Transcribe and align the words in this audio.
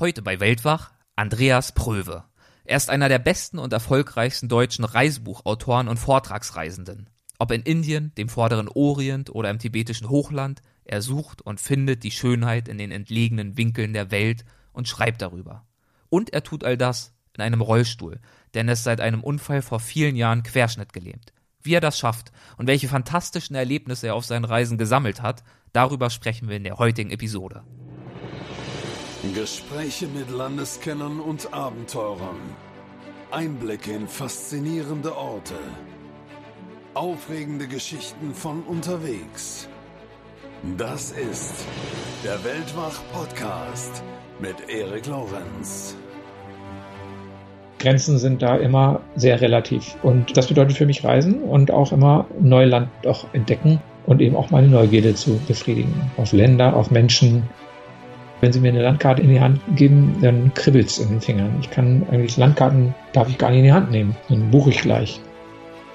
Heute 0.00 0.22
bei 0.22 0.40
Weltwach 0.40 0.90
Andreas 1.16 1.72
Pröwe. 1.72 2.24
Er 2.64 2.76
ist 2.78 2.88
einer 2.88 3.10
der 3.10 3.18
besten 3.18 3.58
und 3.58 3.72
erfolgreichsten 3.72 4.48
deutschen 4.48 4.84
Reisebuchautoren 4.84 5.86
und 5.86 5.98
Vortragsreisenden. 5.98 7.10
Ob 7.38 7.52
in 7.52 7.62
Indien, 7.62 8.12
dem 8.16 8.28
vorderen 8.28 8.68
Orient 8.68 9.30
oder 9.30 9.50
im 9.50 9.58
tibetischen 9.58 10.08
Hochland, 10.08 10.62
er 10.84 11.02
sucht 11.02 11.42
und 11.42 11.60
findet 11.60 12.04
die 12.04 12.10
Schönheit 12.10 12.68
in 12.68 12.78
den 12.78 12.90
entlegenen 12.90 13.58
Winkeln 13.58 13.92
der 13.92 14.10
Welt 14.10 14.44
und 14.72 14.88
schreibt 14.88 15.20
darüber. 15.20 15.66
Und 16.08 16.32
er 16.32 16.42
tut 16.42 16.64
all 16.64 16.78
das 16.78 17.14
in 17.36 17.42
einem 17.42 17.60
Rollstuhl, 17.60 18.18
denn 18.54 18.68
er 18.68 18.74
ist 18.74 18.84
seit 18.84 19.00
einem 19.00 19.22
Unfall 19.22 19.60
vor 19.60 19.78
vielen 19.78 20.16
Jahren 20.16 20.42
querschnittgelähmt. 20.42 21.34
Wie 21.60 21.74
er 21.74 21.80
das 21.80 21.98
schafft 21.98 22.32
und 22.56 22.66
welche 22.66 22.88
fantastischen 22.88 23.54
Erlebnisse 23.54 24.08
er 24.08 24.14
auf 24.14 24.24
seinen 24.24 24.46
Reisen 24.46 24.78
gesammelt 24.78 25.20
hat, 25.20 25.44
darüber 25.72 26.10
sprechen 26.10 26.48
wir 26.48 26.56
in 26.56 26.64
der 26.64 26.78
heutigen 26.78 27.10
Episode. 27.10 27.62
Gespräche 29.30 30.08
mit 30.08 30.30
Landeskennern 30.30 31.20
und 31.20 31.54
Abenteurern. 31.54 32.36
Einblicke 33.30 33.92
in 33.92 34.08
faszinierende 34.08 35.16
Orte. 35.16 35.54
Aufregende 36.94 37.68
Geschichten 37.68 38.34
von 38.34 38.64
unterwegs. 38.64 39.68
Das 40.76 41.12
ist 41.12 41.54
der 42.24 42.44
Weltwach-Podcast 42.44 44.02
mit 44.40 44.56
Erik 44.68 45.06
Lorenz. 45.06 45.96
Grenzen 47.78 48.18
sind 48.18 48.42
da 48.42 48.56
immer 48.56 49.00
sehr 49.14 49.40
relativ. 49.40 49.96
Und 50.02 50.36
das 50.36 50.48
bedeutet 50.48 50.76
für 50.76 50.86
mich 50.86 51.04
Reisen 51.04 51.42
und 51.44 51.70
auch 51.70 51.92
immer 51.92 52.26
Neuland 52.40 52.88
auch 53.06 53.32
entdecken 53.32 53.80
und 54.04 54.20
eben 54.20 54.34
auch 54.34 54.50
meine 54.50 54.68
Neugierde 54.68 55.14
zu 55.14 55.38
befriedigen. 55.46 56.10
Auf 56.16 56.32
Länder, 56.32 56.74
auf 56.74 56.90
Menschen, 56.90 57.48
wenn 58.42 58.52
Sie 58.52 58.58
mir 58.58 58.70
eine 58.70 58.82
Landkarte 58.82 59.22
in 59.22 59.30
die 59.30 59.40
Hand 59.40 59.60
geben, 59.76 60.16
dann 60.20 60.52
kribbelt 60.52 60.88
es 60.88 60.98
in 60.98 61.08
den 61.10 61.20
Fingern. 61.20 61.56
Ich 61.60 61.70
kann 61.70 62.04
eigentlich 62.10 62.36
Landkarten, 62.36 62.92
darf 63.12 63.28
ich 63.28 63.38
gar 63.38 63.50
nicht 63.50 63.60
in 63.60 63.64
die 63.66 63.72
Hand 63.72 63.92
nehmen. 63.92 64.16
Dann 64.28 64.50
buche 64.50 64.70
ich 64.70 64.82
gleich. 64.82 65.20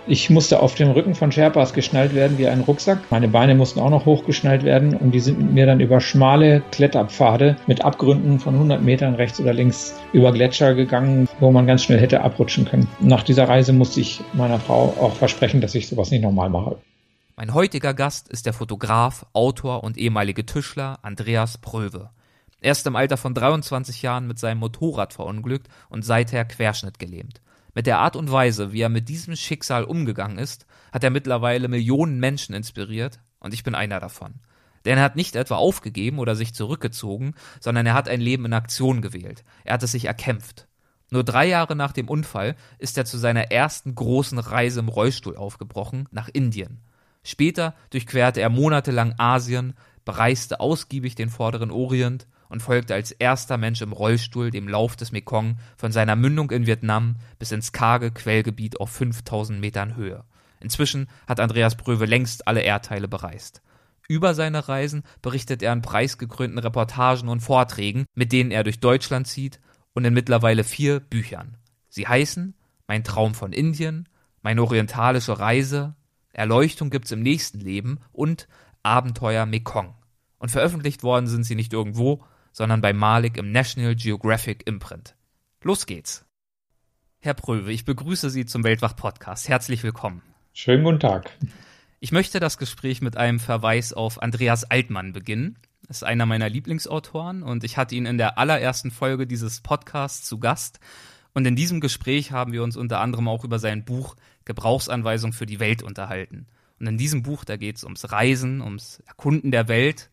Ich 0.08 0.30
musste 0.30 0.62
auf 0.62 0.76
dem 0.76 0.92
Rücken 0.92 1.14
von 1.14 1.34
Sherpas 1.34 1.74
geschnallt 1.74 2.16
werden 2.16 2.38
wie 2.38 2.48
ein 2.48 2.62
Rucksack. 2.62 3.00
Meine 3.10 3.28
Beine 3.28 3.54
mussten 3.54 3.82
auch 3.82 3.90
noch 3.90 4.06
hochgeschnallt 4.06 4.64
werden 4.64 4.96
und 4.96 5.12
die 5.12 5.20
sind 5.20 5.40
mit 5.40 5.52
mir 5.52 5.66
dann 5.66 5.82
über 5.82 6.00
schmale 6.00 6.64
Kletterpfade 6.72 7.58
mit 7.68 7.84
Abgründen 7.84 8.40
von 8.40 8.54
100 8.54 8.82
Metern 8.82 9.16
rechts 9.16 9.42
oder 9.42 9.54
links 9.54 10.00
über 10.14 10.32
Gletscher 10.32 10.74
gegangen, 10.74 11.28
wo 11.42 11.52
man 11.52 11.68
ganz 11.68 11.84
schnell 11.84 12.00
hätte 12.00 12.22
abrutschen 12.22 12.64
können. 12.64 12.88
Nach 13.02 13.24
dieser 13.24 13.50
Reise 13.50 13.74
musste 13.74 14.00
ich 14.00 14.22
meiner 14.32 14.62
Frau 14.62 14.96
auch 15.02 15.16
versprechen, 15.16 15.60
dass 15.60 15.76
ich 15.76 15.90
sowas 15.90 16.12
nicht 16.12 16.24
nochmal 16.24 16.50
mache. 16.50 16.78
Mein 17.36 17.54
heutiger 17.54 17.94
Gast 17.94 18.30
ist 18.30 18.46
der 18.46 18.54
Fotograf, 18.54 19.26
Autor 19.34 19.84
und 19.84 19.98
ehemalige 19.98 20.46
Tischler 20.46 21.00
Andreas 21.02 21.58
Pröwe. 21.58 22.10
Er 22.60 22.72
ist 22.72 22.88
im 22.88 22.96
Alter 22.96 23.18
von 23.18 23.34
23 23.34 24.02
Jahren 24.02 24.28
mit 24.28 24.40
seinem 24.40 24.60
Motorrad 24.60 25.14
verunglückt 25.14 25.68
und 25.90 26.04
seither 26.04 26.44
querschnittgelähmt. 26.44 27.42
Mit 27.76 27.86
der 27.86 28.00
Art 28.00 28.16
und 28.16 28.32
Weise, 28.32 28.74
wie 28.74 28.82
er 28.82 28.90
mit 28.90 29.08
diesem 29.10 29.36
Schicksal 29.36 29.84
umgegangen 29.84 30.40
ist, 30.40 30.66
hat 30.92 31.04
er 31.04 31.12
mittlerweile 31.12 31.68
Millionen 31.68 32.20
Menschen 32.20 32.56
inspiriert 32.56 33.20
und 33.40 33.54
ich 33.54 33.64
bin 33.64 33.76
einer 33.76 34.00
davon. 34.00 34.40
Denn 34.86 34.98
er 34.98 35.04
hat 35.04 35.16
nicht 35.16 35.36
etwa 35.36 35.58
aufgegeben 35.58 36.18
oder 36.18 36.36
sich 36.36 36.56
zurückgezogen, 36.56 37.36
sondern 37.60 37.86
er 37.86 37.94
hat 37.94 38.10
ein 38.10 38.22
Leben 38.22 38.46
in 38.46 38.54
Aktion 38.54 39.02
gewählt. 39.02 39.44
Er 39.64 39.76
hat 39.76 39.84
es 39.84 39.92
sich 39.92 40.06
erkämpft. 40.06 40.68
Nur 41.12 41.24
drei 41.24 41.46
Jahre 41.46 41.76
nach 41.76 41.92
dem 41.92 42.10
Unfall 42.10 42.56
ist 42.80 42.98
er 42.98 43.06
zu 43.06 43.18
seiner 43.18 43.52
ersten 43.52 43.94
großen 43.94 44.40
Reise 44.40 44.80
im 44.80 44.90
Rollstuhl 44.90 45.38
aufgebrochen, 45.38 46.08
nach 46.12 46.30
Indien. 46.30 46.82
Später 47.24 47.76
durchquerte 47.92 48.42
er 48.42 48.50
monatelang 48.50 49.14
Asien, 49.18 49.74
bereiste 50.06 50.60
ausgiebig 50.60 51.16
den 51.16 51.30
vorderen 51.30 51.70
Orient 51.70 52.28
und 52.50 52.62
folgte 52.62 52.94
als 52.94 53.12
erster 53.12 53.58
Mensch 53.58 53.82
im 53.82 53.94
Rollstuhl 53.94 54.52
dem 54.52 54.68
Lauf 54.68 54.96
des 54.96 55.12
Mekong 55.12 55.58
von 55.76 55.92
seiner 55.92 56.16
Mündung 56.16 56.52
in 56.52 56.66
Vietnam 56.66 57.16
bis 57.40 57.52
ins 57.52 57.72
karge 57.72 58.12
Quellgebiet 58.12 58.80
auf 58.80 58.90
5000 58.92 59.60
Metern 59.60 59.96
Höhe. 59.96 60.24
Inzwischen 60.60 61.08
hat 61.28 61.40
Andreas 61.40 61.76
Bröwe 61.76 62.06
längst 62.06 62.48
alle 62.48 62.62
Erdteile 62.62 63.08
bereist. 63.08 63.62
Über 64.08 64.34
seine 64.34 64.68
Reisen 64.70 65.04
berichtet 65.22 65.62
er 65.62 65.74
in 65.74 65.82
preisgekrönten 65.82 66.60
Reportagen 66.60 67.28
und 67.28 67.42
Vorträgen, 67.42 68.06
mit 68.16 68.32
denen 68.32 68.52
er 68.52 68.64
durch 68.64 68.80
Deutschland 68.80 69.28
zieht 69.28 69.60
und 69.94 70.06
in 70.06 70.14
mittlerweile 70.14 70.64
vier 70.64 71.00
Büchern. 71.00 71.58
Sie 71.90 72.08
heißen 72.08 72.56
Mein 72.88 73.04
Traum 73.04 73.36
von 73.36 73.52
Indien, 73.52 74.08
Meine 74.42 74.64
orientalische 74.64 75.40
Reise, 75.40 75.96
Erleuchtung 76.32 76.90
gibt's 76.90 77.12
im 77.12 77.22
nächsten 77.22 77.60
Leben 77.60 78.00
und 78.14 78.48
Abenteuer 78.84 79.46
Mekong. 79.46 79.96
Und 80.38 80.52
veröffentlicht 80.52 81.04
worden 81.04 81.28
sind 81.28 81.44
sie 81.44 81.56
nicht 81.56 81.74
irgendwo, 81.74 82.24
sondern 82.58 82.82
bei 82.82 82.92
Malik 82.92 83.38
im 83.38 83.52
National 83.52 83.94
Geographic 83.94 84.66
Imprint. 84.66 85.16
Los 85.62 85.86
geht's. 85.86 86.26
Herr 87.20 87.36
Pröwe, 87.36 87.72
ich 87.72 87.86
begrüße 87.86 88.32
Sie 88.32 88.48
zum 88.48 88.64
Weltwach-Podcast. 88.64 89.48
Herzlich 89.48 89.84
willkommen. 89.84 90.24
Schönen 90.54 90.84
guten 90.84 91.00
Tag. 91.00 91.38
Ich 92.00 92.12
möchte 92.12 92.40
das 92.40 92.58
Gespräch 92.58 93.00
mit 93.00 93.16
einem 93.16 93.40
Verweis 93.40 93.94
auf 93.94 94.24
Andreas 94.24 94.64
Altmann 94.64 95.14
beginnen. 95.14 95.60
Das 95.88 95.98
ist 95.98 96.04
einer 96.04 96.26
meiner 96.26 96.50
Lieblingsautoren 96.50 97.44
und 97.44 97.64
ich 97.64 97.78
hatte 97.78 97.94
ihn 97.94 98.08
in 98.08 98.18
der 98.18 98.40
allerersten 98.40 98.90
Folge 98.90 99.28
dieses 99.28 99.62
Podcasts 99.62 100.28
zu 100.28 100.40
Gast. 100.40 100.80
Und 101.36 101.46
in 101.46 101.56
diesem 101.56 101.80
Gespräch 101.80 102.32
haben 102.32 102.54
wir 102.54 102.64
uns 102.64 102.76
unter 102.76 103.02
anderem 103.02 103.28
auch 103.28 103.44
über 103.44 103.60
sein 103.60 103.86
Buch 103.86 104.16
Gebrauchsanweisung 104.46 105.32
für 105.32 105.46
die 105.46 105.60
Welt 105.60 105.84
unterhalten. 105.84 106.48
Und 106.80 106.88
in 106.88 106.98
diesem 106.98 107.22
Buch, 107.22 107.46
da 107.46 107.56
geht 107.56 107.78
es 107.78 107.84
ums 107.84 108.12
Reisen, 108.12 108.62
ums 108.62 109.04
Erkunden 109.06 109.52
der 109.52 109.68
Welt 109.68 110.10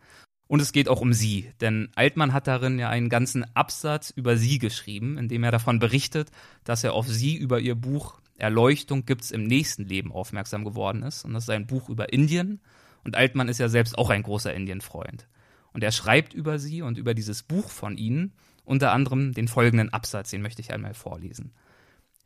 und 0.46 0.60
es 0.60 0.72
geht 0.72 0.88
auch 0.88 1.00
um 1.00 1.12
sie, 1.12 1.50
denn 1.60 1.88
Altmann 1.94 2.32
hat 2.32 2.46
darin 2.46 2.78
ja 2.78 2.90
einen 2.90 3.08
ganzen 3.08 3.44
Absatz 3.56 4.10
über 4.10 4.36
sie 4.36 4.58
geschrieben, 4.58 5.16
in 5.16 5.28
dem 5.28 5.42
er 5.42 5.50
davon 5.50 5.78
berichtet, 5.78 6.30
dass 6.64 6.84
er 6.84 6.92
auf 6.92 7.08
sie 7.08 7.34
über 7.36 7.60
ihr 7.60 7.74
Buch 7.74 8.20
Erleuchtung 8.36 9.06
gibt's 9.06 9.30
im 9.30 9.44
nächsten 9.44 9.84
Leben 9.84 10.12
aufmerksam 10.12 10.64
geworden 10.64 11.02
ist. 11.02 11.24
Und 11.24 11.34
das 11.34 11.44
ist 11.44 11.50
ein 11.50 11.66
Buch 11.66 11.88
über 11.88 12.12
Indien. 12.12 12.60
Und 13.04 13.16
Altmann 13.16 13.48
ist 13.48 13.58
ja 13.58 13.68
selbst 13.68 13.96
auch 13.96 14.10
ein 14.10 14.22
großer 14.22 14.52
Indienfreund. 14.52 15.28
Und 15.72 15.82
er 15.84 15.92
schreibt 15.92 16.34
über 16.34 16.58
sie 16.58 16.82
und 16.82 16.98
über 16.98 17.14
dieses 17.14 17.42
Buch 17.42 17.70
von 17.70 17.96
ihnen 17.96 18.32
unter 18.64 18.92
anderem 18.92 19.32
den 19.32 19.48
folgenden 19.48 19.92
Absatz, 19.92 20.30
den 20.30 20.42
möchte 20.42 20.62
ich 20.62 20.72
einmal 20.72 20.94
vorlesen. 20.94 21.52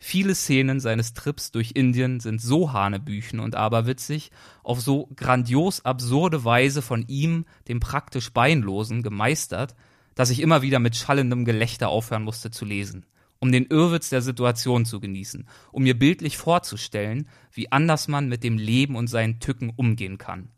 Viele 0.00 0.36
Szenen 0.36 0.78
seines 0.78 1.12
Trips 1.12 1.50
durch 1.50 1.72
Indien 1.74 2.20
sind 2.20 2.40
so 2.40 2.72
hanebüchen 2.72 3.40
und 3.40 3.56
aberwitzig, 3.56 4.30
auf 4.62 4.80
so 4.80 5.10
grandios 5.16 5.84
absurde 5.84 6.44
Weise 6.44 6.82
von 6.82 7.04
ihm, 7.08 7.46
dem 7.66 7.80
praktisch 7.80 8.32
Beinlosen, 8.32 9.02
gemeistert, 9.02 9.74
dass 10.14 10.30
ich 10.30 10.40
immer 10.40 10.62
wieder 10.62 10.78
mit 10.78 10.94
schallendem 10.94 11.44
Gelächter 11.44 11.88
aufhören 11.88 12.22
musste 12.22 12.52
zu 12.52 12.64
lesen, 12.64 13.06
um 13.40 13.50
den 13.50 13.66
Irrwitz 13.66 14.08
der 14.08 14.22
Situation 14.22 14.84
zu 14.84 15.00
genießen, 15.00 15.48
um 15.72 15.82
mir 15.82 15.98
bildlich 15.98 16.36
vorzustellen, 16.36 17.28
wie 17.52 17.72
anders 17.72 18.06
man 18.06 18.28
mit 18.28 18.44
dem 18.44 18.56
Leben 18.56 18.94
und 18.94 19.08
seinen 19.08 19.40
Tücken 19.40 19.72
umgehen 19.74 20.16
kann. 20.16 20.50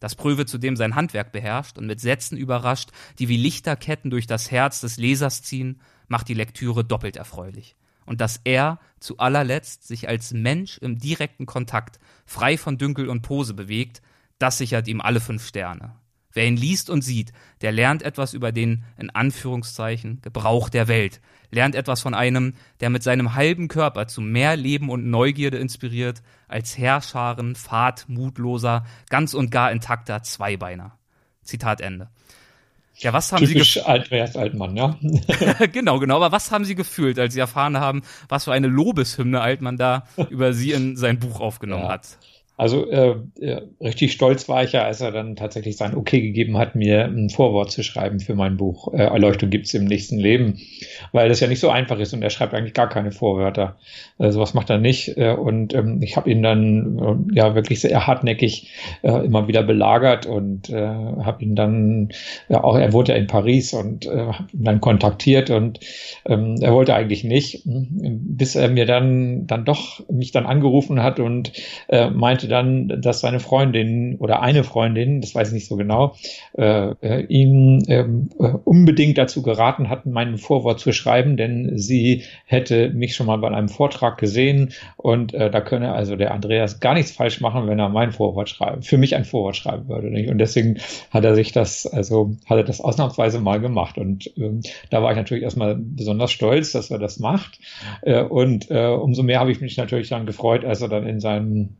Das 0.00 0.16
Pröve 0.16 0.44
zudem 0.44 0.76
sein 0.76 0.96
Handwerk 0.96 1.30
beherrscht 1.30 1.78
und 1.78 1.86
mit 1.86 2.00
Sätzen 2.00 2.36
überrascht, 2.36 2.90
die 3.20 3.28
wie 3.28 3.36
Lichterketten 3.36 4.10
durch 4.10 4.26
das 4.26 4.50
Herz 4.50 4.80
des 4.80 4.96
Lesers 4.96 5.42
ziehen, 5.42 5.80
macht 6.08 6.28
die 6.28 6.34
Lektüre 6.34 6.84
doppelt 6.84 7.16
erfreulich 7.16 7.76
und 8.08 8.20
dass 8.22 8.40
er 8.44 8.80
zu 9.00 9.18
allerletzt 9.18 9.86
sich 9.86 10.08
als 10.08 10.32
Mensch 10.32 10.78
im 10.78 10.98
direkten 10.98 11.46
Kontakt 11.46 12.00
frei 12.24 12.56
von 12.56 12.78
Dünkel 12.78 13.08
und 13.08 13.22
Pose 13.22 13.54
bewegt, 13.54 14.02
das 14.38 14.58
sichert 14.58 14.88
ihm 14.88 15.00
alle 15.00 15.20
fünf 15.20 15.46
Sterne. 15.46 15.94
Wer 16.32 16.46
ihn 16.46 16.56
liest 16.56 16.88
und 16.88 17.02
sieht, 17.02 17.32
der 17.60 17.72
lernt 17.72 18.02
etwas 18.02 18.32
über 18.32 18.50
den, 18.50 18.84
in 18.96 19.10
Anführungszeichen, 19.10 20.20
Gebrauch 20.22 20.68
der 20.68 20.88
Welt, 20.88 21.20
lernt 21.50 21.74
etwas 21.74 22.00
von 22.00 22.14
einem, 22.14 22.54
der 22.80 22.90
mit 22.90 23.02
seinem 23.02 23.34
halben 23.34 23.68
Körper 23.68 24.06
zu 24.06 24.20
mehr 24.20 24.56
Leben 24.56 24.88
und 24.88 25.10
Neugierde 25.10 25.58
inspiriert, 25.58 26.22
als 26.46 26.78
Herrscharen, 26.78 27.56
Fahrt, 27.56 28.08
mutloser, 28.08 28.86
ganz 29.10 29.34
und 29.34 29.50
gar 29.50 29.70
intakter 29.70 30.22
Zweibeiner. 30.22 30.98
Zitat 31.42 31.80
Ende. 31.80 32.08
Ja, 32.98 33.12
was 33.12 33.32
haben 33.32 33.46
Typisch 33.46 33.74
Sie 33.74 33.82
Altwert, 33.82 34.36
Altmann, 34.36 34.76
ja. 34.76 34.98
genau, 35.72 35.98
genau. 35.98 36.16
Aber 36.16 36.32
was 36.32 36.50
haben 36.50 36.64
Sie 36.64 36.74
gefühlt, 36.74 37.18
als 37.18 37.34
Sie 37.34 37.40
erfahren 37.40 37.78
haben, 37.78 38.02
was 38.28 38.44
für 38.44 38.52
eine 38.52 38.66
Lobeshymne 38.66 39.40
Altmann 39.40 39.76
da 39.76 40.04
über 40.30 40.52
Sie 40.52 40.72
in 40.72 40.96
sein 40.96 41.18
Buch 41.18 41.40
aufgenommen 41.40 41.84
ja. 41.84 41.90
hat? 41.90 42.18
Also 42.58 42.90
äh, 42.90 43.14
richtig 43.80 44.12
stolz 44.12 44.48
war 44.48 44.64
ich 44.64 44.72
ja, 44.72 44.82
als 44.82 45.00
er 45.00 45.12
dann 45.12 45.36
tatsächlich 45.36 45.76
sein 45.76 45.94
Okay 45.94 46.20
gegeben 46.20 46.58
hat, 46.58 46.74
mir 46.74 47.04
ein 47.04 47.30
Vorwort 47.30 47.70
zu 47.70 47.84
schreiben 47.84 48.18
für 48.18 48.34
mein 48.34 48.56
Buch. 48.56 48.92
Äh, 48.92 49.04
Erleuchtung 49.04 49.48
gibt's 49.48 49.72
im 49.74 49.84
nächsten 49.84 50.18
Leben, 50.18 50.58
weil 51.12 51.28
das 51.28 51.38
ja 51.38 51.46
nicht 51.46 51.60
so 51.60 51.70
einfach 51.70 52.00
ist 52.00 52.14
und 52.14 52.22
er 52.22 52.30
schreibt 52.30 52.54
eigentlich 52.54 52.74
gar 52.74 52.88
keine 52.88 53.12
Vorwörter. 53.12 53.78
Äh, 54.18 54.32
sowas 54.32 54.54
macht 54.54 54.70
er 54.70 54.78
nicht. 54.78 55.16
Äh, 55.16 55.34
und 55.34 55.72
ähm, 55.72 56.02
ich 56.02 56.16
habe 56.16 56.28
ihn 56.28 56.42
dann 56.42 57.28
äh, 57.30 57.36
ja 57.36 57.54
wirklich 57.54 57.80
sehr 57.80 58.08
hartnäckig 58.08 58.72
äh, 59.02 59.24
immer 59.24 59.46
wieder 59.46 59.62
belagert 59.62 60.26
und 60.26 60.68
äh, 60.68 60.84
habe 60.84 61.44
ihn 61.44 61.54
dann, 61.54 62.08
ja 62.48 62.64
auch 62.64 62.76
er 62.76 62.92
wohnt 62.92 63.06
ja 63.06 63.14
in 63.14 63.28
Paris 63.28 63.72
und 63.72 64.06
äh, 64.06 64.32
habe 64.32 64.48
ihn 64.52 64.64
dann 64.64 64.80
kontaktiert 64.80 65.50
und 65.50 65.78
ähm, 66.26 66.56
er 66.60 66.72
wollte 66.72 66.92
eigentlich 66.96 67.22
nicht, 67.22 67.62
bis 67.64 68.56
er 68.56 68.68
mir 68.68 68.84
dann 68.84 69.46
dann 69.46 69.64
doch 69.64 70.00
mich 70.10 70.32
dann 70.32 70.44
angerufen 70.44 71.04
hat 71.04 71.20
und 71.20 71.52
äh, 71.88 72.10
meinte, 72.10 72.47
erzählte 72.48 72.88
dann, 72.88 73.02
dass 73.02 73.20
seine 73.20 73.40
Freundin 73.40 74.16
oder 74.18 74.42
eine 74.42 74.64
Freundin, 74.64 75.20
das 75.20 75.34
weiß 75.34 75.48
ich 75.48 75.54
nicht 75.54 75.68
so 75.68 75.76
genau, 75.76 76.14
äh, 76.56 76.94
äh 77.00 77.26
ihm 77.28 77.82
ähm, 77.88 78.30
äh, 78.38 78.52
unbedingt 78.64 79.18
dazu 79.18 79.42
geraten 79.42 79.88
hat, 79.88 80.06
meinen 80.06 80.38
Vorwort 80.38 80.80
zu 80.80 80.92
schreiben, 80.92 81.36
denn 81.36 81.78
sie 81.78 82.24
hätte 82.46 82.90
mich 82.90 83.14
schon 83.14 83.26
mal 83.26 83.38
bei 83.38 83.48
einem 83.48 83.68
Vortrag 83.68 84.18
gesehen 84.18 84.72
und 84.96 85.34
äh, 85.34 85.50
da 85.50 85.60
könne 85.60 85.92
also 85.92 86.16
der 86.16 86.32
Andreas 86.32 86.80
gar 86.80 86.94
nichts 86.94 87.12
falsch 87.12 87.40
machen, 87.40 87.66
wenn 87.68 87.78
er 87.78 87.88
mein 87.88 88.12
Vorwort 88.12 88.48
schreiben, 88.48 88.82
für 88.82 88.98
mich 88.98 89.14
ein 89.14 89.24
Vorwort 89.24 89.56
schreiben 89.56 89.88
würde. 89.88 90.10
Nicht? 90.10 90.30
Und 90.30 90.38
deswegen 90.38 90.78
hat 91.10 91.24
er 91.24 91.34
sich 91.34 91.52
das, 91.52 91.86
also 91.86 92.36
hat 92.48 92.58
er 92.58 92.64
das 92.64 92.80
ausnahmsweise 92.80 93.40
mal 93.40 93.60
gemacht. 93.60 93.98
Und 93.98 94.30
ähm, 94.36 94.62
da 94.90 95.02
war 95.02 95.10
ich 95.10 95.16
natürlich 95.16 95.44
erstmal 95.44 95.76
besonders 95.76 96.32
stolz, 96.32 96.72
dass 96.72 96.90
er 96.90 96.98
das 96.98 97.18
macht. 97.18 97.58
Äh, 98.02 98.22
und 98.22 98.70
äh, 98.70 98.88
umso 98.88 99.22
mehr 99.22 99.40
habe 99.40 99.52
ich 99.52 99.60
mich 99.60 99.76
natürlich 99.76 100.08
dann 100.08 100.26
gefreut, 100.26 100.64
als 100.64 100.80
er 100.80 100.88
dann 100.88 101.06
in 101.06 101.20
seinem 101.20 101.76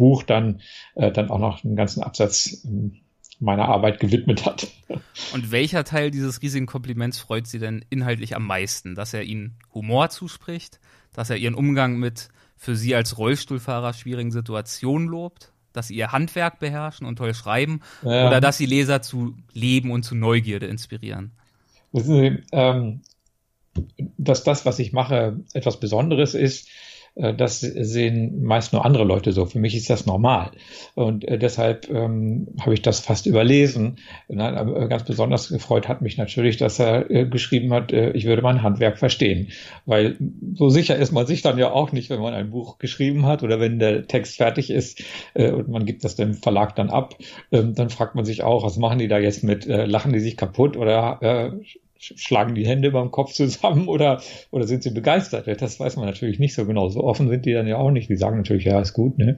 Buch 0.00 0.22
dann, 0.22 0.62
äh, 0.94 1.12
dann 1.12 1.28
auch 1.28 1.38
noch 1.38 1.62
einen 1.62 1.76
ganzen 1.76 2.02
Absatz 2.02 2.64
ähm, 2.64 3.02
meiner 3.38 3.68
Arbeit 3.68 4.00
gewidmet 4.00 4.46
hat. 4.46 4.68
Und 5.34 5.52
welcher 5.52 5.84
Teil 5.84 6.10
dieses 6.10 6.40
riesigen 6.40 6.66
Kompliments 6.66 7.18
freut 7.18 7.46
Sie 7.46 7.58
denn 7.58 7.84
inhaltlich 7.90 8.34
am 8.34 8.46
meisten? 8.46 8.94
Dass 8.94 9.12
er 9.12 9.24
Ihnen 9.24 9.58
Humor 9.74 10.08
zuspricht, 10.08 10.80
dass 11.12 11.28
er 11.28 11.36
Ihren 11.36 11.54
Umgang 11.54 11.98
mit 11.98 12.28
für 12.56 12.76
Sie 12.76 12.94
als 12.94 13.18
Rollstuhlfahrer 13.18 13.92
schwierigen 13.92 14.30
Situationen 14.30 15.06
lobt, 15.06 15.52
dass 15.74 15.88
Sie 15.88 15.96
Ihr 15.96 16.12
Handwerk 16.12 16.60
beherrschen 16.60 17.06
und 17.06 17.16
toll 17.16 17.34
schreiben 17.34 17.80
ja. 18.02 18.26
oder 18.26 18.40
dass 18.40 18.56
Sie 18.56 18.66
Leser 18.66 19.02
zu 19.02 19.36
Leben 19.52 19.90
und 19.90 20.02
zu 20.02 20.14
Neugierde 20.14 20.66
inspirieren? 20.66 21.32
Wissen 21.92 22.14
Sie, 22.14 22.42
ähm, 22.52 23.02
dass 24.18 24.44
das, 24.44 24.64
was 24.64 24.78
ich 24.78 24.92
mache, 24.92 25.40
etwas 25.52 25.78
Besonderes 25.78 26.34
ist, 26.34 26.68
das 27.14 27.60
sehen 27.60 28.42
meist 28.42 28.72
nur 28.72 28.84
andere 28.84 29.04
Leute 29.04 29.32
so. 29.32 29.46
Für 29.46 29.58
mich 29.58 29.74
ist 29.74 29.90
das 29.90 30.06
normal. 30.06 30.50
Und 30.94 31.26
äh, 31.26 31.38
deshalb 31.38 31.88
ähm, 31.90 32.48
habe 32.60 32.74
ich 32.74 32.82
das 32.82 33.00
fast 33.00 33.26
überlesen. 33.26 33.96
Nein, 34.28 34.54
aber 34.56 34.88
ganz 34.88 35.04
besonders 35.04 35.48
gefreut 35.48 35.88
hat 35.88 36.02
mich 36.02 36.16
natürlich, 36.16 36.56
dass 36.56 36.78
er 36.78 37.10
äh, 37.10 37.26
geschrieben 37.26 37.72
hat, 37.72 37.92
äh, 37.92 38.12
ich 38.12 38.24
würde 38.24 38.42
mein 38.42 38.62
Handwerk 38.62 38.98
verstehen. 38.98 39.48
Weil 39.86 40.16
so 40.54 40.68
sicher 40.68 40.96
ist 40.96 41.12
man 41.12 41.26
sich 41.26 41.42
dann 41.42 41.58
ja 41.58 41.72
auch 41.72 41.92
nicht, 41.92 42.10
wenn 42.10 42.20
man 42.20 42.34
ein 42.34 42.50
Buch 42.50 42.78
geschrieben 42.78 43.26
hat 43.26 43.42
oder 43.42 43.60
wenn 43.60 43.78
der 43.78 44.06
Text 44.06 44.36
fertig 44.36 44.70
ist 44.70 45.02
äh, 45.34 45.50
und 45.50 45.68
man 45.68 45.84
gibt 45.84 46.04
das 46.04 46.16
dem 46.16 46.34
Verlag 46.34 46.76
dann 46.76 46.90
ab, 46.90 47.16
ähm, 47.52 47.74
dann 47.74 47.90
fragt 47.90 48.14
man 48.14 48.24
sich 48.24 48.42
auch, 48.42 48.64
was 48.64 48.76
machen 48.76 48.98
die 48.98 49.08
da 49.08 49.18
jetzt 49.18 49.42
mit? 49.42 49.66
Äh, 49.66 49.84
lachen 49.86 50.12
die 50.12 50.20
sich 50.20 50.36
kaputt 50.36 50.76
oder 50.76 51.52
schlagen 52.00 52.54
die 52.54 52.66
Hände 52.66 52.90
beim 52.90 53.10
Kopf 53.10 53.32
zusammen 53.32 53.86
oder, 53.88 54.22
oder 54.50 54.66
sind 54.66 54.82
sie 54.82 54.90
begeistert? 54.90 55.46
Das 55.60 55.78
weiß 55.78 55.96
man 55.96 56.06
natürlich 56.06 56.38
nicht 56.38 56.54
so 56.54 56.64
genau. 56.64 56.88
So 56.88 57.04
offen 57.04 57.28
sind 57.28 57.44
die 57.44 57.52
dann 57.52 57.66
ja 57.66 57.76
auch 57.76 57.90
nicht. 57.90 58.08
Die 58.08 58.16
sagen 58.16 58.38
natürlich, 58.38 58.64
ja, 58.64 58.80
ist 58.80 58.94
gut. 58.94 59.18
Ne? 59.18 59.36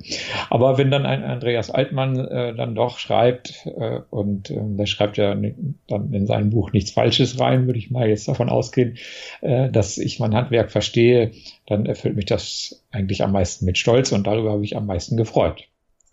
Aber 0.49 0.79
wenn 0.79 0.91
dann 0.91 1.05
ein 1.05 1.25
Andreas 1.25 1.71
Altmann 1.71 2.19
äh, 2.19 2.55
dann 2.55 2.75
doch 2.75 2.99
schreibt, 2.99 3.67
äh, 3.67 4.01
und 4.11 4.51
äh, 4.51 4.61
der 4.61 4.87
schreibt 4.87 5.17
ja 5.17 5.35
dann 5.35 6.13
in 6.13 6.27
seinem 6.27 6.51
Buch 6.51 6.73
nichts 6.73 6.93
Falsches 6.93 7.41
rein, 7.41 7.67
würde 7.67 7.79
ich 7.79 7.91
mal 7.91 8.09
jetzt 8.09 8.29
davon 8.29 8.49
ausgehen, 8.49 8.97
äh, 9.41 9.71
dass 9.71 9.99
ich 9.99 10.21
mein 10.21 10.35
Handwerk 10.35 10.71
verstehe, 10.71 11.33
dann 11.67 11.87
erfüllt 11.87 12.17
mich 12.17 12.27
das 12.27 12.85
eigentlich 12.93 13.23
am 13.23 13.33
meisten 13.33 13.65
mit 13.65 13.79
Stolz 13.79 14.13
und 14.13 14.27
darüber 14.27 14.53
habe 14.53 14.65
ich 14.65 14.77
am 14.77 14.87
meisten 14.87 15.17
gefreut. 15.17 15.69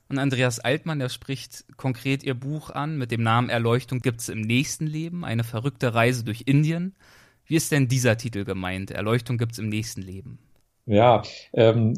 Und 0.09 0.17
Andreas 0.17 0.59
Altmann, 0.59 0.97
der 0.97 1.09
spricht 1.09 1.65
konkret 1.77 2.23
ihr 2.23 2.33
Buch 2.33 2.71
an 2.71 2.97
mit 2.97 3.11
dem 3.11 3.21
Namen 3.21 3.49
Erleuchtung 3.49 3.99
gibt's 3.99 4.27
im 4.27 4.41
nächsten 4.41 4.87
Leben, 4.87 5.23
eine 5.23 5.43
verrückte 5.43 5.93
Reise 5.93 6.23
durch 6.23 6.43
Indien. 6.45 6.95
Wie 7.45 7.55
ist 7.55 7.71
denn 7.71 7.87
dieser 7.87 8.17
Titel 8.17 8.43
gemeint? 8.43 8.89
Erleuchtung 8.89 9.37
gibt's 9.37 9.59
im 9.59 9.69
nächsten 9.69 10.01
Leben. 10.01 10.39
Ja, 10.87 11.21
ähm, 11.53 11.93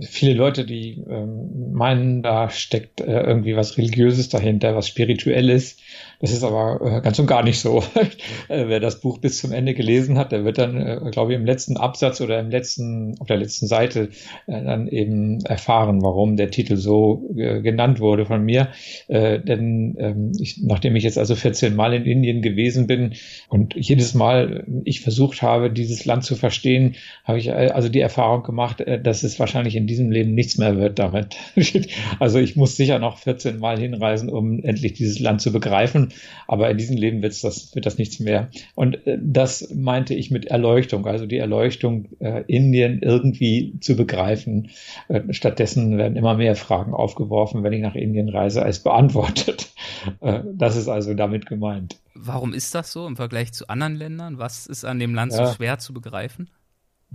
viele 0.00 0.34
Leute, 0.34 0.66
die 0.66 1.02
ähm, 1.08 1.72
meinen, 1.72 2.22
da 2.22 2.50
steckt 2.50 3.00
äh, 3.00 3.22
irgendwie 3.22 3.56
was 3.56 3.78
Religiöses 3.78 4.28
dahinter, 4.28 4.76
was 4.76 4.88
Spirituelles. 4.88 5.78
Das 6.24 6.32
ist 6.32 6.42
aber 6.42 6.80
äh, 6.80 7.00
ganz 7.02 7.18
und 7.18 7.26
gar 7.26 7.42
nicht 7.42 7.60
so. 7.60 7.80
äh, 8.48 8.64
wer 8.66 8.80
das 8.80 9.00
Buch 9.00 9.18
bis 9.18 9.36
zum 9.36 9.52
Ende 9.52 9.74
gelesen 9.74 10.16
hat, 10.16 10.32
der 10.32 10.42
wird 10.46 10.56
dann, 10.56 10.80
äh, 10.80 11.10
glaube 11.10 11.32
ich, 11.32 11.38
im 11.38 11.44
letzten 11.44 11.76
Absatz 11.76 12.22
oder 12.22 12.40
im 12.40 12.48
letzten, 12.48 13.20
auf 13.20 13.26
der 13.26 13.36
letzten 13.36 13.66
Seite 13.66 14.08
dann 14.46 14.88
eben 14.88 15.44
erfahren, 15.44 16.00
warum 16.00 16.36
der 16.36 16.50
Titel 16.50 16.76
so 16.76 17.28
genannt 17.34 18.00
wurde 18.00 18.24
von 18.24 18.42
mir. 18.42 18.68
Denn 19.08 19.96
ähm, 19.98 20.32
ich, 20.38 20.62
nachdem 20.62 20.96
ich 20.96 21.04
jetzt 21.04 21.18
also 21.18 21.34
14 21.34 21.76
Mal 21.76 21.92
in 21.92 22.04
Indien 22.04 22.40
gewesen 22.40 22.86
bin 22.86 23.14
und 23.48 23.74
jedes 23.76 24.14
Mal 24.14 24.64
ich 24.84 25.02
versucht 25.02 25.42
habe, 25.42 25.70
dieses 25.70 26.04
Land 26.06 26.24
zu 26.24 26.36
verstehen, 26.36 26.94
habe 27.24 27.38
ich 27.38 27.52
also 27.52 27.88
die 27.88 28.00
Erfahrung 28.00 28.42
gemacht, 28.42 28.82
dass 29.02 29.22
es 29.22 29.38
wahrscheinlich 29.38 29.76
in 29.76 29.86
diesem 29.86 30.10
Leben 30.10 30.34
nichts 30.34 30.56
mehr 30.56 30.78
wird 30.78 30.98
damit. 30.98 31.36
also 32.18 32.38
ich 32.38 32.56
muss 32.56 32.76
sicher 32.76 32.98
noch 32.98 33.18
14 33.18 33.58
Mal 33.58 33.78
hinreisen, 33.78 34.30
um 34.30 34.62
endlich 34.62 34.94
dieses 34.94 35.18
Land 35.18 35.42
zu 35.42 35.52
begreifen. 35.52 36.13
Aber 36.46 36.70
in 36.70 36.78
diesem 36.78 36.96
Leben 36.96 37.22
wird's 37.22 37.40
das, 37.40 37.74
wird 37.74 37.86
das 37.86 37.98
nichts 37.98 38.20
mehr. 38.20 38.50
Und 38.74 39.06
äh, 39.06 39.18
das 39.20 39.72
meinte 39.74 40.14
ich 40.14 40.30
mit 40.30 40.46
Erleuchtung, 40.46 41.06
also 41.06 41.26
die 41.26 41.38
Erleuchtung 41.38 42.08
äh, 42.20 42.44
Indien 42.46 43.00
irgendwie 43.02 43.78
zu 43.80 43.96
begreifen. 43.96 44.70
Äh, 45.08 45.32
stattdessen 45.32 45.98
werden 45.98 46.16
immer 46.16 46.34
mehr 46.34 46.56
Fragen 46.56 46.94
aufgeworfen, 46.94 47.62
wenn 47.62 47.72
ich 47.72 47.82
nach 47.82 47.94
Indien 47.94 48.28
reise, 48.28 48.62
als 48.62 48.80
beantwortet. 48.80 49.70
Äh, 50.20 50.40
das 50.52 50.76
ist 50.76 50.88
also 50.88 51.14
damit 51.14 51.46
gemeint. 51.46 51.98
Warum 52.14 52.52
ist 52.52 52.74
das 52.74 52.92
so 52.92 53.06
im 53.06 53.16
Vergleich 53.16 53.52
zu 53.52 53.68
anderen 53.68 53.94
Ländern? 53.94 54.38
Was 54.38 54.66
ist 54.66 54.84
an 54.84 54.98
dem 54.98 55.14
Land 55.14 55.32
ja. 55.32 55.46
so 55.46 55.54
schwer 55.54 55.78
zu 55.78 55.92
begreifen? 55.94 56.48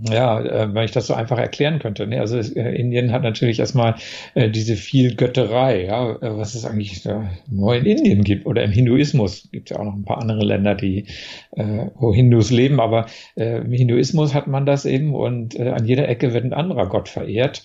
Ja, 0.02 0.40
äh, 0.40 0.74
wenn 0.74 0.84
ich 0.84 0.92
das 0.92 1.06
so 1.06 1.14
einfach 1.14 1.38
erklären 1.38 1.78
könnte. 1.78 2.06
Ne? 2.06 2.20
Also 2.20 2.38
äh, 2.38 2.74
Indien 2.74 3.12
hat 3.12 3.22
natürlich 3.22 3.60
erstmal 3.60 3.96
äh, 4.34 4.48
diese 4.48 4.76
viel 4.76 5.14
Götterei, 5.14 5.84
ja, 5.84 6.16
was 6.20 6.54
es 6.54 6.64
eigentlich 6.64 7.06
nur 7.50 7.76
in 7.76 7.84
Indien 7.84 8.24
gibt 8.24 8.46
oder 8.46 8.62
im 8.62 8.70
Hinduismus. 8.70 9.48
Gibt 9.52 9.70
ja 9.70 9.78
auch 9.78 9.84
noch 9.84 9.94
ein 9.94 10.04
paar 10.04 10.18
andere 10.18 10.44
Länder, 10.44 10.74
die 10.74 11.06
wo 11.50 12.14
Hindus 12.14 12.50
leben, 12.50 12.80
aber 12.80 13.06
im 13.34 13.72
Hinduismus 13.72 14.34
hat 14.34 14.46
man 14.46 14.66
das 14.66 14.84
eben 14.84 15.14
und 15.14 15.58
an 15.58 15.84
jeder 15.84 16.08
Ecke 16.08 16.32
wird 16.32 16.44
ein 16.44 16.52
anderer 16.52 16.88
Gott 16.88 17.08
verehrt 17.08 17.62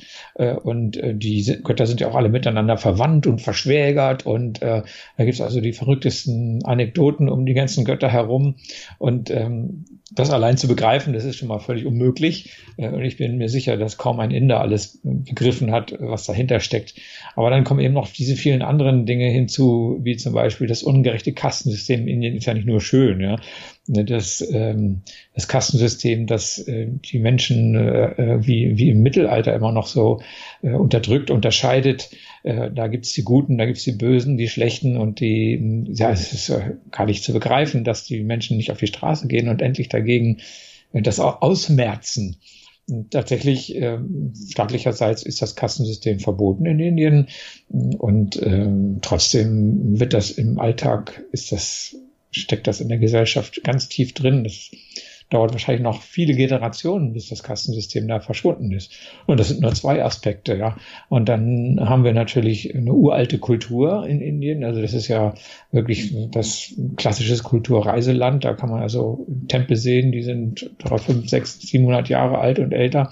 und 0.64 1.00
die 1.04 1.60
Götter 1.64 1.86
sind 1.86 2.02
ja 2.02 2.08
auch 2.08 2.16
alle 2.16 2.30
miteinander 2.30 2.78
verwandt 2.78 3.28
und 3.28 3.42
verschwägert 3.42 4.26
und 4.26 4.62
äh, 4.62 4.84
da 5.18 5.24
gibt 5.24 5.36
es 5.36 5.42
also 5.42 5.62
die 5.62 5.74
verrücktesten 5.74 6.64
Anekdoten 6.66 7.30
um 7.30 7.46
die 7.46 7.54
ganzen 7.54 7.86
Götter 7.86 8.10
herum 8.10 8.56
und 8.98 9.30
ähm, 9.32 9.86
das 10.12 10.30
allein 10.30 10.58
zu 10.58 10.68
begreifen, 10.68 11.14
das 11.14 11.26
ist 11.26 11.38
schon 11.38 11.48
mal 11.48 11.60
völlig 11.60 11.86
unmöglich. 11.86 12.52
Äh, 12.78 12.90
und 12.90 13.04
ich 13.04 13.18
bin 13.18 13.38
mir 13.38 13.50
sicher, 13.50 13.78
dass 13.78 13.98
kaum 13.98 14.20
ein 14.20 14.32
Inder 14.32 14.62
alles 14.62 15.00
begriffen 15.04 15.72
hat, 15.72 15.96
was 16.00 16.26
dahinter 16.26 16.60
steckt. 16.60 16.96
Aber 17.36 17.50
dann 17.50 17.64
kommen 17.64 17.80
eben 17.80 17.94
noch 17.94 18.12
diese 18.12 18.36
vielen 18.36 18.62
anderen 18.62 19.06
Dinge 19.06 19.30
hinzu, 19.30 20.00
wie 20.04 20.16
zum 20.18 20.34
Beispiel 20.34 20.68
das 20.68 20.84
ungerechte 20.84 21.34
Kastensystem 21.34 22.02
in 22.02 22.16
Indien 22.16 22.36
ist 22.36 22.46
ja 22.46 22.54
nicht 22.54 22.68
nur 22.68 22.82
schön, 22.82 23.20
ja. 23.20 23.38
Das, 23.88 24.44
ähm, 24.52 25.02
das 25.36 25.48
Kastensystem, 25.48 26.26
das 26.26 26.58
äh, 26.58 26.88
die 26.88 27.20
Menschen 27.20 27.76
äh, 27.76 28.40
wie, 28.42 28.78
wie 28.78 28.90
im 28.90 29.04
Mittelalter 29.04 29.54
immer 29.54 29.72
noch 29.72 29.88
so 29.88 30.22
unterdrückt, 30.62 31.30
unterscheidet. 31.30 32.10
Da 32.44 32.88
gibt's 32.88 33.14
die 33.14 33.24
Guten, 33.24 33.58
da 33.58 33.66
gibt's 33.66 33.84
die 33.84 33.92
Bösen, 33.92 34.38
die 34.38 34.48
Schlechten 34.48 34.98
und 34.98 35.20
die, 35.20 35.84
ja, 35.94 36.12
es 36.12 36.32
ist 36.32 36.54
gar 36.92 37.06
nicht 37.06 37.24
zu 37.24 37.34
begreifen, 37.34 37.84
dass 37.84 38.04
die 38.04 38.22
Menschen 38.22 38.58
nicht 38.58 38.72
auf 38.72 38.78
die 38.78 38.88
Straße 38.88 39.28
gehen 39.28 39.50
und 39.50 39.64
endlich 39.64 39.90
dagegen 39.90 40.38
das 40.94 41.20
ausmerzen. 41.20 42.38
Und 42.88 43.12
tatsächlich 43.12 43.76
äh, 43.76 43.98
staatlicherseits 44.52 45.24
ist 45.24 45.42
das 45.42 45.56
Kassensystem 45.56 46.20
verboten 46.20 46.68
in 46.68 46.80
Indien 46.80 47.28
und 47.68 48.40
ähm, 48.44 49.00
trotzdem 49.02 50.00
wird 50.00 50.14
das 50.14 50.30
im 50.30 50.60
Alltag 50.60 51.24
ist 51.32 51.52
das 51.52 51.96
steckt 52.36 52.68
das 52.68 52.82
in 52.82 52.90
der 52.90 52.98
Gesellschaft 52.98 53.64
ganz 53.64 53.90
tief 53.90 54.14
drin. 54.14 54.44
Das 54.44 54.72
dauert 55.30 55.54
wahrscheinlich 55.54 55.82
noch 55.82 56.02
viele 56.02 56.36
Generationen, 56.36 57.14
bis 57.14 57.30
das 57.30 57.42
Kastensystem 57.42 58.08
da 58.08 58.20
verschwunden 58.20 58.72
ist. 58.72 58.94
Und 59.26 59.40
das 59.40 59.48
sind 59.50 59.62
nur 59.62 59.74
zwei 59.74 60.04
Aspekte, 60.04 60.56
ja. 60.56 60.78
Und 61.10 61.30
dann 61.30 61.80
haben 61.82 62.04
wir 62.04 62.14
natürlich 62.14 62.76
eine 62.76 62.94
uralte 62.94 63.40
Kultur 63.40 64.06
in 64.08 64.22
Indien. 64.22 64.64
Also 64.64 64.82
das 64.82 64.94
ist 64.94 65.08
ja 65.08 65.34
wirklich 65.72 66.14
das 66.32 66.74
klassische 66.96 67.42
Kulturreiseland. 67.42 68.46
Da 68.46 68.54
kann 68.54 68.70
man 68.70 68.82
also 68.82 69.26
Tempel 69.48 69.78
sehen, 69.78 70.12
die 70.12 70.22
sind 70.22 70.70
3, 70.80 70.98
5, 70.98 71.30
6, 71.30 71.62
700 71.62 72.08
Jahre 72.08 72.38
alt 72.38 72.60
und 72.60 72.72
älter. 72.72 73.12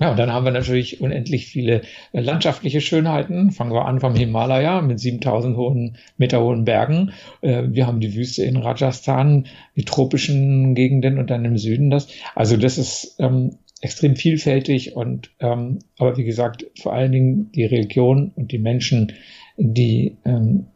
Ja, 0.00 0.10
und 0.10 0.18
dann 0.18 0.32
haben 0.32 0.46
wir 0.46 0.50
natürlich 0.50 1.02
unendlich 1.02 1.46
viele 1.46 1.82
äh, 2.12 2.20
landschaftliche 2.20 2.80
Schönheiten. 2.80 3.50
Fangen 3.50 3.72
wir 3.72 3.84
an 3.84 4.00
vom 4.00 4.14
Himalaya 4.14 4.80
mit 4.80 4.98
7000 4.98 5.56
hohen, 5.58 5.98
Meter 6.16 6.40
hohen 6.40 6.64
Bergen. 6.64 7.12
Äh, 7.42 7.64
wir 7.66 7.86
haben 7.86 8.00
die 8.00 8.14
Wüste 8.14 8.42
in 8.42 8.56
Rajasthan, 8.56 9.46
die 9.76 9.84
tropischen 9.84 10.74
Gegenden 10.74 11.18
und 11.18 11.28
dann 11.28 11.44
im 11.44 11.58
Süden 11.58 11.90
das. 11.90 12.08
Also 12.34 12.56
das 12.56 12.78
ist 12.78 13.16
ähm, 13.18 13.58
extrem 13.82 14.16
vielfältig 14.16 14.96
und 14.96 15.30
ähm, 15.38 15.80
aber 15.98 16.16
wie 16.16 16.24
gesagt, 16.24 16.64
vor 16.80 16.94
allen 16.94 17.12
Dingen 17.12 17.52
die 17.52 17.64
Religion 17.64 18.32
und 18.34 18.52
die 18.52 18.58
Menschen, 18.58 19.12
die 19.58 20.16
ähm, 20.24 20.66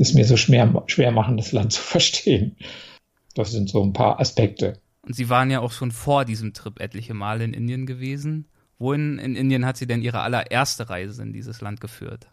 es 0.00 0.14
mir 0.14 0.24
so 0.24 0.36
schwer, 0.36 0.82
schwer 0.86 1.12
machen, 1.12 1.36
das 1.36 1.52
Land 1.52 1.72
zu 1.72 1.82
verstehen. 1.82 2.56
Das 3.36 3.52
sind 3.52 3.68
so 3.70 3.80
ein 3.80 3.92
paar 3.92 4.18
Aspekte. 4.18 4.80
Und 5.06 5.14
Sie 5.14 5.28
waren 5.28 5.50
ja 5.52 5.60
auch 5.60 5.72
schon 5.72 5.92
vor 5.92 6.24
diesem 6.24 6.52
Trip 6.52 6.80
etliche 6.80 7.14
Male 7.14 7.44
in 7.44 7.54
Indien 7.54 7.86
gewesen. 7.86 8.46
Wohin 8.78 9.18
in 9.18 9.36
Indien 9.36 9.64
hat 9.64 9.76
sie 9.76 9.86
denn 9.86 10.02
ihre 10.02 10.20
allererste 10.20 10.90
Reise 10.90 11.22
in 11.22 11.32
dieses 11.32 11.60
Land 11.60 11.80
geführt? 11.80 12.26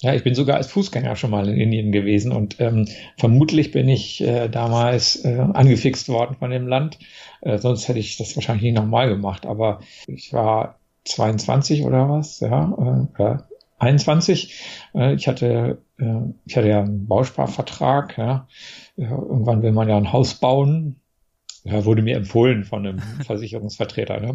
Ja, 0.00 0.12
ich 0.12 0.22
bin 0.22 0.34
sogar 0.34 0.56
als 0.56 0.66
Fußgänger 0.66 1.16
schon 1.16 1.30
mal 1.30 1.48
in 1.48 1.56
Indien 1.56 1.92
gewesen 1.92 2.32
und 2.32 2.60
ähm, 2.60 2.86
vermutlich 3.16 3.70
bin 3.70 3.88
ich 3.88 4.20
äh, 4.20 4.48
damals 4.48 5.24
äh, 5.24 5.38
angefixt 5.38 6.08
worden 6.08 6.36
von 6.38 6.50
dem 6.50 6.66
Land. 6.66 6.98
Äh, 7.40 7.58
sonst 7.58 7.88
hätte 7.88 7.98
ich 7.98 8.16
das 8.16 8.36
wahrscheinlich 8.36 8.64
nicht 8.64 8.76
nochmal 8.76 9.08
gemacht. 9.08 9.46
Aber 9.46 9.80
ich 10.06 10.32
war 10.32 10.78
22 11.04 11.84
oder 11.84 12.08
was, 12.08 12.40
ja, 12.40 13.08
äh, 13.18 13.38
21. 13.78 14.60
Äh, 14.94 15.14
ich 15.14 15.28
hatte, 15.28 15.78
äh, 15.98 16.20
ich 16.44 16.56
hatte 16.56 16.68
ja 16.68 16.82
einen 16.82 17.06
Bausparvertrag, 17.06 18.18
ja. 18.18 18.46
Irgendwann 18.96 19.62
will 19.62 19.72
man 19.72 19.88
ja 19.88 19.96
ein 19.96 20.12
Haus 20.12 20.34
bauen, 20.34 21.00
ja, 21.64 21.82
wurde 21.86 22.02
mir 22.02 22.16
empfohlen 22.16 22.64
von 22.64 22.86
einem 22.86 22.98
Versicherungsvertreter. 23.26 24.20
Ne? 24.20 24.34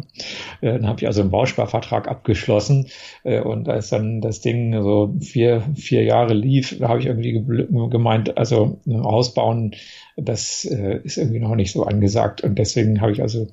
Äh, 0.60 0.72
dann 0.72 0.88
habe 0.88 1.00
ich 1.00 1.06
also 1.06 1.20
einen 1.20 1.30
Bausparvertrag 1.30 2.08
abgeschlossen 2.08 2.88
äh, 3.22 3.40
und 3.40 3.68
als 3.68 3.90
dann 3.90 4.20
das 4.20 4.40
Ding 4.40 4.82
so 4.82 5.14
vier, 5.20 5.62
vier 5.76 6.02
Jahre 6.02 6.34
lief, 6.34 6.76
da 6.78 6.88
habe 6.88 6.98
ich 6.98 7.06
irgendwie 7.06 7.44
gemeint, 7.88 8.36
also 8.36 8.80
ein 8.86 9.04
Haus 9.04 9.32
bauen, 9.32 9.76
das 10.16 10.64
äh, 10.64 11.00
ist 11.04 11.18
irgendwie 11.18 11.38
noch 11.38 11.54
nicht 11.54 11.72
so 11.72 11.84
angesagt 11.84 12.42
und 12.42 12.58
deswegen 12.58 13.00
habe 13.00 13.12
ich 13.12 13.22
also 13.22 13.46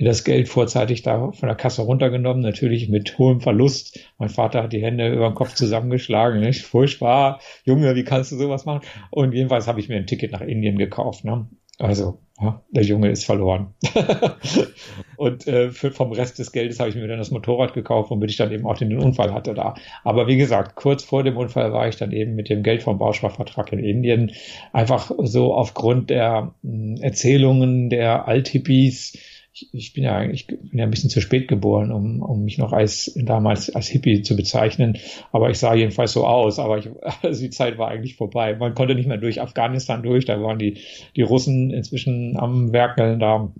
das 0.00 0.24
Geld 0.24 0.48
vorzeitig 0.48 1.02
da 1.02 1.30
von 1.30 1.48
der 1.48 1.56
Kasse 1.56 1.82
runtergenommen, 1.82 2.42
natürlich 2.42 2.88
mit 2.88 3.16
hohem 3.16 3.40
Verlust. 3.40 4.00
Mein 4.18 4.28
Vater 4.28 4.64
hat 4.64 4.72
die 4.72 4.82
Hände 4.82 5.12
über 5.12 5.28
den 5.30 5.34
Kopf 5.34 5.54
zusammengeschlagen, 5.54 6.40
nicht? 6.40 6.62
furchtbar, 6.62 7.40
Junge, 7.64 7.94
wie 7.94 8.04
kannst 8.04 8.32
du 8.32 8.36
sowas 8.36 8.64
machen? 8.64 8.82
Und 9.10 9.32
jedenfalls 9.34 9.68
habe 9.68 9.80
ich 9.80 9.88
mir 9.88 9.96
ein 9.96 10.06
Ticket 10.06 10.32
nach 10.32 10.40
Indien 10.40 10.78
gekauft. 10.78 11.24
Ne? 11.24 11.46
Also 11.80 12.18
ja, 12.40 12.62
der 12.70 12.82
Junge 12.82 13.10
ist 13.10 13.24
verloren. 13.24 13.74
und 15.16 15.46
äh, 15.46 15.70
für, 15.70 15.90
vom 15.90 16.12
Rest 16.12 16.38
des 16.38 16.52
Geldes 16.52 16.78
habe 16.78 16.90
ich 16.90 16.96
mir 16.96 17.06
dann 17.06 17.18
das 17.18 17.30
Motorrad 17.30 17.74
gekauft, 17.74 18.10
womit 18.10 18.30
ich 18.30 18.36
dann 18.36 18.52
eben 18.52 18.66
auch 18.66 18.78
den 18.78 18.96
Unfall 18.96 19.32
hatte 19.32 19.54
da. 19.54 19.74
Aber 20.04 20.26
wie 20.26 20.36
gesagt, 20.36 20.74
kurz 20.74 21.04
vor 21.04 21.22
dem 21.22 21.36
Unfall 21.36 21.72
war 21.72 21.88
ich 21.88 21.96
dann 21.96 22.12
eben 22.12 22.34
mit 22.34 22.48
dem 22.48 22.62
Geld 22.62 22.82
vom 22.82 22.98
Bausparvertrag 22.98 23.72
in 23.72 23.78
Indien 23.78 24.32
einfach 24.72 25.10
so 25.18 25.54
aufgrund 25.54 26.10
der 26.10 26.54
mh, 26.62 26.96
hm, 26.96 27.02
Erzählungen 27.02 27.90
der 27.90 28.28
Althippies, 28.28 29.18
ich, 29.52 29.68
ich 29.72 29.92
bin 29.92 30.04
ja 30.04 30.16
eigentlich 30.16 30.46
bin 30.46 30.70
ja 30.72 30.84
ein 30.84 30.90
bisschen 30.90 31.10
zu 31.10 31.20
spät 31.20 31.48
geboren, 31.48 31.90
um, 31.90 32.22
um 32.22 32.44
mich 32.44 32.58
noch 32.58 32.72
als 32.72 33.12
damals 33.16 33.74
als 33.74 33.88
Hippie 33.88 34.22
zu 34.22 34.36
bezeichnen. 34.36 34.98
Aber 35.32 35.50
ich 35.50 35.58
sah 35.58 35.74
jedenfalls 35.74 36.12
so 36.12 36.26
aus. 36.26 36.58
Aber 36.58 36.78
ich, 36.78 36.88
also 37.22 37.40
die 37.40 37.50
Zeit 37.50 37.78
war 37.78 37.88
eigentlich 37.88 38.16
vorbei. 38.16 38.54
Man 38.54 38.74
konnte 38.74 38.94
nicht 38.94 39.08
mehr 39.08 39.18
durch 39.18 39.40
Afghanistan 39.40 40.02
durch. 40.02 40.24
Da 40.24 40.40
waren 40.40 40.58
die, 40.58 40.78
die 41.16 41.22
Russen 41.22 41.70
inzwischen 41.70 42.36
am 42.38 42.72
Werkeln 42.72 43.18
da. 43.18 43.52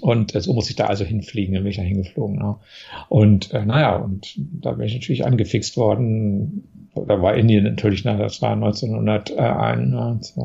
Und 0.00 0.32
so 0.40 0.52
muss 0.52 0.70
ich 0.70 0.76
da 0.76 0.86
also 0.86 1.04
hinfliegen, 1.04 1.54
dann 1.54 1.64
bin 1.64 1.70
ich 1.70 1.76
da 1.76 1.82
hingeflogen. 1.82 2.36
Ne? 2.36 2.58
Und 3.08 3.52
äh, 3.52 3.64
naja, 3.64 3.96
und 3.96 4.36
da 4.36 4.72
bin 4.72 4.86
ich 4.86 4.94
natürlich 4.94 5.24
angefixt 5.24 5.76
worden. 5.76 6.79
Da 6.94 7.22
war 7.22 7.36
Indien 7.36 7.64
natürlich, 7.64 8.04
na, 8.04 8.16
das 8.16 8.42
war 8.42 8.52
1981, 8.52 10.36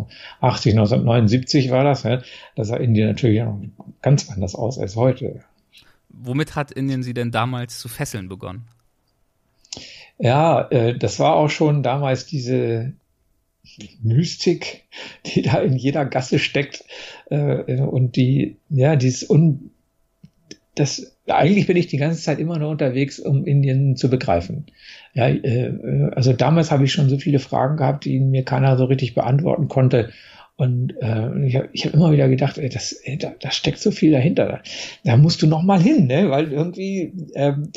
1979 0.42 1.72
war 1.72 1.84
das. 1.84 2.04
Ne? 2.04 2.22
Da 2.56 2.64
sah 2.64 2.78
Indien 2.78 3.08
natürlich 3.08 3.44
ganz 4.02 4.30
anders 4.30 4.54
aus 4.56 4.78
als 4.78 4.96
heute. 4.96 5.44
Womit 6.10 6.56
hat 6.56 6.72
Indien 6.72 7.04
Sie 7.04 7.14
denn 7.14 7.32
damals 7.32 7.80
zu 7.80 7.88
fesseln 7.88 8.30
begonnen? 8.30 8.68
Ja, 10.18 10.62
äh, 10.70 10.98
das 10.98 11.20
war 11.20 11.36
auch 11.36 11.50
schon 11.50 11.84
damals 11.84 12.26
diese 12.26 12.94
Mystik, 14.02 14.84
die 15.26 15.42
da 15.42 15.60
in 15.60 15.76
jeder 15.76 16.06
Gasse 16.06 16.40
steckt 16.40 16.86
äh, 17.30 17.82
und 17.82 18.16
die, 18.16 18.58
ja, 18.70 18.96
dieses 18.96 19.30
un, 19.30 19.72
das 20.76 21.16
eigentlich 21.28 21.68
bin 21.68 21.78
ich 21.78 21.88
die 21.88 21.98
ganze 21.98 22.22
Zeit 22.22 22.40
immer 22.40 22.60
nur 22.60 22.70
unterwegs, 22.70 23.20
um 23.20 23.46
Indien 23.46 23.96
zu 23.96 24.10
begreifen. 24.10 24.68
Ja, 25.16 25.30
äh, 25.30 26.12
also 26.14 26.34
damals 26.34 26.72
habe 26.72 26.84
ich 26.84 26.92
schon 26.92 27.10
so 27.10 27.18
viele 27.18 27.40
Fragen 27.40 27.78
gehabt, 27.78 28.06
die 28.06 28.20
mir 28.20 28.44
keiner 28.44 28.78
so 28.78 28.86
richtig 28.86 29.16
beantworten 29.16 29.70
konnte. 29.70 30.12
Und 30.58 30.94
äh, 31.02 31.46
ich 31.48 31.56
habe 31.56 31.70
ich 31.74 31.86
hab 31.86 31.94
immer 31.94 32.12
wieder 32.12 32.30
gedacht, 32.30 32.58
ey, 32.58 32.70
das, 32.70 32.92
ey, 32.92 33.18
da, 33.18 33.34
da 33.40 33.52
steckt 33.52 33.80
so 33.80 33.92
viel 33.92 34.12
dahinter. 34.12 34.46
Da, 34.46 34.62
da 35.04 35.18
musst 35.18 35.42
du 35.42 35.48
noch 35.48 35.64
mal 35.64 35.82
hin, 35.82 36.08
ne? 36.08 36.30
Weil 36.30 36.52
irgendwie 36.52 37.14
ähm, 37.34 37.72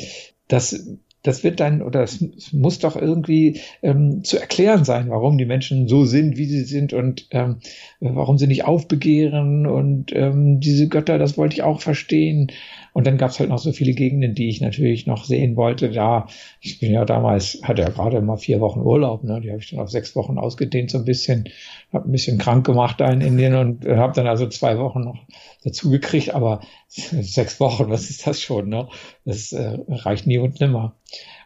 das 0.47 0.85
das 1.23 1.43
wird 1.43 1.59
dann 1.59 1.81
oder 1.81 2.03
es 2.03 2.23
muss 2.53 2.79
doch 2.79 2.95
irgendwie 2.95 3.59
ähm, 3.81 4.23
zu 4.23 4.39
erklären 4.39 4.85
sein, 4.85 5.09
warum 5.09 5.37
die 5.37 5.45
Menschen 5.45 5.87
so 5.87 6.05
sind, 6.05 6.37
wie 6.37 6.45
sie 6.45 6.63
sind 6.63 6.93
und 6.93 7.27
ähm, 7.31 7.57
warum 7.99 8.37
sie 8.37 8.47
nicht 8.47 8.63
aufbegehren 8.63 9.67
und 9.67 10.15
ähm, 10.15 10.61
diese 10.61 10.87
Götter, 10.87 11.17
das 11.17 11.37
wollte 11.37 11.55
ich 11.55 11.63
auch 11.63 11.81
verstehen. 11.81 12.51
Und 12.93 13.05
dann 13.05 13.17
gab 13.17 13.31
es 13.31 13.39
halt 13.39 13.49
noch 13.49 13.59
so 13.59 13.71
viele 13.71 13.93
Gegenden, 13.93 14.33
die 14.33 14.49
ich 14.49 14.61
natürlich 14.61 15.05
noch 15.05 15.25
sehen 15.25 15.55
wollte. 15.55 15.91
Da, 15.91 16.27
ich 16.61 16.79
bin 16.79 16.91
ja 16.91 17.05
damals, 17.05 17.59
hatte 17.63 17.81
ja 17.81 17.89
gerade 17.89 18.21
mal 18.21 18.37
vier 18.37 18.59
Wochen 18.59 18.81
Urlaub, 18.81 19.23
ne? 19.23 19.39
die 19.41 19.49
habe 19.49 19.59
ich 19.59 19.69
dann 19.69 19.79
auf 19.79 19.89
sechs 19.89 20.15
Wochen 20.15 20.37
ausgedehnt, 20.37 20.91
so 20.91 20.97
ein 20.97 21.05
bisschen, 21.05 21.45
habe 21.93 22.09
ein 22.09 22.11
bisschen 22.11 22.37
krank 22.37 22.65
gemacht 22.65 22.99
da 22.99 23.09
in 23.09 23.21
Indien 23.21 23.55
und 23.55 23.85
habe 23.85 24.13
dann 24.13 24.27
also 24.27 24.47
zwei 24.47 24.77
Wochen 24.77 25.01
noch 25.01 25.25
dazu 25.63 25.89
gekriegt, 25.89 26.33
aber 26.33 26.61
sechs 26.87 27.59
Wochen, 27.59 27.89
was 27.89 28.09
ist 28.09 28.27
das 28.27 28.41
schon? 28.41 28.69
Ne? 28.69 28.87
Das 29.25 29.53
äh, 29.53 29.77
reicht 29.87 30.27
nie 30.27 30.37
und 30.37 30.59
nimmer. 30.59 30.95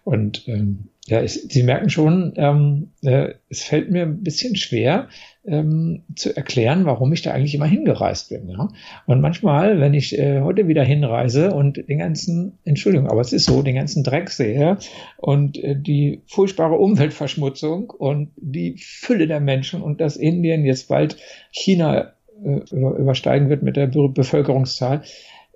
Und 0.03 0.47
ähm, 0.47 0.89
ja, 1.05 1.21
ich, 1.21 1.33
Sie 1.33 1.63
merken 1.63 1.89
schon, 1.89 2.33
ähm, 2.37 2.91
äh, 3.01 3.33
es 3.49 3.63
fällt 3.63 3.91
mir 3.91 4.03
ein 4.03 4.23
bisschen 4.23 4.55
schwer 4.55 5.09
ähm, 5.45 6.03
zu 6.15 6.35
erklären, 6.35 6.85
warum 6.85 7.11
ich 7.11 7.21
da 7.21 7.31
eigentlich 7.31 7.55
immer 7.55 7.65
hingereist 7.65 8.29
bin. 8.29 8.47
Ja? 8.49 8.69
Und 9.05 9.19
manchmal, 9.19 9.81
wenn 9.81 9.93
ich 9.93 10.17
äh, 10.17 10.41
heute 10.41 10.67
wieder 10.67 10.83
hinreise 10.83 11.53
und 11.53 11.89
den 11.89 11.99
ganzen, 11.99 12.57
Entschuldigung, 12.63 13.09
aber 13.09 13.19
es 13.19 13.33
ist 13.33 13.45
so, 13.45 13.61
den 13.61 13.75
ganzen 13.75 14.03
Dreck 14.03 14.29
sehe 14.29 14.77
und 15.17 15.57
äh, 15.57 15.75
die 15.75 16.21
furchtbare 16.27 16.75
Umweltverschmutzung 16.75 17.89
und 17.89 18.31
die 18.35 18.75
Fülle 18.77 19.27
der 19.27 19.39
Menschen 19.39 19.81
und 19.81 20.01
dass 20.01 20.15
Indien 20.15 20.65
jetzt 20.65 20.87
bald 20.87 21.17
China 21.51 22.13
äh, 22.43 22.59
übersteigen 22.71 23.49
wird 23.49 23.63
mit 23.63 23.75
der 23.75 23.87
Be 23.87 24.09
Bevölkerungszahl, 24.09 25.03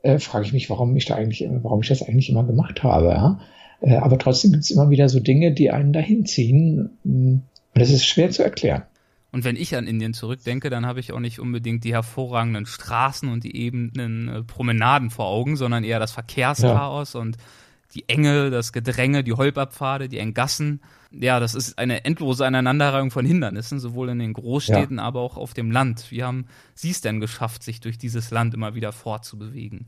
äh, 0.04 0.20
frage 0.20 0.46
ich 0.46 0.54
mich, 0.54 0.70
warum 0.70 0.96
ich 0.96 1.06
da 1.06 1.16
eigentlich, 1.16 1.48
warum 1.64 1.82
ich 1.82 1.90
das 1.90 2.04
eigentlich 2.04 2.30
immer 2.30 2.44
gemacht 2.44 2.84
habe. 2.84 3.08
Ja? 3.08 3.40
Aber 4.02 4.18
trotzdem 4.18 4.52
gibt 4.52 4.64
es 4.64 4.72
immer 4.72 4.90
wieder 4.90 5.08
so 5.08 5.20
Dinge, 5.20 5.52
die 5.52 5.70
einen 5.70 5.94
dahin 5.94 6.26
ziehen. 6.26 6.98
Und 7.04 7.44
das 7.76 7.92
ist 7.92 8.06
schwer 8.06 8.32
zu 8.32 8.44
erklären. 8.44 8.84
Und 9.32 9.44
wenn 9.44 9.56
ich 9.56 9.76
an 9.76 9.86
Indien 9.86 10.14
zurückdenke, 10.14 10.72
dann 10.72 10.86
habe 10.86 11.00
ich 11.00 11.12
auch 11.12 11.20
nicht 11.20 11.40
unbedingt 11.40 11.84
die 11.84 11.94
hervorragenden 11.94 12.66
Straßen 12.66 13.30
und 13.30 13.44
die 13.44 13.56
ebenen 13.56 14.46
Promenaden 14.48 15.12
vor 15.12 15.28
Augen, 15.28 15.58
sondern 15.58 15.84
eher 15.84 16.00
das 16.00 16.12
Verkehrschaos 16.12 17.14
ja. 17.14 17.20
und 17.20 17.38
die 17.94 18.08
Enge, 18.10 18.50
das 18.50 18.74
Gedränge, 18.74 19.24
die 19.24 19.34
Holperpfade, 19.34 20.10
die 20.10 20.20
Enggassen. 20.20 20.82
Ja, 21.12 21.40
das 21.40 21.56
ist 21.56 21.78
eine 21.78 22.06
endlose 22.06 22.46
Aneinanderreihung 22.46 23.12
von 23.12 23.26
Hindernissen, 23.26 23.80
sowohl 23.80 24.10
in 24.10 24.20
den 24.20 24.34
Großstädten, 24.34 24.98
ja. 24.98 25.04
aber 25.04 25.22
auch 25.22 25.38
auf 25.38 25.54
dem 25.54 25.72
Land. 25.72 26.12
Wie 26.12 26.24
haben 26.24 26.48
Sie 26.74 26.92
es 26.92 27.02
denn 27.02 27.20
geschafft, 27.20 27.64
sich 27.64 27.80
durch 27.80 27.98
dieses 27.98 28.32
Land 28.32 28.54
immer 28.54 28.76
wieder 28.76 28.92
fortzubewegen? 28.92 29.88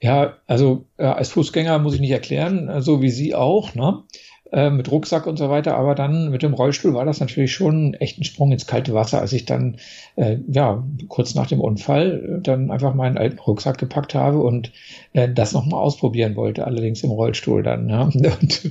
Ja, 0.00 0.38
also 0.48 0.88
äh, 0.96 1.04
als 1.04 1.30
Fußgänger 1.30 1.78
muss 1.78 1.94
ich 1.94 2.00
nicht 2.00 2.10
erklären, 2.10 2.82
so 2.82 3.00
wie 3.00 3.10
Sie 3.10 3.36
auch, 3.36 3.74
ne? 3.76 4.02
Äh, 4.52 4.68
mit 4.68 4.90
Rucksack 4.90 5.26
und 5.26 5.38
so 5.38 5.48
weiter. 5.48 5.76
Aber 5.76 5.94
dann 5.94 6.30
mit 6.30 6.42
dem 6.42 6.52
Rollstuhl 6.52 6.92
war 6.92 7.06
das 7.06 7.20
natürlich 7.20 7.54
schon 7.54 7.94
echt 7.94 8.18
ein 8.18 8.24
Sprung 8.24 8.52
ins 8.52 8.66
kalte 8.66 8.92
Wasser, 8.92 9.18
als 9.20 9.32
ich 9.32 9.46
dann, 9.46 9.78
äh, 10.16 10.36
ja, 10.46 10.86
kurz 11.08 11.34
nach 11.34 11.46
dem 11.46 11.58
Unfall 11.58 12.38
äh, 12.38 12.42
dann 12.42 12.70
einfach 12.70 12.92
meinen 12.92 13.16
alten 13.16 13.38
Rucksack 13.38 13.78
gepackt 13.78 14.14
habe 14.14 14.42
und 14.42 14.70
äh, 15.14 15.26
das 15.32 15.54
nochmal 15.54 15.80
ausprobieren 15.80 16.36
wollte, 16.36 16.66
allerdings 16.66 17.02
im 17.02 17.12
Rollstuhl 17.12 17.62
dann. 17.62 17.88
Ja? 17.88 18.02
Und 18.12 18.70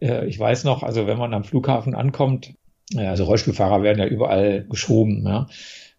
äh, 0.00 0.26
ich 0.26 0.38
weiß 0.38 0.62
noch, 0.62 0.84
also 0.84 1.08
wenn 1.08 1.18
man 1.18 1.34
am 1.34 1.42
Flughafen 1.42 1.96
ankommt, 1.96 2.54
also 2.96 3.24
Rollstuhlfahrer 3.24 3.82
werden 3.82 3.98
ja 3.98 4.06
überall 4.06 4.64
geschoben, 4.68 5.24
ja. 5.26 5.48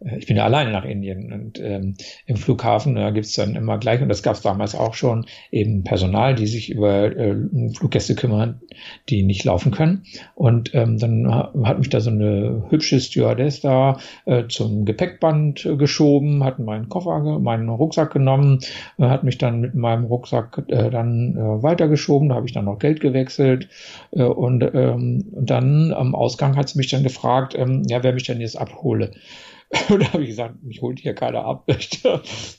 Äh, 0.06 0.18
ich 0.18 0.28
bin 0.28 0.38
ja 0.38 0.46
alleine 0.46 0.72
nach 0.72 0.86
Indien 0.86 1.32
und 1.32 1.60
ähm, 1.60 1.96
im 2.26 2.38
Flughafen 2.38 2.96
da 2.96 3.12
gibt's 3.12 3.34
dann 3.34 3.56
immer 3.56 3.78
gleich, 3.78 4.02
und 4.02 4.10
das 4.10 4.24
gab's 4.24 4.42
damals 4.42 4.76
auch 4.76 4.94
schon, 4.94 5.26
eben 5.52 5.84
Personal, 5.84 6.36
die 6.36 6.48
sich 6.48 6.70
über 6.70 7.16
äh, 7.16 7.36
Fluggäste 7.76 8.16
kümmern, 8.16 8.62
die 9.10 9.24
nicht 9.24 9.44
laufen 9.44 9.72
können. 9.72 10.04
Und 10.36 10.74
ähm, 10.74 10.98
dann 10.98 11.34
hat 11.34 11.80
mich 11.80 11.90
da 11.90 12.00
so 12.00 12.10
eine 12.10 12.66
hübsche 12.70 13.00
Stewardess 13.00 13.62
da 13.62 13.98
äh, 14.26 14.48
zum 14.48 14.86
Gepäckband 14.86 15.66
äh, 15.66 15.76
geschoben, 15.76 16.44
hat 16.44 16.60
meinen 16.60 16.90
Koffer, 16.90 17.40
meinen 17.40 17.70
Rucksack 17.70 18.14
genommen, 18.14 18.60
äh, 18.98 19.04
hat 19.04 19.24
mich 19.24 19.38
dann 19.38 19.62
mit 19.62 19.76
meinem 19.76 20.06
Rucksack 20.06 20.64
äh, 20.68 20.90
dann 20.90 21.36
äh, 21.36 21.64
weitergeschoben, 21.64 22.30
da 22.30 22.36
habe 22.36 22.46
ich 22.46 22.54
dann 22.54 22.66
noch 22.66 22.80
Geld 22.80 23.00
gewechselt 23.00 23.70
äh, 24.12 24.24
und, 24.24 24.64
ähm, 24.74 25.26
dann 25.32 25.94
am 25.94 26.16
Ausgang 26.16 26.56
hat 26.56 26.70
sie 26.70 26.78
mich 26.78 26.90
dann 26.90 27.04
gefragt, 27.04 27.56
ähm, 27.58 27.84
ja, 27.88 28.04
wer 28.04 28.14
mich 28.14 28.24
denn 28.24 28.42
jetzt 28.42 28.58
abhole. 28.58 29.12
Und 29.90 30.02
da 30.02 30.14
habe 30.14 30.24
ich 30.24 30.30
gesagt, 30.30 30.64
mich 30.64 30.82
holt 30.82 31.00
hier 31.00 31.14
keiner 31.14 31.46
ab. 31.46 31.68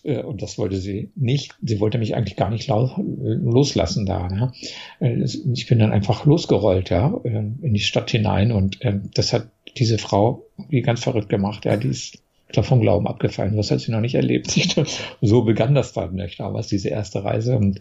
Äh, 0.04 0.22
und 0.22 0.42
das 0.42 0.58
wollte 0.58 0.76
sie 0.76 1.10
nicht. 1.14 1.54
Sie 1.62 1.80
wollte 1.80 1.98
mich 1.98 2.14
eigentlich 2.14 2.36
gar 2.36 2.50
nicht 2.50 2.68
loslassen 2.68 4.06
da. 4.06 4.28
Ja. 4.28 4.52
Äh, 5.00 5.24
ich 5.52 5.66
bin 5.66 5.78
dann 5.78 5.92
einfach 5.92 6.26
losgerollt, 6.26 6.90
ja, 6.90 7.20
äh, 7.24 7.28
in 7.62 7.74
die 7.74 7.80
Stadt 7.80 8.10
hinein. 8.10 8.52
Und 8.52 8.80
das 9.14 9.32
hat 9.32 9.48
diese 9.76 9.98
Frau 9.98 10.44
wie 10.68 10.82
ganz 10.82 11.02
verrückt 11.02 11.28
gemacht. 11.28 11.64
Ja, 11.64 11.76
die 11.76 11.88
ist 11.88 12.18
vom 12.62 12.80
Glauben 12.80 13.06
abgefallen. 13.06 13.56
Das 13.56 13.70
hat 13.70 13.80
sie 13.80 13.92
noch 13.92 14.00
nicht 14.00 14.14
erlebt. 14.14 14.54
So 15.20 15.42
begann 15.42 15.74
das 15.74 15.92
dann 15.92 16.14
nicht 16.14 16.40
damals, 16.40 16.68
diese 16.68 16.88
erste 16.88 17.24
Reise. 17.24 17.56
Und 17.56 17.80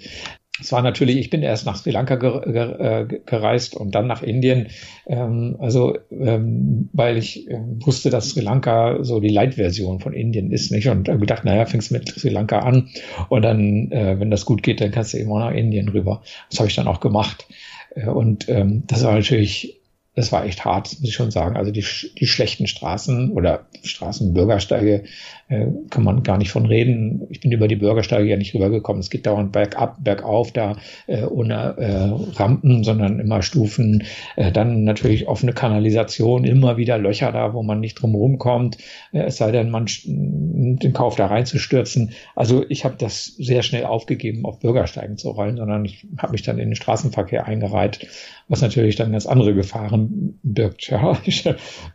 es 0.62 0.72
war 0.72 0.84
natürlich, 0.84 1.18
ich 1.18 1.30
bin 1.32 1.42
erst 1.42 1.66
nach 1.66 1.78
Sri 1.78 1.90
Lanka 1.90 2.14
äh, 2.16 3.08
gereist 3.26 3.76
und 3.76 3.96
dann 3.96 4.06
nach 4.06 4.22
Indien. 4.22 4.68
Ähm, 5.08 5.56
also, 5.60 5.98
ähm, 6.12 6.90
weil 6.94 7.18
ich 7.18 7.50
äh, 7.50 7.60
wusste, 7.80 8.12
dass 8.12 8.30
Sri 8.30 8.42
Lanka 8.42 9.04
so 9.04 9.20
die 9.20 9.30
Light-Version 9.30 10.00
von 10.00 10.14
Indien 10.14 10.52
ist, 10.52 10.72
nicht? 10.72 10.88
Und 10.90 11.10
äh, 11.10 11.18
gedacht, 11.18 11.44
naja, 11.44 11.66
fängst 11.66 11.92
mit 11.92 12.08
Sri 12.08 12.30
Lanka 12.30 12.60
an 12.60 12.90
und 13.30 13.42
dann, 13.42 13.92
äh, 13.92 14.20
wenn 14.20 14.30
das 14.30 14.46
gut 14.46 14.62
geht, 14.62 14.80
dann 14.80 14.92
kannst 14.92 15.14
du 15.14 15.18
immer 15.18 15.40
nach 15.40 15.56
Indien 15.56 15.90
rüber. 15.90 16.22
Das 16.52 16.60
habe 16.60 16.70
ich 16.70 16.76
dann 16.76 16.88
auch 16.88 17.00
gemacht. 17.00 17.48
Äh, 17.96 18.08
und 18.08 18.48
ähm, 18.48 18.84
das 18.86 19.04
war 19.04 19.14
natürlich 19.14 19.82
das 20.16 20.32
war 20.32 20.46
echt 20.46 20.64
hart, 20.64 21.00
muss 21.00 21.10
ich 21.10 21.16
schon 21.16 21.32
sagen. 21.32 21.58
Also 21.58 21.72
die, 21.72 21.84
die 22.20 22.28
schlechten 22.28 22.68
Straßen 22.68 23.32
oder 23.32 23.66
Straßenbürgersteige 23.84 25.04
äh, 25.50 25.68
kann 25.90 26.04
man 26.04 26.24
gar 26.24 26.38
nicht 26.38 26.52
von 26.52 26.66
reden. 26.66 27.28
Ich 27.30 27.40
bin 27.40 27.52
über 27.52 27.68
die 27.68 27.76
Bürgersteige 27.76 28.30
ja 28.30 28.38
nicht 28.38 28.54
rübergekommen. 28.54 29.00
Es 29.00 29.10
geht 29.10 29.26
dauernd 29.26 29.52
bergab, 29.52 30.04
bergauf, 30.04 30.52
da 30.52 30.78
äh, 31.08 31.24
ohne 31.24 31.76
äh, 31.78 32.38
Rampen, 32.38 32.84
sondern 32.84 33.20
immer 33.20 33.42
Stufen. 33.42 34.04
Äh, 34.36 34.52
dann 34.52 34.84
natürlich 34.84 35.28
offene 35.28 35.54
Kanalisation, 35.54 36.44
immer 36.44 36.78
wieder 36.78 36.98
Löcher 37.00 37.32
da, 37.32 37.54
wo 37.54 37.64
man 37.64 37.80
nicht 37.80 37.96
drum 37.96 38.38
kommt. 38.38 38.78
Äh, 39.12 39.24
es 39.24 39.38
sei 39.38 39.52
denn, 39.52 39.72
man 39.72 39.88
den 40.06 40.94
Kauf 40.94 41.16
da 41.16 41.26
reinzustürzen. 41.26 42.12
Also 42.36 42.66
ich 42.70 42.86
habe 42.86 42.96
das 42.98 43.26
sehr 43.26 43.64
schnell 43.64 43.86
aufgegeben, 43.86 44.46
auf 44.46 44.60
Bürgersteigen 44.60 45.18
zu 45.18 45.32
rollen, 45.32 45.58
sondern 45.58 45.84
ich 45.86 46.06
habe 46.18 46.34
mich 46.34 46.44
dann 46.44 46.60
in 46.60 46.70
den 46.70 46.76
Straßenverkehr 46.76 47.46
eingereiht, 47.46 48.08
was 48.54 48.62
natürlich 48.62 48.96
dann 48.96 49.14
ganz 49.14 49.26
andere 49.26 49.56
Gefahren 49.56 50.40
birgt. 50.44 50.88
Ja, 50.88 51.20
ich, 51.26 51.44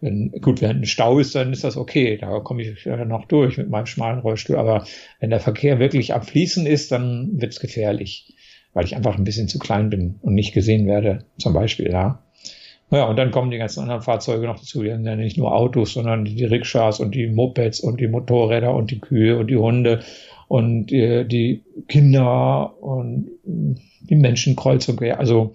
wenn, 0.01 0.33
gut, 0.43 0.61
wenn 0.61 0.79
ein 0.79 0.87
Stau 0.87 1.21
ist, 1.21 1.37
dann 1.37 1.53
ist 1.53 1.63
das 1.63 1.77
okay. 1.77 2.19
Da 2.21 2.41
komme 2.41 2.63
ich 2.63 2.85
noch 2.85 3.27
durch 3.27 3.59
mit 3.59 3.71
meinem 3.71 3.87
schmalen 3.87 4.19
Rollstuhl. 4.19 4.57
Aber 4.57 4.85
wenn 5.21 5.31
der 5.31 5.39
Verkehr 5.39 5.79
wirklich 5.79 6.15
am 6.15 6.23
Fließen 6.23 6.67
ist, 6.67 6.91
dann 6.91 7.41
wird 7.41 7.53
es 7.53 7.61
gefährlich, 7.61 8.35
weil 8.73 8.85
ich 8.85 8.97
einfach 8.97 9.17
ein 9.17 9.23
bisschen 9.23 9.47
zu 9.47 9.61
klein 9.61 9.89
bin 9.89 10.17
und 10.21 10.35
nicht 10.35 10.53
gesehen 10.53 10.89
werde, 10.89 11.27
zum 11.39 11.53
Beispiel, 11.53 11.91
ja. 11.93 12.25
Naja, 12.91 13.05
und 13.05 13.17
dann 13.17 13.31
kommen 13.31 13.53
die 13.53 13.59
ganzen 13.59 13.83
anderen 13.83 14.03
Fahrzeuge 14.03 14.47
noch 14.47 14.59
dazu. 14.59 14.83
Die 14.83 14.89
sind 14.89 15.07
ja 15.07 15.15
nicht 15.15 15.39
nur 15.39 15.55
Autos, 15.55 15.93
sondern 15.93 16.25
die 16.25 16.45
Rikschas 16.45 16.99
und 16.99 17.15
die 17.15 17.29
Mopeds 17.29 17.79
und 17.79 18.01
die 18.01 18.09
Motorräder 18.09 18.75
und 18.75 18.91
die 18.91 18.99
Kühe 18.99 19.39
und 19.39 19.47
die 19.47 19.59
Hunde 19.59 20.01
und 20.49 20.87
die, 20.87 21.25
die 21.29 21.63
Kinder 21.87 22.83
und 22.83 23.31
die 23.45 24.17
Menschen 24.17 24.57
kreuz 24.57 24.89
und 24.89 24.97
quer. 24.97 25.21
Also 25.21 25.55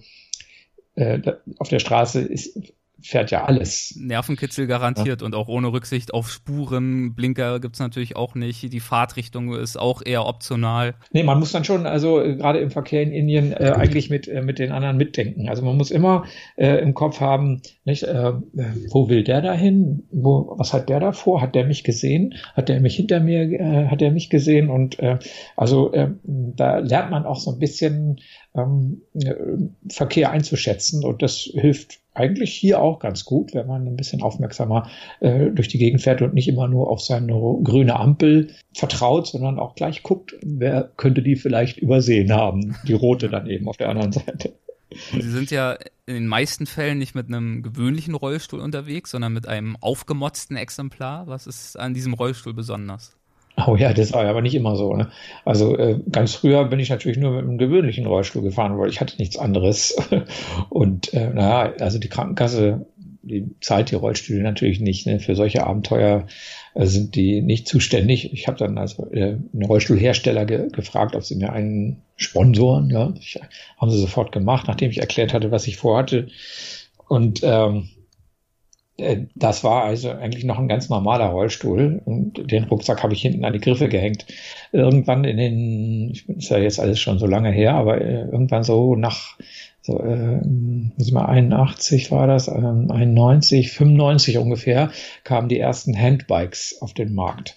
äh, 0.94 1.20
auf 1.58 1.68
der 1.68 1.78
Straße 1.78 2.20
ist 2.20 2.58
fährt 3.04 3.30
ja 3.30 3.44
alles. 3.44 3.94
Nervenkitzel 3.98 4.66
garantiert 4.66 5.20
ja. 5.20 5.26
und 5.26 5.34
auch 5.34 5.48
ohne 5.48 5.72
Rücksicht 5.72 6.14
auf 6.14 6.30
Spuren. 6.30 7.14
Blinker 7.14 7.60
gibt's 7.60 7.78
natürlich 7.78 8.16
auch 8.16 8.34
nicht. 8.34 8.72
Die 8.72 8.80
Fahrtrichtung 8.80 9.54
ist 9.54 9.78
auch 9.78 10.00
eher 10.04 10.26
optional. 10.26 10.94
Nee, 11.12 11.22
man 11.22 11.38
muss 11.38 11.52
dann 11.52 11.64
schon, 11.64 11.86
also 11.86 12.20
äh, 12.20 12.36
gerade 12.36 12.60
im 12.60 12.70
Verkehr 12.70 13.02
in 13.02 13.12
Indien, 13.12 13.52
äh, 13.52 13.74
eigentlich 13.76 14.08
mit, 14.08 14.26
äh, 14.26 14.40
mit 14.40 14.58
den 14.58 14.72
anderen 14.72 14.96
mitdenken. 14.96 15.48
Also 15.48 15.62
man 15.62 15.76
muss 15.76 15.90
immer 15.90 16.24
äh, 16.56 16.78
im 16.78 16.94
Kopf 16.94 17.20
haben, 17.20 17.60
nicht, 17.84 18.04
äh, 18.04 18.32
wo 18.90 19.08
will 19.08 19.22
der 19.22 19.42
dahin? 19.42 20.04
Wo, 20.10 20.54
was 20.56 20.72
hat 20.72 20.88
der 20.88 21.00
da 21.00 21.12
vor? 21.12 21.42
Hat 21.42 21.54
der 21.54 21.66
mich 21.66 21.84
gesehen? 21.84 22.34
Hat 22.54 22.70
der 22.70 22.80
mich 22.80 22.96
hinter 22.96 23.20
mir, 23.20 23.42
äh, 23.42 23.88
hat 23.88 24.00
der 24.00 24.12
mich 24.12 24.30
gesehen? 24.30 24.70
Und 24.70 24.98
äh, 24.98 25.18
also 25.56 25.92
äh, 25.92 26.10
da 26.22 26.78
lernt 26.78 27.10
man 27.10 27.26
auch 27.26 27.38
so 27.38 27.52
ein 27.52 27.58
bisschen 27.58 28.18
ähm, 28.56 29.02
äh, 29.14 29.34
Verkehr 29.88 30.30
einzuschätzen 30.30 31.04
und 31.04 31.22
das 31.22 31.50
hilft 31.52 32.00
eigentlich 32.14 32.54
hier 32.54 32.80
auch 32.80 33.00
ganz 33.00 33.24
gut, 33.24 33.54
wenn 33.54 33.66
man 33.66 33.86
ein 33.86 33.96
bisschen 33.96 34.22
aufmerksamer 34.22 34.88
äh, 35.20 35.50
durch 35.50 35.68
die 35.68 35.78
Gegend 35.78 36.00
fährt 36.00 36.22
und 36.22 36.34
nicht 36.34 36.48
immer 36.48 36.68
nur 36.68 36.88
auf 36.88 37.00
seine 37.00 37.32
grüne 37.64 37.96
Ampel 37.96 38.50
vertraut, 38.72 39.26
sondern 39.26 39.58
auch 39.58 39.74
gleich 39.74 40.04
guckt, 40.04 40.36
wer 40.42 40.90
könnte 40.96 41.22
die 41.22 41.36
vielleicht 41.36 41.78
übersehen 41.78 42.32
haben. 42.32 42.76
Die 42.86 42.92
rote 42.92 43.28
dann 43.28 43.48
eben 43.48 43.68
auf 43.68 43.76
der 43.76 43.88
anderen 43.88 44.12
Seite. 44.12 44.52
Sie 45.10 45.30
sind 45.30 45.50
ja 45.50 45.76
in 46.06 46.14
den 46.14 46.26
meisten 46.28 46.66
Fällen 46.66 46.98
nicht 46.98 47.16
mit 47.16 47.26
einem 47.26 47.62
gewöhnlichen 47.62 48.14
Rollstuhl 48.14 48.60
unterwegs, 48.60 49.10
sondern 49.10 49.32
mit 49.32 49.48
einem 49.48 49.76
aufgemotzten 49.80 50.56
Exemplar. 50.56 51.26
Was 51.26 51.48
ist 51.48 51.76
an 51.76 51.94
diesem 51.94 52.14
Rollstuhl 52.14 52.54
besonders? 52.54 53.16
Oh 53.56 53.76
ja, 53.76 53.92
das 53.92 54.12
war 54.12 54.24
aber 54.24 54.42
nicht 54.42 54.54
immer 54.54 54.74
so. 54.74 54.94
Ne? 54.94 55.10
Also 55.44 55.76
äh, 55.78 56.00
ganz 56.10 56.34
früher 56.34 56.64
bin 56.64 56.80
ich 56.80 56.90
natürlich 56.90 57.18
nur 57.18 57.30
mit 57.32 57.42
einem 57.42 57.58
gewöhnlichen 57.58 58.06
Rollstuhl 58.06 58.42
gefahren, 58.42 58.78
weil 58.78 58.88
ich 58.88 59.00
hatte 59.00 59.16
nichts 59.18 59.38
anderes. 59.38 59.96
Und 60.70 61.14
äh, 61.14 61.30
naja, 61.30 61.72
also 61.78 61.98
die 61.98 62.08
Krankenkasse, 62.08 62.86
die 63.22 63.46
zahlt 63.60 63.90
die 63.92 63.94
Rollstühle 63.94 64.42
natürlich 64.42 64.80
nicht. 64.80 65.06
Ne? 65.06 65.20
Für 65.20 65.36
solche 65.36 65.64
Abenteuer 65.64 66.26
äh, 66.74 66.86
sind 66.86 67.14
die 67.14 67.42
nicht 67.42 67.68
zuständig. 67.68 68.32
Ich 68.32 68.48
habe 68.48 68.58
dann 68.58 68.76
also 68.76 69.08
äh, 69.12 69.36
einen 69.52 69.64
Rollstuhlhersteller 69.64 70.46
ge 70.46 70.68
gefragt, 70.70 71.14
ob 71.14 71.22
sie 71.22 71.36
mir 71.36 71.52
einen 71.52 72.02
sponsoren. 72.16 72.90
Ja, 72.90 73.14
ich, 73.18 73.38
haben 73.78 73.90
sie 73.90 74.00
sofort 74.00 74.32
gemacht, 74.32 74.66
nachdem 74.66 74.90
ich 74.90 74.98
erklärt 74.98 75.32
hatte, 75.32 75.52
was 75.52 75.68
ich 75.68 75.76
vorhatte. 75.76 76.26
Und 77.06 77.40
ähm, 77.44 77.76
äh, 77.76 77.93
das 79.34 79.64
war 79.64 79.84
also 79.84 80.10
eigentlich 80.10 80.44
noch 80.44 80.58
ein 80.58 80.68
ganz 80.68 80.88
normaler 80.88 81.26
Rollstuhl 81.26 82.00
und 82.04 82.50
den 82.50 82.64
Rucksack 82.64 83.02
habe 83.02 83.12
ich 83.12 83.22
hinten 83.22 83.44
an 83.44 83.52
die 83.52 83.60
Griffe 83.60 83.88
gehängt. 83.88 84.26
Irgendwann 84.70 85.24
in 85.24 85.36
den, 85.36 86.10
ich 86.12 86.26
bin 86.26 86.36
ist 86.36 86.50
ja 86.50 86.58
jetzt 86.58 86.78
alles 86.78 87.00
schon 87.00 87.18
so 87.18 87.26
lange 87.26 87.50
her, 87.50 87.74
aber 87.74 88.00
äh, 88.00 88.22
irgendwann 88.22 88.62
so 88.62 88.94
nach 88.94 89.36
so, 89.82 89.98
äh, 89.98 90.40
muss 90.46 91.08
ich 91.08 91.12
mal 91.12 91.26
81 91.26 92.10
war 92.10 92.26
das, 92.26 92.48
äh, 92.48 92.52
91, 92.52 93.72
95 93.72 94.38
ungefähr, 94.38 94.90
kamen 95.24 95.48
die 95.48 95.58
ersten 95.58 95.98
Handbikes 95.98 96.78
auf 96.80 96.94
den 96.94 97.14
Markt. 97.14 97.56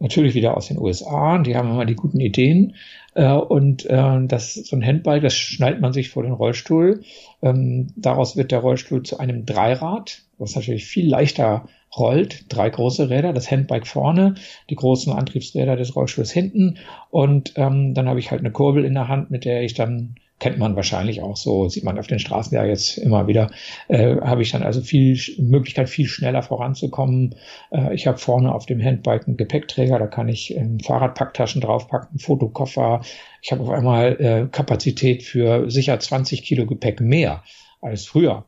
Natürlich 0.00 0.34
wieder 0.34 0.56
aus 0.56 0.66
den 0.66 0.78
USA, 0.78 1.38
die 1.38 1.54
haben 1.54 1.70
immer 1.70 1.84
die 1.84 1.94
guten 1.94 2.18
Ideen. 2.18 2.74
Äh, 3.14 3.32
und 3.32 3.86
äh, 3.86 4.26
das 4.26 4.54
so 4.54 4.74
ein 4.74 4.84
Handbike, 4.84 5.22
das 5.22 5.34
schnallt 5.34 5.80
man 5.80 5.92
sich 5.92 6.10
vor 6.10 6.24
den 6.24 6.32
Rollstuhl. 6.32 7.02
Ähm, 7.42 7.92
daraus 7.96 8.36
wird 8.36 8.50
der 8.50 8.60
Rollstuhl 8.60 9.02
zu 9.02 9.18
einem 9.18 9.46
Dreirad 9.46 10.22
was 10.42 10.54
natürlich 10.54 10.84
viel 10.84 11.08
leichter 11.08 11.68
rollt. 11.96 12.52
Drei 12.52 12.68
große 12.70 13.10
Räder, 13.10 13.32
das 13.32 13.50
Handbike 13.50 13.86
vorne, 13.86 14.34
die 14.70 14.76
großen 14.76 15.12
Antriebsräder 15.12 15.76
des 15.76 15.94
Rollstuhls 15.96 16.30
hinten 16.30 16.78
und 17.10 17.54
ähm, 17.56 17.94
dann 17.94 18.08
habe 18.08 18.18
ich 18.18 18.30
halt 18.30 18.40
eine 18.40 18.52
Kurbel 18.52 18.84
in 18.84 18.94
der 18.94 19.08
Hand, 19.08 19.30
mit 19.30 19.44
der 19.44 19.62
ich 19.62 19.74
dann 19.74 20.16
kennt 20.42 20.58
man 20.58 20.74
wahrscheinlich 20.74 21.22
auch 21.22 21.36
so, 21.36 21.68
sieht 21.68 21.84
man 21.84 22.00
auf 22.00 22.08
den 22.08 22.18
Straßen 22.18 22.52
ja 22.52 22.64
jetzt 22.64 22.98
immer 22.98 23.28
wieder, 23.28 23.52
äh, 23.86 24.16
habe 24.16 24.42
ich 24.42 24.50
dann 24.50 24.64
also 24.64 24.80
viel 24.80 25.16
Möglichkeit, 25.38 25.88
viel 25.88 26.08
schneller 26.08 26.42
voranzukommen. 26.42 27.36
Äh, 27.70 27.94
ich 27.94 28.08
habe 28.08 28.18
vorne 28.18 28.52
auf 28.52 28.66
dem 28.66 28.82
Handbike 28.82 29.28
einen 29.28 29.36
Gepäckträger, 29.36 30.00
da 30.00 30.08
kann 30.08 30.28
ich 30.28 30.56
ähm, 30.56 30.80
Fahrradpacktaschen 30.80 31.60
draufpacken, 31.60 32.18
Fotokoffer. 32.18 33.02
Ich 33.40 33.52
habe 33.52 33.62
auf 33.62 33.70
einmal 33.70 34.20
äh, 34.20 34.48
Kapazität 34.50 35.22
für 35.22 35.70
sicher 35.70 36.00
20 36.00 36.42
Kilo 36.42 36.66
Gepäck 36.66 37.00
mehr 37.00 37.44
als 37.80 38.06
früher. 38.06 38.44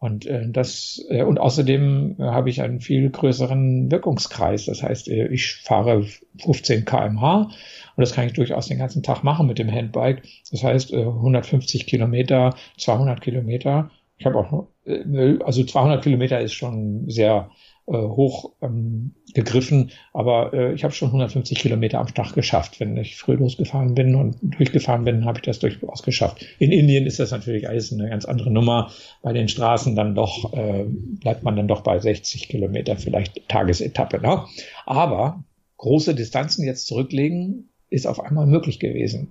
Und 0.00 0.26
äh, 0.26 0.48
das 0.48 1.04
äh, 1.08 1.24
und 1.24 1.38
außerdem 1.38 2.16
äh, 2.18 2.22
habe 2.22 2.50
ich 2.50 2.62
einen 2.62 2.80
viel 2.80 3.10
größeren 3.10 3.90
Wirkungskreis. 3.90 4.66
Das 4.66 4.82
heißt, 4.82 5.08
äh, 5.08 5.26
ich 5.28 5.56
fahre 5.56 6.06
15 6.40 6.84
km/h 6.84 7.42
und 7.42 7.50
das 7.96 8.12
kann 8.12 8.26
ich 8.26 8.32
durchaus 8.32 8.68
den 8.68 8.78
ganzen 8.78 9.02
Tag 9.02 9.24
machen 9.24 9.48
mit 9.48 9.58
dem 9.58 9.70
Handbike. 9.70 10.22
Das 10.52 10.62
heißt, 10.62 10.92
äh, 10.92 11.04
150 11.04 11.86
Kilometer, 11.86 12.54
200 12.76 13.20
Kilometer. 13.20 13.90
Ich 14.18 14.26
habe 14.26 14.38
auch, 14.38 14.68
äh, 14.84 15.38
also 15.44 15.64
200 15.64 16.02
Kilometer 16.02 16.40
ist 16.40 16.54
schon 16.54 17.10
sehr 17.10 17.50
äh, 17.88 17.92
hoch 17.92 18.52
ähm, 18.60 19.12
gegriffen, 19.34 19.90
aber 20.12 20.52
äh, 20.52 20.74
ich 20.74 20.84
habe 20.84 20.92
schon 20.92 21.08
150 21.08 21.58
Kilometer 21.58 21.98
am 22.00 22.12
Tag 22.12 22.34
geschafft. 22.34 22.80
Wenn 22.80 22.96
ich 22.96 23.16
früh 23.16 23.34
losgefahren 23.34 23.94
bin 23.94 24.14
und 24.14 24.36
durchgefahren 24.42 25.04
bin, 25.04 25.24
habe 25.24 25.38
ich 25.38 25.42
das 25.42 25.58
durchaus 25.58 26.02
geschafft. 26.02 26.44
In 26.58 26.70
Indien 26.70 27.06
ist 27.06 27.18
das 27.18 27.30
natürlich 27.30 27.68
alles 27.68 27.92
eine 27.92 28.08
ganz 28.10 28.24
andere 28.24 28.50
Nummer. 28.50 28.90
Bei 29.22 29.32
den 29.32 29.48
Straßen 29.48 29.96
dann 29.96 30.14
doch 30.14 30.52
äh, 30.52 30.84
bleibt 30.86 31.42
man 31.42 31.56
dann 31.56 31.68
doch 31.68 31.80
bei 31.80 31.98
60 31.98 32.48
Kilometer 32.48 32.96
vielleicht 32.96 33.48
Tagesetappe. 33.48 34.20
Ne? 34.20 34.44
Aber 34.84 35.42
große 35.78 36.14
Distanzen 36.14 36.64
jetzt 36.64 36.86
zurücklegen 36.86 37.68
ist 37.90 38.06
auf 38.06 38.20
einmal 38.20 38.46
möglich 38.46 38.80
gewesen. 38.80 39.30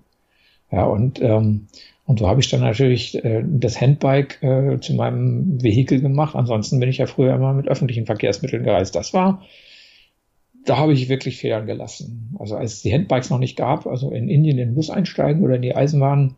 Ja, 0.71 0.85
und 0.85 1.21
ähm, 1.21 1.67
und 2.07 2.19
so 2.19 2.27
habe 2.29 2.39
ich 2.39 2.49
dann 2.49 2.61
natürlich 2.61 3.21
äh, 3.23 3.43
das 3.45 3.81
Handbike 3.81 4.41
äh, 4.41 4.79
zu 4.79 4.93
meinem 4.93 5.61
Vehikel 5.61 5.99
gemacht. 5.99 6.35
Ansonsten 6.35 6.79
bin 6.79 6.87
ich 6.87 6.99
ja 6.99 7.05
früher 7.05 7.35
immer 7.35 7.53
mit 7.53 7.67
öffentlichen 7.67 8.05
Verkehrsmitteln 8.05 8.63
gereist. 8.63 8.95
Das 8.95 9.13
war, 9.13 9.43
da 10.65 10.77
habe 10.77 10.93
ich 10.93 11.09
wirklich 11.09 11.37
Federn 11.37 11.65
gelassen. 11.65 12.33
Also 12.39 12.55
als 12.55 12.75
es 12.75 12.81
die 12.81 12.93
Handbikes 12.93 13.29
noch 13.29 13.39
nicht 13.39 13.57
gab, 13.57 13.85
also 13.87 14.09
in 14.11 14.29
Indien 14.29 14.57
in 14.57 14.69
den 14.69 14.75
Bus 14.75 14.89
einsteigen 14.89 15.43
oder 15.43 15.55
in 15.55 15.61
die 15.61 15.75
Eisenbahn, 15.75 16.37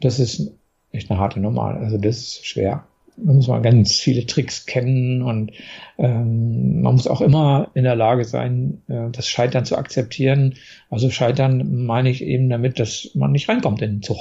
das 0.00 0.18
ist 0.18 0.52
echt 0.90 1.08
eine 1.08 1.20
harte 1.20 1.38
Nummer. 1.38 1.66
Also 1.66 1.98
das 1.98 2.18
ist 2.18 2.46
schwer. 2.46 2.84
Da 3.16 3.32
muss 3.32 3.48
man 3.48 3.62
ganz 3.62 3.94
viele 3.94 4.26
Tricks 4.26 4.66
kennen 4.66 5.22
und 5.22 5.52
ähm, 5.98 6.82
man 6.82 6.94
muss 6.94 7.06
auch 7.06 7.20
immer 7.20 7.70
in 7.74 7.84
der 7.84 7.96
Lage 7.96 8.24
sein, 8.24 8.82
äh, 8.88 9.10
das 9.10 9.28
Scheitern 9.28 9.64
zu 9.64 9.76
akzeptieren. 9.76 10.54
Also 10.90 11.10
Scheitern 11.10 11.84
meine 11.86 12.10
ich 12.10 12.22
eben 12.22 12.48
damit, 12.48 12.78
dass 12.78 13.10
man 13.14 13.32
nicht 13.32 13.48
reinkommt 13.48 13.80
in 13.82 13.96
den 13.96 14.02
Zug. 14.02 14.18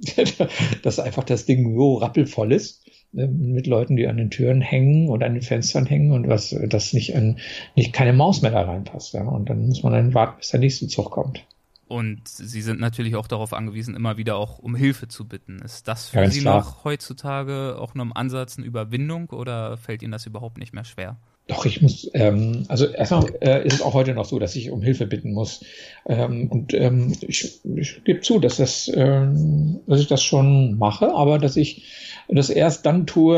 dass 0.82 0.98
einfach 0.98 1.24
das 1.24 1.44
Ding 1.44 1.74
so 1.76 1.96
rappelvoll 1.96 2.52
ist 2.52 2.86
äh, 3.14 3.26
mit 3.26 3.66
Leuten, 3.66 3.96
die 3.96 4.06
an 4.06 4.16
den 4.16 4.30
Türen 4.30 4.60
hängen 4.60 5.08
oder 5.08 5.26
an 5.26 5.34
den 5.34 5.42
Fenstern 5.42 5.86
hängen 5.86 6.12
und 6.12 6.28
was, 6.28 6.56
das 6.68 6.92
nicht 6.92 7.16
an, 7.16 7.38
nicht 7.74 7.92
keine 7.92 8.12
Maus 8.12 8.42
mehr 8.42 8.52
da 8.52 8.62
reinpasst. 8.62 9.14
Ja. 9.14 9.24
Und 9.24 9.50
dann 9.50 9.66
muss 9.66 9.82
man 9.82 9.92
dann 9.92 10.14
warten, 10.14 10.38
bis 10.38 10.50
der 10.50 10.60
nächste 10.60 10.88
Zug 10.88 11.10
kommt. 11.10 11.44
Und 11.90 12.28
Sie 12.28 12.62
sind 12.62 12.78
natürlich 12.78 13.16
auch 13.16 13.26
darauf 13.26 13.52
angewiesen, 13.52 13.96
immer 13.96 14.16
wieder 14.16 14.36
auch 14.36 14.60
um 14.60 14.76
Hilfe 14.76 15.08
zu 15.08 15.26
bitten. 15.26 15.58
Ist 15.58 15.88
das 15.88 16.10
für 16.10 16.20
Ja, 16.20 16.30
Sie 16.30 16.40
klar. 16.40 16.58
noch 16.60 16.84
heutzutage 16.84 17.76
auch 17.80 17.94
nur 17.94 18.04
im 18.04 18.16
Ansatz 18.16 18.56
eine 18.56 18.66
Überwindung 18.66 19.30
oder 19.30 19.76
fällt 19.76 20.00
Ihnen 20.04 20.12
das 20.12 20.24
überhaupt 20.24 20.58
nicht 20.58 20.72
mehr 20.72 20.84
schwer? 20.84 21.16
Doch, 21.48 21.66
ich 21.66 21.82
muss, 21.82 22.08
ähm, 22.14 22.64
also 22.68 22.86
erstmal 22.86 23.24
äh, 23.40 23.66
ist 23.66 23.74
es 23.74 23.82
auch 23.82 23.94
heute 23.94 24.14
noch 24.14 24.24
so, 24.24 24.38
dass 24.38 24.54
ich 24.54 24.70
um 24.70 24.82
Hilfe 24.82 25.08
bitten 25.08 25.32
muss. 25.32 25.64
Ähm, 26.06 26.46
und 26.48 26.74
ähm, 26.74 27.12
ich, 27.22 27.58
ich 27.64 28.04
gebe 28.04 28.20
zu, 28.20 28.38
dass, 28.38 28.58
das, 28.58 28.88
ähm, 28.94 29.80
dass 29.88 29.98
ich 29.98 30.06
das 30.06 30.22
schon 30.22 30.78
mache, 30.78 31.12
aber 31.12 31.40
dass 31.40 31.56
ich 31.56 31.82
das 32.28 32.50
erst 32.50 32.86
dann 32.86 33.08
tue, 33.08 33.34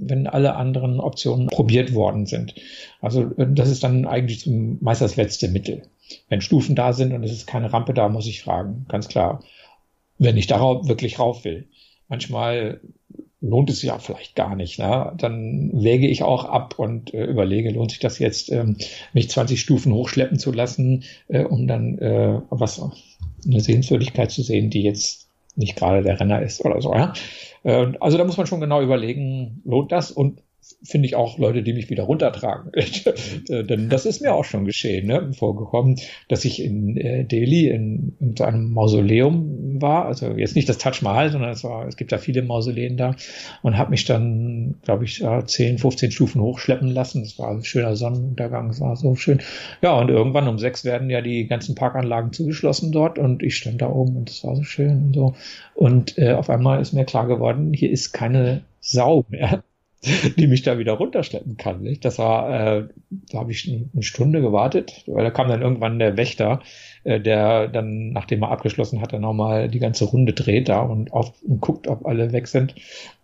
wenn 0.00 0.26
alle 0.26 0.56
anderen 0.56 0.98
Optionen 0.98 1.46
probiert 1.46 1.94
worden 1.94 2.26
sind. 2.26 2.56
Also 3.00 3.30
äh, 3.36 3.46
das 3.48 3.70
ist 3.70 3.84
dann 3.84 4.06
eigentlich 4.06 4.48
meist 4.48 5.02
das 5.02 5.14
letzte 5.14 5.46
Mittel. 5.46 5.82
Wenn 6.28 6.40
Stufen 6.40 6.74
da 6.74 6.92
sind 6.92 7.12
und 7.12 7.22
es 7.24 7.32
ist 7.32 7.46
keine 7.46 7.72
Rampe 7.72 7.94
da, 7.94 8.08
muss 8.08 8.26
ich 8.26 8.42
fragen, 8.42 8.86
ganz 8.88 9.08
klar. 9.08 9.42
Wenn 10.18 10.36
ich 10.36 10.46
darauf 10.46 10.86
wirklich 10.88 11.18
rauf 11.18 11.44
will. 11.44 11.68
Manchmal 12.08 12.80
lohnt 13.40 13.70
es 13.70 13.80
sich 13.80 13.88
ja 13.88 13.98
vielleicht 13.98 14.36
gar 14.36 14.54
nicht. 14.54 14.78
Ne? 14.78 15.12
Dann 15.16 15.70
wäge 15.72 16.06
ich 16.06 16.22
auch 16.22 16.44
ab 16.44 16.78
und 16.78 17.14
äh, 17.14 17.24
überlege, 17.24 17.70
lohnt 17.70 17.90
sich 17.90 18.00
das 18.00 18.18
jetzt, 18.18 18.52
ähm, 18.52 18.76
mich 19.12 19.30
20 19.30 19.60
Stufen 19.60 19.94
hochschleppen 19.94 20.38
zu 20.38 20.52
lassen, 20.52 21.04
äh, 21.28 21.44
um 21.44 21.66
dann 21.66 21.98
äh, 21.98 22.40
was 22.50 22.82
eine 23.46 23.60
Sehenswürdigkeit 23.60 24.30
zu 24.30 24.42
sehen, 24.42 24.70
die 24.70 24.82
jetzt 24.82 25.28
nicht 25.56 25.76
gerade 25.76 26.02
der 26.02 26.20
Renner 26.20 26.42
ist 26.42 26.64
oder 26.64 26.82
so. 26.82 26.92
Ja? 26.92 27.14
Äh, 27.62 27.92
also 28.00 28.18
da 28.18 28.24
muss 28.24 28.36
man 28.36 28.46
schon 28.46 28.60
genau 28.60 28.82
überlegen, 28.82 29.62
lohnt 29.64 29.90
das 29.90 30.10
und 30.10 30.42
finde 30.82 31.06
ich 31.06 31.14
auch 31.14 31.38
Leute, 31.38 31.62
die 31.62 31.72
mich 31.72 31.90
wieder 31.90 32.04
runtertragen. 32.04 32.72
Äh, 33.48 33.64
Denn 33.64 33.88
das 33.88 34.06
ist 34.06 34.20
mir 34.20 34.34
auch 34.34 34.44
schon 34.44 34.64
geschehen, 34.64 35.06
ne? 35.06 35.32
vorgekommen, 35.32 35.96
dass 36.28 36.44
ich 36.44 36.62
in 36.62 36.96
äh, 36.96 37.24
Delhi 37.24 37.68
in, 37.68 38.16
in 38.20 38.36
so 38.36 38.44
einem 38.44 38.72
Mausoleum 38.72 39.80
war. 39.80 40.04
Also 40.06 40.32
jetzt 40.32 40.56
nicht 40.56 40.68
das 40.68 40.78
Taj 40.78 41.02
Mahal, 41.02 41.30
sondern 41.30 41.50
es, 41.50 41.64
war, 41.64 41.86
es 41.86 41.96
gibt 41.96 42.12
ja 42.12 42.18
viele 42.18 42.42
Mausoleen 42.42 42.96
da 42.96 43.16
und 43.62 43.78
habe 43.78 43.90
mich 43.90 44.04
dann, 44.04 44.76
glaube 44.82 45.04
ich, 45.04 45.20
ja, 45.20 45.44
10, 45.44 45.78
15 45.78 46.10
Stufen 46.10 46.42
hochschleppen 46.42 46.88
lassen. 46.88 47.22
Es 47.22 47.38
war 47.38 47.50
ein 47.50 47.64
schöner 47.64 47.96
Sonnenuntergang, 47.96 48.70
es 48.70 48.80
war 48.80 48.96
so 48.96 49.14
schön. 49.14 49.40
Ja, 49.82 49.98
und 49.98 50.10
irgendwann 50.10 50.48
um 50.48 50.58
sechs 50.58 50.84
werden 50.84 51.10
ja 51.10 51.20
die 51.22 51.46
ganzen 51.46 51.74
Parkanlagen 51.74 52.32
zugeschlossen 52.32 52.92
dort 52.92 53.18
und 53.18 53.42
ich 53.42 53.56
stand 53.56 53.80
da 53.80 53.88
oben 53.88 54.16
und 54.16 54.30
es 54.30 54.44
war 54.44 54.56
so 54.56 54.62
schön 54.62 55.06
und 55.06 55.14
so. 55.14 55.34
Und 55.74 56.18
äh, 56.18 56.32
auf 56.32 56.50
einmal 56.50 56.80
ist 56.80 56.92
mir 56.92 57.04
klar 57.04 57.26
geworden, 57.26 57.72
hier 57.72 57.90
ist 57.90 58.12
keine 58.12 58.62
Sau 58.80 59.24
mehr 59.28 59.62
die 60.36 60.46
mich 60.46 60.62
da 60.62 60.78
wieder 60.78 60.94
runterschleppen 60.94 61.56
kann. 61.56 61.82
Nicht? 61.82 62.04
Das 62.04 62.18
war, 62.18 62.78
äh, 62.78 62.88
da 63.10 63.38
habe 63.38 63.52
ich 63.52 63.68
eine 63.68 64.02
Stunde 64.02 64.40
gewartet, 64.40 65.04
weil 65.06 65.24
da 65.24 65.30
kam 65.30 65.48
dann 65.48 65.62
irgendwann 65.62 65.98
der 65.98 66.16
Wächter, 66.16 66.60
äh, 67.04 67.20
der 67.20 67.68
dann, 67.68 68.10
nachdem 68.12 68.42
er 68.42 68.50
abgeschlossen 68.50 69.00
hat, 69.00 69.12
dann 69.12 69.20
nochmal 69.20 69.68
die 69.68 69.78
ganze 69.78 70.06
Runde 70.06 70.32
dreht 70.32 70.68
da 70.68 70.80
und, 70.80 71.12
auf, 71.12 71.34
und 71.42 71.60
guckt, 71.60 71.86
ob 71.86 72.06
alle 72.06 72.32
weg 72.32 72.48
sind. 72.48 72.74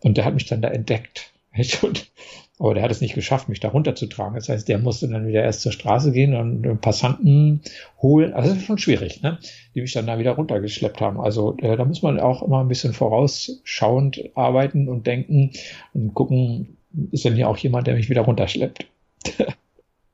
Und 0.01 0.19
der 0.19 0.27
hat 0.27 0.35
mich 0.35 0.47
dann 0.47 0.63
da 0.63 0.69
entdeckt. 0.69 1.33
Nicht? 1.55 1.83
Und, 1.83 2.11
aber 2.59 2.73
der 2.75 2.83
hat 2.83 2.91
es 2.91 3.01
nicht 3.03 3.15
geschafft, 3.15 3.49
mich 3.49 3.61
da 3.61 3.69
runterzutragen. 3.69 4.35
Das 4.35 4.49
heißt, 4.49 4.67
der 4.69 4.79
musste 4.79 5.09
dann 5.09 5.27
wieder 5.27 5.43
erst 5.43 5.61
zur 5.61 5.73
Straße 5.73 6.11
gehen 6.13 6.35
und 6.35 6.81
Passanten 6.81 7.61
holen. 8.01 8.33
Also 8.33 8.49
das 8.51 8.59
ist 8.59 8.65
schon 8.65 8.79
schwierig, 8.79 9.21
ne? 9.23 9.39
die 9.75 9.83
mich 9.83 9.93
dann 9.93 10.07
da 10.07 10.19
wieder 10.19 10.33
runtergeschleppt 10.33 11.01
haben. 11.01 11.21
Also 11.21 11.57
äh, 11.59 11.77
da 11.77 11.85
muss 11.85 12.01
man 12.03 12.19
auch 12.19 12.43
immer 12.43 12.61
ein 12.61 12.69
bisschen 12.69 12.95
vorausschauend 12.95 14.31
arbeiten 14.35 14.89
und 14.89 15.07
denken 15.07 15.51
und 15.93 16.15
gucken, 16.15 16.79
ist 17.13 17.27
denn 17.27 17.35
hier 17.35 17.49
auch 17.49 17.59
jemand, 17.59 17.87
der 17.87 17.95
mich 17.95 18.09
wieder 18.09 18.23
runterschleppt. 18.23 18.87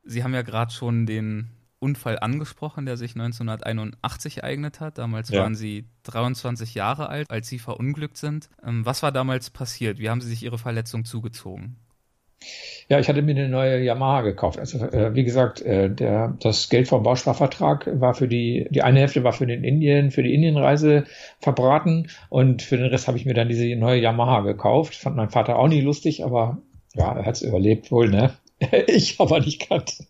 Sie 0.04 0.24
haben 0.24 0.34
ja 0.34 0.42
gerade 0.42 0.72
schon 0.72 1.06
den 1.06 1.48
Unfall 1.78 2.18
angesprochen, 2.18 2.86
der 2.86 2.96
sich 2.96 3.12
1981 3.12 4.38
ereignet 4.38 4.80
hat. 4.80 4.98
Damals 4.98 5.30
Ja. 5.30 5.42
waren 5.42 5.54
Sie 5.54 5.84
23 6.04 6.74
Jahre 6.74 7.08
alt, 7.08 7.30
als 7.30 7.48
Sie 7.48 7.58
verunglückt 7.58 8.16
sind. 8.16 8.48
Ähm, 8.66 8.84
Was 8.84 9.02
war 9.02 9.12
damals 9.12 9.50
passiert? 9.50 9.98
Wie 9.98 10.10
haben 10.10 10.20
Sie 10.20 10.28
sich 10.28 10.42
Ihre 10.42 10.58
Verletzung 10.58 11.04
zugezogen? 11.04 11.76
Ja, 12.88 12.98
ich 12.98 13.08
hatte 13.08 13.22
mir 13.22 13.30
eine 13.30 13.48
neue 13.48 13.82
Yamaha 13.82 14.22
gekauft. 14.22 14.58
Also 14.58 14.78
äh, 14.78 15.14
wie 15.14 15.24
gesagt, 15.24 15.62
äh, 15.62 15.88
der, 15.88 16.36
das 16.40 16.68
Geld 16.68 16.88
vom 16.88 17.02
Bausparvertrag 17.02 17.88
war 18.00 18.14
für 18.14 18.28
die, 18.28 18.66
die 18.70 18.82
eine 18.82 19.00
Hälfte 19.00 19.24
war 19.24 19.32
für 19.32 19.46
den 19.46 19.64
Indien, 19.64 20.10
für 20.10 20.22
die 20.22 20.34
Indienreise 20.34 21.04
verbraten 21.40 22.08
und 22.28 22.62
für 22.62 22.76
den 22.76 22.86
Rest 22.86 23.08
habe 23.08 23.16
ich 23.16 23.24
mir 23.24 23.34
dann 23.34 23.48
diese 23.48 23.74
neue 23.76 24.00
Yamaha 24.00 24.40
gekauft. 24.40 24.94
Fand 24.94 25.16
mein 25.16 25.30
Vater 25.30 25.58
auch 25.58 25.68
nie 25.68 25.80
lustig, 25.80 26.24
aber 26.24 26.58
ja, 26.94 27.16
er 27.16 27.24
hat 27.24 27.36
es 27.36 27.42
überlebt 27.42 27.90
wohl, 27.90 28.08
ne? 28.08 28.32
ich 28.86 29.20
aber 29.20 29.40
nicht 29.40 29.68
ganz. 29.68 30.06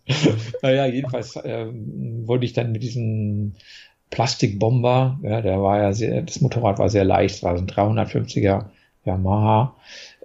naja, 0.61 0.85
jedenfalls 0.85 1.39
ähm, 1.43 2.27
wurde 2.27 2.45
ich 2.45 2.53
dann 2.53 2.71
mit 2.71 2.83
diesem 2.83 3.53
Plastikbomber, 4.09 5.19
ja, 5.23 5.41
der 5.41 5.61
war 5.61 5.79
ja 5.79 5.93
sehr, 5.93 6.21
das 6.21 6.41
Motorrad 6.41 6.77
war 6.77 6.89
sehr 6.89 7.03
leicht, 7.03 7.41
war 7.43 7.57
so 7.57 7.63
ein 7.63 7.67
350er 7.67 8.65
Yamaha, 9.05 9.75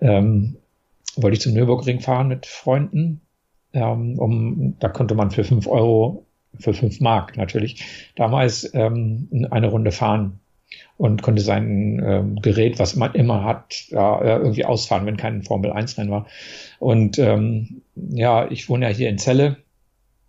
ähm, 0.01 0.57
wollte 1.23 1.37
ich 1.37 1.41
zum 1.41 1.55
Nürburgring 1.55 2.01
fahren 2.01 2.29
mit 2.29 2.47
Freunden. 2.47 3.21
Ähm, 3.73 4.19
um, 4.19 4.77
da 4.81 4.89
konnte 4.89 5.15
man 5.15 5.31
für 5.31 5.45
fünf 5.45 5.67
Euro, 5.67 6.27
für 6.59 6.73
fünf 6.73 7.01
Mark 7.01 7.37
natürlich, 7.37 8.11
damals 8.17 8.73
ähm, 8.75 9.29
eine 9.51 9.69
Runde 9.69 9.93
fahren 9.93 10.41
und 10.97 11.23
konnte 11.23 11.43
sein 11.43 12.03
ähm, 12.05 12.37
Gerät, 12.37 12.79
was 12.79 12.97
man 12.97 13.15
immer 13.15 13.45
hat, 13.45 13.87
ja, 13.89 14.21
äh, 14.21 14.39
irgendwie 14.39 14.65
ausfahren, 14.65 15.07
wenn 15.07 15.17
kein 15.17 15.43
Formel 15.43 15.73
1 15.73 15.99
Rennen 15.99 16.11
war. 16.11 16.27
Und 16.79 17.19
ähm, 17.19 17.83
ja, 17.95 18.51
ich 18.51 18.69
wohne 18.69 18.89
ja 18.89 18.95
hier 18.95 19.09
in 19.09 19.19
Celle 19.19 19.59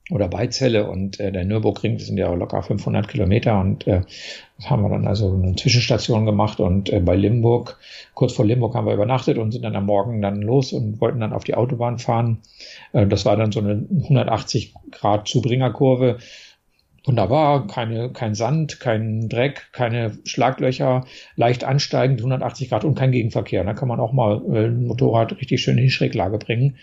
oder 0.09 0.27
bei 0.27 0.47
Celle 0.47 0.89
und 0.89 1.19
äh, 1.19 1.31
der 1.31 1.45
Nürburgring, 1.45 1.97
das 1.97 2.07
sind 2.07 2.17
ja 2.17 2.33
locker 2.33 2.63
500 2.63 3.07
Kilometer 3.07 3.59
und 3.59 3.85
äh, 3.87 4.01
das 4.57 4.69
haben 4.69 4.81
wir 4.81 4.89
dann 4.89 5.07
also 5.07 5.33
eine 5.33 5.55
Zwischenstation 5.55 6.25
gemacht 6.25 6.59
und 6.59 6.91
äh, 6.91 6.99
bei 6.99 7.15
Limburg, 7.15 7.77
kurz 8.13 8.33
vor 8.33 8.45
Limburg 8.45 8.75
haben 8.75 8.87
wir 8.87 8.93
übernachtet 8.93 9.37
und 9.37 9.51
sind 9.51 9.63
dann 9.63 9.75
am 9.75 9.85
Morgen 9.85 10.21
dann 10.21 10.41
los 10.41 10.73
und 10.73 10.99
wollten 10.99 11.19
dann 11.19 11.33
auf 11.33 11.43
die 11.43 11.55
Autobahn 11.55 11.99
fahren. 11.99 12.39
Äh, 12.91 13.07
das 13.07 13.25
war 13.25 13.37
dann 13.37 13.51
so 13.51 13.59
eine 13.59 13.85
180 13.89 14.73
Grad 14.91 15.27
Zubringerkurve. 15.27 16.17
Wunderbar, 17.09 17.65
keine, 17.65 18.11
kein 18.11 18.35
Sand, 18.35 18.79
kein 18.79 19.29
Dreck, 19.29 19.69
keine 19.71 20.19
Schlaglöcher, 20.25 21.05
leicht 21.35 21.63
ansteigend, 21.63 22.19
180 22.19 22.69
Grad 22.69 22.85
und 22.85 22.93
kein 22.93 23.11
Gegenverkehr. 23.11 23.63
Da 23.63 23.73
kann 23.73 23.87
man 23.87 23.99
auch 23.99 24.13
mal 24.13 24.43
äh, 24.53 24.67
ein 24.67 24.85
Motorrad 24.85 25.35
richtig 25.41 25.59
schön 25.59 25.79
in 25.79 25.85
die 25.85 25.89
Schräglage 25.89 26.37
bringen. 26.37 26.75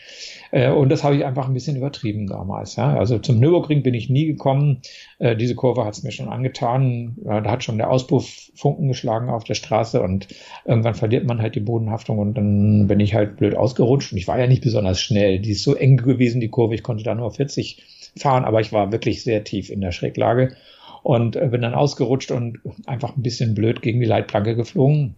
Äh, 0.51 0.73
und 0.73 0.89
das 0.89 1.05
habe 1.05 1.15
ich 1.15 1.25
einfach 1.25 1.47
ein 1.47 1.55
bisschen 1.55 1.77
übertrieben 1.77 2.27
damals. 2.27 2.77
Also 2.77 3.21
zum 3.21 3.39
Nürburgring 3.39 3.85
bin 3.85 3.95
ich 3.95 4.11
nie 4.11 4.27
gekommen. 4.27 4.83
Äh, 5.21 5.37
diese 5.37 5.55
Kurve 5.55 5.85
hat 5.85 5.95
es 5.95 6.03
mir 6.03 6.11
schon 6.11 6.29
angetan. 6.29 7.19
Da 7.23 7.45
hat 7.45 7.63
schon 7.63 7.79
der 7.79 7.89
Auspuff 7.89 8.51
Funken 8.57 8.89
geschlagen 8.89 9.31
auf 9.31 9.45
der 9.45 9.55
Straße 9.55 10.03
und 10.03 10.27
irgendwann 10.65 10.97
verliert 10.97 11.25
man 11.25 11.41
halt 11.41 11.55
die 11.55 11.61
Bodenhaftung 11.61 12.19
und 12.19 12.35
dann 12.35 12.89
bin 12.89 12.99
ich 12.99 13.15
halt 13.15 13.37
blöd 13.37 13.55
ausgerutscht. 13.55 14.11
Und 14.11 14.19
ich 14.19 14.27
war 14.27 14.41
ja 14.41 14.49
nicht 14.49 14.65
besonders 14.65 15.01
schnell. 15.01 15.39
Die 15.39 15.53
ist 15.53 15.63
so 15.63 15.77
eng 15.77 15.99
gewesen, 15.99 16.41
die 16.41 16.49
Kurve. 16.49 16.75
Ich 16.75 16.83
konnte 16.83 17.05
da 17.05 17.15
nur 17.15 17.31
40 17.31 17.96
fahren, 18.19 18.45
aber 18.45 18.61
ich 18.61 18.73
war 18.73 18.93
wirklich 18.93 19.23
sehr 19.23 19.45
tief 19.45 19.71
in 19.71 19.81
der 19.81 19.93
Schräglage 19.93 20.57
und 21.03 21.37
äh, 21.37 21.47
bin 21.49 21.63
dann 21.63 21.75
ausgerutscht 21.75 22.31
und 22.31 22.59
einfach 22.87 23.17
ein 23.17 23.23
bisschen 23.23 23.55
blöd 23.55 23.83
gegen 23.83 24.01
die 24.01 24.07
Leitplanke 24.07 24.57
geflogen. 24.57 25.15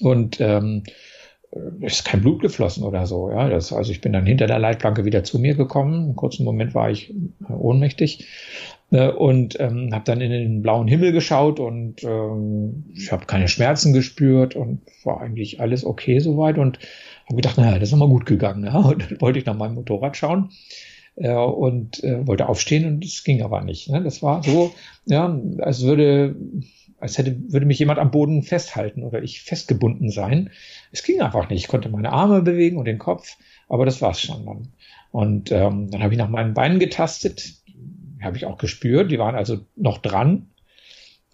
Und 0.00 0.40
ähm, 0.40 0.84
es 1.80 1.94
ist 1.94 2.04
kein 2.04 2.20
Blut 2.20 2.42
geflossen 2.42 2.84
oder 2.84 3.06
so. 3.06 3.30
Ja, 3.30 3.48
das, 3.48 3.72
also 3.72 3.92
ich 3.92 4.00
bin 4.00 4.12
dann 4.12 4.26
hinter 4.26 4.46
der 4.46 4.58
Leitplanke 4.58 5.04
wieder 5.04 5.24
zu 5.24 5.38
mir 5.38 5.54
gekommen. 5.54 5.94
Einen 5.94 6.16
kurzen 6.16 6.44
Moment 6.44 6.74
war 6.74 6.90
ich 6.90 7.10
äh, 7.10 7.52
ohnmächtig 7.52 8.26
äh, 8.90 9.08
und 9.08 9.58
ähm, 9.60 9.90
habe 9.92 10.04
dann 10.04 10.20
in 10.20 10.30
den 10.30 10.62
blauen 10.62 10.88
Himmel 10.88 11.12
geschaut 11.12 11.60
und 11.60 12.02
ähm, 12.04 12.84
ich 12.94 13.12
habe 13.12 13.26
keine 13.26 13.48
Schmerzen 13.48 13.92
gespürt 13.92 14.56
und 14.56 14.80
war 15.04 15.20
eigentlich 15.20 15.60
alles 15.60 15.84
okay 15.84 16.18
soweit 16.18 16.58
und 16.58 16.78
habe 17.26 17.36
gedacht, 17.36 17.56
naja, 17.56 17.78
das 17.78 17.90
ist 17.90 17.96
mal 17.96 18.08
gut 18.08 18.26
gegangen. 18.26 18.64
Ja? 18.64 18.76
Und 18.78 19.10
dann 19.10 19.20
wollte 19.20 19.38
ich 19.38 19.46
nach 19.46 19.56
meinem 19.56 19.74
Motorrad 19.74 20.16
schauen 20.16 20.50
äh, 21.16 21.32
und 21.32 22.02
äh, 22.02 22.26
wollte 22.26 22.48
aufstehen 22.48 22.86
und 22.86 23.04
es 23.04 23.24
ging 23.24 23.42
aber 23.42 23.62
nicht. 23.62 23.90
Ne? 23.90 24.02
Das 24.02 24.22
war 24.22 24.42
so, 24.42 24.74
ja, 25.06 25.38
als 25.58 25.82
würde 25.82 26.36
als 27.04 27.18
hätte, 27.18 27.36
würde 27.52 27.66
mich 27.66 27.78
jemand 27.78 27.98
am 27.98 28.10
Boden 28.10 28.42
festhalten 28.42 29.02
oder 29.02 29.22
ich 29.22 29.42
festgebunden 29.42 30.10
sein. 30.10 30.50
Es 30.90 31.02
ging 31.02 31.20
einfach 31.20 31.50
nicht. 31.50 31.62
Ich 31.64 31.68
konnte 31.68 31.90
meine 31.90 32.12
Arme 32.12 32.40
bewegen 32.40 32.78
und 32.78 32.86
den 32.86 32.98
Kopf, 32.98 33.36
aber 33.68 33.84
das 33.84 34.00
war's 34.00 34.22
schon 34.22 34.46
dann. 34.46 34.68
Und 35.10 35.52
ähm, 35.52 35.90
dann 35.90 36.02
habe 36.02 36.14
ich 36.14 36.18
nach 36.18 36.30
meinen 36.30 36.54
Beinen 36.54 36.78
getastet, 36.78 37.56
habe 38.22 38.38
ich 38.38 38.46
auch 38.46 38.56
gespürt, 38.56 39.10
die 39.10 39.18
waren 39.18 39.34
also 39.34 39.58
noch 39.76 39.98
dran. 39.98 40.48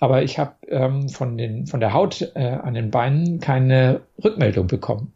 Aber 0.01 0.23
ich 0.23 0.39
habe 0.39 0.55
ähm, 0.69 1.09
von, 1.09 1.39
den, 1.39 1.67
von 1.67 1.79
der 1.79 1.93
Haut 1.93 2.33
äh, 2.35 2.41
an 2.41 2.75
den 2.75 2.91
Beinen 2.91 3.39
keine 3.39 4.01
Rückmeldung 4.23 4.67
bekommen. 4.67 5.13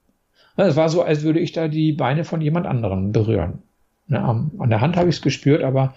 Es 0.57 0.77
war 0.77 0.89
so, 0.89 1.03
als 1.03 1.23
würde 1.23 1.41
ich 1.41 1.51
da 1.51 1.67
die 1.67 1.93
Beine 1.93 2.23
von 2.23 2.41
jemand 2.41 2.67
anderem 2.67 3.11
berühren. 3.11 3.63
Ne, 4.07 4.21
am- 4.21 4.53
an 4.59 4.71
der 4.71 4.81
Hand 4.81 4.97
habe 4.97 5.09
ich 5.09 5.17
es 5.17 5.23
gespürt, 5.23 5.63
aber 5.63 5.95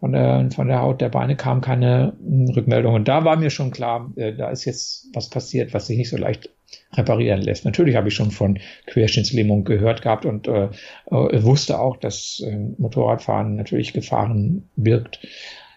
von 0.00 0.12
der, 0.12 0.50
von 0.54 0.68
der 0.68 0.80
Haut 0.82 1.00
der 1.00 1.08
Beine 1.08 1.36
kam 1.36 1.60
keine 1.60 2.14
mm, 2.20 2.50
Rückmeldung. 2.50 2.94
Und 2.94 3.08
da 3.08 3.24
war 3.24 3.36
mir 3.36 3.50
schon 3.50 3.70
klar, 3.70 4.12
äh, 4.16 4.34
da 4.34 4.50
ist 4.50 4.64
jetzt 4.64 5.08
was 5.14 5.30
passiert, 5.30 5.72
was 5.72 5.86
sich 5.86 5.96
nicht 5.96 6.10
so 6.10 6.16
leicht 6.16 6.50
reparieren 6.94 7.40
lässt. 7.42 7.64
Natürlich 7.64 7.96
habe 7.96 8.08
ich 8.08 8.14
schon 8.14 8.30
von 8.30 8.58
Querschnittslähmung 8.86 9.64
gehört 9.64 10.02
gehabt 10.02 10.26
und 10.26 10.48
äh, 10.48 10.64
äh, 11.10 11.42
wusste 11.42 11.78
auch, 11.78 11.96
dass 11.96 12.42
äh, 12.44 12.56
Motorradfahren 12.78 13.56
natürlich 13.56 13.92
Gefahren 13.92 14.68
birgt. 14.76 15.20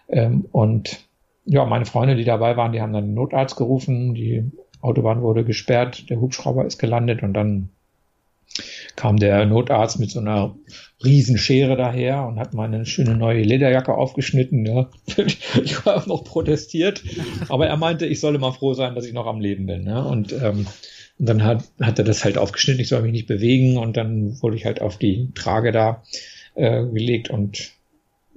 Ähm, 0.08 0.46
und 0.50 0.98
ja, 1.44 1.64
meine 1.64 1.86
Freunde, 1.86 2.16
die 2.16 2.24
dabei 2.24 2.56
waren, 2.56 2.72
die 2.72 2.80
haben 2.80 2.92
dann 2.92 3.06
den 3.06 3.14
Notarzt 3.14 3.56
gerufen, 3.56 4.14
die 4.14 4.50
Autobahn 4.80 5.22
wurde 5.22 5.44
gesperrt, 5.44 6.10
der 6.10 6.20
Hubschrauber 6.20 6.66
ist 6.66 6.78
gelandet 6.78 7.22
und 7.22 7.32
dann 7.32 7.70
kam 8.98 9.16
der 9.16 9.46
Notarzt 9.46 10.00
mit 10.00 10.10
so 10.10 10.18
einer 10.18 10.56
Riesenschere 11.04 11.76
daher 11.76 12.26
und 12.26 12.40
hat 12.40 12.52
meine 12.52 12.84
schöne 12.84 13.14
neue 13.14 13.42
Lederjacke 13.42 13.94
aufgeschnitten. 13.94 14.66
Ja. 14.66 14.90
Ich 15.62 15.86
war 15.86 16.06
noch 16.08 16.24
protestiert, 16.24 17.04
aber 17.48 17.68
er 17.68 17.76
meinte, 17.76 18.06
ich 18.06 18.18
solle 18.18 18.40
mal 18.40 18.50
froh 18.50 18.74
sein, 18.74 18.96
dass 18.96 19.06
ich 19.06 19.12
noch 19.12 19.26
am 19.26 19.40
Leben 19.40 19.66
bin. 19.66 19.84
Ne? 19.84 20.04
Und, 20.04 20.32
ähm, 20.32 20.66
und 21.18 21.28
dann 21.28 21.44
hat, 21.44 21.62
hat 21.80 22.00
er 22.00 22.04
das 22.04 22.24
halt 22.24 22.38
aufgeschnitten, 22.38 22.80
ich 22.80 22.88
soll 22.88 23.02
mich 23.02 23.12
nicht 23.12 23.28
bewegen 23.28 23.76
und 23.76 23.96
dann 23.96 24.42
wurde 24.42 24.56
ich 24.56 24.64
halt 24.64 24.80
auf 24.80 24.98
die 24.98 25.30
Trage 25.32 25.70
da 25.70 26.02
äh, 26.56 26.84
gelegt 26.84 27.30
und 27.30 27.70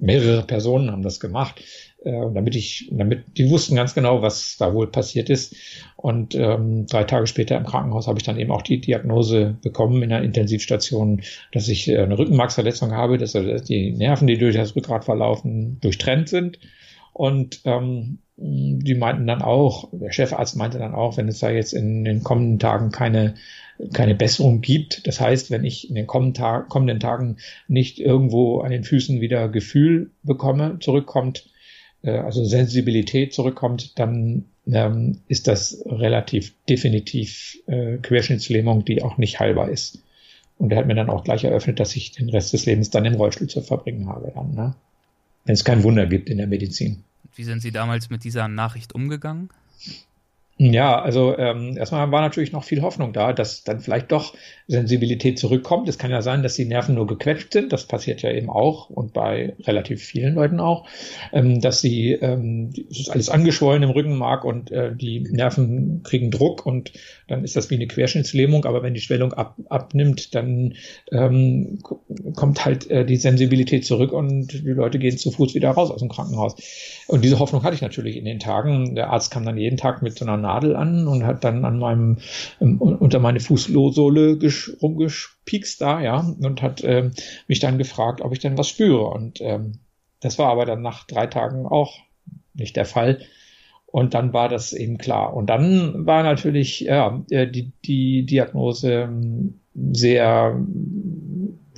mehrere 0.02 0.42
Personen 0.42 0.90
haben 0.90 1.02
das 1.02 1.20
gemacht 1.20 1.62
äh, 2.04 2.32
damit 2.34 2.56
ich, 2.56 2.88
damit 2.90 3.38
die 3.38 3.48
wussten 3.48 3.76
ganz 3.76 3.94
genau, 3.94 4.22
was 4.22 4.56
da 4.58 4.74
wohl 4.74 4.88
passiert 4.88 5.30
ist. 5.30 5.54
Und 5.96 6.34
ähm, 6.34 6.86
drei 6.86 7.04
Tage 7.04 7.26
später 7.26 7.56
im 7.56 7.64
Krankenhaus 7.64 8.08
habe 8.08 8.18
ich 8.18 8.24
dann 8.24 8.38
eben 8.38 8.50
auch 8.50 8.62
die 8.62 8.80
Diagnose 8.80 9.56
bekommen 9.62 10.02
in 10.02 10.08
der 10.08 10.22
Intensivstation, 10.22 11.22
dass 11.52 11.68
ich 11.68 11.88
äh, 11.88 11.98
eine 11.98 12.18
Rückenmarksverletzung 12.18 12.92
habe, 12.92 13.18
dass 13.18 13.36
also 13.36 13.56
die 13.64 13.92
Nerven, 13.92 14.26
die 14.26 14.38
durch 14.38 14.56
das 14.56 14.74
Rückgrat 14.74 15.04
verlaufen, 15.04 15.78
durchtrennt 15.80 16.28
sind. 16.28 16.58
Und 17.12 17.60
ähm, 17.64 18.18
die 18.36 18.94
meinten 18.94 19.26
dann 19.26 19.42
auch, 19.42 19.88
der 19.92 20.10
Chefarzt 20.10 20.56
meinte 20.56 20.78
dann 20.78 20.94
auch, 20.94 21.16
wenn 21.16 21.28
es 21.28 21.38
da 21.38 21.50
jetzt 21.50 21.72
in 21.72 22.04
den 22.04 22.24
kommenden 22.24 22.58
Tagen 22.58 22.90
keine 22.90 23.34
keine 23.92 24.14
Besserung 24.14 24.60
gibt. 24.60 25.06
Das 25.06 25.20
heißt, 25.20 25.50
wenn 25.50 25.64
ich 25.64 25.88
in 25.88 25.94
den 25.94 26.06
kommenden, 26.06 26.34
Tag, 26.34 26.68
kommenden 26.68 27.00
Tagen 27.00 27.36
nicht 27.68 27.98
irgendwo 27.98 28.60
an 28.60 28.70
den 28.70 28.84
Füßen 28.84 29.20
wieder 29.20 29.48
Gefühl 29.48 30.10
bekomme, 30.22 30.78
zurückkommt, 30.80 31.48
äh, 32.02 32.10
also 32.10 32.44
Sensibilität 32.44 33.34
zurückkommt, 33.34 33.98
dann 33.98 34.44
ähm, 34.66 35.18
ist 35.28 35.48
das 35.48 35.82
relativ 35.86 36.54
definitiv 36.68 37.58
äh, 37.66 37.96
Querschnittslähmung, 37.98 38.84
die 38.84 39.02
auch 39.02 39.18
nicht 39.18 39.40
heilbar 39.40 39.70
ist. 39.70 40.02
Und 40.58 40.70
er 40.70 40.78
hat 40.78 40.86
mir 40.86 40.94
dann 40.94 41.10
auch 41.10 41.24
gleich 41.24 41.42
eröffnet, 41.42 41.80
dass 41.80 41.96
ich 41.96 42.12
den 42.12 42.28
Rest 42.28 42.52
des 42.52 42.66
Lebens 42.66 42.90
dann 42.90 43.04
im 43.04 43.14
Rollstuhl 43.14 43.48
zu 43.48 43.62
verbringen 43.62 44.06
habe. 44.06 44.30
Dann, 44.34 44.54
ne? 44.54 44.74
Wenn 45.44 45.54
es 45.54 45.64
kein 45.64 45.82
Wunder 45.82 46.06
gibt 46.06 46.30
in 46.30 46.38
der 46.38 46.46
Medizin. 46.46 47.02
Wie 47.34 47.42
sind 47.42 47.62
Sie 47.62 47.72
damals 47.72 48.10
mit 48.10 48.22
dieser 48.22 48.46
Nachricht 48.46 48.94
umgegangen? 48.94 49.50
Ja, 50.58 51.00
also 51.00 51.36
ähm, 51.38 51.76
erstmal 51.76 52.12
war 52.12 52.20
natürlich 52.20 52.52
noch 52.52 52.62
viel 52.62 52.82
Hoffnung 52.82 53.12
da, 53.12 53.32
dass 53.32 53.64
dann 53.64 53.80
vielleicht 53.80 54.12
doch 54.12 54.34
Sensibilität 54.68 55.38
zurückkommt. 55.38 55.88
Es 55.88 55.98
kann 55.98 56.10
ja 56.10 56.22
sein, 56.22 56.42
dass 56.42 56.54
die 56.54 56.66
Nerven 56.66 56.94
nur 56.94 57.06
gequetscht 57.06 57.52
sind. 57.52 57.72
Das 57.72 57.86
passiert 57.86 58.22
ja 58.22 58.30
eben 58.30 58.48
auch 58.50 58.88
und 58.90 59.12
bei 59.12 59.54
relativ 59.64 60.02
vielen 60.02 60.34
Leuten 60.34 60.60
auch, 60.60 60.86
ähm, 61.32 61.60
dass 61.60 61.80
sie 61.80 62.12
ähm, 62.12 62.72
ist 62.90 63.10
alles 63.10 63.28
angeschwollen 63.28 63.82
im 63.82 63.90
Rückenmark 63.90 64.44
und 64.44 64.70
äh, 64.70 64.94
die 64.94 65.20
Nerven 65.20 66.02
kriegen 66.04 66.30
Druck 66.30 66.64
und 66.64 66.92
dann 67.28 67.44
ist 67.44 67.56
das 67.56 67.70
wie 67.70 67.76
eine 67.76 67.86
Querschnittslähmung. 67.86 68.66
Aber 68.66 68.82
wenn 68.82 68.94
die 68.94 69.00
Schwellung 69.00 69.32
ab, 69.32 69.56
abnimmt, 69.68 70.34
dann 70.34 70.74
ähm, 71.10 71.80
kommt 72.36 72.64
halt 72.64 72.90
äh, 72.90 73.06
die 73.06 73.16
Sensibilität 73.16 73.86
zurück 73.86 74.12
und 74.12 74.52
die 74.52 74.70
Leute 74.70 74.98
gehen 74.98 75.16
zu 75.16 75.30
Fuß 75.30 75.54
wieder 75.54 75.70
raus 75.70 75.90
aus 75.90 76.00
dem 76.00 76.10
Krankenhaus. 76.10 76.56
Und 77.08 77.24
diese 77.24 77.38
Hoffnung 77.38 77.62
hatte 77.64 77.74
ich 77.74 77.82
natürlich 77.82 78.16
in 78.16 78.26
den 78.26 78.38
Tagen. 78.38 78.94
Der 78.94 79.10
Arzt 79.10 79.30
kam 79.30 79.44
dann 79.44 79.56
jeden 79.56 79.78
Tag 79.78 80.02
mit 80.02 80.18
so 80.18 80.24
einer 80.24 80.36
Nadel 80.42 80.76
an 80.76 81.08
und 81.08 81.24
hat 81.24 81.44
dann 81.44 81.64
an 81.64 81.78
meinem 81.78 82.18
ähm, 82.60 82.80
unter 82.80 83.18
meine 83.18 83.40
Fußsohle 83.40 84.38
rumgespiekst 84.82 85.80
da, 85.80 86.00
ja, 86.00 86.18
und 86.40 86.62
hat 86.62 86.84
ähm, 86.84 87.12
mich 87.48 87.60
dann 87.60 87.78
gefragt, 87.78 88.20
ob 88.20 88.32
ich 88.32 88.40
denn 88.40 88.58
was 88.58 88.68
spüre. 88.68 89.06
Und 89.06 89.40
ähm, 89.40 89.78
das 90.20 90.38
war 90.38 90.50
aber 90.50 90.66
dann 90.66 90.82
nach 90.82 91.06
drei 91.06 91.26
Tagen 91.26 91.66
auch 91.66 91.98
nicht 92.54 92.76
der 92.76 92.84
Fall. 92.84 93.20
Und 93.86 94.14
dann 94.14 94.32
war 94.32 94.48
das 94.48 94.72
eben 94.72 94.98
klar. 94.98 95.34
Und 95.34 95.46
dann 95.50 96.06
war 96.06 96.22
natürlich 96.22 96.80
ja, 96.80 97.22
äh, 97.30 97.46
die, 97.46 97.72
die 97.84 98.24
Diagnose 98.24 98.92
ähm, 98.92 99.60
sehr, 99.92 100.58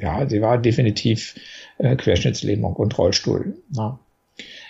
ja, 0.00 0.28
sie 0.28 0.40
war 0.40 0.58
definitiv 0.58 1.34
äh, 1.78 1.96
Querschnittslähmung 1.96 2.74
und 2.74 2.96
Rollstuhl. 2.98 3.56
Ja 3.70 3.98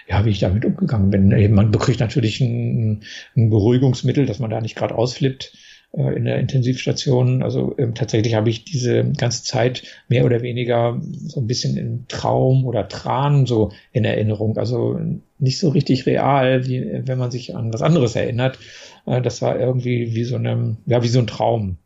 ja, 0.07 0.25
wie 0.25 0.31
ich 0.31 0.41
damit 0.41 0.65
umgegangen 0.65 1.11
bin. 1.11 1.55
Man 1.55 1.71
bekriegt 1.71 2.01
natürlich 2.01 2.41
ein, 2.41 3.03
ein 3.37 3.51
Beruhigungsmittel, 3.51 4.27
dass 4.27 4.39
man 4.39 4.51
da 4.51 4.61
nicht 4.61 4.77
gerade 4.77 4.95
ausflippt 4.95 5.53
äh, 5.97 6.15
in 6.15 6.25
der 6.25 6.39
Intensivstation. 6.39 7.43
Also 7.43 7.75
ähm, 7.79 7.95
tatsächlich 7.95 8.35
habe 8.35 8.51
ich 8.51 8.65
diese 8.65 9.05
ganze 9.13 9.45
Zeit 9.45 9.85
mehr 10.09 10.25
oder 10.25 10.43
weniger 10.43 11.01
so 11.27 11.41
ein 11.41 11.47
bisschen 11.47 11.77
in 11.77 12.07
Traum 12.09 12.67
oder 12.67 12.89
Tran 12.89 13.47
so 13.47 13.73
in 13.93 14.05
Erinnerung. 14.05 14.59
Also 14.59 15.01
nicht 15.39 15.59
so 15.59 15.71
richtig 15.71 16.07
real, 16.07 16.67
wie 16.67 17.03
wenn 17.07 17.19
man 17.19 17.31
sich 17.31 17.57
an 17.57 17.73
was 17.73 17.83
anderes 17.83 18.17
erinnert. 18.17 18.59
Äh, 19.07 19.23
das 19.23 19.41
war 19.41 19.59
irgendwie 19.59 20.15
wie 20.15 20.25
so 20.25 20.37
eine, 20.37 20.77
ja, 20.87 21.03
wie 21.03 21.09
so 21.09 21.19
ein 21.19 21.27
Traum. 21.27 21.79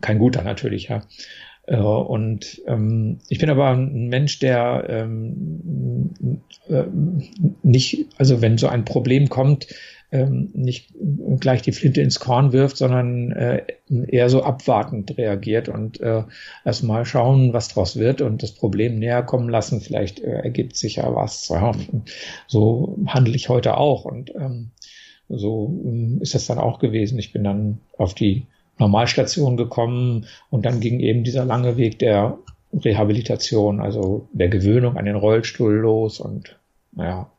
Kein 0.00 0.18
guter 0.18 0.42
natürlich, 0.42 0.88
ja. 0.88 1.02
Äh, 1.70 1.76
und 1.76 2.60
ähm, 2.66 3.18
ich 3.28 3.38
bin 3.38 3.48
aber 3.48 3.68
ein 3.68 4.08
Mensch, 4.08 4.40
der 4.40 4.86
ähm, 4.88 6.10
äh, 6.68 6.84
nicht, 7.62 8.06
also 8.18 8.42
wenn 8.42 8.58
so 8.58 8.66
ein 8.66 8.84
Problem 8.84 9.28
kommt, 9.28 9.68
ähm, 10.12 10.50
nicht 10.52 10.92
gleich 11.38 11.62
die 11.62 11.70
Flinte 11.70 12.00
ins 12.00 12.18
Korn 12.18 12.52
wirft, 12.52 12.76
sondern 12.76 13.30
äh, 13.30 13.62
eher 14.08 14.28
so 14.28 14.42
abwartend 14.42 15.16
reagiert 15.16 15.68
und 15.68 16.00
äh, 16.00 16.24
erstmal 16.64 17.04
schauen, 17.04 17.52
was 17.52 17.68
draus 17.68 17.96
wird 17.96 18.20
und 18.20 18.42
das 18.42 18.50
Problem 18.50 18.98
näher 18.98 19.22
kommen 19.22 19.48
lassen. 19.48 19.80
Vielleicht 19.80 20.18
äh, 20.18 20.40
ergibt 20.40 20.76
sich 20.76 20.96
ja 20.96 21.14
was. 21.14 21.48
Ja, 21.50 21.70
so 22.48 22.98
handle 23.06 23.36
ich 23.36 23.48
heute 23.48 23.76
auch 23.76 24.04
und 24.04 24.34
ähm, 24.34 24.72
so 25.28 25.80
ähm, 25.84 26.18
ist 26.20 26.34
das 26.34 26.48
dann 26.48 26.58
auch 26.58 26.80
gewesen. 26.80 27.20
Ich 27.20 27.32
bin 27.32 27.44
dann 27.44 27.78
auf 27.96 28.14
die 28.14 28.48
Normalstation 28.80 29.56
gekommen 29.56 30.26
und 30.50 30.66
dann 30.66 30.80
ging 30.80 31.00
eben 31.00 31.22
dieser 31.22 31.44
lange 31.44 31.76
Weg 31.76 31.98
der 31.98 32.38
Rehabilitation, 32.72 33.80
also 33.80 34.28
der 34.32 34.48
Gewöhnung 34.48 34.96
an 34.96 35.04
den 35.04 35.16
Rollstuhl 35.16 35.74
los 35.74 36.18
und 36.20 36.58
naja, 36.92 37.30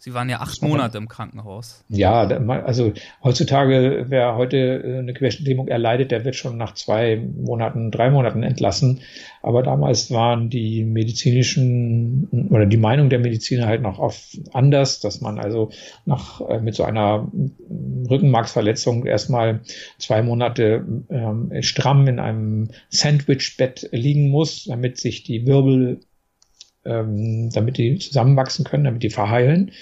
Sie 0.00 0.14
waren 0.14 0.28
ja 0.28 0.40
acht 0.40 0.62
Monate 0.62 0.96
im 0.96 1.08
Krankenhaus. 1.08 1.84
Ja, 1.88 2.22
also 2.22 2.92
heutzutage, 3.24 4.06
wer 4.08 4.36
heute 4.36 4.56
äh, 4.56 4.98
eine 4.98 5.12
Querschnittlähmung 5.12 5.66
erleidet, 5.66 6.12
der 6.12 6.24
wird 6.24 6.36
schon 6.36 6.56
nach 6.56 6.74
zwei 6.74 7.16
Monaten, 7.16 7.90
drei 7.90 8.08
Monaten 8.08 8.44
entlassen. 8.44 9.00
Aber 9.42 9.64
damals 9.64 10.12
waren 10.12 10.50
die 10.50 10.84
medizinischen 10.84 12.48
oder 12.50 12.66
die 12.66 12.76
Meinung 12.76 13.10
der 13.10 13.18
Mediziner 13.18 13.66
halt 13.66 13.82
noch 13.82 13.98
oft 13.98 14.38
anders, 14.52 15.00
dass 15.00 15.20
man 15.20 15.40
also 15.40 15.70
nach, 16.06 16.40
äh, 16.48 16.60
mit 16.60 16.76
so 16.76 16.84
einer 16.84 17.32
Rückenmarksverletzung 18.08 19.04
erstmal 19.04 19.62
zwei 19.98 20.22
Monate 20.22 20.86
ähm, 21.10 21.50
stramm 21.62 22.06
in 22.06 22.20
einem 22.20 22.68
Sandwichbett 22.88 23.88
liegen 23.90 24.28
muss, 24.28 24.64
damit 24.64 24.98
sich 24.98 25.24
die 25.24 25.44
Wirbel 25.44 25.98
ähm, 26.88 27.50
damit 27.50 27.78
die 27.78 27.98
zusammenwachsen 27.98 28.64
können, 28.64 28.84
damit 28.84 29.02
die 29.02 29.10
verheilen. 29.10 29.72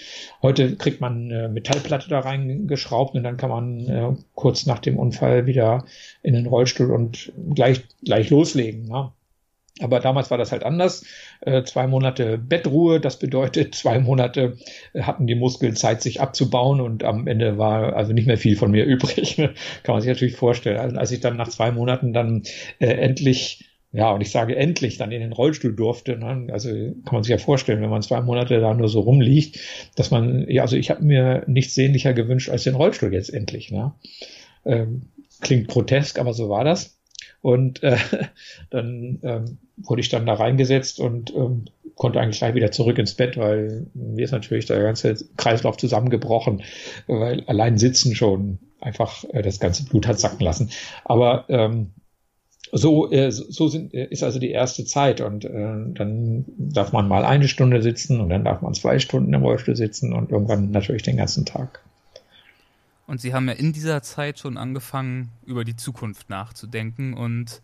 Heute 0.42 0.76
kriegt 0.76 1.00
man 1.00 1.30
eine 1.30 1.48
Metallplatte 1.48 2.08
da 2.08 2.20
reingeschraubt 2.20 3.14
und 3.14 3.22
dann 3.22 3.36
kann 3.36 3.50
man 3.50 3.88
äh, 3.88 4.16
kurz 4.34 4.66
nach 4.66 4.80
dem 4.80 4.98
Unfall 4.98 5.46
wieder 5.46 5.84
in 6.22 6.34
den 6.34 6.46
Rollstuhl 6.46 6.90
und 6.90 7.32
gleich, 7.54 7.82
gleich 8.02 8.30
loslegen. 8.30 8.88
Ne? 8.88 9.12
Aber 9.80 10.00
damals 10.00 10.30
war 10.30 10.38
das 10.38 10.52
halt 10.52 10.64
anders. 10.64 11.04
Äh, 11.42 11.62
zwei 11.64 11.86
Monate 11.86 12.38
Bettruhe, 12.38 12.98
das 12.98 13.18
bedeutet, 13.18 13.74
zwei 13.74 13.98
Monate 13.98 14.56
hatten 14.98 15.26
die 15.26 15.34
Muskeln 15.34 15.76
Zeit, 15.76 16.00
sich 16.00 16.20
abzubauen 16.20 16.80
und 16.80 17.04
am 17.04 17.26
Ende 17.26 17.58
war 17.58 17.94
also 17.94 18.12
nicht 18.12 18.26
mehr 18.26 18.38
viel 18.38 18.56
von 18.56 18.70
mir 18.70 18.84
übrig. 18.86 19.36
Kann 19.36 19.94
man 19.94 20.00
sich 20.00 20.08
natürlich 20.08 20.36
vorstellen. 20.36 20.78
Also 20.78 20.96
als 20.96 21.10
ich 21.10 21.20
dann 21.20 21.36
nach 21.36 21.48
zwei 21.48 21.70
Monaten 21.72 22.12
dann 22.12 22.42
äh, 22.78 22.86
endlich 22.86 23.65
ja, 23.92 24.10
und 24.10 24.20
ich 24.20 24.30
sage 24.30 24.56
endlich 24.56 24.98
dann 24.98 25.12
in 25.12 25.20
den 25.20 25.32
Rollstuhl 25.32 25.74
durfte. 25.74 26.18
Ne? 26.18 26.52
Also 26.52 26.68
kann 26.70 27.12
man 27.12 27.22
sich 27.22 27.30
ja 27.30 27.38
vorstellen, 27.38 27.80
wenn 27.80 27.90
man 27.90 28.02
zwei 28.02 28.20
Monate 28.20 28.60
da 28.60 28.74
nur 28.74 28.88
so 28.88 29.00
rumliegt, 29.00 29.58
dass 29.94 30.10
man, 30.10 30.46
ja, 30.48 30.62
also 30.62 30.76
ich 30.76 30.90
habe 30.90 31.04
mir 31.04 31.44
nichts 31.46 31.74
sehnlicher 31.74 32.12
gewünscht 32.12 32.50
als 32.50 32.64
den 32.64 32.74
Rollstuhl 32.74 33.12
jetzt 33.12 33.32
endlich. 33.32 33.70
Ne? 33.70 33.94
Ähm, 34.64 35.02
klingt 35.40 35.68
grotesk, 35.68 36.18
aber 36.18 36.34
so 36.34 36.48
war 36.48 36.64
das. 36.64 36.98
Und 37.40 37.82
äh, 37.82 37.96
dann 38.70 39.20
ähm, 39.22 39.58
wurde 39.76 40.00
ich 40.00 40.08
dann 40.08 40.26
da 40.26 40.34
reingesetzt 40.34 41.00
und 41.00 41.34
ähm, 41.34 41.66
konnte 41.94 42.20
eigentlich 42.20 42.38
gleich 42.38 42.54
wieder 42.54 42.72
zurück 42.72 42.98
ins 42.98 43.14
Bett, 43.14 43.36
weil 43.36 43.86
mir 43.94 44.24
ist 44.24 44.32
natürlich 44.32 44.66
der 44.66 44.82
ganze 44.82 45.14
Kreislauf 45.36 45.76
zusammengebrochen, 45.76 46.62
weil 47.06 47.44
allein 47.46 47.78
sitzen 47.78 48.14
schon 48.14 48.58
einfach 48.80 49.24
äh, 49.32 49.42
das 49.42 49.60
ganze 49.60 49.84
Blut 49.84 50.06
hat 50.06 50.18
sacken 50.18 50.44
lassen. 50.44 50.70
Aber 51.04 51.46
ähm, 51.48 51.92
so, 52.72 53.10
äh, 53.10 53.30
so 53.30 53.68
sind, 53.68 53.94
äh, 53.94 54.06
ist 54.06 54.22
also 54.22 54.38
die 54.38 54.50
erste 54.50 54.84
Zeit 54.84 55.20
und 55.20 55.44
äh, 55.44 55.48
dann 55.50 56.44
darf 56.56 56.92
man 56.92 57.08
mal 57.08 57.24
eine 57.24 57.48
Stunde 57.48 57.82
sitzen 57.82 58.20
und 58.20 58.28
dann 58.28 58.44
darf 58.44 58.62
man 58.62 58.74
zwei 58.74 58.98
Stunden 58.98 59.32
im 59.32 59.42
Rollstuhl 59.42 59.76
sitzen 59.76 60.12
und 60.12 60.30
irgendwann 60.30 60.70
natürlich 60.70 61.02
den 61.02 61.16
ganzen 61.16 61.44
Tag. 61.44 61.80
Und 63.06 63.20
Sie 63.20 63.34
haben 63.34 63.46
ja 63.48 63.54
in 63.54 63.72
dieser 63.72 64.02
Zeit 64.02 64.38
schon 64.38 64.56
angefangen, 64.56 65.30
über 65.44 65.64
die 65.64 65.76
Zukunft 65.76 66.28
nachzudenken 66.28 67.14
und 67.14 67.62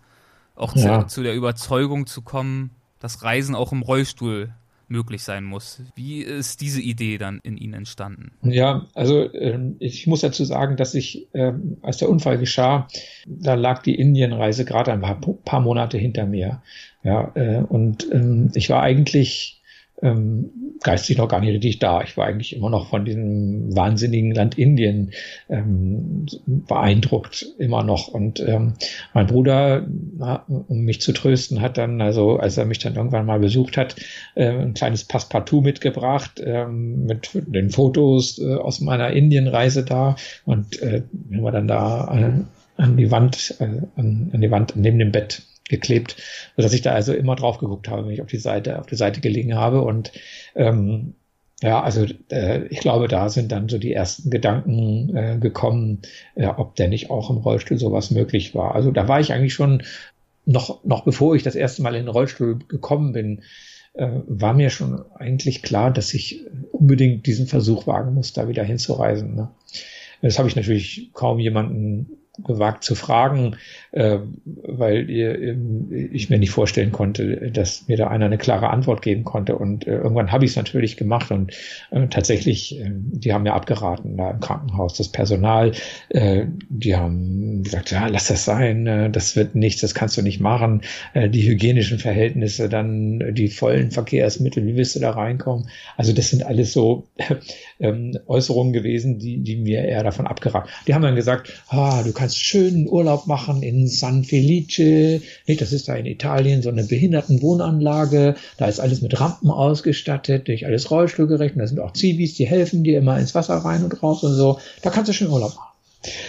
auch 0.54 0.76
ja. 0.76 1.00
zu, 1.00 1.14
zu, 1.16 1.22
der 1.22 1.34
Überzeugung 1.34 2.06
zu 2.06 2.22
kommen, 2.22 2.70
dass 3.00 3.22
Reisen 3.22 3.54
auch 3.54 3.72
im 3.72 3.82
Rollstuhl 3.82 4.52
möglich 4.88 5.22
sein 5.22 5.44
muss. 5.44 5.82
Wie 5.94 6.20
ist 6.20 6.60
diese 6.60 6.80
Idee 6.80 7.18
dann 7.18 7.40
in 7.42 7.56
Ihnen 7.56 7.74
entstanden? 7.74 8.32
Ja, 8.42 8.86
also 8.94 9.32
ähm, 9.34 9.76
ich 9.78 10.06
muss 10.06 10.20
dazu 10.20 10.44
sagen, 10.44 10.76
dass 10.76 10.94
ich, 10.94 11.28
ähm, 11.34 11.78
als 11.82 11.98
der 11.98 12.08
Unfall 12.08 12.38
geschah, 12.38 12.88
da 13.26 13.54
lag 13.54 13.82
die 13.82 13.94
Indienreise 13.94 14.64
gerade 14.64 14.92
ein 14.92 15.00
paar, 15.44 15.60
Monate 15.60 15.98
hinter 15.98 16.26
mir. 16.26 16.62
Ja, 17.04 17.32
äh, 17.34 17.62
und 17.62 18.06
ähm, 18.12 18.50
ich 18.54 18.70
war 18.70 18.82
eigentlich 18.82 19.61
ähm, 20.02 20.50
geistig 20.82 21.18
noch 21.18 21.28
gar 21.28 21.40
nicht 21.40 21.54
richtig 21.54 21.78
da. 21.78 22.02
Ich 22.02 22.16
war 22.16 22.26
eigentlich 22.26 22.56
immer 22.56 22.68
noch 22.68 22.88
von 22.88 23.04
diesem 23.04 23.74
wahnsinnigen 23.74 24.32
Land 24.32 24.58
Indien 24.58 25.12
ähm, 25.48 26.26
beeindruckt, 26.46 27.46
immer 27.58 27.84
noch. 27.84 28.08
Und 28.08 28.40
ähm, 28.40 28.74
mein 29.14 29.26
Bruder, 29.26 29.86
um 30.68 30.80
mich 30.80 31.00
zu 31.00 31.12
trösten, 31.12 31.60
hat 31.60 31.78
dann, 31.78 32.00
also 32.00 32.36
als 32.36 32.56
er 32.58 32.64
mich 32.64 32.80
dann 32.80 32.96
irgendwann 32.96 33.26
mal 33.26 33.38
besucht 33.38 33.76
hat, 33.76 33.96
äh, 34.34 34.48
ein 34.48 34.74
kleines 34.74 35.04
Passepartout 35.04 35.60
mitgebracht 35.60 36.42
ähm, 36.44 37.06
mit 37.06 37.30
den 37.32 37.70
Fotos 37.70 38.38
äh, 38.38 38.56
aus 38.56 38.80
meiner 38.80 39.10
Indienreise 39.10 39.84
da. 39.84 40.16
Und 40.44 40.82
äh, 40.82 41.02
haben 41.32 41.44
wir 41.44 41.52
dann 41.52 41.68
da 41.68 42.02
an, 42.02 42.48
an 42.76 42.96
die 42.96 43.10
Wand, 43.10 43.54
äh, 43.60 43.82
an, 43.96 44.30
an 44.32 44.40
die 44.40 44.50
Wand 44.50 44.74
neben 44.74 44.98
dem 44.98 45.12
Bett 45.12 45.42
geklebt, 45.68 46.16
sodass 46.56 46.72
ich 46.72 46.82
da 46.82 46.92
also 46.92 47.12
immer 47.12 47.36
drauf 47.36 47.58
geguckt 47.58 47.88
habe, 47.88 48.06
wenn 48.06 48.14
ich 48.14 48.22
auf 48.22 48.28
die 48.28 48.38
Seite, 48.38 48.78
auf 48.78 48.86
die 48.86 48.96
Seite 48.96 49.20
gelegen 49.20 49.54
habe. 49.54 49.82
Und 49.82 50.12
ähm, 50.54 51.14
ja, 51.62 51.80
also 51.80 52.06
äh, 52.30 52.66
ich 52.66 52.80
glaube, 52.80 53.08
da 53.08 53.28
sind 53.28 53.52
dann 53.52 53.68
so 53.68 53.78
die 53.78 53.92
ersten 53.92 54.30
Gedanken 54.30 55.16
äh, 55.16 55.38
gekommen, 55.38 56.02
äh, 56.34 56.46
ob 56.46 56.74
denn 56.74 56.90
nicht 56.90 57.10
auch 57.10 57.30
im 57.30 57.36
Rollstuhl 57.36 57.78
sowas 57.78 58.10
möglich 58.10 58.54
war. 58.54 58.74
Also 58.74 58.90
da 58.90 59.06
war 59.06 59.20
ich 59.20 59.32
eigentlich 59.32 59.54
schon 59.54 59.82
noch, 60.44 60.84
noch 60.84 61.04
bevor 61.04 61.36
ich 61.36 61.44
das 61.44 61.54
erste 61.54 61.82
Mal 61.82 61.94
in 61.94 62.06
den 62.06 62.08
Rollstuhl 62.08 62.58
gekommen 62.66 63.12
bin, 63.12 63.42
äh, 63.94 64.08
war 64.26 64.54
mir 64.54 64.70
schon 64.70 65.04
eigentlich 65.14 65.62
klar, 65.62 65.92
dass 65.92 66.14
ich 66.14 66.44
unbedingt 66.72 67.26
diesen 67.26 67.46
Versuch 67.46 67.86
wagen 67.86 68.14
muss, 68.14 68.32
da 68.32 68.48
wieder 68.48 68.64
hinzureisen. 68.64 69.34
Ne? 69.34 69.50
Das 70.20 70.38
habe 70.38 70.48
ich 70.48 70.56
natürlich 70.56 71.10
kaum 71.12 71.38
jemanden 71.38 72.18
gewagt 72.38 72.82
zu 72.82 72.94
fragen, 72.94 73.56
äh, 73.92 74.18
weil 74.44 75.08
ihr, 75.10 75.56
ich 76.12 76.30
mir 76.30 76.38
nicht 76.38 76.50
vorstellen 76.50 76.92
konnte, 76.92 77.50
dass 77.50 77.88
mir 77.88 77.98
da 77.98 78.08
einer 78.08 78.26
eine 78.26 78.38
klare 78.38 78.70
Antwort 78.70 79.02
geben 79.02 79.24
konnte. 79.24 79.56
Und 79.56 79.86
äh, 79.86 79.98
irgendwann 79.98 80.32
habe 80.32 80.44
ich 80.44 80.52
es 80.52 80.56
natürlich 80.56 80.96
gemacht 80.96 81.30
und 81.30 81.52
äh, 81.90 82.06
tatsächlich, 82.08 82.80
äh, 82.80 82.90
die 82.90 83.32
haben 83.32 83.42
mir 83.42 83.52
abgeraten 83.52 84.16
da 84.16 84.30
im 84.30 84.40
Krankenhaus, 84.40 84.94
das 84.94 85.08
Personal, 85.08 85.72
äh, 86.08 86.46
die 86.70 86.96
haben 86.96 87.62
gesagt, 87.62 87.90
ja, 87.90 88.06
lass 88.06 88.28
das 88.28 88.46
sein, 88.46 88.86
äh, 88.86 89.10
das 89.10 89.36
wird 89.36 89.54
nichts, 89.54 89.82
das 89.82 89.94
kannst 89.94 90.16
du 90.16 90.22
nicht 90.22 90.40
machen. 90.40 90.80
Äh, 91.12 91.28
die 91.28 91.46
hygienischen 91.46 91.98
Verhältnisse, 91.98 92.70
dann 92.70 93.34
die 93.34 93.48
vollen 93.48 93.90
Verkehrsmittel, 93.90 94.66
wie 94.66 94.76
willst 94.76 94.96
du 94.96 95.00
da 95.00 95.10
reinkommen? 95.10 95.68
Also 95.98 96.14
das 96.14 96.30
sind 96.30 96.46
alles 96.46 96.72
so 96.72 97.08
äh, 97.78 97.92
Äußerungen 98.26 98.72
gewesen, 98.72 99.18
die, 99.18 99.42
die 99.42 99.56
mir 99.56 99.84
eher 99.84 100.02
davon 100.02 100.26
abgeraten. 100.26 100.70
Die 100.86 100.94
haben 100.94 101.02
dann 101.02 101.14
gesagt, 101.14 101.62
ah, 101.68 102.02
du 102.02 102.12
kannst 102.12 102.42
schönen 102.42 102.88
Urlaub 102.88 103.26
machen 103.26 103.62
in 103.62 103.81
San 103.86 104.24
Felice, 104.24 105.22
nicht, 105.46 105.60
das 105.60 105.72
ist 105.72 105.88
da 105.88 105.94
in 105.94 106.06
Italien 106.06 106.62
so 106.62 106.68
eine 106.68 106.84
Behindertenwohnanlage, 106.84 108.34
da 108.58 108.66
ist 108.66 108.80
alles 108.80 109.02
mit 109.02 109.18
Rampen 109.20 109.50
ausgestattet, 109.50 110.48
durch 110.48 110.66
alles 110.66 110.90
rollstuhlgerecht, 110.90 111.54
und 111.54 111.60
da 111.60 111.66
sind 111.66 111.80
auch 111.80 111.92
Zivis, 111.92 112.34
die 112.34 112.46
helfen 112.46 112.84
dir 112.84 112.98
immer 112.98 113.18
ins 113.18 113.34
Wasser 113.34 113.56
rein 113.56 113.84
und 113.84 114.02
raus 114.02 114.22
und 114.22 114.34
so, 114.34 114.58
da 114.82 114.90
kannst 114.90 115.08
du 115.08 115.12
schön 115.12 115.28
Urlaub 115.28 115.54
machen. 115.54 115.72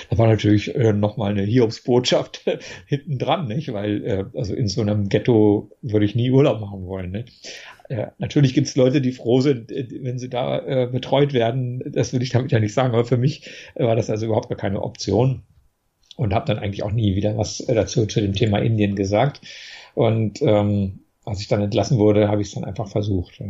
Da 0.10 0.18
war 0.18 0.28
natürlich 0.28 0.76
äh, 0.76 0.94
nochmal 0.94 1.32
eine 1.32 1.44
Hiobsbotschaft 1.44 2.46
hinten 2.86 3.18
dran, 3.18 3.48
nicht? 3.48 3.74
Weil 3.74 4.06
äh, 4.06 4.26
also 4.38 4.54
in 4.54 4.68
so 4.68 4.82
einem 4.82 5.10
Ghetto 5.10 5.72
würde 5.82 6.06
ich 6.06 6.16
nie 6.16 6.32
Urlaub 6.32 6.62
machen 6.62 6.86
wollen. 6.86 7.12
Nicht? 7.12 7.32
Äh, 7.90 8.08
natürlich 8.18 8.54
gibt 8.54 8.68
es 8.68 8.76
Leute, 8.76 9.02
die 9.02 9.12
froh 9.12 9.42
sind, 9.42 9.72
äh, 9.72 9.88
wenn 10.02 10.20
sie 10.20 10.30
da 10.30 10.60
äh, 10.60 10.88
betreut 10.92 11.34
werden. 11.34 11.82
Das 11.92 12.14
will 12.14 12.22
ich 12.22 12.30
damit 12.30 12.52
ja 12.52 12.60
nicht 12.60 12.74
sagen, 12.74 12.94
aber 12.94 13.06
für 13.06 13.18
mich 13.18 13.50
war 13.76 13.96
das 13.96 14.10
also 14.10 14.28
überhaupt 14.28 14.50
gar 14.50 14.58
keine 14.58 14.82
Option 14.82 15.42
und 16.16 16.34
habe 16.34 16.46
dann 16.46 16.60
eigentlich 16.60 16.84
auch 16.84 16.92
nie 16.92 17.16
wieder 17.16 17.38
was 17.38 17.60
äh, 17.62 17.74
dazu 17.74 18.06
zu 18.06 18.22
dem 18.22 18.34
Thema 18.34 18.60
Indien 18.60 18.96
gesagt. 18.96 19.42
Und 19.96 20.42
ähm, 20.42 21.00
als 21.26 21.40
ich 21.40 21.48
dann 21.48 21.62
entlassen 21.62 21.98
wurde, 21.98 22.28
habe 22.28 22.42
ich 22.42 22.50
es 22.50 22.54
dann 22.54 22.64
einfach 22.64 22.88
versucht. 22.88 23.40
Ja. 23.40 23.48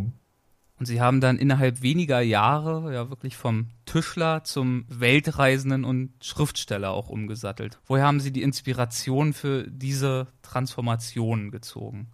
Und 0.79 0.85
Sie 0.87 1.01
haben 1.01 1.21
dann 1.21 1.37
innerhalb 1.37 1.81
weniger 1.81 2.19
Jahre 2.19 2.93
ja 2.93 3.09
wirklich 3.09 3.37
vom 3.37 3.67
Tischler 3.85 4.43
zum 4.43 4.85
Weltreisenden 4.89 5.85
und 5.85 6.11
Schriftsteller 6.21 6.91
auch 6.91 7.09
umgesattelt. 7.09 7.79
Woher 7.85 8.05
haben 8.05 8.19
Sie 8.19 8.31
die 8.31 8.41
Inspiration 8.41 9.33
für 9.33 9.65
diese 9.69 10.27
Transformation 10.41 11.51
gezogen? 11.51 12.07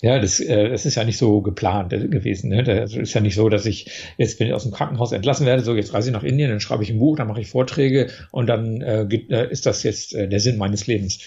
Ja, 0.00 0.20
das, 0.20 0.38
äh, 0.38 0.68
das 0.68 0.86
ist 0.86 0.94
ja 0.94 1.02
nicht 1.02 1.18
so 1.18 1.40
geplant 1.40 1.92
äh, 1.92 2.06
gewesen. 2.06 2.50
Ne? 2.50 2.62
Das 2.62 2.94
ist 2.94 3.14
ja 3.14 3.20
nicht 3.20 3.34
so, 3.34 3.48
dass 3.48 3.66
ich 3.66 3.90
jetzt, 4.16 4.38
wenn 4.38 4.46
ich 4.46 4.52
aus 4.52 4.62
dem 4.62 4.70
Krankenhaus 4.70 5.10
entlassen 5.10 5.44
werde, 5.44 5.64
so 5.64 5.74
jetzt 5.74 5.92
reise 5.92 6.10
ich 6.10 6.12
nach 6.12 6.22
Indien, 6.22 6.50
dann 6.50 6.60
schreibe 6.60 6.84
ich 6.84 6.90
ein 6.90 7.00
Buch, 7.00 7.16
dann 7.16 7.26
mache 7.26 7.40
ich 7.40 7.48
Vorträge 7.48 8.08
und 8.30 8.46
dann 8.46 8.80
äh, 8.80 9.02
äh 9.02 9.50
ist 9.50 9.66
das 9.66 9.82
jetzt 9.82 10.14
äh, 10.14 10.28
der 10.28 10.38
Sinn 10.38 10.56
meines 10.56 10.86
Lebens. 10.86 11.18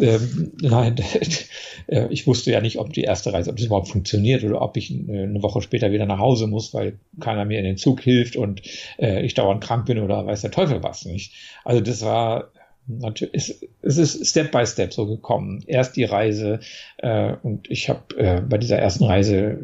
Ähm, 0.00 0.52
nein, 0.60 0.94
äh, 1.88 2.06
ich 2.10 2.28
wusste 2.28 2.52
ja 2.52 2.60
nicht, 2.60 2.78
ob 2.78 2.92
die 2.92 3.02
erste 3.02 3.32
Reise, 3.32 3.50
ob 3.50 3.56
das 3.56 3.66
überhaupt 3.66 3.88
funktioniert 3.88 4.44
oder 4.44 4.62
ob 4.62 4.76
ich 4.76 4.92
äh, 4.92 5.24
eine 5.24 5.42
Woche 5.42 5.60
später 5.60 5.90
wieder 5.90 6.06
nach 6.06 6.20
Hause 6.20 6.46
muss, 6.46 6.72
weil 6.72 7.00
keiner 7.18 7.44
mir 7.44 7.58
in 7.58 7.64
den 7.64 7.78
Zug 7.78 8.00
hilft 8.00 8.36
und 8.36 8.62
äh, 9.00 9.24
ich 9.26 9.34
dauernd 9.34 9.64
krank 9.64 9.86
bin 9.86 9.98
oder 9.98 10.24
weiß 10.24 10.42
der 10.42 10.52
Teufel 10.52 10.84
was 10.84 11.04
nicht. 11.04 11.32
Also 11.64 11.80
das 11.80 12.02
war 12.02 12.52
natürlich, 12.98 13.54
es 13.82 13.98
ist 13.98 14.26
Step 14.26 14.52
by 14.52 14.66
Step 14.66 14.92
so 14.92 15.06
gekommen. 15.06 15.62
Erst 15.66 15.96
die 15.96 16.04
Reise 16.04 16.60
äh, 16.98 17.34
und 17.42 17.70
ich 17.70 17.88
habe 17.88 18.16
äh, 18.16 18.40
bei 18.40 18.58
dieser 18.58 18.78
ersten 18.78 19.04
Reise 19.04 19.58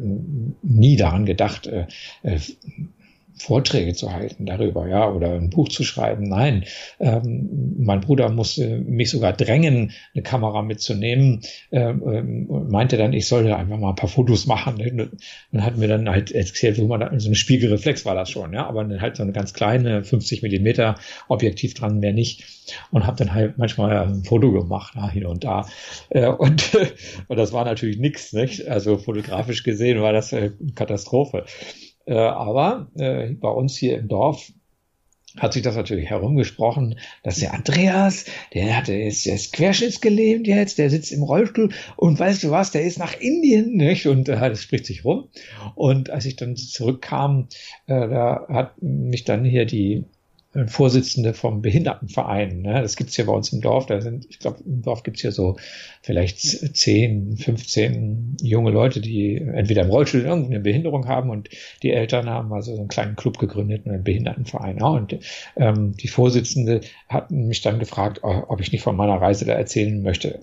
nie 0.61 0.95
daran 0.95 1.25
gedacht, 1.25 1.67
äh, 1.67 1.87
äh 2.23 2.39
Vorträge 3.37 3.93
zu 3.93 4.11
halten 4.11 4.45
darüber, 4.45 4.87
ja, 4.87 5.09
oder 5.09 5.33
ein 5.33 5.49
Buch 5.49 5.69
zu 5.69 5.83
schreiben. 5.83 6.27
Nein, 6.27 6.65
ähm, 6.99 7.75
mein 7.77 8.01
Bruder 8.01 8.29
musste 8.29 8.79
mich 8.79 9.09
sogar 9.09 9.33
drängen, 9.33 9.91
eine 10.13 10.23
Kamera 10.23 10.61
mitzunehmen, 10.61 11.41
ähm, 11.71 12.47
und 12.47 12.71
meinte 12.71 12.97
dann, 12.97 13.13
ich 13.13 13.27
solle 13.27 13.55
einfach 13.55 13.77
mal 13.77 13.89
ein 13.89 13.95
paar 13.95 14.09
Fotos 14.09 14.45
machen. 14.45 14.77
Und 15.51 15.63
hat 15.63 15.77
mir 15.77 15.87
dann 15.87 16.09
halt 16.09 16.31
erzählt, 16.31 16.77
wo 16.79 16.87
man 16.87 16.99
da, 16.99 17.19
so 17.19 17.27
eine 17.27 17.35
Spiegelreflex 17.35 18.05
war 18.05 18.15
das 18.15 18.29
schon, 18.29 18.53
ja, 18.53 18.67
aber 18.67 18.83
dann 18.83 19.01
halt 19.01 19.17
so 19.17 19.23
eine 19.23 19.31
ganz 19.31 19.53
kleine 19.53 20.03
50 20.03 20.41
Millimeter 20.41 20.95
Objektiv 21.27 21.73
dran, 21.73 21.99
mehr 21.99 22.13
nicht. 22.13 22.43
Und 22.91 23.05
habe 23.05 23.17
dann 23.17 23.33
halt 23.33 23.57
manchmal 23.57 23.97
ein 23.97 24.23
Foto 24.23 24.51
gemacht, 24.51 24.93
na, 24.95 25.09
hin 25.09 25.25
und 25.25 25.43
da. 25.43 25.67
Äh, 26.09 26.27
und, 26.27 26.77
und 27.27 27.37
das 27.37 27.53
war 27.53 27.65
natürlich 27.65 27.97
nichts, 27.97 28.33
nicht? 28.33 28.67
Also 28.67 28.97
fotografisch 28.97 29.63
gesehen 29.63 30.01
war 30.01 30.13
das 30.13 30.33
eine 30.33 30.53
Katastrophe. 30.75 31.45
Äh, 32.07 32.15
aber 32.15 32.89
äh, 32.95 33.31
bei 33.33 33.49
uns 33.49 33.75
hier 33.75 33.99
im 33.99 34.07
Dorf 34.07 34.51
hat 35.35 35.53
sich 35.53 35.61
das 35.61 35.75
natürlich 35.75 36.09
herumgesprochen, 36.09 36.97
dass 37.21 37.39
der 37.39 37.53
Andreas, 37.53 38.25
der 38.53 38.75
hatte 38.75 38.93
jetzt, 38.93 39.25
der 39.25 39.35
ist 39.35 39.53
querschnittsgelähmt 39.53 40.47
jetzt, 40.47 40.77
der 40.77 40.89
sitzt 40.89 41.11
im 41.11 41.21
Rollstuhl 41.21 41.69
und 41.95 42.17
weißt 42.17 42.43
du 42.43 42.51
was, 42.51 42.71
der 42.71 42.83
ist 42.83 42.97
nach 42.97 43.19
Indien, 43.19 43.75
nicht? 43.75 44.07
Und 44.07 44.29
äh, 44.29 44.37
das 44.37 44.63
spricht 44.63 44.85
sich 44.85 45.05
rum. 45.05 45.27
Und 45.75 46.09
als 46.09 46.25
ich 46.25 46.37
dann 46.37 46.55
zurückkam, 46.55 47.49
äh, 47.85 48.07
da 48.07 48.47
hat 48.49 48.81
mich 48.81 49.25
dann 49.25 49.45
hier 49.45 49.65
die 49.65 50.05
Vorsitzende 50.65 51.33
vom 51.33 51.61
Behindertenverein. 51.61 52.61
Ne? 52.61 52.81
Das 52.81 52.95
gibt's 52.95 53.15
hier 53.15 53.25
bei 53.25 53.33
uns 53.33 53.51
im 53.53 53.61
Dorf. 53.61 53.85
Da 53.85 54.01
sind, 54.01 54.25
ich 54.29 54.39
glaube, 54.39 54.59
im 54.65 54.81
Dorf 54.81 55.03
gibt's 55.03 55.21
hier 55.21 55.31
so 55.31 55.57
vielleicht 56.01 56.39
10, 56.39 57.37
15 57.37 58.37
junge 58.41 58.71
Leute, 58.71 59.01
die 59.01 59.35
entweder 59.35 59.83
im 59.83 59.89
Rollstuhl 59.89 60.21
irgendeine 60.21 60.59
Behinderung 60.59 61.07
haben 61.07 61.29
und 61.29 61.49
die 61.83 61.91
Eltern 61.91 62.29
haben 62.29 62.51
also 62.53 62.73
so 62.73 62.79
einen 62.79 62.87
kleinen 62.87 63.15
Club 63.15 63.37
gegründet, 63.37 63.85
einen 63.85 64.03
Behindertenverein. 64.03 64.77
Ja? 64.77 64.87
Und 64.87 65.17
ähm, 65.57 65.95
die 65.97 66.07
Vorsitzende 66.07 66.81
hat 67.07 67.29
mich 67.29 67.61
dann 67.61 67.79
gefragt, 67.79 68.21
ob 68.23 68.59
ich 68.61 68.71
nicht 68.71 68.81
von 68.81 68.95
meiner 68.95 69.21
Reise 69.21 69.45
da 69.45 69.53
erzählen 69.53 70.01
möchte 70.01 70.39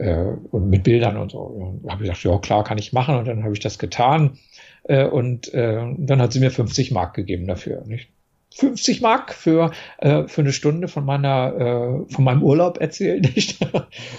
äh, 0.00 0.24
und 0.50 0.70
mit 0.70 0.84
Bildern 0.84 1.16
und 1.16 1.32
so. 1.32 1.38
Und 1.38 1.90
habe 1.90 2.04
ich 2.04 2.10
gesagt, 2.10 2.24
ja 2.24 2.38
klar, 2.38 2.64
kann 2.64 2.78
ich 2.78 2.92
machen. 2.92 3.16
Und 3.16 3.28
dann 3.28 3.44
habe 3.44 3.52
ich 3.52 3.60
das 3.60 3.78
getan. 3.78 4.38
Äh, 4.84 5.04
und 5.04 5.52
äh, 5.54 5.94
dann 5.98 6.20
hat 6.20 6.32
sie 6.32 6.40
mir 6.40 6.50
50 6.50 6.90
Mark 6.90 7.14
gegeben 7.14 7.46
dafür. 7.46 7.84
Nicht? 7.86 8.08
50 8.54 9.00
Mark 9.00 9.32
für, 9.32 9.70
äh, 9.98 10.26
für 10.26 10.40
eine 10.40 10.52
Stunde 10.52 10.88
von 10.88 11.04
meiner, 11.04 12.06
äh, 12.08 12.12
von 12.12 12.24
meinem 12.24 12.42
Urlaub 12.42 12.78
erzählen. 12.80 13.22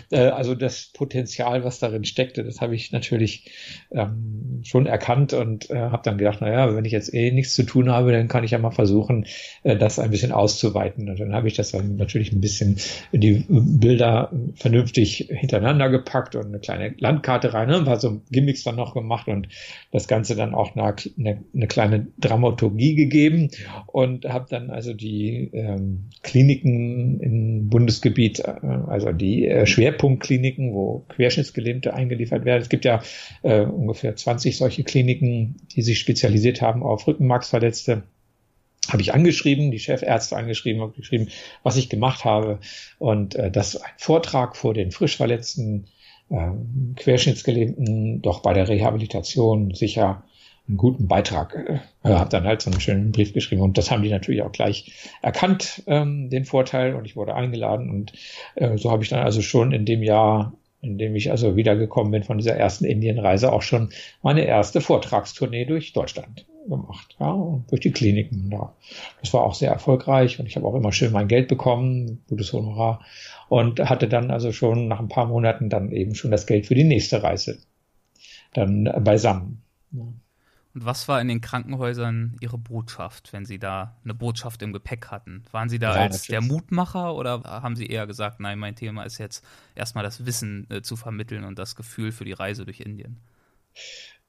Äh, 0.09 0.27
also 0.27 0.55
das 0.55 0.91
Potenzial, 0.93 1.63
was 1.63 1.79
darin 1.79 2.03
steckte, 2.03 2.43
das 2.43 2.59
habe 2.59 2.75
ich 2.75 2.91
natürlich 2.91 3.51
ähm, 3.91 4.61
schon 4.63 4.85
erkannt 4.85 5.31
und 5.31 5.69
äh, 5.69 5.75
habe 5.77 6.01
dann 6.03 6.17
gedacht, 6.17 6.41
naja, 6.41 6.75
wenn 6.75 6.83
ich 6.83 6.91
jetzt 6.91 7.13
eh 7.13 7.31
nichts 7.31 7.53
zu 7.53 7.63
tun 7.63 7.89
habe, 7.89 8.11
dann 8.11 8.27
kann 8.27 8.43
ich 8.43 8.51
ja 8.51 8.57
mal 8.57 8.71
versuchen, 8.71 9.25
äh, 9.63 9.77
das 9.77 9.99
ein 9.99 10.11
bisschen 10.11 10.33
auszuweiten. 10.33 11.09
Und 11.09 11.19
dann 11.19 11.33
habe 11.33 11.47
ich 11.47 11.53
das 11.53 11.71
dann 11.71 11.95
natürlich 11.95 12.33
ein 12.33 12.41
bisschen 12.41 12.77
in 13.11 13.21
die 13.21 13.45
Bilder 13.47 14.31
vernünftig 14.55 15.29
hintereinander 15.29 15.89
gepackt 15.89 16.35
und 16.35 16.47
eine 16.47 16.59
kleine 16.59 16.93
Landkarte 16.97 17.53
rein, 17.53 17.69
ne? 17.69 17.81
paar 17.83 17.99
so 17.99 18.21
Gimmicks 18.31 18.63
dann 18.63 18.75
noch 18.75 18.93
gemacht 18.93 19.27
und 19.27 19.47
das 19.91 20.07
Ganze 20.07 20.35
dann 20.35 20.53
auch 20.53 20.75
eine, 20.75 20.95
eine, 21.17 21.43
eine 21.53 21.67
kleine 21.67 22.07
Dramaturgie 22.19 22.95
gegeben 22.95 23.49
und 23.87 24.20
und 24.23 24.33
habe 24.33 24.47
dann 24.49 24.69
also 24.69 24.93
die 24.93 25.49
ähm, 25.53 26.09
Kliniken 26.23 27.19
im 27.19 27.69
Bundesgebiet, 27.69 28.39
äh, 28.39 28.53
also 28.87 29.11
die 29.11 29.47
äh, 29.47 29.65
Schwerpunktkliniken, 29.65 30.73
wo 30.73 31.05
Querschnittsgelähmte 31.09 31.93
eingeliefert 31.93 32.45
werden. 32.45 32.61
Es 32.61 32.69
gibt 32.69 32.85
ja 32.85 33.01
äh, 33.43 33.61
ungefähr 33.61 34.15
20 34.15 34.57
solche 34.57 34.83
Kliniken, 34.83 35.55
die 35.75 35.81
sich 35.81 35.99
spezialisiert 35.99 36.61
haben 36.61 36.83
auf 36.83 37.07
Rückenmarksverletzte 37.07 38.03
habe 38.89 39.03
ich 39.03 39.13
angeschrieben, 39.13 39.69
die 39.69 39.79
Chefärzte 39.79 40.35
angeschrieben, 40.35 40.81
habe 40.81 40.93
geschrieben, 40.93 41.27
was 41.61 41.77
ich 41.77 41.87
gemacht 41.87 42.25
habe 42.25 42.59
und 42.97 43.35
äh, 43.35 43.51
dass 43.51 43.75
ein 43.75 43.91
Vortrag 43.97 44.57
vor 44.57 44.73
den 44.73 44.91
frisch 44.91 45.17
verletzten 45.17 45.85
äh, 46.29 46.49
Querschnittsgelähmten 46.95 48.21
doch 48.23 48.41
bei 48.41 48.53
der 48.53 48.67
Rehabilitation 48.67 49.75
sicher 49.75 50.23
einen 50.71 50.77
guten 50.77 51.07
Beitrag. 51.07 51.81
Äh, 52.03 52.09
habe 52.09 52.29
dann 52.29 52.45
halt 52.45 52.61
so 52.61 52.71
einen 52.71 52.79
schönen 52.79 53.11
Brief 53.11 53.33
geschrieben 53.33 53.61
und 53.61 53.77
das 53.77 53.91
haben 53.91 54.01
die 54.01 54.09
natürlich 54.09 54.41
auch 54.41 54.51
gleich 54.51 55.09
erkannt, 55.21 55.83
ähm, 55.85 56.29
den 56.29 56.45
Vorteil 56.45 56.95
und 56.95 57.05
ich 57.05 57.15
wurde 57.15 57.35
eingeladen 57.35 57.89
und 57.89 58.13
äh, 58.55 58.77
so 58.77 58.89
habe 58.89 59.03
ich 59.03 59.09
dann 59.09 59.19
also 59.19 59.41
schon 59.41 59.71
in 59.71 59.85
dem 59.85 60.01
Jahr, 60.01 60.53
in 60.81 60.97
dem 60.97 61.15
ich 61.15 61.29
also 61.29 61.55
wiedergekommen 61.55 62.11
bin 62.11 62.23
von 62.23 62.37
dieser 62.37 62.55
ersten 62.55 62.85
Indienreise, 62.85 63.51
auch 63.51 63.61
schon 63.61 63.89
meine 64.23 64.45
erste 64.45 64.81
Vortragstournee 64.81 65.65
durch 65.65 65.93
Deutschland 65.93 66.45
gemacht, 66.67 67.15
ja, 67.19 67.59
durch 67.69 67.81
die 67.81 67.91
Kliniken. 67.91 68.49
Ja. 68.51 68.73
Das 69.19 69.33
war 69.33 69.43
auch 69.43 69.53
sehr 69.53 69.71
erfolgreich 69.71 70.39
und 70.39 70.45
ich 70.47 70.55
habe 70.55 70.65
auch 70.65 70.75
immer 70.75 70.93
schön 70.93 71.11
mein 71.11 71.27
Geld 71.27 71.49
bekommen, 71.49 72.23
gutes 72.29 72.53
Honorar 72.53 73.03
und 73.49 73.79
hatte 73.81 74.07
dann 74.07 74.31
also 74.31 74.53
schon 74.53 74.87
nach 74.87 74.99
ein 74.99 75.09
paar 75.09 75.25
Monaten 75.25 75.69
dann 75.69 75.91
eben 75.91 76.15
schon 76.15 76.31
das 76.31 76.47
Geld 76.47 76.65
für 76.65 76.75
die 76.75 76.85
nächste 76.85 77.21
Reise 77.21 77.59
dann 78.53 78.85
beisammen. 79.03 79.61
Ja. 79.91 80.07
Und 80.73 80.85
was 80.85 81.07
war 81.07 81.19
in 81.19 81.27
den 81.27 81.41
Krankenhäusern 81.41 82.37
Ihre 82.39 82.57
Botschaft, 82.57 83.33
wenn 83.33 83.45
Sie 83.45 83.59
da 83.59 83.97
eine 84.03 84.13
Botschaft 84.13 84.61
im 84.61 84.71
Gepäck 84.71 85.07
hatten? 85.07 85.43
Waren 85.51 85.69
Sie 85.69 85.79
da 85.79 85.95
ja, 85.95 86.01
als 86.01 86.27
natürlich. 86.27 86.27
der 86.27 86.41
Mutmacher 86.41 87.15
oder 87.15 87.43
haben 87.43 87.75
Sie 87.75 87.87
eher 87.87 88.07
gesagt, 88.07 88.39
nein, 88.39 88.57
mein 88.57 88.75
Thema 88.75 89.03
ist 89.03 89.17
jetzt 89.17 89.45
erstmal 89.75 90.03
das 90.03 90.25
Wissen 90.25 90.67
äh, 90.69 90.81
zu 90.81 90.95
vermitteln 90.95 91.43
und 91.43 91.59
das 91.59 91.75
Gefühl 91.75 92.11
für 92.11 92.25
die 92.25 92.33
Reise 92.33 92.63
durch 92.63 92.79
Indien? 92.79 93.19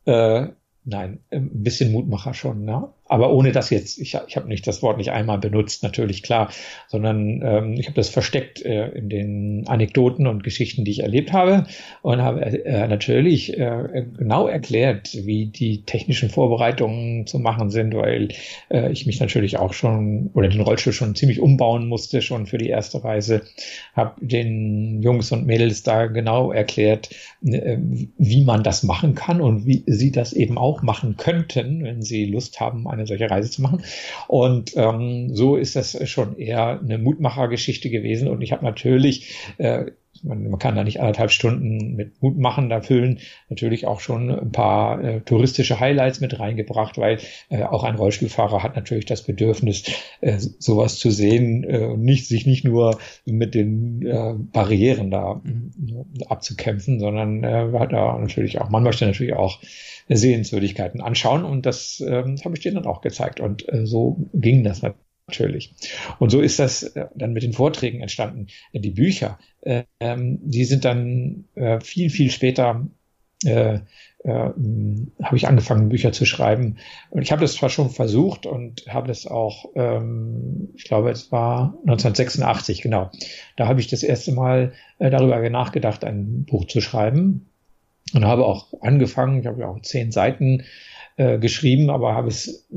Äh, 0.05 0.49
nein, 0.85 1.21
ein 1.31 1.63
bisschen 1.63 1.93
Mutmacher 1.93 2.35
schon, 2.35 2.65
ne? 2.65 2.93
Aber 3.13 3.31
ohne 3.31 3.53
das 3.53 3.69
jetzt, 3.69 3.99
ich, 3.99 4.17
ich 4.27 4.37
habe 4.37 4.49
nicht 4.49 4.67
das 4.67 4.83
Wort 4.83 4.97
nicht 4.97 5.11
einmal 5.11 5.37
benutzt, 5.37 5.83
natürlich 5.83 6.23
klar, 6.23 6.51
sondern 6.89 7.43
ähm, 7.45 7.75
ich 7.75 7.85
habe 7.85 7.95
das 7.95 8.09
versteckt 8.09 8.65
äh, 8.65 8.89
in 8.89 9.11
den 9.11 9.65
Anekdoten 9.67 10.27
und 10.27 10.43
Geschichten, 10.43 10.87
die 10.87 10.93
ich 10.93 11.01
erlebt 11.01 11.31
habe 11.31 11.67
und 12.01 12.23
habe 12.23 12.41
äh, 12.41 12.89
natürlich 12.89 13.59
äh, 13.59 14.07
genau 14.17 14.47
erklärt, 14.47 15.11
wie 15.27 15.45
die 15.45 15.83
technischen 15.83 16.31
Vorbereitungen 16.31 17.27
zu 17.27 17.39
machen 17.39 17.69
sind, 17.69 17.95
weil 17.95 18.29
äh, 18.71 18.91
ich 18.91 19.05
mich 19.05 19.21
natürlich 19.21 19.59
auch 19.59 19.75
schon 19.75 20.31
oder 20.33 20.49
den 20.49 20.63
Rollstuhl 20.63 20.95
schon 20.95 21.15
ziemlich 21.15 21.39
umbauen 21.39 21.89
musste, 21.89 22.23
schon 22.23 22.47
für 22.47 22.57
die 22.57 22.71
erste 22.71 23.05
Reise, 23.05 23.43
habe 23.95 24.25
den 24.25 25.03
Jungs 25.03 25.31
und 25.33 25.45
Mädels 25.45 25.83
da 25.83 26.07
genau 26.07 26.51
erklärt, 26.51 27.11
äh, 27.45 27.77
wie 28.17 28.45
man 28.45 28.63
das 28.63 28.83
machen 28.85 29.15
kann 29.15 29.43
und 29.43 29.67
wie 29.67 29.85
sie 29.87 30.13
das 30.13 30.33
eben 30.33 30.57
auch 30.57 30.81
machen 30.81 31.19
könnten, 31.19 31.85
wenn 31.85 32.01
sie 32.01 32.25
Lust 32.25 32.59
haben, 32.59 32.89
eine 32.89 33.02
eine 33.03 33.07
solche 33.09 33.31
Reise 33.31 33.51
zu 33.51 33.63
machen. 33.63 33.83
Und 34.29 34.73
ähm, 34.77 35.35
so 35.35 35.57
ist 35.57 35.77
das 35.77 36.09
schon 36.09 36.39
eher 36.39 36.81
eine 36.81 36.99
Mutmachergeschichte 36.99 37.91
gewesen. 37.91 38.29
Und 38.29 38.43
ich 38.43 38.53
habe 38.53 38.65
natürlich 38.65 39.37
äh, 39.59 39.87
man, 40.23 40.49
man 40.49 40.59
kann 40.59 40.77
da 40.77 40.85
nicht 40.85 41.01
anderthalb 41.01 41.31
Stunden 41.31 41.95
mit 41.95 42.23
Mutmachen 42.23 42.69
da 42.69 42.81
füllen. 42.81 43.19
Natürlich 43.49 43.87
auch 43.87 44.01
schon 44.01 44.31
ein 44.31 44.53
paar 44.53 45.03
äh, 45.03 45.21
touristische 45.21 45.81
Highlights 45.81 46.21
mit 46.21 46.39
reingebracht, 46.39 46.99
weil 46.99 47.19
äh, 47.49 47.63
auch 47.65 47.85
ein 47.85 47.97
Rollstuhlfahrer 47.97 48.63
hat 48.63 48.77
natürlich 48.77 49.07
das 49.07 49.23
Bedürfnis, 49.23 49.85
äh, 50.21 50.39
sowas 50.39 50.99
zu 50.99 51.11
sehen 51.11 51.65
äh, 51.65 51.85
und 51.87 52.03
nicht 52.03 52.27
sich 52.27 52.47
nicht 52.47 52.65
nur 52.65 52.99
mit 53.25 53.55
den 53.55 54.07
äh, 54.07 54.35
Barrieren 54.37 55.11
da 55.11 55.41
mhm. 55.43 56.05
abzukämpfen, 56.29 57.01
sondern 57.01 57.45
äh, 57.45 57.71
hat 57.79 57.93
da 57.93 58.19
natürlich 58.19 58.61
auch, 58.61 58.71
man 58.71 58.83
möchte 58.83 59.07
natürlich 59.07 59.35
auch 59.35 59.61
Sehenswürdigkeiten 60.09 61.01
anschauen 61.01 61.45
und 61.45 61.67
das 61.67 62.01
äh, 62.01 62.25
habe 62.45 62.55
ich 62.55 62.61
denen 62.61 62.77
dann 62.77 62.87
auch 62.87 63.01
gezeigt 63.01 63.41
und 63.41 63.69
äh, 63.73 63.87
so 63.87 64.29
ging 64.35 64.65
das 64.65 64.83
natürlich. 64.83 65.12
Und 66.19 66.31
so 66.31 66.41
ist 66.41 66.59
das 66.59 66.83
äh, 66.83 67.07
dann 67.15 67.33
mit 67.33 67.43
den 67.43 67.53
Vorträgen 67.53 68.01
entstanden. 68.01 68.49
Die 68.73 68.91
Bücher, 68.91 69.39
äh, 69.61 69.85
die 70.01 70.65
sind 70.65 70.85
dann 70.85 71.45
äh, 71.55 71.81
viel, 71.81 72.11
viel 72.11 72.31
später 72.31 72.87
äh, 73.45 73.81
äh, 74.25 74.31
habe 74.31 75.37
ich 75.37 75.49
angefangen, 75.49 75.89
Bücher 75.89 76.13
zu 76.13 76.25
schreiben. 76.25 76.79
Und 77.11 77.23
ich 77.23 77.33
habe 77.33 77.43
das 77.43 77.55
zwar 77.55 77.71
schon 77.71 77.91
versucht 77.91 78.47
und 78.47 78.85
habe 78.89 79.09
das 79.09 79.27
auch, 79.27 79.71
ähm, 79.75 80.69
ich 80.77 80.85
glaube, 80.85 81.11
es 81.11 81.33
war 81.33 81.75
1986, 81.81 82.83
genau. 82.83 83.11
Da 83.57 83.67
habe 83.67 83.81
ich 83.81 83.89
das 83.89 84.03
erste 84.03 84.33
Mal 84.33 84.73
äh, 84.99 85.11
darüber 85.11 85.49
nachgedacht, 85.51 86.05
ein 86.05 86.45
Buch 86.45 86.67
zu 86.67 86.81
schreiben 86.81 87.49
und 88.15 88.25
habe 88.25 88.47
auch 88.47 88.73
angefangen, 88.81 89.41
ich 89.41 89.47
habe 89.47 89.61
ja 89.61 89.69
auch 89.69 89.81
zehn 89.83 90.13
Seiten 90.13 90.63
äh, 91.17 91.39
geschrieben, 91.39 91.91
aber 91.91 92.15
habe 92.15 92.29
es 92.29 92.69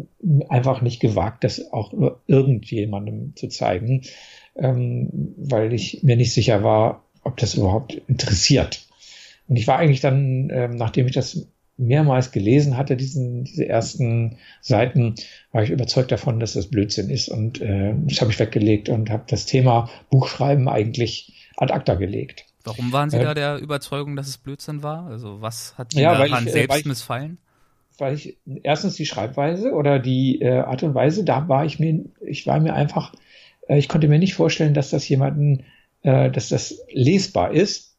einfach 0.49 0.81
nicht 0.81 0.99
gewagt, 0.99 1.43
das 1.43 1.71
auch 1.71 1.93
nur 1.93 2.21
irgendjemandem 2.27 3.35
zu 3.35 3.47
zeigen, 3.47 4.01
ähm, 4.55 5.33
weil 5.37 5.73
ich 5.73 6.03
mir 6.03 6.15
nicht 6.15 6.33
sicher 6.33 6.63
war, 6.63 7.03
ob 7.23 7.37
das 7.37 7.55
überhaupt 7.55 8.01
interessiert. 8.07 8.85
Und 9.47 9.57
ich 9.57 9.67
war 9.67 9.77
eigentlich 9.77 10.01
dann, 10.01 10.49
ähm, 10.51 10.75
nachdem 10.75 11.07
ich 11.07 11.13
das 11.13 11.47
mehrmals 11.77 12.31
gelesen 12.31 12.77
hatte, 12.77 12.95
diesen, 12.95 13.43
diese 13.43 13.67
ersten 13.67 14.37
Seiten, 14.61 15.15
war 15.51 15.63
ich 15.63 15.69
überzeugt 15.69 16.11
davon, 16.11 16.39
dass 16.39 16.53
das 16.53 16.67
Blödsinn 16.67 17.09
ist. 17.09 17.27
Und 17.29 17.61
äh, 17.61 17.93
das 18.05 18.21
habe 18.21 18.31
ich 18.31 18.39
weggelegt 18.39 18.89
und 18.89 19.09
habe 19.09 19.23
das 19.27 19.45
Thema 19.45 19.89
Buchschreiben 20.09 20.69
eigentlich 20.69 21.49
ad 21.57 21.73
acta 21.73 21.95
gelegt. 21.95 22.45
Warum 22.63 22.91
waren 22.91 23.09
Sie 23.09 23.17
äh, 23.17 23.23
da 23.23 23.33
der 23.33 23.57
Überzeugung, 23.59 24.15
dass 24.15 24.27
es 24.27 24.37
Blödsinn 24.37 24.83
war? 24.83 25.05
Also 25.07 25.41
was 25.41 25.77
hat 25.77 25.93
Ihnen 25.93 26.03
ja, 26.03 26.17
daran 26.17 26.43
ich, 26.43 26.49
äh, 26.49 26.53
selbst 26.53 26.79
ich, 26.79 26.85
missfallen? 26.85 27.37
Weil 27.99 28.15
ich 28.15 28.37
erstens 28.63 28.95
die 28.95 29.05
Schreibweise 29.05 29.71
oder 29.73 29.99
die 29.99 30.41
äh, 30.41 30.59
Art 30.59 30.83
und 30.83 30.93
Weise, 30.93 31.23
da 31.23 31.47
war 31.47 31.65
ich 31.65 31.79
mir, 31.79 32.05
ich 32.21 32.45
war 32.47 32.59
mir 32.59 32.73
einfach, 32.73 33.13
äh, 33.67 33.77
ich 33.77 33.87
konnte 33.87 34.07
mir 34.07 34.19
nicht 34.19 34.33
vorstellen, 34.33 34.73
dass 34.73 34.89
das 34.89 35.07
jemanden, 35.07 35.63
äh, 36.03 36.29
dass 36.31 36.49
das 36.49 36.83
lesbar 36.91 37.53
ist. 37.53 37.97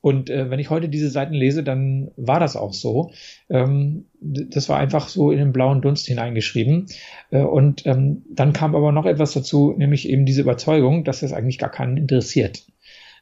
Und 0.00 0.28
äh, 0.28 0.50
wenn 0.50 0.60
ich 0.60 0.68
heute 0.68 0.90
diese 0.90 1.08
Seiten 1.08 1.32
lese, 1.32 1.64
dann 1.64 2.10
war 2.16 2.38
das 2.38 2.56
auch 2.56 2.74
so. 2.74 3.12
Ähm, 3.48 4.06
das 4.20 4.68
war 4.68 4.78
einfach 4.78 5.08
so 5.08 5.30
in 5.30 5.38
den 5.38 5.52
blauen 5.52 5.80
Dunst 5.80 6.06
hineingeschrieben. 6.06 6.86
Äh, 7.30 7.40
und 7.40 7.86
ähm, 7.86 8.22
dann 8.30 8.52
kam 8.52 8.74
aber 8.74 8.92
noch 8.92 9.06
etwas 9.06 9.32
dazu, 9.32 9.74
nämlich 9.76 10.08
eben 10.08 10.26
diese 10.26 10.42
Überzeugung, 10.42 11.04
dass 11.04 11.20
das 11.20 11.32
eigentlich 11.32 11.58
gar 11.58 11.70
keinen 11.70 11.96
interessiert 11.96 12.64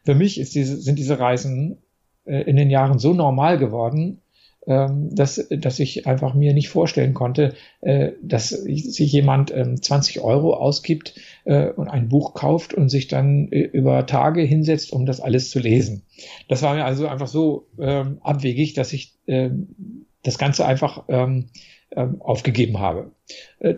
für 0.05 0.15
mich 0.15 0.41
ist 0.41 0.55
diese, 0.55 0.77
sind 0.77 0.99
diese 0.99 1.19
Reisen 1.19 1.79
äh, 2.25 2.43
in 2.43 2.57
den 2.57 2.71
Jahren 2.71 2.99
so 2.99 3.15
normal 3.15 3.59
geworden, 3.59 4.22
ähm, 4.65 5.13
dass, 5.13 5.49
dass 5.51 5.81
ich 5.81 6.07
einfach 6.07 6.35
mir 6.35 6.55
nicht 6.55 6.69
vorstellen 6.69 7.15
konnte, 7.15 7.55
äh, 7.81 8.13
dass 8.23 8.51
sich 8.51 9.13
jemand 9.13 9.53
ähm, 9.53 9.83
20 9.83 10.21
Euro 10.21 10.55
ausgibt 10.55 11.17
äh, 11.45 11.71
und 11.71 11.89
ein 11.89 12.09
Buch 12.09 12.35
kauft 12.35 12.73
und 12.73 12.89
sich 12.89 13.09
dann 13.09 13.49
äh, 13.51 13.59
über 13.59 14.07
Tage 14.07 14.43
hinsetzt, 14.43 14.93
um 14.93 15.05
das 15.05 15.21
alles 15.21 15.51
zu 15.51 15.59
lesen. 15.59 16.03
Das 16.49 16.63
war 16.63 16.77
mir 16.77 16.85
also 16.85 17.09
einfach 17.09 17.27
so 17.27 17.67
ähm, 17.81 18.19
abwegig, 18.21 18.75
dass 18.75 18.93
ich 18.93 19.15
ähm, 19.27 20.07
das 20.23 20.39
Ganze 20.39 20.65
einfach 20.65 21.07
ähm, 21.09 21.47
ähm, 21.91 22.23
aufgegeben 22.23 22.79
habe. 22.79 23.11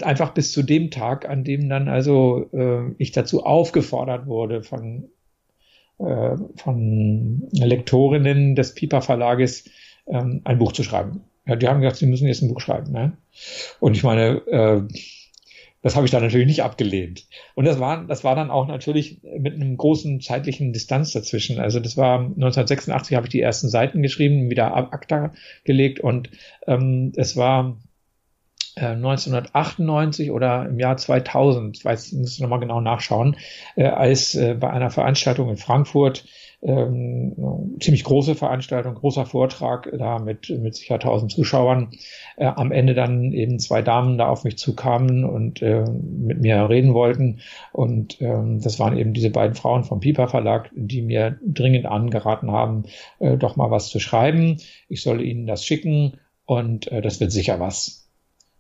Einfach 0.02 0.34
bis 0.34 0.52
zu 0.52 0.62
dem 0.62 0.90
Tag, 0.90 1.26
an 1.28 1.44
dem 1.44 1.68
dann 1.68 1.88
also 1.88 2.48
ich 2.98 3.12
dazu 3.12 3.44
aufgefordert 3.44 4.26
wurde 4.26 4.62
von 4.62 5.08
von 5.98 7.48
Lektorinnen 7.52 8.56
des 8.56 8.74
Piper 8.74 9.00
Verlages 9.00 9.64
ähm, 10.06 10.40
ein 10.44 10.58
Buch 10.58 10.72
zu 10.72 10.82
schreiben. 10.82 11.24
Ja, 11.46 11.56
die 11.56 11.68
haben 11.68 11.80
gesagt, 11.80 11.98
sie 11.98 12.06
müssen 12.06 12.26
jetzt 12.26 12.42
ein 12.42 12.48
Buch 12.48 12.60
schreiben. 12.60 12.92
Ne? 12.92 13.16
Und 13.80 13.96
ich 13.96 14.02
meine, 14.02 14.42
äh, 14.46 14.82
das 15.82 15.96
habe 15.96 16.06
ich 16.06 16.10
dann 16.10 16.22
natürlich 16.22 16.46
nicht 16.46 16.62
abgelehnt. 16.62 17.26
Und 17.54 17.66
das 17.66 17.78
war, 17.78 18.06
das 18.06 18.24
war 18.24 18.34
dann 18.34 18.50
auch 18.50 18.66
natürlich 18.66 19.20
mit 19.22 19.54
einem 19.54 19.76
großen 19.76 20.22
zeitlichen 20.22 20.72
Distanz 20.72 21.12
dazwischen. 21.12 21.60
Also 21.60 21.78
das 21.78 21.98
war 21.98 22.20
1986 22.20 23.14
habe 23.14 23.26
ich 23.26 23.32
die 23.32 23.42
ersten 23.42 23.68
Seiten 23.68 24.00
geschrieben, 24.00 24.48
wieder 24.48 24.74
ab 24.74 24.94
ACTA 24.94 25.34
gelegt 25.64 26.00
und 26.00 26.30
ähm, 26.66 27.12
es 27.16 27.36
war 27.36 27.76
1998 28.76 30.28
äh, 30.28 30.30
oder 30.30 30.66
im 30.66 30.78
Jahr 30.78 30.96
2000, 30.96 31.76
ich 31.76 31.84
weiß, 31.84 32.12
ich 32.12 32.18
muss 32.18 32.40
nochmal 32.40 32.60
genau 32.60 32.80
nachschauen, 32.80 33.36
äh, 33.76 33.84
als 33.84 34.34
äh, 34.34 34.54
bei 34.58 34.70
einer 34.70 34.90
Veranstaltung 34.90 35.50
in 35.50 35.56
Frankfurt, 35.56 36.24
ähm, 36.64 37.76
ziemlich 37.80 38.04
große 38.04 38.34
Veranstaltung, 38.34 38.94
großer 38.94 39.26
Vortrag, 39.26 39.90
da 39.96 40.18
mit, 40.18 40.48
mit 40.48 40.74
sicher 40.74 40.94
1000 40.94 41.30
Zuschauern, 41.30 41.90
äh, 42.36 42.46
am 42.46 42.72
Ende 42.72 42.94
dann 42.94 43.32
eben 43.32 43.58
zwei 43.58 43.82
Damen 43.82 44.16
da 44.16 44.28
auf 44.28 44.44
mich 44.44 44.56
zukamen 44.56 45.24
und 45.24 45.60
äh, 45.60 45.84
mit 45.84 46.40
mir 46.40 46.68
reden 46.68 46.94
wollten. 46.94 47.40
Und 47.72 48.20
ähm, 48.22 48.60
das 48.62 48.78
waren 48.78 48.96
eben 48.96 49.12
diese 49.12 49.30
beiden 49.30 49.54
Frauen 49.54 49.84
vom 49.84 50.00
Piper 50.00 50.28
Verlag, 50.28 50.70
die 50.74 51.02
mir 51.02 51.38
dringend 51.44 51.84
angeraten 51.86 52.50
haben, 52.50 52.84
äh, 53.18 53.36
doch 53.36 53.56
mal 53.56 53.70
was 53.70 53.88
zu 53.88 54.00
schreiben. 54.00 54.56
Ich 54.88 55.02
solle 55.02 55.22
ihnen 55.22 55.46
das 55.46 55.64
schicken 55.64 56.14
und 56.46 56.90
äh, 56.90 57.02
das 57.02 57.20
wird 57.20 57.30
sicher 57.30 57.60
was. 57.60 58.08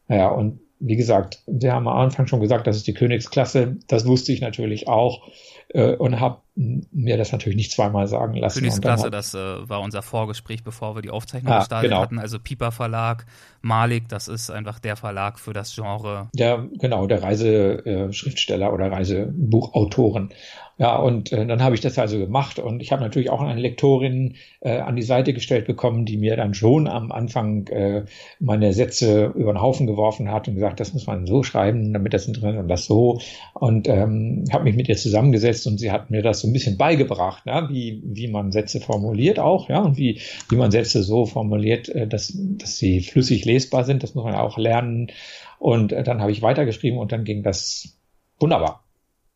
Ja, 0.08 0.28
und 0.28 0.60
wie 0.78 0.96
gesagt, 0.96 1.42
Sie 1.46 1.70
haben 1.70 1.88
am 1.88 1.96
Anfang 1.96 2.26
schon 2.26 2.40
gesagt, 2.40 2.66
das 2.66 2.76
ist 2.76 2.86
die 2.86 2.92
Königsklasse. 2.92 3.78
Das 3.86 4.06
wusste 4.06 4.32
ich 4.32 4.42
natürlich 4.42 4.88
auch 4.88 5.26
äh, 5.68 5.94
und 5.94 6.20
habe 6.20 6.42
mir 6.56 7.16
das 7.16 7.32
natürlich 7.32 7.56
nicht 7.56 7.72
zweimal 7.72 8.06
sagen 8.06 8.34
lassen. 8.34 8.60
Königsklasse, 8.60 9.10
das 9.10 9.34
äh, 9.34 9.68
war 9.68 9.80
unser 9.80 10.02
Vorgespräch, 10.02 10.62
bevor 10.62 10.94
wir 10.94 11.02
die 11.02 11.10
Aufzeichnung 11.10 11.52
ah, 11.52 11.58
gestartet 11.58 11.90
genau. 11.90 12.02
hatten. 12.02 12.18
Also 12.18 12.38
Piper 12.38 12.70
Verlag, 12.70 13.26
Malik, 13.60 14.08
das 14.08 14.28
ist 14.28 14.50
einfach 14.50 14.78
der 14.78 14.96
Verlag 14.96 15.40
für 15.40 15.52
das 15.52 15.74
Genre. 15.74 16.28
Der, 16.34 16.64
genau, 16.78 17.06
der 17.06 17.22
Reiseschriftsteller 17.22 18.72
oder 18.72 18.92
Reisebuchautoren. 18.92 20.30
Ja, 20.76 20.96
und 20.96 21.30
äh, 21.32 21.46
dann 21.46 21.62
habe 21.62 21.76
ich 21.76 21.80
das 21.80 21.98
also 22.00 22.18
gemacht 22.18 22.58
und 22.58 22.80
ich 22.82 22.90
habe 22.90 23.00
natürlich 23.00 23.30
auch 23.30 23.40
eine 23.40 23.60
Lektorin 23.60 24.34
äh, 24.60 24.78
an 24.78 24.96
die 24.96 25.02
Seite 25.02 25.32
gestellt 25.32 25.66
bekommen, 25.66 26.04
die 26.04 26.16
mir 26.16 26.36
dann 26.36 26.52
schon 26.52 26.88
am 26.88 27.12
Anfang 27.12 27.68
äh, 27.68 28.04
meine 28.40 28.72
Sätze 28.72 29.32
über 29.36 29.52
den 29.52 29.62
Haufen 29.62 29.86
geworfen 29.86 30.32
hat 30.32 30.48
und 30.48 30.54
gesagt, 30.54 30.80
das 30.80 30.92
muss 30.92 31.06
man 31.06 31.26
so 31.26 31.44
schreiben, 31.44 31.92
damit 31.92 32.12
das 32.12 32.26
drin 32.26 32.58
und 32.58 32.66
das 32.66 32.86
so. 32.86 33.20
Und 33.52 33.88
ähm, 33.88 34.44
habe 34.52 34.64
mich 34.64 34.74
mit 34.74 34.88
ihr 34.88 34.96
zusammengesetzt 34.96 35.64
und 35.68 35.78
sie 35.78 35.92
hat 35.92 36.10
mir 36.10 36.22
das 36.22 36.43
so 36.44 36.50
ein 36.50 36.52
bisschen 36.52 36.76
beigebracht, 36.76 37.42
ja, 37.46 37.70
wie, 37.70 38.02
wie 38.04 38.28
man 38.28 38.52
Sätze 38.52 38.78
formuliert 38.78 39.38
auch, 39.38 39.70
ja, 39.70 39.80
und 39.80 39.96
wie, 39.96 40.20
wie 40.50 40.56
man 40.56 40.70
Sätze 40.70 41.02
so 41.02 41.24
formuliert, 41.24 41.88
äh, 41.88 42.06
dass, 42.06 42.32
dass 42.34 42.76
sie 42.76 43.00
flüssig 43.00 43.46
lesbar 43.46 43.84
sind. 43.84 44.02
Das 44.02 44.14
muss 44.14 44.24
man 44.24 44.34
auch 44.34 44.58
lernen. 44.58 45.08
Und 45.58 45.92
äh, 45.92 46.02
dann 46.02 46.20
habe 46.20 46.32
ich 46.32 46.42
weitergeschrieben 46.42 46.98
und 46.98 47.12
dann 47.12 47.24
ging 47.24 47.42
das 47.42 47.96
wunderbar. 48.38 48.84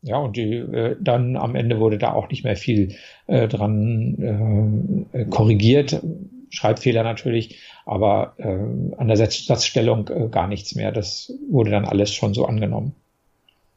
Ja, 0.03 0.19
und 0.19 0.37
die, 0.37 0.53
äh, 0.53 0.97
dann 1.01 1.37
am 1.37 1.55
Ende 1.55 1.81
wurde 1.81 1.97
da 1.97 2.13
auch 2.13 2.29
nicht 2.29 2.45
mehr 2.45 2.57
viel 2.57 2.95
äh, 3.27 3.49
dran 3.49 5.07
äh, 5.13 5.25
korrigiert. 5.25 6.03
Schreibfehler 6.51 7.03
natürlich, 7.03 7.59
aber 7.87 8.35
äh, 8.37 8.97
an 8.97 9.09
der 9.09 9.17
Satzstellung 9.17 10.09
äh, 10.09 10.29
gar 10.29 10.47
nichts 10.47 10.75
mehr. 10.75 10.93
Das 10.93 11.33
wurde 11.51 11.71
dann 11.71 11.85
alles 11.87 12.13
schon 12.13 12.35
so 12.35 12.47
angenommen. 12.47 12.95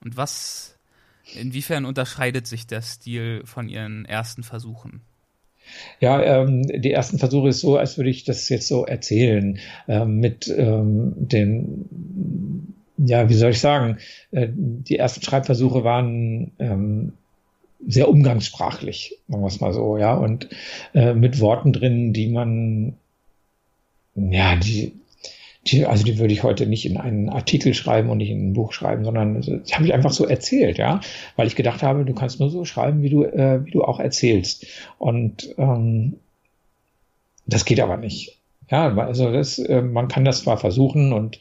Und 0.03 0.17
was, 0.17 0.70
inwiefern 1.39 1.85
unterscheidet 1.85 2.47
sich 2.47 2.67
der 2.67 2.81
Stil 2.81 3.41
von 3.45 3.69
Ihren 3.69 4.05
ersten 4.05 4.43
Versuchen? 4.43 5.01
Ja, 5.99 6.21
ähm, 6.21 6.63
die 6.63 6.91
ersten 6.91 7.19
Versuche 7.19 7.49
ist 7.49 7.61
so, 7.61 7.77
als 7.77 7.97
würde 7.97 8.09
ich 8.09 8.23
das 8.23 8.49
jetzt 8.49 8.67
so 8.67 8.85
erzählen, 8.85 9.59
äh, 9.87 10.05
mit 10.05 10.47
ähm, 10.47 11.13
den 11.15 12.75
ja, 13.05 13.29
wie 13.29 13.33
soll 13.33 13.51
ich 13.51 13.59
sagen, 13.59 13.97
äh, 14.31 14.47
die 14.51 14.97
ersten 14.97 15.23
Schreibversuche 15.23 15.83
waren 15.83 16.51
ähm, 16.59 17.13
sehr 17.87 18.09
umgangssprachlich, 18.09 19.17
sagen 19.27 19.41
wir 19.41 19.47
es 19.47 19.59
mal 19.59 19.73
so, 19.73 19.97
ja, 19.97 20.13
und 20.13 20.49
äh, 20.93 21.13
mit 21.13 21.39
Worten 21.39 21.73
drin, 21.73 22.13
die 22.13 22.27
man, 22.27 22.95
ja, 24.15 24.55
die, 24.55 24.93
die, 25.67 25.85
also 25.85 26.03
die 26.03 26.17
würde 26.17 26.33
ich 26.33 26.43
heute 26.43 26.65
nicht 26.65 26.85
in 26.85 26.97
einen 26.97 27.29
Artikel 27.29 27.73
schreiben 27.73 28.09
und 28.09 28.17
nicht 28.17 28.31
in 28.31 28.49
ein 28.49 28.53
Buch 28.53 28.73
schreiben, 28.73 29.03
sondern 29.03 29.41
die 29.41 29.73
habe 29.73 29.85
ich 29.85 29.93
einfach 29.93 30.11
so 30.11 30.25
erzählt, 30.25 30.77
ja, 30.77 31.01
weil 31.35 31.47
ich 31.47 31.55
gedacht 31.55 31.83
habe, 31.83 32.03
du 32.03 32.13
kannst 32.13 32.39
nur 32.39 32.49
so 32.49 32.65
schreiben, 32.65 33.03
wie 33.03 33.09
du, 33.09 33.23
äh, 33.23 33.63
wie 33.63 33.71
du 33.71 33.83
auch 33.83 33.99
erzählst. 33.99 34.65
Und 34.97 35.53
ähm, 35.57 36.17
das 37.45 37.65
geht 37.65 37.79
aber 37.79 37.97
nicht. 37.97 38.39
Ja, 38.69 38.95
also 38.95 39.31
das, 39.31 39.59
äh, 39.59 39.81
man 39.81 40.07
kann 40.07 40.25
das 40.25 40.43
zwar 40.43 40.57
versuchen 40.57 41.13
und 41.13 41.39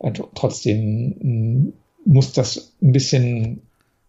äh, 0.00 0.12
trotzdem 0.34 1.14
mm, 1.20 1.72
muss 2.04 2.32
das 2.32 2.74
ein 2.82 2.92
bisschen 2.92 3.62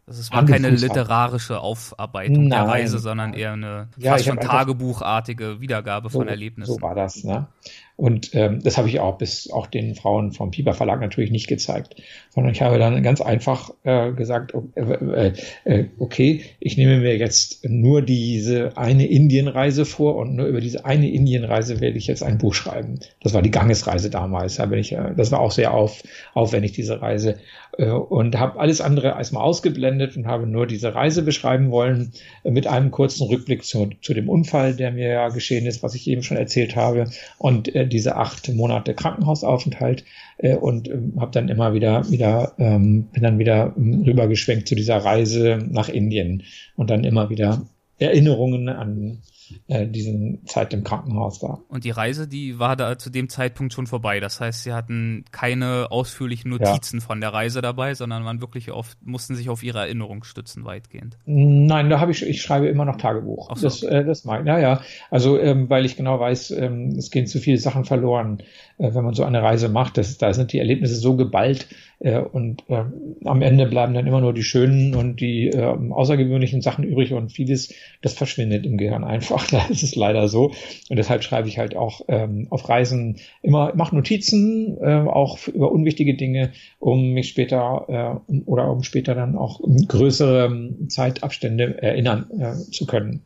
das 0.06 0.20
ist 0.20 0.34
war 0.34 0.46
keine 0.46 0.70
literarische 0.70 1.62
Aufarbeitung 1.62 2.48
Nein. 2.48 2.50
der 2.50 2.68
Reise, 2.68 3.00
sondern 3.00 3.34
eher 3.34 3.54
eine 3.54 3.88
ja, 3.98 4.12
fast 4.12 4.26
schon 4.26 4.38
tagebuchartige 4.38 5.62
Wiedergabe 5.62 6.10
so, 6.10 6.20
von 6.20 6.28
Erlebnissen. 6.28 6.74
So 6.74 6.82
war 6.82 6.94
das, 6.94 7.24
ne? 7.24 7.48
Und 7.96 8.34
ähm, 8.34 8.62
das 8.64 8.78
habe 8.78 8.90
ich 8.90 9.00
auch 9.00 9.20
bis 9.20 9.52
auch 9.52 9.68
den 9.68 9.94
Frauen 9.94 10.32
vom 10.32 10.50
Piper 10.50 10.74
Verlag 10.74 11.00
natürlich 11.00 11.30
nicht 11.30 11.48
gezeigt, 11.48 11.96
sondern 12.32 12.52
ich 12.52 12.62
habe 12.64 12.80
dann 12.80 13.04
ganz 13.04 13.22
einfach 13.22 13.70
äh, 13.84 14.12
gesagt, 14.14 14.54
äh, 14.76 14.82
äh, 14.82 15.34
äh, 15.64 15.86
okay, 16.00 16.42
ich 16.60 16.76
nehme 16.76 16.98
mir 16.98 17.16
jetzt 17.18 17.64
nur 17.70 18.02
diese 18.02 18.78
eine 18.78 19.06
Indienreise 19.06 19.86
vor 19.86 20.16
und 20.16 20.36
nur 20.36 20.48
über 20.48 20.60
diese 20.60 20.86
eine 20.86 21.10
Indienreise 21.10 21.82
werde 21.82 21.98
ich 21.98 22.08
jetzt 22.08 22.24
ein 22.24 22.40
Buch 22.40 22.56
schreiben. 22.56 23.00
Das 23.22 23.34
war 23.36 23.44
die 23.44 23.52
Gangesreise 23.52 24.10
damals. 24.10 24.56
Da 24.56 24.66
bin 24.66 24.80
ich, 24.80 24.94
äh, 24.94 25.14
das 25.16 25.32
war 25.32 25.40
auch 25.40 25.52
sehr 25.52 25.74
auf, 25.74 26.02
aufwendig 26.34 26.72
diese 26.72 27.00
Reise 27.00 27.38
äh, 27.78 27.90
und 27.90 28.40
habe 28.40 28.60
alles 28.60 28.82
andere 28.82 29.10
erstmal 29.10 29.44
ausgeblendet 29.44 30.18
und 30.18 30.26
habe 30.26 30.48
nur 30.48 30.66
diese 30.66 30.96
Reise 30.96 31.22
beschreiben 31.22 31.70
wollen 31.70 32.12
mit 32.44 32.66
einem 32.66 32.92
kurzen 32.92 33.28
Rückblick 33.28 33.64
zu, 33.64 33.92
zu 34.02 34.16
dem 34.16 34.30
Unfall, 34.30 34.76
der 34.76 34.92
mir 34.92 35.10
ja 35.10 35.30
geschehen 35.30 35.66
ist, 35.68 35.84
was 35.84 35.96
ich 35.96 36.08
eben 36.08 36.24
schon 36.24 36.38
erzählt 36.38 36.76
habe 36.76 37.06
und 37.38 37.74
äh, 37.76 37.88
diese 37.94 38.16
acht 38.16 38.54
Monate 38.54 38.94
Krankenhausaufenthalt 38.94 40.04
äh, 40.38 40.56
und 40.56 40.90
äh, 40.90 40.98
habe 41.20 41.32
dann 41.32 41.50
immer 41.50 41.74
wieder 41.74 42.10
wieder 42.12 42.54
ähm, 42.58 43.04
bin 43.14 43.24
dann 43.24 43.40
wieder 43.40 43.74
rübergeschwenkt 43.78 44.68
zu 44.68 44.76
dieser 44.76 44.98
Reise 44.98 45.60
nach 45.70 45.90
Indien 45.90 46.44
und 46.76 46.90
dann 46.90 47.04
immer 47.04 47.30
wieder 47.30 47.66
Erinnerungen 48.00 48.68
an 48.70 49.20
äh, 49.68 49.88
diesen 49.88 50.46
Zeit 50.46 50.74
im 50.74 50.84
Krankenhaus 50.84 51.42
war. 51.42 51.62
Und 51.68 51.84
die 51.84 51.92
Reise, 51.92 52.28
die 52.28 52.60
war 52.60 52.76
da 52.76 52.98
zu 52.98 53.10
dem 53.10 53.30
Zeitpunkt 53.30 53.74
schon 53.74 53.88
vorbei. 53.88 54.20
Das 54.20 54.40
heißt, 54.40 54.64
sie 54.64 54.74
hatten 54.74 55.26
keine 55.32 55.88
ausführlichen 55.92 56.52
Notizen 56.52 57.00
ja. 57.00 57.06
von 57.06 57.22
der 57.22 57.34
Reise 57.34 57.62
dabei, 57.62 57.94
sondern 57.94 58.26
waren 58.26 58.42
wirklich 58.42 58.72
auf, 58.72 58.96
mussten 59.02 59.36
sich 59.36 59.50
auf 59.50 59.64
ihre 59.64 59.80
Erinnerung 59.80 60.24
stützen, 60.24 60.66
weitgehend. 60.66 61.18
Nein, 61.26 61.90
da 61.90 62.00
habe 62.00 62.12
ich, 62.12 62.24
ich 62.26 62.42
schreibe 62.42 62.68
immer 62.68 62.86
noch 62.86 62.98
Tagebuch. 62.98 63.50
Ach 63.52 63.58
so. 63.58 63.68
Das, 63.68 63.84
äh, 63.84 64.04
das 64.06 64.26
mag, 64.26 64.46
ja, 64.46 64.60
ja. 64.60 64.82
Also, 65.10 65.40
ähm, 65.40 65.70
weil 65.70 65.86
ich 65.86 65.96
genau 65.96 66.20
weiß, 66.20 66.52
ähm, 66.52 66.96
es 66.98 67.12
gehen 67.12 67.28
zu 67.28 67.40
viele 67.40 67.58
Sachen 67.58 67.86
verloren, 67.86 68.44
wenn 68.92 69.04
man 69.04 69.14
so 69.14 69.24
eine 69.24 69.42
Reise 69.42 69.70
macht. 69.70 69.98
Das, 69.98 70.18
da 70.18 70.34
sind 70.34 70.54
die 70.54 70.60
Erlebnisse 70.60 70.96
so 70.96 71.16
geballt, 71.16 71.68
äh, 72.04 72.20
und 72.20 72.64
äh, 72.70 72.84
am 73.24 73.42
Ende 73.42 73.66
bleiben 73.66 73.94
dann 73.94 74.06
immer 74.06 74.20
nur 74.20 74.34
die 74.34 74.44
schönen 74.44 74.94
und 74.94 75.22
die 75.22 75.48
äh, 75.48 75.64
außergewöhnlichen 75.64 76.62
Sachen 76.62 76.84
übrig 76.84 77.14
und 77.14 77.32
vieles, 77.32 77.74
das 78.02 78.14
verschwindet 78.14 78.66
im 78.66 78.78
Gehirn 78.78 79.04
einfach. 79.04 79.48
Da 79.54 79.68
ist 79.68 79.96
leider 79.96 80.28
so. 80.30 80.52
Und 80.90 80.98
deshalb 80.98 81.24
schreibe 81.24 81.48
ich 81.48 81.60
halt 81.60 81.76
auch 81.76 82.02
ähm, 82.08 82.48
auf 82.50 82.68
Reisen 82.68 83.18
immer, 83.44 83.72
mache 83.76 83.96
Notizen, 83.96 84.78
äh, 84.82 85.08
auch 85.08 85.48
über 85.48 85.72
unwichtige 85.72 86.16
Dinge, 86.16 86.52
um 86.80 87.12
mich 87.12 87.30
später 87.30 88.22
äh, 88.28 88.34
oder 88.46 88.72
um 88.72 88.82
später 88.82 89.14
dann 89.14 89.38
auch 89.38 89.62
größere 89.88 90.76
Zeitabstände 90.88 91.82
erinnern 91.82 92.26
äh, 92.40 92.54
zu 92.72 92.88
können. 92.88 93.22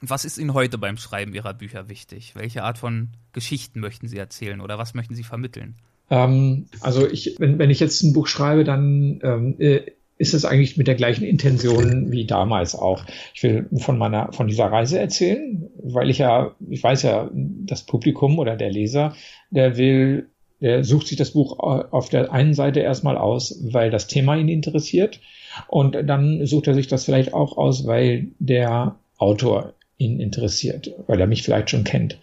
Was 0.00 0.24
ist 0.24 0.38
Ihnen 0.38 0.54
heute 0.54 0.78
beim 0.78 0.96
Schreiben 0.96 1.34
Ihrer 1.34 1.54
Bücher 1.54 1.88
wichtig? 1.88 2.34
Welche 2.34 2.62
Art 2.62 2.78
von 2.78 3.08
Geschichten 3.32 3.80
möchten 3.80 4.08
Sie 4.08 4.18
erzählen 4.18 4.60
oder 4.60 4.78
was 4.78 4.94
möchten 4.94 5.14
Sie 5.14 5.24
vermitteln? 5.24 5.76
Ähm, 6.10 6.66
also 6.80 7.08
ich, 7.08 7.36
wenn, 7.38 7.58
wenn 7.58 7.70
ich 7.70 7.80
jetzt 7.80 8.02
ein 8.02 8.12
Buch 8.12 8.26
schreibe, 8.26 8.64
dann 8.64 9.20
ähm, 9.22 9.56
äh, 9.58 9.80
ist 10.18 10.34
es 10.34 10.44
eigentlich 10.44 10.76
mit 10.76 10.86
der 10.86 10.94
gleichen 10.94 11.24
Intention 11.24 12.10
wie 12.10 12.26
damals 12.26 12.74
auch. 12.74 13.04
Ich 13.34 13.42
will 13.42 13.68
von 13.78 13.98
meiner, 13.98 14.32
von 14.32 14.46
dieser 14.46 14.66
Reise 14.66 14.98
erzählen, 14.98 15.68
weil 15.82 16.10
ich 16.10 16.18
ja, 16.18 16.54
ich 16.68 16.82
weiß 16.82 17.02
ja, 17.02 17.30
das 17.32 17.84
Publikum 17.84 18.38
oder 18.38 18.56
der 18.56 18.70
Leser, 18.70 19.14
der 19.50 19.76
will, 19.76 20.30
der 20.60 20.84
sucht 20.84 21.08
sich 21.08 21.18
das 21.18 21.32
Buch 21.32 21.58
auf 21.58 22.08
der 22.08 22.32
einen 22.32 22.54
Seite 22.54 22.80
erstmal 22.80 23.18
aus, 23.18 23.62
weil 23.62 23.90
das 23.90 24.06
Thema 24.06 24.36
ihn 24.36 24.48
interessiert. 24.48 25.20
Und 25.68 25.96
dann 26.04 26.46
sucht 26.46 26.66
er 26.66 26.74
sich 26.74 26.86
das 26.86 27.04
vielleicht 27.04 27.34
auch 27.34 27.58
aus, 27.58 27.86
weil 27.86 28.28
der 28.38 28.96
Autor 29.18 29.74
ihn 29.98 30.20
interessiert, 30.20 30.92
weil 31.06 31.20
er 31.20 31.26
mich 31.26 31.42
vielleicht 31.42 31.70
schon 31.70 31.84
kennt. 31.84 32.18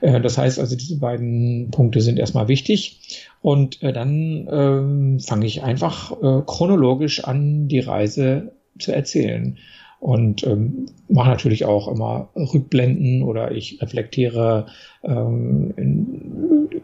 Äh, 0.00 0.20
das 0.20 0.38
heißt 0.38 0.58
also, 0.58 0.76
diese 0.76 0.98
beiden 0.98 1.70
Punkte 1.70 2.00
sind 2.00 2.18
erstmal 2.18 2.48
wichtig. 2.48 3.26
Und 3.42 3.82
äh, 3.82 3.92
dann 3.92 4.48
ähm, 4.50 5.20
fange 5.20 5.46
ich 5.46 5.62
einfach 5.62 6.12
äh, 6.12 6.42
chronologisch 6.46 7.24
an, 7.24 7.68
die 7.68 7.80
Reise 7.80 8.52
zu 8.78 8.92
erzählen. 8.92 9.58
Und 10.00 10.46
ähm, 10.46 10.86
mache 11.08 11.28
natürlich 11.28 11.64
auch 11.64 11.88
immer 11.88 12.28
Rückblenden 12.36 13.24
oder 13.24 13.50
ich 13.50 13.82
reflektiere 13.82 14.66
ähm, 15.02 15.74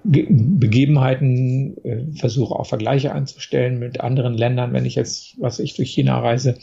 Begebenheiten, 0.02 1.76
äh, 1.84 2.06
versuche 2.16 2.56
auch 2.56 2.66
Vergleiche 2.66 3.12
anzustellen 3.12 3.78
mit 3.78 4.00
anderen 4.00 4.34
Ländern, 4.34 4.72
wenn 4.72 4.84
ich 4.84 4.96
jetzt, 4.96 5.40
was 5.40 5.60
ich 5.60 5.74
durch 5.74 5.92
China 5.92 6.18
reise 6.18 6.58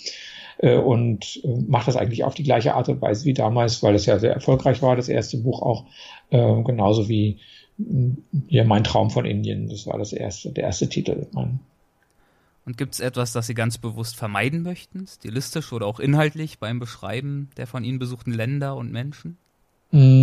äh, 0.58 0.78
und 0.78 1.42
äh, 1.44 1.48
mache 1.68 1.88
das 1.88 1.96
eigentlich 1.96 2.24
auf 2.24 2.34
die 2.34 2.44
gleiche 2.44 2.76
Art 2.76 2.90
und 2.90 3.02
Weise 3.02 3.26
wie 3.26 3.34
damals, 3.34 3.82
weil 3.84 3.96
es 3.96 4.06
ja 4.06 4.20
sehr 4.20 4.34
erfolgreich 4.34 4.82
war, 4.82 4.96
das 4.96 5.10
erste 5.10 5.38
Buch 5.38 5.62
auch, 5.62 5.86
äh, 6.30 6.64
genauso 6.64 7.10
wie 7.10 7.40
ja, 8.48 8.64
mein 8.64 8.84
Traum 8.84 9.10
von 9.10 9.26
Indien. 9.26 9.68
Das 9.70 9.88
war 9.88 9.98
das 9.98 10.14
erste, 10.14 10.52
der 10.52 10.66
erste 10.66 10.88
Titel. 10.90 11.26
Und 12.66 12.78
gibt 12.78 12.94
es 12.94 13.00
etwas, 13.00 13.34
das 13.34 13.48
Sie 13.48 13.54
ganz 13.54 13.78
bewusst 13.78 14.16
vermeiden 14.16 14.62
möchten, 14.62 15.08
stilistisch 15.08 15.74
oder 15.74 15.88
auch 15.88 16.00
inhaltlich 16.00 16.60
beim 16.60 16.80
Beschreiben 16.80 17.50
der 17.58 17.68
von 17.68 17.84
Ihnen 17.84 18.00
besuchten 18.00 18.32
Länder 18.32 18.76
und 18.76 18.92
Menschen? 18.92 19.38
Mm, 19.92 20.21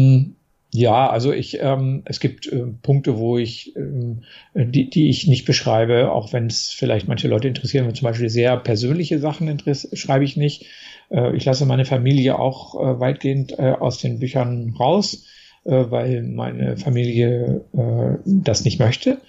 ja, 0.70 1.08
also 1.08 1.32
ich, 1.32 1.58
ähm, 1.62 2.02
es 2.04 2.20
gibt 2.20 2.46
äh, 2.46 2.66
Punkte, 2.82 3.16
wo 3.16 3.38
ich, 3.38 3.74
ähm, 3.76 4.22
die, 4.54 4.90
die 4.90 5.08
ich 5.08 5.26
nicht 5.26 5.46
beschreibe, 5.46 6.12
auch 6.12 6.32
wenn 6.34 6.46
es 6.46 6.70
vielleicht 6.70 7.08
manche 7.08 7.28
Leute 7.28 7.48
interessieren, 7.48 7.92
zum 7.94 8.04
Beispiel 8.04 8.28
sehr 8.28 8.56
persönliche 8.58 9.18
Sachen 9.18 9.62
schreibe 9.94 10.24
ich 10.24 10.36
nicht. 10.36 10.66
Äh, 11.10 11.34
ich 11.36 11.44
lasse 11.46 11.64
meine 11.64 11.86
Familie 11.86 12.38
auch 12.38 12.74
äh, 12.74 13.00
weitgehend 13.00 13.58
äh, 13.58 13.72
aus 13.78 13.98
den 13.98 14.18
Büchern 14.18 14.74
raus, 14.78 15.26
äh, 15.64 15.70
weil 15.88 16.22
meine 16.22 16.76
Familie 16.76 17.64
äh, 17.72 18.18
das 18.26 18.64
nicht 18.64 18.78
möchte. 18.78 19.22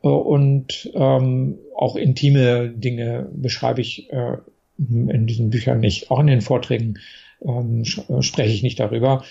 und 0.00 0.90
ähm, 0.94 1.58
auch 1.74 1.96
intime 1.96 2.70
Dinge 2.70 3.28
beschreibe 3.34 3.82
ich 3.82 4.10
äh, 4.12 4.38
in 4.78 5.26
diesen 5.26 5.50
Büchern 5.50 5.80
nicht, 5.80 6.10
auch 6.10 6.20
in 6.20 6.26
den 6.26 6.40
Vorträgen 6.40 6.98
ähm, 7.42 7.82
äh, 7.82 8.22
spreche 8.22 8.52
ich 8.52 8.62
nicht 8.62 8.80
darüber. 8.80 9.24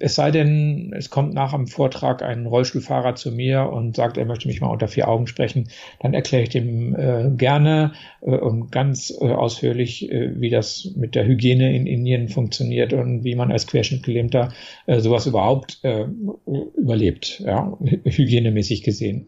Es 0.00 0.14
sei 0.14 0.30
denn, 0.30 0.92
es 0.96 1.10
kommt 1.10 1.34
nach 1.34 1.52
dem 1.52 1.66
Vortrag 1.66 2.22
ein 2.22 2.46
Rollstuhlfahrer 2.46 3.14
zu 3.14 3.32
mir 3.32 3.70
und 3.70 3.96
sagt, 3.96 4.16
er 4.16 4.26
möchte 4.26 4.48
mich 4.48 4.60
mal 4.60 4.68
unter 4.68 4.88
vier 4.88 5.08
Augen 5.08 5.26
sprechen, 5.26 5.68
dann 6.00 6.14
erkläre 6.14 6.44
ich 6.44 6.48
dem 6.50 6.94
äh, 6.94 7.30
gerne 7.36 7.92
äh, 8.20 8.30
und 8.30 8.70
ganz 8.70 9.10
äh, 9.20 9.32
ausführlich, 9.32 10.10
äh, 10.10 10.40
wie 10.40 10.50
das 10.50 10.92
mit 10.96 11.14
der 11.14 11.26
Hygiene 11.26 11.74
in 11.74 11.86
Indien 11.86 12.28
funktioniert 12.28 12.92
und 12.92 13.24
wie 13.24 13.34
man 13.34 13.52
als 13.52 13.66
Querschnittgelähmter 13.66 14.52
äh, 14.86 15.00
sowas 15.00 15.26
überhaupt 15.26 15.80
überlebt, 16.76 17.40
ja, 17.44 17.76
hygienemäßig 17.80 18.82
gesehen. 18.82 19.26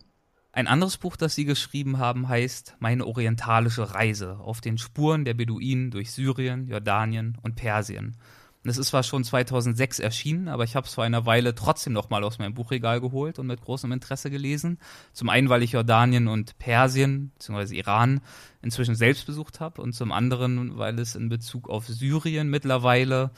Ein 0.53 0.67
anderes 0.67 0.99
Buch, 0.99 1.17
das 1.17 1.37
Sie 1.37 1.45
geschrieben 1.45 1.99
haben, 1.99 2.29
heißt 2.29 2.77
Meine 2.81 3.07
orientalische 3.07 3.95
Reise 3.95 4.39
auf 4.41 4.61
den 4.61 4.79
Spuren 4.79 5.25
der 5.25 5.35
Beduinen 5.35 5.93
durch 5.93 6.11
Syrien, 6.11 6.67
Jordanien 6.67 7.39
und 7.41 7.55
Persien. 7.55 8.17
Das 8.65 8.77
ist 8.77 8.89
zwar 8.89 9.05
schon 9.05 9.25
2006 9.25 10.01
erschienen, 10.01 10.49
aber 10.49 10.65
ich 10.65 10.77
habe 10.77 10.87
es 10.87 10.93
vor 10.93 11.05
einer 11.05 11.25
Weile 11.25 11.55
trotzdem 11.55 11.95
noch 11.95 12.11
mal 12.11 12.25
aus 12.25 12.39
meinem 12.39 12.53
Buchregal 12.53 13.01
geholt 13.01 13.39
und 13.39 13.47
mit 13.47 13.63
großem 13.63 13.91
Interesse 13.93 14.29
gelesen. 14.29 14.79
Zum 15.13 15.31
einen, 15.31 15.49
weil 15.49 15.63
ich 15.63 15.73
Jordanien 15.73 16.29
und 16.29 16.59
Persien 16.59 17.31
bzw. 17.39 17.77
Iran 17.77 18.21
inzwischen 18.61 18.97
selbst 18.97 19.27
besucht 19.27 19.61
habe 19.61 19.81
und 19.81 19.95
zum 19.95 20.13
anderen, 20.13 20.77
weil 20.77 20.99
es 20.99 21.15
in 21.15 21.31
Bezug 21.31 21.71
auf 21.71 21.87
Syrien 21.87 22.51
mittlerweile 22.51 23.31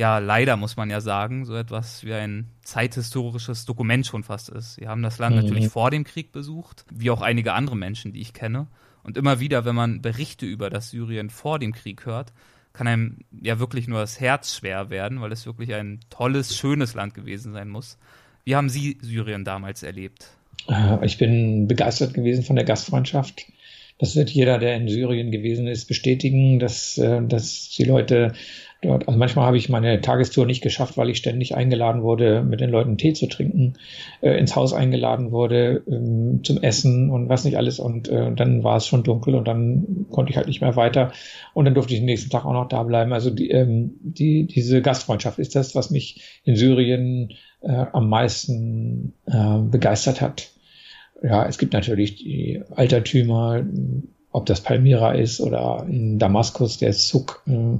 ja 0.00 0.18
leider 0.18 0.56
muss 0.56 0.78
man 0.78 0.88
ja 0.88 1.02
sagen, 1.02 1.44
so 1.44 1.54
etwas 1.54 2.04
wie 2.04 2.14
ein 2.14 2.48
zeithistorisches 2.62 3.66
Dokument 3.66 4.06
schon 4.06 4.22
fast 4.22 4.48
ist. 4.48 4.76
Sie 4.76 4.88
haben 4.88 5.02
das 5.02 5.18
Land 5.18 5.36
mhm. 5.36 5.42
natürlich 5.42 5.68
vor 5.68 5.90
dem 5.90 6.04
Krieg 6.04 6.32
besucht, 6.32 6.86
wie 6.90 7.10
auch 7.10 7.20
einige 7.20 7.52
andere 7.52 7.76
Menschen, 7.76 8.14
die 8.14 8.22
ich 8.22 8.32
kenne. 8.32 8.66
Und 9.02 9.18
immer 9.18 9.40
wieder, 9.40 9.66
wenn 9.66 9.74
man 9.74 10.00
Berichte 10.00 10.46
über 10.46 10.70
das 10.70 10.88
Syrien 10.88 11.28
vor 11.28 11.58
dem 11.58 11.72
Krieg 11.72 12.06
hört, 12.06 12.32
kann 12.72 12.86
einem 12.86 13.18
ja 13.42 13.58
wirklich 13.58 13.88
nur 13.88 14.00
das 14.00 14.20
Herz 14.20 14.56
schwer 14.56 14.88
werden, 14.88 15.20
weil 15.20 15.32
es 15.32 15.44
wirklich 15.44 15.74
ein 15.74 16.00
tolles, 16.08 16.56
schönes 16.56 16.94
Land 16.94 17.12
gewesen 17.12 17.52
sein 17.52 17.68
muss. 17.68 17.98
Wie 18.44 18.56
haben 18.56 18.70
Sie 18.70 18.96
Syrien 19.02 19.44
damals 19.44 19.82
erlebt? 19.82 20.28
Äh, 20.66 21.04
ich 21.04 21.18
bin 21.18 21.68
begeistert 21.68 22.14
gewesen 22.14 22.42
von 22.42 22.56
der 22.56 22.64
Gastfreundschaft. 22.64 23.44
Das 23.98 24.16
wird 24.16 24.30
jeder, 24.30 24.56
der 24.56 24.76
in 24.76 24.88
Syrien 24.88 25.30
gewesen 25.30 25.66
ist, 25.66 25.88
bestätigen, 25.88 26.58
dass, 26.58 26.96
äh, 26.96 27.20
dass 27.22 27.68
die 27.68 27.84
Leute 27.84 28.32
dort. 28.82 29.08
Also 29.08 29.18
manchmal 29.18 29.46
habe 29.46 29.56
ich 29.56 29.68
meine 29.68 30.00
Tagestour 30.00 30.46
nicht 30.46 30.62
geschafft, 30.62 30.96
weil 30.96 31.10
ich 31.10 31.18
ständig 31.18 31.54
eingeladen 31.54 32.02
wurde, 32.02 32.42
mit 32.42 32.60
den 32.60 32.70
Leuten 32.70 32.98
Tee 32.98 33.12
zu 33.12 33.26
trinken, 33.26 33.74
äh, 34.20 34.38
ins 34.38 34.56
Haus 34.56 34.72
eingeladen 34.72 35.32
wurde 35.32 35.82
ähm, 35.86 36.40
zum 36.44 36.62
Essen 36.62 37.10
und 37.10 37.28
was 37.28 37.44
nicht 37.44 37.56
alles. 37.56 37.78
Und 37.78 38.08
äh, 38.08 38.32
dann 38.34 38.64
war 38.64 38.76
es 38.76 38.86
schon 38.86 39.02
dunkel 39.02 39.34
und 39.34 39.46
dann 39.46 40.06
konnte 40.10 40.30
ich 40.30 40.36
halt 40.36 40.46
nicht 40.46 40.60
mehr 40.60 40.76
weiter. 40.76 41.12
Und 41.54 41.64
dann 41.64 41.74
durfte 41.74 41.94
ich 41.94 42.00
den 42.00 42.06
nächsten 42.06 42.30
Tag 42.30 42.44
auch 42.44 42.52
noch 42.52 42.68
da 42.68 42.82
bleiben. 42.82 43.12
Also 43.12 43.30
die, 43.30 43.50
ähm, 43.50 43.94
die, 44.02 44.46
diese 44.46 44.82
Gastfreundschaft 44.82 45.38
ist 45.38 45.54
das, 45.56 45.74
was 45.74 45.90
mich 45.90 46.40
in 46.44 46.56
Syrien 46.56 47.32
äh, 47.62 47.86
am 47.92 48.08
meisten 48.08 49.14
äh, 49.26 49.58
begeistert 49.58 50.20
hat. 50.20 50.50
Ja, 51.22 51.46
es 51.46 51.58
gibt 51.58 51.74
natürlich 51.74 52.16
die 52.16 52.62
Altertümer, 52.70 53.62
ob 54.32 54.46
das 54.46 54.60
Palmyra 54.60 55.12
ist 55.12 55.40
oder 55.40 55.84
in 55.88 56.18
Damaskus 56.18 56.78
der 56.78 56.92
Zug. 56.92 57.42
Äh, 57.48 57.78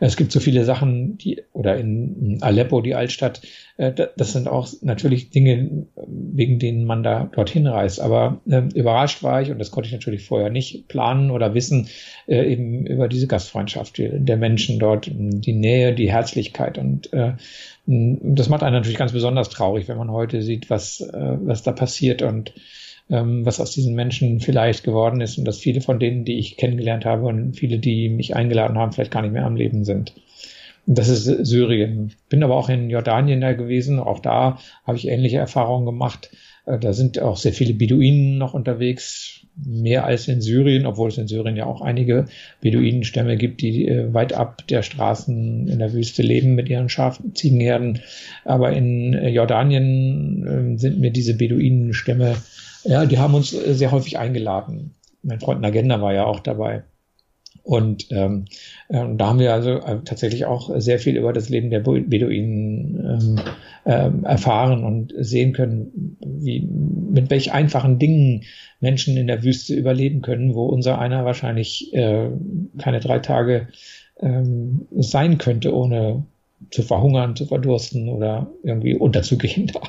es 0.00 0.16
gibt 0.16 0.32
so 0.32 0.40
viele 0.40 0.64
Sachen, 0.64 1.16
die, 1.18 1.42
oder 1.52 1.76
in 1.76 2.38
Aleppo, 2.40 2.80
die 2.80 2.96
Altstadt, 2.96 3.42
äh, 3.76 3.92
das 4.16 4.32
sind 4.32 4.48
auch 4.48 4.68
natürlich 4.80 5.30
Dinge, 5.30 5.86
wegen 6.06 6.58
denen 6.58 6.86
man 6.86 7.04
da 7.04 7.30
dorthin 7.32 7.68
reist. 7.68 8.00
Aber 8.00 8.40
äh, 8.48 8.62
überrascht 8.74 9.22
war 9.22 9.42
ich, 9.42 9.50
und 9.50 9.60
das 9.60 9.70
konnte 9.70 9.86
ich 9.86 9.92
natürlich 9.92 10.26
vorher 10.26 10.50
nicht 10.50 10.88
planen 10.88 11.30
oder 11.30 11.54
wissen, 11.54 11.88
eben 12.28 12.86
über 12.86 13.08
diese 13.08 13.26
Gastfreundschaft 13.26 13.98
der 13.98 14.36
Menschen 14.36 14.78
dort, 14.78 15.10
die 15.12 15.52
Nähe, 15.52 15.92
die 15.92 16.10
Herzlichkeit. 16.10 16.78
Und 16.78 17.10
das 17.86 18.48
macht 18.48 18.62
einen 18.62 18.76
natürlich 18.76 18.96
ganz 18.96 19.12
besonders 19.12 19.48
traurig, 19.48 19.88
wenn 19.88 19.98
man 19.98 20.10
heute 20.10 20.40
sieht, 20.40 20.70
was, 20.70 21.00
was 21.12 21.64
da 21.64 21.72
passiert 21.72 22.22
und 22.22 22.54
ähm, 23.10 23.44
was 23.44 23.60
aus 23.60 23.72
diesen 23.72 23.94
Menschen 23.94 24.40
vielleicht 24.40 24.84
geworden 24.84 25.20
ist 25.20 25.38
und 25.38 25.44
dass 25.44 25.58
viele 25.58 25.80
von 25.80 25.98
denen, 25.98 26.24
die 26.24 26.38
ich 26.38 26.56
kennengelernt 26.56 27.04
habe 27.04 27.26
und 27.26 27.54
viele, 27.54 27.78
die 27.78 28.08
mich 28.08 28.36
eingeladen 28.36 28.78
haben, 28.78 28.92
vielleicht 28.92 29.10
gar 29.10 29.22
nicht 29.22 29.32
mehr 29.32 29.46
am 29.46 29.56
Leben 29.56 29.84
sind. 29.84 30.12
Und 30.86 30.98
das 30.98 31.08
ist 31.08 31.24
Syrien. 31.46 32.12
Bin 32.28 32.42
aber 32.42 32.56
auch 32.56 32.68
in 32.68 32.90
Jordanien 32.90 33.40
da 33.40 33.52
gewesen. 33.52 34.00
Auch 34.00 34.18
da 34.18 34.58
habe 34.84 34.96
ich 34.96 35.08
ähnliche 35.08 35.38
Erfahrungen 35.38 35.86
gemacht. 35.86 36.30
Äh, 36.66 36.78
da 36.78 36.92
sind 36.92 37.20
auch 37.20 37.36
sehr 37.36 37.52
viele 37.52 37.74
Beduinen 37.74 38.38
noch 38.38 38.54
unterwegs, 38.54 39.40
mehr 39.54 40.06
als 40.06 40.28
in 40.28 40.40
Syrien, 40.40 40.86
obwohl 40.86 41.10
es 41.10 41.18
in 41.18 41.28
Syrien 41.28 41.56
ja 41.56 41.66
auch 41.66 41.82
einige 41.82 42.24
Beduinenstämme 42.62 43.36
gibt, 43.36 43.60
die 43.60 43.86
äh, 43.86 44.12
weit 44.12 44.32
ab 44.32 44.66
der 44.68 44.82
Straßen 44.82 45.68
in 45.68 45.78
der 45.78 45.92
Wüste 45.92 46.22
leben 46.22 46.54
mit 46.54 46.68
ihren 46.68 46.88
Schafen, 46.88 47.34
Ziegenherden. 47.34 48.00
Aber 48.44 48.72
in 48.72 49.12
äh, 49.12 49.28
Jordanien 49.28 50.78
sind 50.78 50.98
mir 50.98 51.10
diese 51.10 51.36
Beduinenstämme 51.36 52.36
ja, 52.84 53.06
die 53.06 53.18
haben 53.18 53.34
uns 53.34 53.52
äh, 53.52 53.74
sehr 53.74 53.92
häufig 53.92 54.18
eingeladen. 54.18 54.94
Mein 55.22 55.40
Freund 55.40 55.60
Nagenda 55.60 56.00
war 56.00 56.12
ja 56.12 56.24
auch 56.24 56.40
dabei. 56.40 56.82
Und 57.62 58.08
ähm, 58.10 58.46
äh, 58.88 59.04
da 59.16 59.26
haben 59.28 59.38
wir 59.38 59.52
also 59.52 59.70
äh, 59.70 59.98
tatsächlich 60.04 60.46
auch 60.46 60.70
sehr 60.80 60.98
viel 60.98 61.16
über 61.16 61.32
das 61.32 61.48
Leben 61.48 61.70
der 61.70 61.80
Beduinen 61.80 62.96
ähm, 62.98 63.40
ähm, 63.86 64.24
erfahren 64.24 64.84
und 64.84 65.14
sehen 65.16 65.52
können, 65.52 66.16
wie, 66.24 66.60
mit 66.60 67.30
welch 67.30 67.52
einfachen 67.52 67.98
Dingen 67.98 68.42
Menschen 68.80 69.16
in 69.16 69.28
der 69.28 69.44
Wüste 69.44 69.74
überleben 69.74 70.22
können, 70.22 70.54
wo 70.54 70.66
unser 70.66 70.98
einer 70.98 71.24
wahrscheinlich 71.24 71.94
äh, 71.94 72.30
keine 72.78 72.98
drei 72.98 73.20
Tage 73.20 73.68
ähm, 74.20 74.86
sein 74.96 75.38
könnte, 75.38 75.74
ohne 75.74 76.24
zu 76.70 76.82
verhungern, 76.82 77.36
zu 77.36 77.46
verdursten 77.46 78.08
oder 78.08 78.50
irgendwie 78.64 78.94
unterzugehen 78.94 79.68
da. 79.72 79.80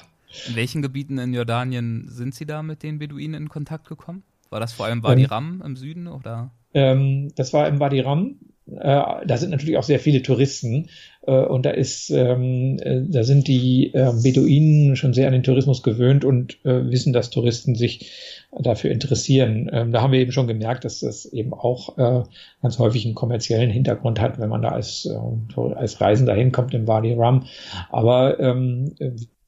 In 0.48 0.56
welchen 0.56 0.82
Gebieten 0.82 1.18
in 1.18 1.34
Jordanien 1.34 2.08
sind 2.10 2.36
Sie 2.36 2.46
da 2.46 2.64
mit 2.64 2.84
den 2.84 3.00
Beduinen 3.00 3.44
in 3.44 3.50
Kontakt 3.50 3.88
gekommen? 3.88 4.24
War 4.50 4.60
das 4.60 4.74
vor 4.74 4.86
allem 4.86 5.04
Wadi 5.04 5.24
ähm, 5.24 5.30
Ram 5.30 5.64
im 5.66 5.76
Süden 5.76 6.08
oder? 6.08 6.52
Ähm, 6.74 7.32
das 7.36 7.54
war 7.54 7.68
im 7.68 7.80
Wadi 7.80 8.00
Ram. 8.02 8.36
Äh, 8.66 9.26
da 9.26 9.38
sind 9.38 9.50
natürlich 9.50 9.78
auch 9.78 9.84
sehr 9.84 10.00
viele 10.00 10.22
Touristen 10.22 10.88
äh, 11.24 11.32
und 11.32 11.66
da 11.66 11.72
ist, 11.72 12.10
ähm, 12.12 12.78
äh, 12.82 13.02
da 13.02 13.24
sind 13.24 13.48
die 13.48 13.94
äh, 13.94 14.14
Beduinen 14.24 14.96
schon 14.96 15.14
sehr 15.14 15.28
an 15.28 15.34
den 15.34 15.44
Tourismus 15.44 15.84
gewöhnt 15.84 16.24
und 16.24 16.64
äh, 16.66 16.90
wissen, 16.90 17.12
dass 17.12 17.30
Touristen 17.30 17.76
sich 17.76 18.12
dafür 18.58 18.92
interessieren. 18.92 19.70
Ähm, 19.74 19.92
da 19.92 20.02
haben 20.02 20.14
wir 20.14 20.20
eben 20.20 20.32
schon 20.32 20.48
gemerkt, 20.48 20.86
dass 20.86 21.02
das 21.02 21.26
eben 21.26 21.54
auch 21.54 21.98
äh, 21.98 22.24
ganz 22.62 22.80
häufig 22.80 23.06
einen 23.06 23.16
kommerziellen 23.16 23.70
Hintergrund 23.70 24.22
hat, 24.22 24.40
wenn 24.40 24.50
man 24.50 24.62
da 24.62 24.70
als, 24.70 25.10
als 25.76 26.00
Reisender 26.00 26.34
hinkommt 26.34 26.74
im 26.74 26.88
Wadi 26.88 27.14
Ram. 27.16 27.46
Aber 27.90 28.40
ähm, 28.40 28.94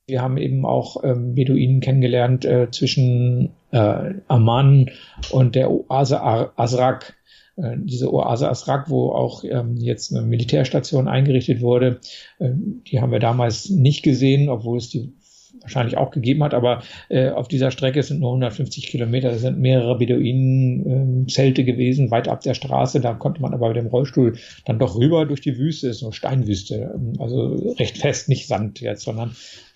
wir 0.08 0.22
haben 0.22 0.38
eben 0.38 0.66
auch 0.66 1.04
ähm, 1.04 1.34
Beduinen 1.36 1.80
kennengelernt 1.80 2.46
äh, 2.46 2.70
zwischen 2.72 3.52
äh, 3.72 4.14
Amman 4.28 4.92
und 5.32 5.56
der 5.56 5.72
Oase 5.72 6.22
Azrak. 6.22 7.16
Äh, 7.56 7.78
diese 7.78 8.14
Oase 8.14 8.50
Azrak, 8.50 8.90
wo 8.90 9.12
auch 9.12 9.44
ähm, 9.44 9.78
jetzt 9.78 10.14
eine 10.14 10.26
Militärstation 10.26 11.08
eingerichtet 11.08 11.62
wurde, 11.62 12.00
äh, 12.40 12.52
die 12.54 13.02
haben 13.02 13.12
wir 13.12 13.20
damals 13.20 13.70
nicht 13.70 14.04
gesehen, 14.04 14.50
obwohl 14.50 14.78
es 14.78 14.90
die 14.90 15.14
wahrscheinlich 15.62 15.98
auch 15.98 16.12
gegeben 16.12 16.44
hat, 16.44 16.54
aber 16.54 16.84
äh, 17.10 17.30
auf 17.30 17.48
dieser 17.48 17.72
Strecke 17.72 18.04
sind 18.04 18.20
nur 18.20 18.30
150 18.30 18.88
Kilometer, 18.88 19.32
da 19.32 19.38
sind 19.38 19.60
mehrere 19.60 19.98
Beduinen-Zelte 19.98 21.62
äh, 21.62 21.66
gewesen, 21.66 22.12
weit 22.12 22.28
ab 22.28 22.42
der 22.42 22.54
Straße, 22.54 23.00
da 23.00 23.14
konnte 23.14 23.42
man 23.42 23.54
aber 23.54 23.70
mit 23.70 23.78
dem 23.78 23.88
Rollstuhl 23.88 24.38
dann 24.66 24.80
doch 24.80 24.96
rüber 24.96 25.26
durch 25.26 25.42
die 25.42 25.58
Wüste, 25.58 25.88
ist 25.88 26.00
so 26.00 26.12
Steinwüste, 26.12 26.94
ähm, 26.96 27.14
also 27.20 27.74
recht 27.80 27.98
fest, 27.98 28.30
nicht 28.30 28.48
Sand 28.48 28.82
jetzt, 28.82 29.04
sondern 29.04 29.36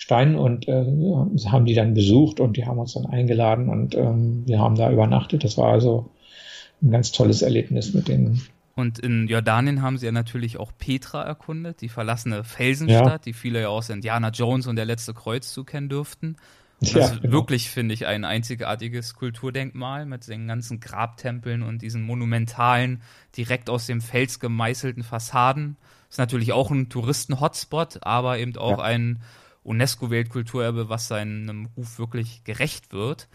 Stein 0.09 0.35
und 0.35 0.67
äh, 0.67 0.85
haben 1.45 1.65
die 1.65 1.75
dann 1.75 1.93
besucht 1.93 2.39
und 2.39 2.57
die 2.57 2.65
haben 2.65 2.79
uns 2.79 2.93
dann 2.93 3.05
eingeladen 3.05 3.69
und 3.69 3.93
ähm, 3.93 4.41
wir 4.47 4.57
haben 4.57 4.73
da 4.73 4.91
übernachtet, 4.91 5.43
das 5.43 5.55
war 5.55 5.71
also 5.71 6.09
ein 6.81 6.89
ganz 6.89 7.11
tolles 7.11 7.43
Erlebnis 7.43 7.93
mit 7.93 8.07
denen. 8.07 8.41
Und 8.73 8.97
in 8.97 9.27
Jordanien 9.27 9.83
haben 9.83 9.99
sie 9.99 10.07
ja 10.07 10.11
natürlich 10.11 10.57
auch 10.59 10.71
Petra 10.75 11.21
erkundet, 11.21 11.81
die 11.81 11.89
verlassene 11.89 12.43
Felsenstadt, 12.43 13.05
ja. 13.05 13.17
die 13.19 13.33
viele 13.33 13.61
ja 13.61 13.67
aus 13.67 13.89
Indiana 13.89 14.29
Jones 14.29 14.65
und 14.65 14.77
der 14.77 14.85
letzte 14.85 15.13
Kreuzzug 15.13 15.67
kennen 15.67 15.89
dürften. 15.89 16.37
Und 16.81 16.87
das 16.87 16.91
ja, 16.93 17.05
ist 17.05 17.21
genau. 17.21 17.33
wirklich, 17.33 17.69
finde 17.69 17.93
ich, 17.93 18.07
ein 18.07 18.25
einzigartiges 18.25 19.13
Kulturdenkmal 19.13 20.07
mit 20.07 20.27
den 20.27 20.47
ganzen 20.47 20.79
Grabtempeln 20.79 21.61
und 21.61 21.83
diesen 21.83 22.01
monumentalen, 22.01 23.03
direkt 23.37 23.69
aus 23.69 23.85
dem 23.85 24.01
Fels 24.01 24.39
gemeißelten 24.39 25.03
Fassaden. 25.03 25.77
Das 26.07 26.15
ist 26.15 26.17
natürlich 26.17 26.51
auch 26.51 26.71
ein 26.71 26.89
Touristen-Hotspot, 26.89 27.99
aber 28.01 28.39
eben 28.39 28.57
auch 28.57 28.79
ja. 28.79 28.85
ein 28.85 29.19
UNESCO-Weltkulturerbe, 29.63 30.89
was 30.89 31.07
seinem 31.07 31.69
Ruf 31.77 31.99
wirklich 31.99 32.43
gerecht 32.43 32.93
wird. 32.93 33.27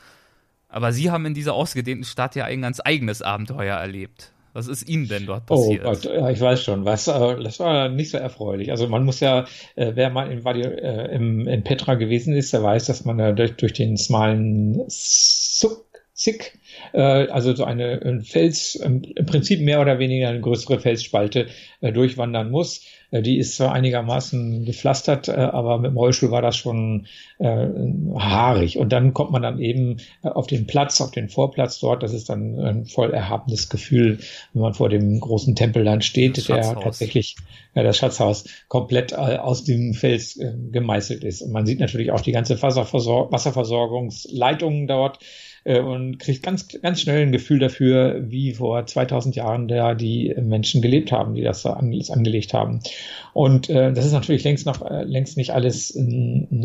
Aber 0.68 0.92
Sie 0.92 1.10
haben 1.10 1.26
in 1.26 1.34
dieser 1.34 1.54
ausgedehnten 1.54 2.04
Stadt 2.04 2.34
ja 2.34 2.44
ein 2.46 2.62
ganz 2.62 2.80
eigenes 2.84 3.22
Abenteuer 3.22 3.76
erlebt. 3.76 4.32
Was 4.54 4.68
ist 4.68 4.88
Ihnen 4.88 5.08
denn 5.08 5.26
dort 5.26 5.44
oh 5.50 5.56
passiert? 5.56 5.84
Oh 5.84 5.90
Gott, 5.90 6.04
ja, 6.04 6.30
ich 6.30 6.40
weiß 6.40 6.62
schon, 6.62 6.84
was, 6.84 7.06
das 7.06 7.60
war 7.60 7.88
nicht 7.88 8.10
so 8.10 8.18
erfreulich. 8.18 8.70
Also 8.70 8.88
man 8.88 9.04
muss 9.04 9.18
ja, 9.20 9.46
äh, 9.74 9.92
wer 9.94 10.10
mal 10.10 10.30
in, 10.30 10.44
äh, 10.46 11.06
im, 11.14 11.48
in 11.48 11.64
Petra 11.64 11.94
gewesen 11.94 12.34
ist, 12.34 12.52
der 12.52 12.62
weiß, 12.62 12.86
dass 12.86 13.04
man 13.04 13.18
da 13.18 13.32
durch, 13.32 13.56
durch 13.56 13.72
den 13.72 13.96
smalen 13.96 14.84
Suk 14.88 15.84
Zick, 16.14 16.60
äh, 16.92 17.00
also 17.00 17.54
so 17.54 17.64
eine 17.64 18.00
ein 18.04 18.22
Fels, 18.22 18.76
im 18.76 19.02
Prinzip 19.26 19.60
mehr 19.60 19.80
oder 19.80 19.98
weniger 19.98 20.28
eine 20.28 20.40
größere 20.40 20.78
Felsspalte 20.78 21.48
äh, 21.80 21.92
durchwandern 21.92 22.52
muss. 22.52 22.86
Äh, 23.14 23.22
die 23.22 23.38
ist 23.38 23.56
zwar 23.56 23.72
einigermaßen 23.72 24.64
gepflastert, 24.64 25.28
äh, 25.28 25.32
aber 25.32 25.78
mit 25.78 25.92
dem 25.92 25.96
Rollstuhl 25.96 26.32
war 26.32 26.42
das 26.42 26.56
schon 26.56 27.06
äh, 27.38 27.68
haarig. 28.18 28.76
Und 28.76 28.92
dann 28.92 29.14
kommt 29.14 29.30
man 29.30 29.42
dann 29.42 29.60
eben 29.60 29.98
äh, 30.22 30.28
auf 30.28 30.48
den 30.48 30.66
Platz, 30.66 31.00
auf 31.00 31.12
den 31.12 31.28
Vorplatz 31.28 31.78
dort. 31.78 32.02
Das 32.02 32.12
ist 32.12 32.28
dann 32.28 32.58
ein 32.58 32.86
voll 32.86 33.12
erhabenes 33.12 33.68
Gefühl, 33.68 34.18
wenn 34.52 34.62
man 34.62 34.74
vor 34.74 34.88
dem 34.88 35.20
großen 35.20 35.54
Tempel 35.54 35.84
dann 35.84 36.02
steht, 36.02 36.48
der 36.48 36.74
tatsächlich, 36.74 37.36
ja, 37.74 37.84
das 37.84 37.96
Schatzhaus, 37.96 38.44
komplett 38.68 39.14
aus 39.14 39.64
dem 39.64 39.94
Fels 39.94 40.38
gemeißelt 40.72 41.24
ist. 41.24 41.42
Und 41.42 41.52
man 41.52 41.66
sieht 41.66 41.80
natürlich 41.80 42.10
auch 42.10 42.20
die 42.20 42.32
ganze 42.32 42.60
Wasserversorgungsleitungen 42.60 44.86
dort 44.86 45.18
äh, 45.64 45.80
und 45.80 46.18
kriegt 46.18 46.42
ganz, 46.42 46.68
ganz 46.80 47.00
schnell 47.00 47.22
ein 47.22 47.32
Gefühl 47.32 47.58
dafür, 47.58 48.30
wie 48.30 48.52
vor 48.52 48.86
2000 48.86 49.34
Jahren 49.34 49.68
da 49.68 49.94
die 49.94 50.34
Menschen 50.40 50.82
gelebt 50.82 51.12
haben, 51.12 51.34
die 51.34 51.42
das 51.42 51.66
angelegt 51.66 52.54
haben. 52.54 52.80
Und 53.32 53.68
äh, 53.68 53.92
das 53.92 54.06
ist 54.06 54.12
natürlich 54.12 54.44
längst 54.44 54.66
noch 54.66 54.82
äh, 54.82 55.04
längst 55.04 55.36
nicht 55.36 55.50
alles 55.50 55.98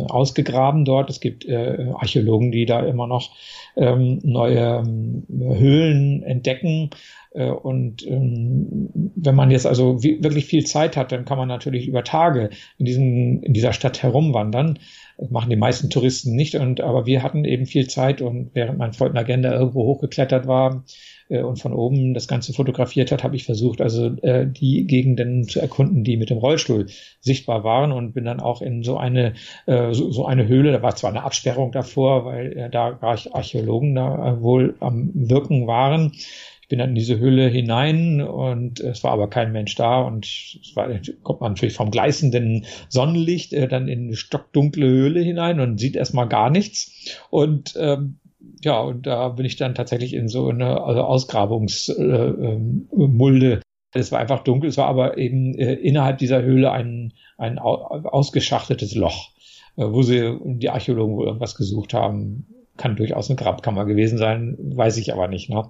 ausgegraben 0.07 0.85
dort. 0.85 1.09
Es 1.09 1.19
gibt 1.19 1.45
äh, 1.45 1.87
Archäologen, 1.93 2.51
die 2.51 2.65
da 2.65 2.81
immer 2.85 3.07
noch 3.07 3.31
ähm, 3.75 4.19
neue 4.23 4.83
ähm, 4.85 5.23
Höhlen 5.29 6.23
entdecken. 6.23 6.91
Äh, 7.39 7.51
und 7.51 8.05
ähm, 8.05 8.89
wenn 9.15 9.35
man 9.35 9.49
jetzt 9.49 9.65
also 9.65 10.03
wirklich 10.03 10.45
viel 10.45 10.65
Zeit 10.65 10.97
hat, 10.97 11.11
dann 11.11 11.25
kann 11.25 11.37
man 11.37 11.47
natürlich 11.47 11.87
über 11.87 12.03
Tage 12.03 12.49
in, 12.77 12.85
diesem, 12.85 13.41
in 13.41 13.53
dieser 13.53 13.73
Stadt 13.73 14.03
herumwandern. 14.03 14.77
Das 15.17 15.31
machen 15.31 15.49
die 15.49 15.55
meisten 15.55 15.89
Touristen 15.89 16.35
nicht. 16.35 16.55
Und, 16.55 16.81
aber 16.81 17.05
wir 17.05 17.23
hatten 17.23 17.45
eben 17.45 17.65
viel 17.65 17.87
Zeit 17.87 18.21
und 18.21 18.51
während 18.53 18.77
mein 18.77 18.93
Freund 18.93 19.17
Agenda 19.17 19.53
irgendwo 19.53 19.85
hochgeklettert 19.85 20.47
war 20.47 20.83
äh, 21.29 21.41
und 21.41 21.61
von 21.61 21.73
oben 21.73 22.13
das 22.13 22.27
Ganze 22.27 22.51
fotografiert 22.51 23.11
hat, 23.11 23.23
habe 23.23 23.37
ich 23.37 23.45
versucht, 23.45 23.79
also 23.79 24.07
äh, 24.21 24.45
die 24.45 24.85
Gegenden 24.85 25.47
zu 25.47 25.61
erkunden, 25.61 26.03
die 26.03 26.17
mit 26.17 26.29
dem 26.29 26.39
Rollstuhl 26.39 26.87
sichtbar 27.21 27.63
waren 27.63 27.93
und 27.93 28.13
bin 28.13 28.25
dann 28.25 28.41
auch 28.41 28.61
in 28.61 28.83
so 28.83 28.97
eine 28.97 29.33
so, 29.65 30.25
eine 30.25 30.47
Höhle. 30.47 30.71
Da 30.71 30.81
war 30.81 30.95
zwar 30.95 31.11
eine 31.11 31.23
Absperrung 31.23 31.71
davor, 31.71 32.25
weil 32.25 32.69
da 32.71 32.97
Archäologen 33.01 33.95
da 33.95 34.41
wohl 34.41 34.75
am 34.79 35.11
Wirken 35.13 35.67
waren 35.67 36.11
bin 36.69 36.79
dann 36.79 36.89
in 36.89 36.95
diese 36.95 37.19
Höhle 37.19 37.47
hinein 37.47 38.21
und 38.21 38.79
es 38.79 39.03
war 39.03 39.11
aber 39.11 39.29
kein 39.29 39.51
Mensch 39.51 39.75
da 39.75 40.01
und 40.01 40.25
es 40.25 40.71
war, 40.75 40.89
kommt 41.23 41.41
man 41.41 41.53
natürlich 41.53 41.75
vom 41.75 41.91
gleißenden 41.91 42.65
Sonnenlicht 42.87 43.53
äh, 43.53 43.67
dann 43.67 43.87
in 43.87 44.05
eine 44.05 44.15
stockdunkle 44.15 44.87
Höhle 44.87 45.21
hinein 45.21 45.59
und 45.59 45.79
sieht 45.79 45.95
erstmal 45.95 46.29
gar 46.29 46.49
nichts 46.49 47.19
und 47.29 47.75
ähm, 47.77 48.19
ja, 48.63 48.79
und 48.79 49.05
da 49.05 49.27
bin 49.29 49.45
ich 49.45 49.57
dann 49.57 49.75
tatsächlich 49.75 50.13
in 50.13 50.27
so 50.27 50.49
eine 50.49 50.81
also 50.81 51.01
Ausgrabungsmulde. 51.01 53.53
Äh, 53.53 53.59
es 53.93 54.11
war 54.11 54.19
einfach 54.19 54.43
dunkel, 54.43 54.69
es 54.69 54.77
war 54.77 54.87
aber 54.87 55.17
eben 55.17 55.55
äh, 55.55 55.73
innerhalb 55.73 56.19
dieser 56.19 56.43
Höhle 56.43 56.71
ein, 56.71 57.13
ein 57.37 57.57
ausgeschachtetes 57.57 58.93
Loch, 58.95 59.31
äh, 59.77 59.85
wo 59.85 60.03
sie 60.03 60.37
die 60.43 60.69
Archäologen 60.69 61.15
wohl 61.15 61.25
irgendwas 61.25 61.55
gesucht 61.55 61.93
haben. 61.93 62.47
Kann 62.79 62.95
durchaus 62.95 63.29
eine 63.29 63.37
Grabkammer 63.37 63.85
gewesen 63.85 64.17
sein, 64.17 64.57
weiß 64.57 64.97
ich 64.97 65.13
aber 65.13 65.27
nicht. 65.27 65.49
Ne? 65.49 65.69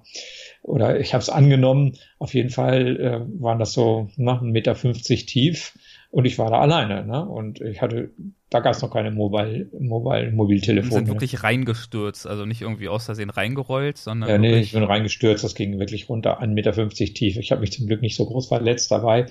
oder 0.62 1.00
ich 1.00 1.14
habe 1.14 1.22
es 1.22 1.30
angenommen, 1.30 1.96
auf 2.18 2.34
jeden 2.34 2.50
Fall 2.50 2.96
äh, 3.00 3.40
waren 3.42 3.58
das 3.58 3.72
so 3.72 4.08
nach 4.16 4.42
1,50 4.42 4.50
Meter 4.50 4.74
tief 4.74 5.74
und 6.10 6.24
ich 6.24 6.38
war 6.38 6.50
da 6.50 6.60
alleine. 6.60 7.06
Ne? 7.06 7.24
Und 7.24 7.60
ich 7.60 7.80
hatte, 7.80 8.10
da 8.50 8.60
gab 8.60 8.74
es 8.74 8.82
noch 8.82 8.90
keine 8.90 9.10
Mobile, 9.10 9.68
Mobile, 9.78 10.30
Mobiltelefone. 10.32 10.92
sind 10.92 11.08
wirklich 11.08 11.42
reingestürzt, 11.42 12.26
also 12.26 12.44
nicht 12.44 12.60
irgendwie 12.60 12.88
aus 12.88 13.06
Versehen 13.06 13.30
reingerollt, 13.30 13.96
sondern. 13.96 14.28
Ja, 14.28 14.38
nee, 14.38 14.58
ich 14.58 14.72
bin 14.72 14.82
reingestürzt, 14.82 15.44
das 15.44 15.54
ging 15.54 15.78
wirklich 15.78 16.08
runter, 16.08 16.42
1,50 16.42 16.46
Meter 16.48 16.72
tief. 17.14 17.36
Ich 17.36 17.52
habe 17.52 17.62
mich 17.62 17.72
zum 17.72 17.86
Glück 17.86 18.02
nicht 18.02 18.16
so 18.16 18.26
groß 18.26 18.48
verletzt 18.48 18.90
dabei. 18.90 19.26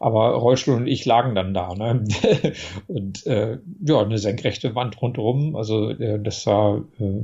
Aber 0.00 0.30
Rollstuhl 0.30 0.76
und 0.76 0.86
ich 0.86 1.04
lagen 1.04 1.34
dann 1.34 1.54
da. 1.54 1.74
Ne? 1.74 2.04
und 2.88 3.26
äh, 3.26 3.58
ja, 3.86 4.00
eine 4.00 4.18
senkrechte 4.18 4.74
Wand 4.74 5.00
rundherum. 5.00 5.54
Also 5.54 5.90
äh, 5.90 6.18
das 6.20 6.46
war 6.46 6.84
äh, 6.98 7.22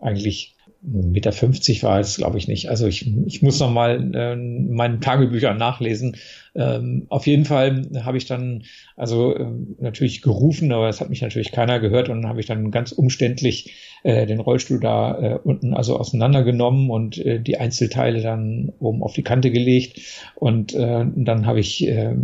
eigentlich 0.00 0.57
Meter 0.80 1.32
50 1.32 1.82
war 1.82 1.98
es, 1.98 2.16
glaube 2.18 2.38
ich, 2.38 2.46
nicht. 2.46 2.68
Also 2.68 2.86
ich, 2.86 3.10
ich 3.26 3.42
muss 3.42 3.58
noch 3.58 3.70
mal 3.70 4.14
äh, 4.14 4.36
meinen 4.36 5.00
Tagebüchern 5.00 5.56
nachlesen. 5.56 6.16
Ähm, 6.54 7.06
auf 7.08 7.26
jeden 7.26 7.44
Fall 7.44 7.88
habe 8.04 8.16
ich 8.16 8.26
dann 8.26 8.62
also 8.96 9.34
äh, 9.34 9.46
natürlich 9.80 10.22
gerufen, 10.22 10.72
aber 10.72 10.88
es 10.88 11.00
hat 11.00 11.10
mich 11.10 11.20
natürlich 11.20 11.50
keiner 11.50 11.80
gehört 11.80 12.08
und 12.08 12.22
dann 12.22 12.30
habe 12.30 12.40
ich 12.40 12.46
dann 12.46 12.70
ganz 12.70 12.92
umständlich 12.92 13.74
äh, 14.04 14.26
den 14.26 14.38
Rollstuhl 14.38 14.78
da 14.78 15.18
äh, 15.18 15.38
unten 15.42 15.74
also 15.74 15.96
auseinandergenommen 15.96 16.90
und 16.90 17.18
äh, 17.18 17.40
die 17.40 17.58
Einzelteile 17.58 18.22
dann 18.22 18.72
oben 18.78 19.02
auf 19.02 19.14
die 19.14 19.22
Kante 19.22 19.50
gelegt 19.50 20.00
und 20.36 20.74
äh, 20.74 21.04
dann 21.14 21.46
habe 21.46 21.60
ich 21.60 21.86
äh, 21.86 22.14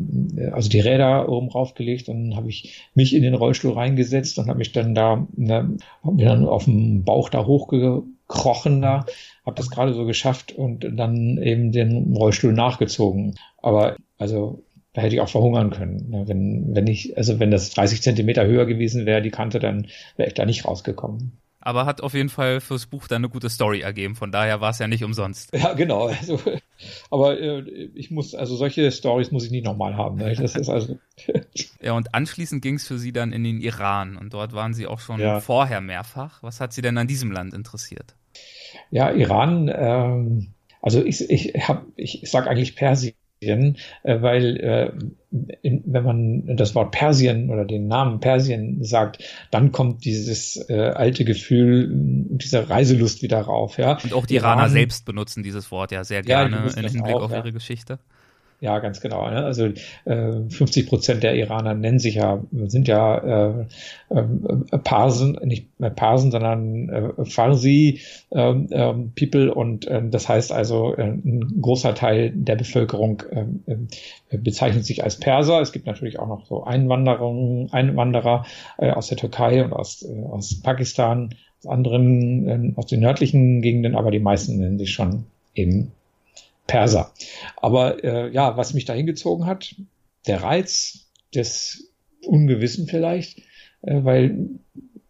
also 0.52 0.68
die 0.68 0.80
Räder 0.80 1.28
oben 1.28 1.48
raufgelegt 1.48 2.08
und 2.08 2.36
habe 2.36 2.48
ich 2.48 2.88
mich 2.94 3.14
in 3.14 3.22
den 3.22 3.34
Rollstuhl 3.34 3.72
reingesetzt 3.72 4.38
und 4.38 4.48
habe 4.48 4.58
mich 4.58 4.72
dann 4.72 4.94
da 4.94 5.26
ne, 5.36 5.76
hab 6.02 6.14
mir 6.14 6.26
dann 6.26 6.46
auf 6.46 6.64
dem 6.64 7.04
Bauch 7.04 7.28
da 7.28 7.46
hochge 7.46 8.04
gekrochen 8.28 8.80
da, 8.80 9.06
habe 9.44 9.56
das 9.56 9.70
gerade 9.70 9.94
so 9.94 10.06
geschafft 10.06 10.52
und 10.52 10.86
dann 10.96 11.38
eben 11.38 11.72
den 11.72 12.14
Rollstuhl 12.16 12.52
nachgezogen. 12.52 13.34
Aber 13.58 13.96
also 14.18 14.64
da 14.92 15.02
hätte 15.02 15.16
ich 15.16 15.20
auch 15.20 15.28
verhungern 15.28 15.70
können. 15.70 16.08
Ne? 16.08 16.28
Wenn, 16.28 16.74
wenn 16.74 16.86
ich, 16.86 17.16
also 17.16 17.40
wenn 17.40 17.50
das 17.50 17.70
30 17.70 18.00
Zentimeter 18.00 18.46
höher 18.46 18.64
gewesen 18.64 19.06
wäre, 19.06 19.22
die 19.22 19.30
Kante, 19.30 19.58
dann 19.58 19.88
wäre 20.16 20.28
ich 20.28 20.34
da 20.34 20.46
nicht 20.46 20.64
rausgekommen. 20.64 21.38
Aber 21.64 21.86
hat 21.86 22.02
auf 22.02 22.12
jeden 22.12 22.28
Fall 22.28 22.60
fürs 22.60 22.86
Buch 22.86 23.08
dann 23.08 23.16
eine 23.16 23.30
gute 23.30 23.48
Story 23.48 23.80
ergeben. 23.80 24.14
Von 24.14 24.30
daher 24.30 24.60
war 24.60 24.70
es 24.70 24.78
ja 24.78 24.86
nicht 24.86 25.02
umsonst. 25.02 25.50
Ja, 25.56 25.72
genau. 25.72 26.08
Also, 26.08 26.38
aber 27.10 27.40
äh, 27.40 27.60
ich 27.94 28.10
muss, 28.10 28.34
also 28.34 28.54
solche 28.54 28.92
Stories 28.92 29.32
muss 29.32 29.44
ich 29.44 29.50
nicht 29.50 29.64
nochmal 29.64 29.96
haben. 29.96 30.18
Ne? 30.18 30.34
Das 30.34 30.54
ist 30.54 30.68
also. 30.68 30.98
ja, 31.80 31.92
und 31.92 32.14
anschließend 32.14 32.62
ging 32.62 32.74
es 32.74 32.86
für 32.86 32.98
Sie 32.98 33.12
dann 33.12 33.32
in 33.32 33.42
den 33.44 33.60
Iran 33.60 34.16
und 34.16 34.34
dort 34.34 34.52
waren 34.52 34.74
Sie 34.74 34.86
auch 34.86 35.00
schon 35.00 35.20
ja. 35.20 35.40
vorher 35.40 35.80
mehrfach. 35.80 36.42
Was 36.42 36.60
hat 36.60 36.72
Sie 36.74 36.82
denn 36.82 36.98
an 36.98 37.06
diesem 37.06 37.32
Land 37.32 37.54
interessiert? 37.54 38.14
Ja, 38.90 39.10
Iran, 39.10 39.72
ähm, 39.74 40.48
also 40.82 41.02
ich, 41.02 41.30
ich, 41.30 41.54
hab, 41.66 41.86
ich 41.96 42.20
sage 42.24 42.50
eigentlich 42.50 42.76
Persien, 42.76 43.14
äh, 43.46 44.20
weil 44.20 44.56
äh, 44.56 44.92
wenn 45.30 46.04
man 46.04 46.56
das 46.56 46.74
Wort 46.74 46.92
Persien 46.92 47.50
oder 47.50 47.64
den 47.64 47.88
Namen 47.88 48.20
Persien 48.20 48.84
sagt, 48.84 49.22
dann 49.50 49.72
kommt 49.72 50.04
dieses 50.04 50.68
äh, 50.68 50.74
alte 50.74 51.24
Gefühl, 51.24 51.88
dieser 51.92 52.70
Reiselust 52.70 53.22
wieder 53.22 53.40
rauf. 53.40 53.78
Ja. 53.78 53.98
Und 54.04 54.12
auch 54.12 54.26
die 54.26 54.36
Iraner 54.36 54.62
Iran, 54.62 54.70
selbst 54.70 55.04
benutzen 55.04 55.42
dieses 55.42 55.70
Wort 55.70 55.90
ja 55.90 56.04
sehr 56.04 56.22
gerne 56.22 56.56
ja, 56.56 56.80
im 56.80 56.88
Hinblick 56.88 57.16
auch, 57.16 57.22
auf 57.22 57.32
ihre 57.32 57.52
Geschichte. 57.52 57.98
Ja, 58.64 58.78
ganz 58.78 59.02
genau. 59.02 59.28
Ne? 59.28 59.44
Also 59.44 59.66
äh, 60.06 60.48
50 60.48 60.88
Prozent 60.88 61.22
der 61.22 61.34
Iraner 61.34 61.74
nennen 61.74 61.98
sich 61.98 62.14
ja, 62.14 62.42
sind 62.50 62.88
ja 62.88 63.18
äh, 63.18 63.66
äh, 64.08 64.78
Parsen, 64.78 65.38
nicht 65.44 65.78
mehr 65.78 65.90
Parsen, 65.90 66.30
sondern 66.30 66.88
äh, 66.88 67.26
Farsi 67.26 68.00
äh, 68.30 68.52
äh, 68.52 68.94
People 69.18 69.52
und 69.52 69.86
äh, 69.86 70.00
das 70.08 70.30
heißt 70.30 70.50
also, 70.50 70.94
äh, 70.96 71.02
ein 71.02 71.60
großer 71.60 71.94
Teil 71.94 72.32
der 72.34 72.56
Bevölkerung 72.56 73.22
äh, 73.30 73.44
äh, 74.30 74.38
bezeichnet 74.38 74.86
sich 74.86 75.04
als 75.04 75.20
Perser. 75.20 75.60
Es 75.60 75.72
gibt 75.72 75.84
natürlich 75.84 76.18
auch 76.18 76.28
noch 76.28 76.46
so 76.46 76.64
Einwanderer 76.64 78.46
äh, 78.78 78.92
aus 78.92 79.08
der 79.08 79.18
Türkei 79.18 79.62
und 79.62 79.74
aus, 79.74 80.00
äh, 80.04 80.22
aus 80.22 80.62
Pakistan, 80.62 81.34
aus 81.58 81.66
anderen, 81.66 82.48
äh, 82.48 82.72
aus 82.76 82.86
den 82.86 83.00
nördlichen 83.00 83.60
Gegenden, 83.60 83.94
aber 83.94 84.10
die 84.10 84.20
meisten 84.20 84.56
nennen 84.56 84.78
sich 84.78 84.92
schon 84.94 85.24
eben 85.54 85.92
Perser. 86.66 87.12
Aber 87.56 88.02
äh, 88.04 88.32
ja, 88.32 88.56
was 88.56 88.74
mich 88.74 88.84
da 88.84 88.92
hingezogen 88.92 89.46
hat, 89.46 89.74
der 90.26 90.42
Reiz 90.42 91.10
des 91.34 91.92
Ungewissen 92.26 92.86
vielleicht, 92.86 93.38
äh, 93.82 94.02
weil 94.04 94.48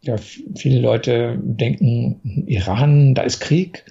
ja, 0.00 0.16
viele 0.16 0.80
Leute 0.80 1.38
denken, 1.42 2.44
Iran, 2.46 3.14
da 3.14 3.22
ist 3.22 3.40
Krieg, 3.40 3.84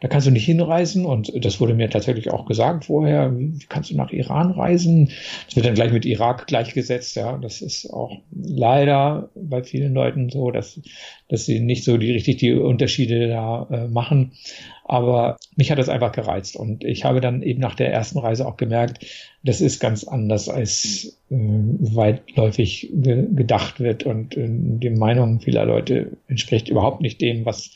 da 0.00 0.08
kannst 0.08 0.26
du 0.26 0.30
nicht 0.30 0.44
hinreisen. 0.44 1.04
Und 1.04 1.32
das 1.44 1.60
wurde 1.60 1.74
mir 1.74 1.90
tatsächlich 1.90 2.30
auch 2.30 2.46
gesagt 2.46 2.86
vorher. 2.86 3.36
Wie 3.36 3.66
kannst 3.68 3.90
du 3.90 3.96
nach 3.96 4.12
Iran 4.12 4.50
reisen? 4.50 5.10
Das 5.46 5.56
wird 5.56 5.66
dann 5.66 5.74
gleich 5.74 5.92
mit 5.92 6.06
Irak 6.06 6.46
gleichgesetzt. 6.46 7.16
Ja, 7.16 7.36
das 7.36 7.60
ist 7.60 7.92
auch 7.92 8.18
leider 8.32 9.30
bei 9.34 9.62
vielen 9.62 9.94
Leuten 9.94 10.30
so, 10.30 10.50
dass, 10.50 10.80
dass 11.28 11.46
sie 11.46 11.60
nicht 11.60 11.84
so 11.84 11.96
die 11.96 12.12
richtig 12.12 12.38
die 12.38 12.52
Unterschiede 12.52 13.28
da 13.28 13.68
äh, 13.70 13.88
machen. 13.88 14.32
Aber 14.90 15.36
mich 15.54 15.70
hat 15.70 15.78
das 15.78 15.88
einfach 15.88 16.10
gereizt. 16.10 16.56
Und 16.56 16.82
ich 16.82 17.04
habe 17.04 17.20
dann 17.20 17.42
eben 17.42 17.60
nach 17.60 17.76
der 17.76 17.92
ersten 17.92 18.18
Reise 18.18 18.44
auch 18.44 18.56
gemerkt, 18.56 19.06
das 19.44 19.60
ist 19.60 19.78
ganz 19.78 20.02
anders, 20.02 20.48
als 20.48 21.20
äh, 21.30 21.36
weitläufig 21.36 22.90
ge 22.92 23.26
gedacht 23.32 23.78
wird. 23.78 24.04
Und 24.04 24.36
äh, 24.36 24.48
die 24.48 24.90
Meinung 24.90 25.40
vieler 25.40 25.64
Leute 25.64 26.16
entspricht 26.26 26.68
überhaupt 26.68 27.02
nicht 27.02 27.20
dem, 27.20 27.44
was, 27.44 27.70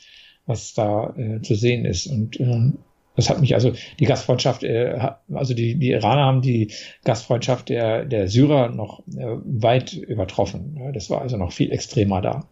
was 0.45 0.73
da 0.73 1.13
äh, 1.17 1.41
zu 1.41 1.55
sehen 1.55 1.85
ist. 1.85 2.07
Und 2.07 2.39
äh, 2.39 2.71
das 3.15 3.29
hat 3.29 3.39
mich 3.39 3.55
also 3.55 3.73
die 3.99 4.05
Gastfreundschaft, 4.05 4.63
äh, 4.63 4.99
also 5.33 5.53
die, 5.53 5.75
die 5.75 5.91
Iraner 5.91 6.25
haben 6.25 6.41
die 6.41 6.71
Gastfreundschaft 7.03 7.69
der, 7.69 8.05
der 8.05 8.27
Syrer 8.27 8.69
noch 8.69 8.99
äh, 9.07 9.37
weit 9.43 9.93
übertroffen. 9.93 10.91
Das 10.93 11.09
war 11.09 11.21
also 11.21 11.37
noch 11.37 11.51
viel 11.51 11.71
extremer 11.71 12.21
da. 12.21 12.47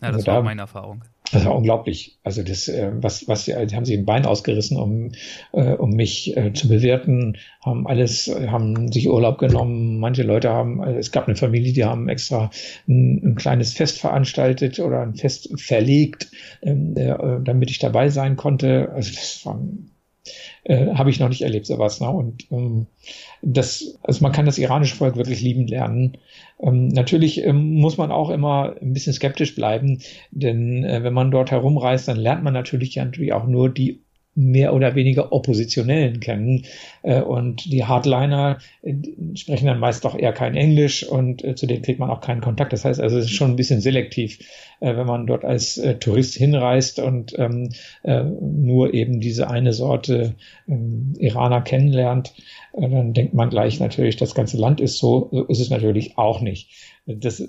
Ja, 0.00 0.08
das 0.08 0.16
also 0.16 0.26
war 0.28 0.34
da, 0.36 0.42
meine 0.42 0.62
Erfahrung. 0.62 1.04
Das 1.32 1.44
war 1.44 1.56
unglaublich. 1.56 2.18
Also 2.22 2.42
das, 2.42 2.68
äh, 2.68 2.90
was, 2.94 3.26
was, 3.26 3.46
die 3.46 3.54
haben 3.54 3.84
sich 3.84 3.98
ein 3.98 4.04
Bein 4.04 4.26
ausgerissen, 4.26 4.76
um, 4.76 5.12
äh, 5.52 5.72
um 5.72 5.90
mich 5.90 6.36
äh, 6.36 6.52
zu 6.52 6.68
bewerten, 6.68 7.36
haben 7.64 7.86
alles, 7.86 8.28
haben 8.28 8.92
sich 8.92 9.08
Urlaub 9.08 9.38
genommen. 9.38 9.98
Manche 9.98 10.22
Leute 10.22 10.50
haben, 10.50 10.82
es 10.84 11.10
gab 11.10 11.26
eine 11.26 11.36
Familie, 11.36 11.72
die 11.72 11.84
haben 11.84 12.08
extra 12.08 12.50
ein, 12.88 13.22
ein 13.24 13.34
kleines 13.34 13.72
Fest 13.72 13.98
veranstaltet 13.98 14.78
oder 14.78 15.00
ein 15.02 15.14
Fest 15.14 15.60
verlegt, 15.60 16.28
ähm, 16.62 16.96
äh, 16.96 17.14
damit 17.42 17.70
ich 17.70 17.78
dabei 17.78 18.08
sein 18.08 18.36
konnte. 18.36 18.90
Also 18.94 19.12
das 19.12 19.44
war 19.44 19.60
äh, 20.64 20.94
habe 20.94 21.10
ich 21.10 21.20
noch 21.20 21.28
nicht 21.28 21.42
erlebt, 21.42 21.66
sowas. 21.66 22.00
Ne? 22.00 22.10
Und 22.10 22.50
ähm, 22.50 22.86
das, 23.42 23.98
also 24.02 24.22
man 24.22 24.32
kann 24.32 24.46
das 24.46 24.58
iranische 24.58 24.96
Volk 24.96 25.16
wirklich 25.16 25.40
lieben 25.40 25.66
lernen. 25.66 26.18
Ähm, 26.58 26.88
natürlich 26.88 27.44
ähm, 27.44 27.74
muss 27.74 27.98
man 27.98 28.10
auch 28.10 28.30
immer 28.30 28.76
ein 28.80 28.92
bisschen 28.92 29.12
skeptisch 29.12 29.54
bleiben, 29.54 30.00
denn 30.30 30.84
äh, 30.84 31.02
wenn 31.02 31.12
man 31.12 31.30
dort 31.30 31.50
herumreist, 31.50 32.08
dann 32.08 32.16
lernt 32.16 32.44
man 32.44 32.54
natürlich 32.54 32.94
ja 32.94 33.04
natürlich 33.04 33.32
auch 33.32 33.46
nur 33.46 33.68
die 33.68 34.05
mehr 34.36 34.74
oder 34.74 34.94
weniger 34.94 35.32
Oppositionellen 35.32 36.20
kennen. 36.20 36.64
Äh, 37.02 37.22
und 37.22 37.64
die 37.72 37.84
Hardliner 37.84 38.58
äh, 38.82 38.94
sprechen 39.34 39.66
dann 39.66 39.80
meist 39.80 40.04
doch 40.04 40.16
eher 40.16 40.32
kein 40.32 40.54
Englisch 40.54 41.02
und 41.04 41.42
äh, 41.42 41.54
zu 41.54 41.66
denen 41.66 41.82
kriegt 41.82 41.98
man 41.98 42.10
auch 42.10 42.20
keinen 42.20 42.42
Kontakt. 42.42 42.72
Das 42.72 42.84
heißt 42.84 43.00
also, 43.00 43.18
es 43.18 43.24
ist 43.24 43.32
schon 43.32 43.50
ein 43.50 43.56
bisschen 43.56 43.80
selektiv, 43.80 44.38
wenn 44.78 45.06
man 45.06 45.26
dort 45.26 45.46
als 45.46 45.80
Tourist 46.00 46.34
hinreist 46.34 46.98
und 46.98 47.34
ähm, 47.38 47.70
nur 48.04 48.92
eben 48.92 49.20
diese 49.20 49.48
eine 49.48 49.72
Sorte 49.72 50.34
ähm, 50.68 51.14
Iraner 51.18 51.62
kennenlernt, 51.62 52.34
dann 52.74 53.14
denkt 53.14 53.32
man 53.32 53.48
gleich 53.48 53.80
natürlich, 53.80 54.16
das 54.16 54.34
ganze 54.34 54.58
Land 54.58 54.82
ist 54.82 54.98
so. 54.98 55.06
So 55.32 55.44
ist 55.44 55.60
es 55.60 55.70
natürlich 55.70 56.18
auch 56.18 56.40
nicht. 56.40 56.68
Das, 57.06 57.42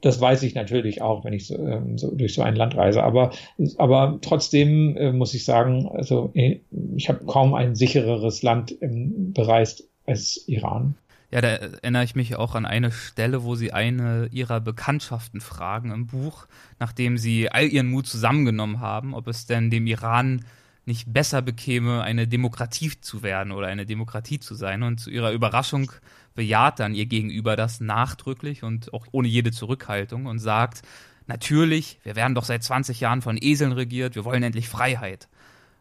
das 0.00 0.20
weiß 0.20 0.44
ich 0.44 0.54
natürlich 0.54 1.02
auch, 1.02 1.24
wenn 1.24 1.32
ich 1.32 1.46
so, 1.46 1.56
ähm, 1.56 1.98
so 1.98 2.14
durch 2.14 2.34
so 2.34 2.42
ein 2.42 2.54
Land 2.54 2.76
reise. 2.76 3.02
Aber, 3.02 3.32
aber 3.76 4.18
trotzdem 4.22 4.96
äh, 4.96 5.12
muss 5.12 5.34
ich 5.34 5.44
sagen, 5.44 5.88
also 5.88 6.30
äh, 6.34 6.60
ich 6.96 7.08
habe 7.08 7.24
kaum 7.24 7.54
ein 7.54 7.74
sichereres 7.74 8.42
Land 8.42 8.76
ähm, 8.80 9.32
bereist 9.32 9.84
als 10.06 10.44
Iran. 10.46 10.94
Ja, 11.32 11.40
da 11.40 11.48
erinnere 11.48 12.02
ich 12.02 12.16
mich 12.16 12.34
auch 12.36 12.54
an 12.54 12.66
eine 12.66 12.90
Stelle, 12.90 13.44
wo 13.44 13.54
sie 13.54 13.72
eine 13.72 14.28
ihrer 14.32 14.60
Bekanntschaften 14.60 15.40
fragen 15.40 15.92
im 15.92 16.06
Buch, 16.06 16.46
nachdem 16.80 17.18
sie 17.18 17.50
all 17.50 17.66
ihren 17.66 17.88
Mut 17.88 18.06
zusammengenommen 18.06 18.80
haben, 18.80 19.14
ob 19.14 19.28
es 19.28 19.46
denn 19.46 19.70
dem 19.70 19.86
Iran 19.86 20.44
nicht 20.86 21.12
besser 21.12 21.40
bekäme, 21.40 22.02
eine 22.02 22.26
Demokratie 22.26 22.92
zu 23.00 23.22
werden 23.22 23.52
oder 23.52 23.68
eine 23.68 23.86
Demokratie 23.86 24.40
zu 24.40 24.54
sein. 24.54 24.82
Und 24.82 24.98
zu 24.98 25.10
ihrer 25.10 25.30
Überraschung 25.30 25.92
bejaht 26.40 26.80
dann 26.80 26.94
ihr 26.94 27.04
Gegenüber 27.04 27.54
das 27.54 27.80
nachdrücklich 27.80 28.62
und 28.62 28.94
auch 28.94 29.06
ohne 29.12 29.28
jede 29.28 29.52
Zurückhaltung 29.52 30.24
und 30.24 30.38
sagt, 30.38 30.80
natürlich, 31.26 32.00
wir 32.02 32.16
werden 32.16 32.34
doch 32.34 32.44
seit 32.44 32.62
20 32.62 32.98
Jahren 32.98 33.20
von 33.20 33.36
Eseln 33.38 33.72
regiert, 33.72 34.14
wir 34.14 34.24
wollen 34.24 34.42
endlich 34.42 34.66
Freiheit. 34.66 35.28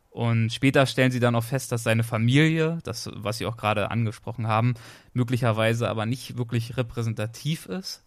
Und 0.09 0.51
später 0.51 0.85
stellen 0.85 1.11
sie 1.11 1.21
dann 1.21 1.33
auch 1.35 1.45
fest, 1.45 1.71
dass 1.71 1.83
seine 1.83 2.03
Familie, 2.03 2.79
das, 2.83 3.09
was 3.13 3.37
sie 3.37 3.45
auch 3.45 3.55
gerade 3.55 3.89
angesprochen 3.89 4.47
haben, 4.47 4.73
möglicherweise 5.13 5.87
aber 5.87 6.05
nicht 6.05 6.37
wirklich 6.37 6.75
repräsentativ 6.75 7.65
ist, 7.65 8.03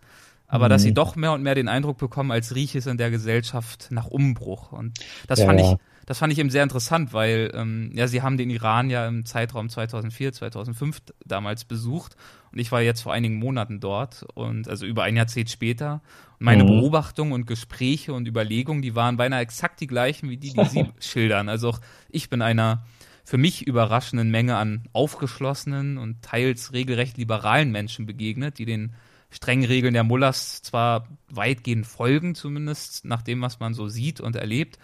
aber 0.46 0.66
mhm. 0.66 0.70
dass 0.70 0.82
sie 0.82 0.90
mhm. 0.90 0.96
doch 0.96 1.16
mehr 1.16 1.32
und 1.32 1.42
mehr 1.42 1.54
den 1.54 1.68
Eindruck 1.68 1.96
bekommen, 1.96 2.32
als 2.32 2.54
rieche 2.54 2.80
es 2.80 2.86
in 2.86 2.98
der 2.98 3.10
Gesellschaft 3.10 3.86
nach 3.88 4.08
Umbruch. 4.08 4.72
Und 4.72 4.98
das 5.26 5.38
ja, 5.38 5.46
fand 5.46 5.60
ich 5.60 5.74
das 6.06 6.18
fand 6.18 6.32
ich 6.32 6.38
eben 6.38 6.50
sehr 6.50 6.62
interessant, 6.62 7.12
weil 7.12 7.50
ähm, 7.54 7.90
ja, 7.94 8.08
sie 8.08 8.22
haben 8.22 8.36
den 8.36 8.50
Iran 8.50 8.90
ja 8.90 9.06
im 9.06 9.24
Zeitraum 9.24 9.68
2004, 9.68 10.32
2005 10.32 11.00
damals 11.24 11.64
besucht 11.64 12.16
und 12.52 12.58
ich 12.58 12.70
war 12.70 12.82
jetzt 12.82 13.00
vor 13.00 13.12
einigen 13.12 13.36
Monaten 13.36 13.80
dort 13.80 14.26
und 14.34 14.68
also 14.68 14.84
über 14.84 15.04
ein 15.04 15.16
Jahrzehnt 15.16 15.50
später. 15.50 16.02
Und 16.38 16.44
meine 16.44 16.64
mhm. 16.64 16.68
Beobachtungen 16.68 17.32
und 17.32 17.46
Gespräche 17.46 18.12
und 18.12 18.28
Überlegungen, 18.28 18.82
die 18.82 18.94
waren 18.94 19.16
beinahe 19.16 19.40
exakt 19.40 19.80
die 19.80 19.86
gleichen 19.86 20.28
wie 20.28 20.36
die, 20.36 20.52
die 20.52 20.64
Sie 20.66 20.86
schildern. 21.00 21.48
Also 21.48 21.70
auch 21.70 21.80
ich 22.10 22.28
bin 22.28 22.42
einer 22.42 22.84
für 23.24 23.38
mich 23.38 23.66
überraschenden 23.66 24.30
Menge 24.30 24.56
an 24.56 24.84
aufgeschlossenen 24.92 25.96
und 25.96 26.22
teils 26.22 26.72
regelrecht 26.72 27.16
liberalen 27.16 27.70
Menschen 27.70 28.04
begegnet, 28.04 28.58
die 28.58 28.66
den 28.66 28.92
strengen 29.30 29.64
Regeln 29.64 29.94
der 29.94 30.04
Mullahs 30.04 30.60
zwar 30.60 31.08
weitgehend 31.30 31.86
folgen, 31.86 32.34
zumindest 32.34 33.06
nach 33.06 33.22
dem, 33.22 33.40
was 33.40 33.60
man 33.60 33.72
so 33.72 33.88
sieht 33.88 34.20
und 34.20 34.36
erlebt, 34.36 34.78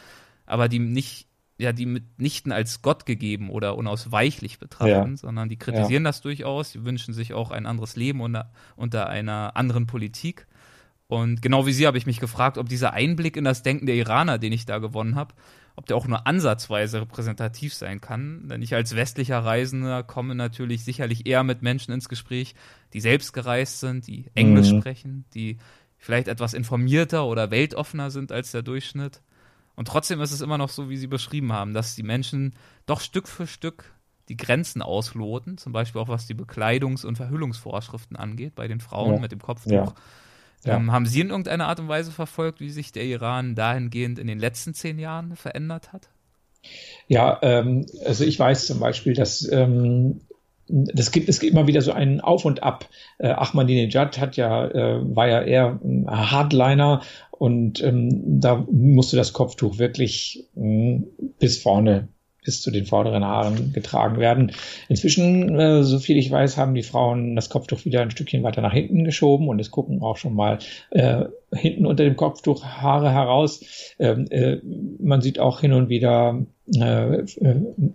aber 0.49 0.69
die 0.69 0.79
nicht, 0.79 1.29
ja, 1.59 1.73
die 1.73 1.87
mitnichten 1.87 2.53
als 2.53 2.83
Gott 2.83 3.07
gegeben 3.07 3.51
oder 3.51 3.77
unausweichlich 3.77 4.59
betrachten, 4.59 5.11
ja. 5.11 5.17
sondern 5.17 5.49
die 5.49 5.59
kritisieren 5.59 6.05
ja. 6.05 6.09
das 6.09 6.21
durchaus, 6.21 6.73
die 6.73 6.85
wünschen 6.85 7.15
sich 7.15 7.35
auch 7.35 7.51
ein 7.51 7.67
anderes 7.67 7.97
Leben 7.97 8.21
unter, 8.21 8.51
unter 8.77 9.09
einer 9.09 9.57
anderen 9.57 9.87
Politik. 9.87 10.47
Und 11.07 11.41
genau 11.41 11.67
wie 11.67 11.73
Sie 11.73 11.87
habe 11.87 11.99
ich 11.99 12.07
mich 12.07 12.21
gefragt, 12.21 12.59
ob 12.59 12.69
dieser 12.69 12.93
Einblick 12.93 13.37
in 13.37 13.45
das 13.45 13.63
Denken 13.63 13.87
der 13.87 13.95
Iraner, 13.95 14.39
den 14.39 14.53
ich 14.53 14.67
da 14.67 14.79
gewonnen 14.79 15.15
habe, 15.15 15.35
ob 15.75 15.87
der 15.87 15.97
auch 15.97 16.07
nur 16.07 16.27
ansatzweise 16.27 17.01
repräsentativ 17.01 17.73
sein 17.73 18.01
kann. 18.01 18.49
Denn 18.49 18.63
ich 18.63 18.75
als 18.75 18.95
westlicher 18.95 19.39
Reisender 19.39 20.03
komme 20.03 20.35
natürlich 20.35 20.85
sicherlich 20.85 21.27
eher 21.27 21.45
mit 21.45 21.63
Menschen 21.63 21.93
ins 21.93 22.09
Gespräch, 22.09 22.55
die 22.93 23.01
selbst 23.01 23.33
gereist 23.33 23.81
sind, 23.81 24.07
die 24.07 24.27
Englisch 24.35 24.73
mhm. 24.73 24.81
sprechen, 24.81 25.25
die 25.35 25.57
vielleicht 25.97 26.29
etwas 26.29 26.53
informierter 26.53 27.27
oder 27.27 27.51
weltoffener 27.51 28.11
sind 28.11 28.31
als 28.31 28.53
der 28.53 28.63
Durchschnitt. 28.63 29.23
Und 29.79 29.87
trotzdem 29.87 30.21
ist 30.21 30.33
es 30.33 30.41
immer 30.41 30.59
noch 30.59 30.71
so, 30.71 30.91
wie 30.91 30.97
Sie 30.97 31.07
beschrieben 31.07 31.53
haben, 31.53 31.73
dass 31.73 31.95
die 31.95 32.03
Menschen 32.03 32.57
doch 32.87 33.01
Stück 33.01 33.29
für 33.29 33.47
Stück 33.47 33.95
die 34.29 34.37
Grenzen 34.37 34.83
ausloten, 34.83 35.57
zum 35.57 35.73
Beispiel 35.73 36.01
auch 36.01 36.09
was 36.09 36.27
die 36.27 36.35
Bekleidungs- 36.35 37.07
und 37.07 37.15
Verhüllungsvorschriften 37.15 38.17
angeht, 38.17 38.57
bei 38.57 38.67
den 38.67 38.81
Frauen 38.81 39.15
ja. 39.15 39.21
mit 39.21 39.31
dem 39.31 39.41
Kopftuch. 39.41 39.71
Ja. 39.71 39.95
Ja. 40.65 40.77
Ähm, 40.77 40.91
haben 40.91 41.07
Sie 41.07 41.21
in 41.21 41.31
irgendeiner 41.31 41.69
Art 41.69 41.79
und 41.79 41.87
Weise 41.87 42.11
verfolgt, 42.11 42.59
wie 42.59 42.71
sich 42.71 42.91
der 42.91 43.05
Iran 43.05 43.55
dahingehend 43.55 44.19
in 44.19 44.27
den 44.27 44.41
letzten 44.41 44.75
zehn 44.75 44.99
Jahren 44.99 45.37
verändert 45.37 45.93
hat? 45.93 46.09
Ja, 47.07 47.39
ähm, 47.43 47.87
also 48.05 48.25
ich 48.25 48.37
weiß 48.37 48.67
zum 48.67 48.81
Beispiel, 48.81 49.15
dass 49.15 49.49
ähm, 49.49 50.23
das 50.69 51.11
gibt 51.11 51.29
es 51.29 51.41
gibt 51.41 51.53
immer 51.53 51.67
wieder 51.67 51.83
so 51.83 51.93
einen 51.93 52.21
Auf 52.21 52.45
und 52.45 52.63
Ab. 52.63 52.89
Äh, 53.19 53.29
Ahmadinejad 53.29 54.19
hat 54.19 54.37
ja 54.37 54.67
äh, 54.69 55.17
war 55.17 55.29
ja 55.29 55.43
eher 55.43 55.81
ein 55.83 56.07
Hardliner 56.09 57.03
und 57.31 57.83
ähm, 57.83 58.41
da 58.41 58.67
musste 58.71 59.17
das 59.17 59.33
Kopftuch 59.33 59.79
wirklich 59.79 60.45
mh, 60.55 61.03
bis 61.39 61.63
vorne 61.63 62.09
bis 62.45 62.63
zu 62.63 62.71
den 62.71 62.87
vorderen 62.87 63.25
Haaren 63.25 63.73
getragen 63.73 64.19
werden. 64.19 64.53
Inzwischen, 64.89 65.59
äh, 65.59 65.83
so 65.83 65.99
viel 65.99 66.17
ich 66.17 66.31
weiß, 66.31 66.57
haben 66.57 66.75
die 66.75 66.83
Frauen 66.83 67.37
das 67.37 67.51
Kopftuch 67.51 67.85
wieder 67.85 68.01
ein 68.01 68.11
Stückchen 68.11 68.43
weiter 68.43 68.63
nach 68.63 68.73
hinten 68.73 69.05
geschoben 69.05 69.49
und 69.49 69.61
es 69.61 69.71
gucken 69.71 70.03
auch 70.03 70.17
schon 70.17 70.35
mal 70.35 70.59
äh, 70.91 71.25
hinten 71.53 71.87
unter 71.87 72.05
dem 72.05 72.17
Kopftuch 72.17 72.65
Haare 72.65 73.11
heraus. 73.11 73.95
Ähm, 73.99 74.27
äh, 74.31 74.59
man 74.99 75.21
sieht 75.21 75.39
auch 75.39 75.61
hin 75.61 75.73
und 75.73 75.89
wieder 75.89 76.47
äh, 76.75 77.25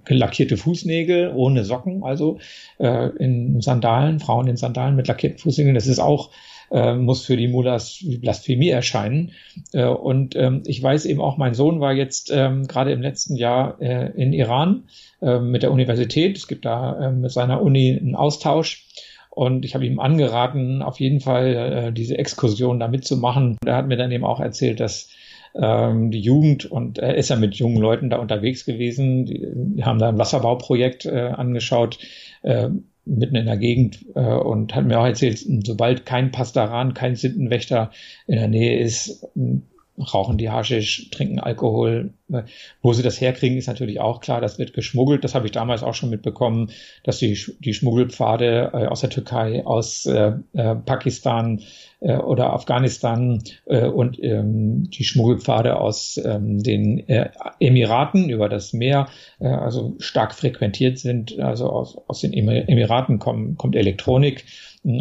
lackierte 0.08 0.58
Fußnägel 0.58 1.32
ohne 1.36 1.64
Socken, 1.64 2.04
also 2.04 2.40
äh, 2.80 3.10
in 3.18 3.62
Sandalen, 3.62 4.20
Frauen 4.20 4.48
in 4.48 4.58
Sandalen 4.58 4.96
mit 4.96 5.08
lackierten 5.08 5.40
Fußnägeln. 5.40 5.76
Das 5.76 5.88
ist 5.88 6.00
auch 6.00 6.32
äh, 6.72 6.96
muss 6.96 7.26
für 7.26 7.38
die 7.38 7.48
Mullahs 7.48 8.00
wie 8.02 8.18
Blasphemie 8.18 8.70
erscheinen. 8.70 9.32
Äh, 9.72 9.86
und 9.86 10.36
ähm, 10.36 10.64
ich 10.66 10.82
weiß 10.82 11.06
eben 11.06 11.22
auch, 11.22 11.38
mein 11.38 11.54
Sohn 11.54 11.80
war 11.80 11.94
jetzt 11.94 12.32
ähm, 12.34 12.68
gerade 12.68 12.92
im 12.92 13.02
letzten 13.02 13.36
Jahr 13.36 13.82
äh, 13.82 14.12
in 14.16 14.34
Iran 14.34 14.84
äh, 15.22 15.40
mit 15.40 15.64
der 15.64 15.72
Universität. 15.72 16.38
Es 16.38 16.48
gibt 16.48 16.66
da 16.66 17.08
äh, 17.08 17.12
mit 17.12 17.32
seiner 17.32 17.62
Uni 17.62 17.98
einen 18.00 18.16
Austausch. 18.16 18.88
Und 19.30 19.66
ich 19.66 19.74
habe 19.74 19.86
ihm 19.86 20.00
angeraten, 20.00 20.84
auf 20.84 21.00
jeden 21.00 21.20
Fall 21.20 21.56
äh, 21.56 21.92
diese 21.92 22.18
Exkursion 22.20 22.80
da 22.80 22.88
mitzumachen. 22.88 23.58
Er 23.66 23.78
hat 23.78 23.88
mir 23.88 23.98
dann 23.98 24.12
eben 24.12 24.26
auch 24.26 24.40
erzählt, 24.40 24.80
dass 24.80 25.10
ähm, 25.56 26.12
die 26.12 26.20
Jugend 26.20 26.66
und 26.66 26.98
er 27.00 27.16
ist 27.16 27.30
ja 27.30 27.36
mit 27.36 27.56
jungen 27.56 27.78
Leuten 27.78 28.10
da 28.10 28.18
unterwegs 28.18 28.66
gewesen. 28.66 29.26
Die 29.26 29.84
haben 29.84 30.00
da 30.00 30.10
ein 30.10 30.18
Wasserbauprojekt 30.18 31.06
äh, 31.06 31.32
angeschaut. 31.36 32.00
Äh, 32.42 32.70
mitten 33.06 33.36
in 33.36 33.46
der 33.46 33.58
Gegend 33.58 34.06
äh, 34.16 34.22
und 34.22 34.76
hat 34.76 34.86
mir 34.86 35.00
auch 35.00 35.06
erzählt, 35.06 35.44
sobald 35.66 36.06
kein 36.06 36.32
Pastaran, 36.32 36.94
kein 36.94 37.16
Sittenwächter 37.16 37.92
in 38.28 38.36
der 38.36 38.48
Nähe 38.48 38.80
ist, 38.80 39.28
rauchen 39.98 40.38
die 40.38 40.50
Haschisch, 40.50 41.10
trinken 41.12 41.40
Alkohol. 41.40 42.14
Wo 42.82 42.94
sie 42.94 43.04
das 43.04 43.22
herkriegen, 43.22 43.58
ist 43.58 43.68
natürlich 43.68 44.00
auch 44.00 44.22
klar. 44.22 44.42
Das 44.42 44.58
wird 44.58 44.74
geschmuggelt. 44.74 45.24
Das 45.24 45.36
habe 45.36 45.46
ich 45.46 45.52
damals 45.52 45.84
auch 45.84 45.94
schon 45.94 46.10
mitbekommen, 46.10 46.72
dass 47.04 47.20
die, 47.20 47.38
die 47.60 47.74
Schmuggelpfade 47.74 48.72
äh, 48.74 48.88
aus 48.88 49.02
der 49.02 49.12
Türkei, 49.12 49.66
aus 49.66 50.06
äh, 50.06 50.34
äh, 50.54 50.76
Pakistan 50.76 51.62
äh, 52.04 52.18
oder 52.18 52.54
Afghanistan 52.54 53.42
äh, 53.66 53.88
und 53.88 54.22
ähm, 54.22 54.90
die 54.90 55.04
Schmuggelpfade 55.04 55.80
aus 55.80 56.20
ähm, 56.24 56.62
den 56.62 57.08
äh, 57.08 57.30
Emiraten 57.60 58.30
über 58.30 58.50
das 58.50 58.74
Meer, 58.74 59.08
äh, 59.40 59.48
also 59.48 59.96
stark 60.00 60.36
frequentiert 60.36 61.00
sind. 61.00 61.40
Also 61.40 61.70
aus, 61.70 61.98
aus 62.08 62.20
den 62.20 62.34
Emiraten 62.34 63.20
kommen, 63.20 63.56
kommt 63.58 63.76
Elektronik 63.76 64.46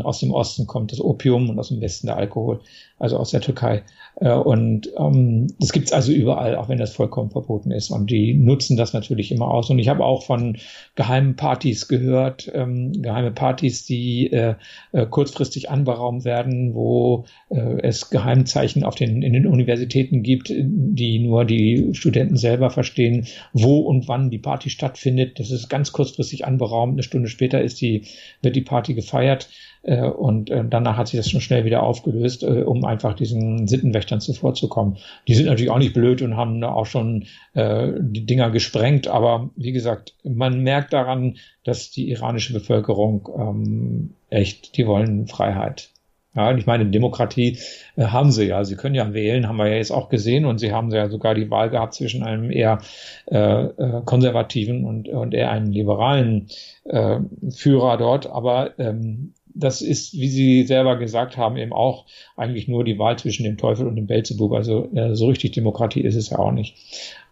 aus 0.04 0.20
dem 0.20 0.30
Osten 0.30 0.66
kommt 0.66 0.92
das 0.92 1.00
Opium 1.00 1.50
und 1.50 1.58
aus 1.58 1.68
dem 1.68 1.80
Westen 1.80 2.06
der 2.06 2.16
Alkohol, 2.16 2.60
also 2.98 3.16
aus 3.16 3.30
der 3.30 3.40
Türkei. 3.40 3.82
Äh, 4.16 4.32
und 4.32 4.88
ähm, 4.96 5.48
das 5.58 5.72
gibt's 5.72 5.92
also 5.92 6.12
überall, 6.12 6.56
auch 6.56 6.68
wenn 6.68 6.78
das 6.78 6.94
vollkommen 6.94 7.30
verboten 7.30 7.72
ist. 7.72 7.90
Und 7.90 8.10
die 8.10 8.34
nutzen 8.34 8.76
das 8.76 8.92
natürlich 8.92 9.32
immer 9.32 9.48
aus. 9.48 9.70
Und 9.70 9.80
ich 9.80 9.88
habe 9.88 10.04
auch 10.04 10.24
von 10.24 10.56
geheimen 10.94 11.34
Partys 11.34 11.88
gehört, 11.88 12.50
ähm, 12.54 12.92
geheime 13.02 13.32
Partys, 13.32 13.84
die 13.84 14.32
äh, 14.32 14.54
äh, 14.92 15.06
kurzfristig 15.06 15.68
anberaumt 15.68 16.24
werden, 16.24 16.74
wo 16.74 16.91
wo 16.92 17.24
äh, 17.48 17.80
es 17.82 18.10
Geheimzeichen 18.10 18.84
auf 18.84 18.94
den, 18.94 19.22
in 19.22 19.32
den 19.32 19.46
Universitäten 19.46 20.22
gibt, 20.22 20.52
die 20.54 21.18
nur 21.18 21.46
die 21.46 21.94
Studenten 21.94 22.36
selber 22.36 22.68
verstehen, 22.68 23.26
wo 23.54 23.78
und 23.78 24.08
wann 24.08 24.30
die 24.30 24.38
Party 24.38 24.68
stattfindet. 24.68 25.38
Das 25.38 25.50
ist 25.50 25.70
ganz 25.70 25.92
kurzfristig 25.92 26.44
anberaumt. 26.44 26.92
Eine 26.92 27.02
Stunde 27.02 27.28
später 27.28 27.62
ist 27.62 27.80
die, 27.80 28.02
wird 28.42 28.56
die 28.56 28.60
Party 28.60 28.92
gefeiert. 28.92 29.48
Äh, 29.82 30.02
und 30.02 30.50
äh, 30.50 30.64
danach 30.68 30.96
hat 30.96 31.08
sich 31.08 31.18
das 31.18 31.30
schon 31.30 31.40
schnell 31.40 31.64
wieder 31.64 31.82
aufgelöst, 31.82 32.42
äh, 32.42 32.62
um 32.62 32.84
einfach 32.84 33.14
diesen 33.14 33.66
Sittenwächtern 33.66 34.20
zuvorzukommen. 34.20 34.98
Die 35.26 35.34
sind 35.34 35.46
natürlich 35.46 35.70
auch 35.70 35.78
nicht 35.78 35.94
blöd 35.94 36.22
und 36.22 36.36
haben 36.36 36.62
auch 36.62 36.86
schon 36.86 37.24
äh, 37.54 37.92
die 37.98 38.24
Dinger 38.24 38.50
gesprengt, 38.50 39.08
aber 39.08 39.50
wie 39.56 39.72
gesagt, 39.72 40.14
man 40.22 40.62
merkt 40.62 40.92
daran, 40.92 41.38
dass 41.64 41.90
die 41.90 42.10
iranische 42.10 42.52
Bevölkerung 42.52 43.28
ähm, 43.36 44.10
echt, 44.30 44.76
die 44.76 44.86
wollen 44.86 45.26
Freiheit. 45.26 45.91
Ja, 46.34 46.56
ich 46.56 46.66
meine, 46.66 46.86
Demokratie 46.86 47.58
äh, 47.96 48.06
haben 48.06 48.32
sie 48.32 48.46
ja. 48.46 48.64
Sie 48.64 48.76
können 48.76 48.94
ja 48.94 49.12
wählen, 49.12 49.48
haben 49.48 49.58
wir 49.58 49.68
ja 49.68 49.76
jetzt 49.76 49.90
auch 49.90 50.08
gesehen. 50.08 50.46
Und 50.46 50.58
sie 50.58 50.72
haben 50.72 50.90
ja 50.90 51.08
sogar 51.08 51.34
die 51.34 51.50
Wahl 51.50 51.68
gehabt 51.70 51.94
zwischen 51.94 52.22
einem 52.22 52.50
eher 52.50 52.78
äh, 53.26 53.64
äh, 53.64 54.02
konservativen 54.04 54.84
und, 54.84 55.08
und 55.08 55.34
eher 55.34 55.50
einem 55.50 55.70
liberalen 55.70 56.48
äh, 56.84 57.18
Führer 57.50 57.98
dort. 57.98 58.26
Aber 58.26 58.78
ähm, 58.78 59.34
das 59.54 59.82
ist, 59.82 60.14
wie 60.14 60.28
Sie 60.28 60.64
selber 60.64 60.96
gesagt 60.96 61.36
haben, 61.36 61.58
eben 61.58 61.74
auch 61.74 62.06
eigentlich 62.36 62.68
nur 62.68 62.84
die 62.84 62.98
Wahl 62.98 63.18
zwischen 63.18 63.44
dem 63.44 63.58
Teufel 63.58 63.86
und 63.86 63.96
dem 63.96 64.06
Belzebub. 64.06 64.52
Also 64.52 64.90
äh, 64.94 65.14
so 65.14 65.26
richtig 65.26 65.52
Demokratie 65.52 66.00
ist 66.00 66.16
es 66.16 66.30
ja 66.30 66.38
auch 66.38 66.52
nicht. 66.52 66.76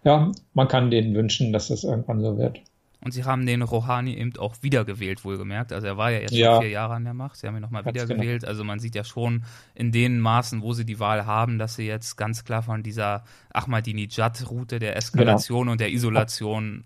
Ja, 0.05 0.33
man 0.55 0.69
kann 0.69 0.91
denen 0.91 1.15
wünschen, 1.15 1.53
dass 1.53 1.69
das 1.69 1.85
irgendwann 1.85 2.21
so 2.21 2.37
wird. 2.37 2.61
Und 3.03 3.13
sie 3.13 3.25
haben 3.25 3.47
den 3.47 3.63
Rouhani 3.63 4.15
eben 4.15 4.37
auch 4.37 4.57
wiedergewählt, 4.61 5.25
wohlgemerkt. 5.25 5.73
Also 5.73 5.87
er 5.87 5.97
war 5.97 6.11
ja 6.11 6.19
jetzt 6.19 6.33
ja. 6.33 6.53
schon 6.53 6.63
vier 6.63 6.71
Jahre 6.71 6.95
an 6.95 7.05
der 7.05 7.15
Macht. 7.15 7.37
Sie 7.37 7.47
haben 7.47 7.57
ihn 7.57 7.63
nochmal 7.63 7.85
wiedergewählt. 7.87 8.43
Genau. 8.43 8.51
Also 8.51 8.63
man 8.63 8.79
sieht 8.79 8.95
ja 8.95 9.05
schon 9.05 9.45
in 9.75 9.91
den 9.91 10.21
Maßen, 10.21 10.61
wo 10.61 10.75
sie 10.75 10.85
die 10.85 11.01
Wahl 11.01 11.25
haben, 11.25 11.59
dass 11.59 11.77
sie 11.77 11.87
jetzt 11.87 12.17
ganz 12.17 12.45
klar 12.45 12.63
von 12.63 12.83
dieser 12.83 13.25
Ahmadinejad-Route 13.55 14.79
der 14.79 14.97
Eskalation 14.97 15.61
genau. 15.61 15.73
und 15.73 15.81
der 15.81 15.91
Isolation 15.93 16.85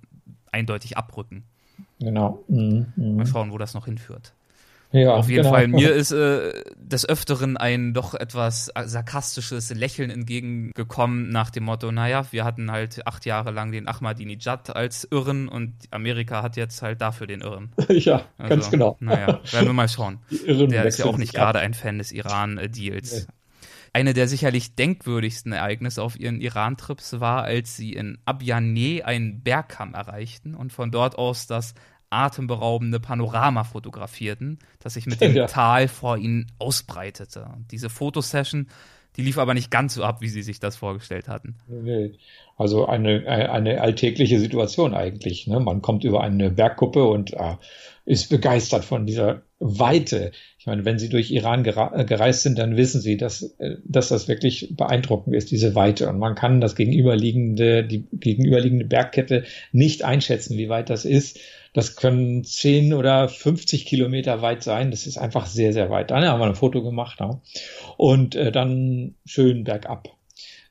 eindeutig 0.53 0.97
abrücken. 0.97 1.45
Genau. 1.99 2.45
Mhm. 2.49 2.87
mhm. 2.95 3.17
Mal 3.17 3.27
schauen, 3.27 3.51
wo 3.51 3.59
das 3.59 3.75
noch 3.75 3.87
hinführt. 3.87 4.35
Ja, 4.95 5.16
Auf 5.16 5.28
jeden 5.28 5.42
genau. 5.42 5.55
Fall. 5.55 5.66
Mir 5.66 5.92
ist 5.95 6.12
äh, 6.12 6.53
des 6.76 7.09
Öfteren 7.09 7.57
ein 7.57 7.95
doch 7.95 8.14
etwas 8.14 8.70
sarkastisches 8.84 9.74
Lächeln 9.74 10.09
entgegengekommen 10.09 11.30
nach 11.30 11.51
dem 11.51 11.64
Motto, 11.64 11.90
naja, 11.90 12.24
wir 12.30 12.45
hatten 12.45 12.70
halt 12.70 13.05
acht 13.05 13.26
Jahre 13.26 13.51
lang 13.51 13.72
den 13.72 13.88
Ahmadinejad 13.88 14.74
als 14.76 15.09
Irren 15.11 15.49
und 15.49 15.74
Amerika 15.90 16.45
hat 16.45 16.57
jetzt 16.57 16.80
halt 16.80 17.01
dafür 17.01 17.26
den 17.26 17.40
Irren. 17.40 17.72
ja, 17.88 18.22
also, 18.38 18.49
ganz 18.49 18.70
genau. 18.70 18.97
Naja, 19.01 19.40
werden 19.51 19.66
wir 19.66 19.72
mal 19.72 19.88
schauen. 19.88 20.20
Der 20.30 20.84
ist 20.84 20.99
ja 20.99 21.07
auch 21.07 21.18
nicht 21.18 21.34
gerade 21.34 21.59
ein 21.59 21.74
Fan 21.74 21.99
des 21.99 22.12
Iran-Deals. 22.12 23.26
Nee. 23.26 23.34
Eine 23.92 24.12
der 24.12 24.26
sicherlich 24.26 24.74
denkwürdigsten 24.74 25.53
Ereignisse 25.53 26.03
auf 26.03 26.18
ihren 26.18 26.40
Iran-Trips 26.40 27.20
war, 27.20 27.45
als 27.45 27.76
sie 27.76 27.92
in 27.92 28.18
Abyaneh 28.26 29.03
einen 29.03 29.42
Bergkamm 29.42 29.95
erreichten 29.95 30.55
und 30.55 30.72
von 30.72 30.90
dort 30.90 31.16
aus 31.16 31.47
das 31.47 31.74
atemberaubende 32.15 33.01
Panorama 33.01 33.65
fotografierten, 33.65 34.59
das 34.81 34.95
sich 34.95 35.07
mit 35.07 35.21
dem 35.21 35.35
ja. 35.35 35.47
Tal 35.47 35.89
vor 35.89 36.17
ihnen 36.17 36.47
ausbreitete. 36.59 37.49
Diese 37.71 37.91
Fotosession, 37.91 38.69
die 39.17 39.23
lief 39.23 39.39
aber 39.39 39.55
nicht 39.55 39.71
ganz 39.71 39.95
so 39.95 40.05
ab, 40.05 40.21
wie 40.21 40.29
sie 40.29 40.43
sich 40.43 40.59
das 40.59 40.77
vorgestellt 40.77 41.29
hatten. 41.29 41.57
Also 42.57 42.87
eine, 42.87 43.27
eine 43.27 43.81
alltägliche 43.81 44.39
Situation 44.39 44.95
eigentlich. 44.95 45.47
Ne? 45.47 45.61
Man 45.61 45.83
kommt 45.83 46.05
über 46.05 46.23
eine 46.23 46.51
Bergkuppe 46.51 47.05
und 47.05 47.33
äh, 47.33 47.57
ist 48.07 48.29
begeistert 48.29 48.85
von 48.85 49.07
dieser 49.07 49.43
Weite. 49.61 50.33
Ich 50.59 50.67
meine, 50.67 50.85
wenn 50.85 50.99
Sie 50.99 51.09
durch 51.09 51.31
Iran 51.31 51.65
äh, 51.65 52.05
gereist 52.05 52.43
sind, 52.43 52.59
dann 52.59 52.77
wissen 52.77 53.01
Sie, 53.01 53.17
dass, 53.17 53.43
äh, 53.59 53.77
dass 53.85 54.09
das 54.09 54.29
wirklich 54.29 54.75
beeindruckend 54.77 55.35
ist, 55.35 55.51
diese 55.51 55.75
Weite. 55.75 56.09
Und 56.09 56.19
man 56.19 56.35
kann 56.35 56.61
das 56.61 56.77
gegenüberliegende, 56.77 57.85
die 57.85 58.05
gegenüberliegende 58.12 58.85
Bergkette 58.85 59.45
nicht 59.73 60.05
einschätzen, 60.05 60.59
wie 60.59 60.69
weit 60.69 60.91
das 60.91 61.05
ist. 61.05 61.39
Das 61.75 61.97
können 61.97 62.45
10 62.45 62.95
oder 62.95 63.29
50 63.29 63.85
Kilometer 63.85 64.41
weit 64.41 64.62
sein. 64.62 64.91
Das 64.91 65.07
ist 65.07 65.18
einfach 65.18 65.47
sehr, 65.47 65.75
sehr 65.75 65.91
weit. 65.91 66.11
Dann 66.11 66.25
haben 66.25 66.41
wir 66.41 66.47
ein 66.47 66.55
Foto 66.55 66.83
gemacht. 66.83 67.18
Ja. 67.20 67.43
Und 67.99 68.37
äh, 68.37 68.51
dann 68.51 69.16
schön 69.27 69.64
bergab. 69.64 70.09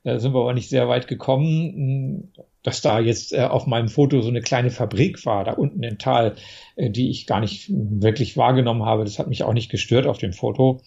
Da 0.04 0.18
sind 0.20 0.34
wir 0.34 0.42
aber 0.42 0.54
nicht 0.54 0.70
sehr 0.70 0.88
weit 0.88 1.08
gekommen 1.08 2.32
dass 2.64 2.82
da 2.82 3.00
jetzt 3.00 3.34
äh, 3.34 3.42
auf 3.42 3.68
meinem 3.68 3.90
Foto 3.90 4.22
so 4.22 4.30
eine 4.30 4.42
kleine 4.42 4.72
Fabrik 4.72 5.26
war, 5.26 5.44
da 5.44 5.52
unten 5.52 5.84
im 5.84 5.98
Tal, 5.98 6.36
äh, 6.76 6.90
die 6.90 7.10
ich 7.10 7.28
gar 7.28 7.42
nicht 7.42 7.70
wirklich 7.70 8.38
wahrgenommen 8.38 8.84
habe. 8.84 9.04
Das 9.04 9.20
hat 9.20 9.28
mich 9.28 9.44
auch 9.44 9.54
nicht 9.54 9.70
gestört 9.70 10.08
auf 10.08 10.18
dem 10.18 10.32
Foto. 10.32 10.82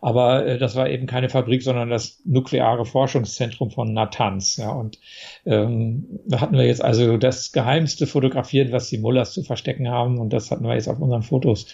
Aber 0.00 0.46
äh, 0.46 0.58
das 0.58 0.74
war 0.74 0.88
eben 0.88 1.06
keine 1.06 1.28
Fabrik, 1.28 1.62
sondern 1.62 1.90
das 1.90 2.22
nukleare 2.24 2.86
Forschungszentrum 2.86 3.70
von 3.70 3.92
Natanz. 3.92 4.56
Ja, 4.56 4.70
und 4.70 4.98
ähm, 5.48 6.20
da 6.26 6.42
hatten 6.42 6.56
wir 6.56 6.66
jetzt 6.66 6.84
also 6.84 7.16
das 7.16 7.52
Geheimste 7.52 8.06
fotografiert, 8.06 8.70
was 8.70 8.90
die 8.90 8.98
Mullers 8.98 9.32
zu 9.32 9.42
verstecken 9.42 9.88
haben. 9.88 10.18
Und 10.18 10.34
das 10.34 10.50
hatten 10.50 10.64
wir 10.64 10.74
jetzt 10.74 10.88
auf 10.88 11.00
unseren 11.00 11.22
Fotos. 11.22 11.66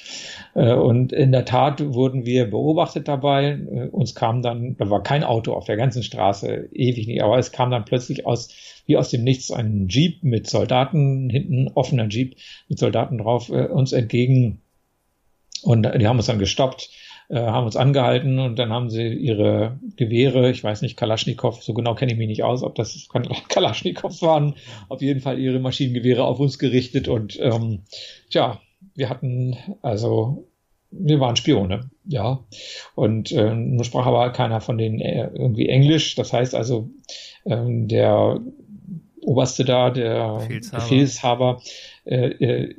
Äh, 0.54 0.74
und 0.74 1.12
in 1.12 1.32
der 1.32 1.44
Tat 1.44 1.84
wurden 1.92 2.24
wir 2.24 2.48
beobachtet 2.48 3.08
dabei. 3.08 3.58
Äh, 3.58 3.88
uns 3.88 4.14
kam 4.14 4.42
dann, 4.42 4.76
da 4.76 4.90
war 4.90 5.02
kein 5.02 5.24
Auto 5.24 5.54
auf 5.54 5.64
der 5.64 5.76
ganzen 5.76 6.04
Straße, 6.04 6.68
ewig 6.72 7.08
nicht, 7.08 7.24
aber 7.24 7.36
es 7.36 7.50
kam 7.50 7.72
dann 7.72 7.84
plötzlich 7.84 8.26
aus 8.26 8.48
wie 8.86 8.96
aus 8.96 9.10
dem 9.10 9.24
Nichts 9.24 9.50
ein 9.50 9.88
Jeep 9.88 10.22
mit 10.22 10.48
Soldaten, 10.48 11.28
hinten 11.30 11.68
offener 11.74 12.06
Jeep 12.08 12.36
mit 12.68 12.78
Soldaten 12.78 13.18
drauf, 13.18 13.48
äh, 13.48 13.66
uns 13.66 13.92
entgegen. 13.92 14.60
Und 15.62 15.82
die 15.82 16.06
haben 16.06 16.18
uns 16.18 16.26
dann 16.26 16.38
gestoppt, 16.38 16.90
äh, 17.28 17.38
haben 17.38 17.66
uns 17.66 17.76
angehalten 17.76 18.38
und 18.38 18.58
dann 18.58 18.72
haben 18.72 18.90
sie 18.90 19.08
ihre 19.08 19.78
Gewehre, 19.96 20.50
ich 20.50 20.62
weiß 20.62 20.82
nicht, 20.82 20.96
Kalaschnikow, 20.96 21.62
so 21.62 21.74
genau 21.74 21.94
kenne 21.94 22.12
ich 22.12 22.18
mich 22.18 22.28
nicht 22.28 22.44
aus, 22.44 22.62
ob 22.62 22.74
das 22.74 23.08
Kalaschnikows 23.48 24.22
waren, 24.22 24.54
auf 24.88 25.02
jeden 25.02 25.20
Fall 25.20 25.38
ihre 25.38 25.58
Maschinengewehre 25.58 26.24
auf 26.24 26.40
uns 26.40 26.58
gerichtet 26.58 27.08
und 27.08 27.38
ähm, 27.40 27.82
tja, 28.30 28.60
wir 28.94 29.08
hatten 29.08 29.56
also 29.82 30.46
wir 30.96 31.20
waren 31.20 31.36
Spione, 31.36 31.90
ja. 32.04 32.44
Und 32.94 33.32
äh, 33.32 33.54
nur 33.54 33.84
sprach 33.84 34.06
aber 34.06 34.30
keiner 34.30 34.60
von 34.60 34.78
denen 34.78 35.00
äh, 35.00 35.30
irgendwie 35.34 35.68
Englisch. 35.68 36.14
Das 36.14 36.32
heißt 36.32 36.54
also, 36.54 36.90
ähm, 37.44 37.88
der 37.88 38.40
Oberste 39.22 39.64
da, 39.64 39.90
der 39.90 40.36
Befehlshaber, 40.38 40.82
Befehlshaber 40.82 41.62
äh, 42.04 42.26
äh, 42.26 42.74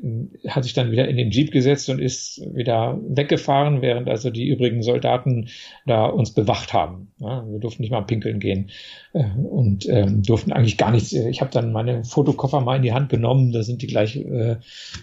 hat 0.47 0.63
sich 0.63 0.73
dann 0.73 0.91
wieder 0.91 1.07
in 1.07 1.17
den 1.17 1.32
Jeep 1.32 1.51
gesetzt 1.51 1.89
und 1.89 1.99
ist 1.99 2.41
wieder 2.53 2.99
weggefahren, 3.07 3.82
während 3.82 4.07
also 4.07 4.30
die 4.30 4.47
übrigen 4.47 4.84
Soldaten 4.84 5.49
da 5.88 6.05
uns 6.05 6.32
bewacht 6.32 6.73
haben. 6.73 7.11
Ja, 7.17 7.43
wir 7.47 7.59
durften 7.59 7.82
nicht 7.82 7.91
mal 7.91 8.01
pinkeln 8.01 8.39
gehen 8.39 8.69
äh, 9.13 9.23
und 9.23 9.89
ähm, 9.89 10.21
durften 10.21 10.51
eigentlich 10.51 10.78
gar 10.78 10.91
nichts. 10.91 11.11
Ich 11.11 11.41
habe 11.41 11.51
dann 11.51 11.71
meine 11.71 12.03
Fotokoffer 12.03 12.61
mal 12.61 12.76
in 12.76 12.84
die 12.84 12.93
Hand 12.93 13.09
genommen, 13.09 13.51
da 13.51 13.63
sind 13.63 13.82
die 13.82 13.88
gleich 13.88 14.17
äh, 14.17 14.57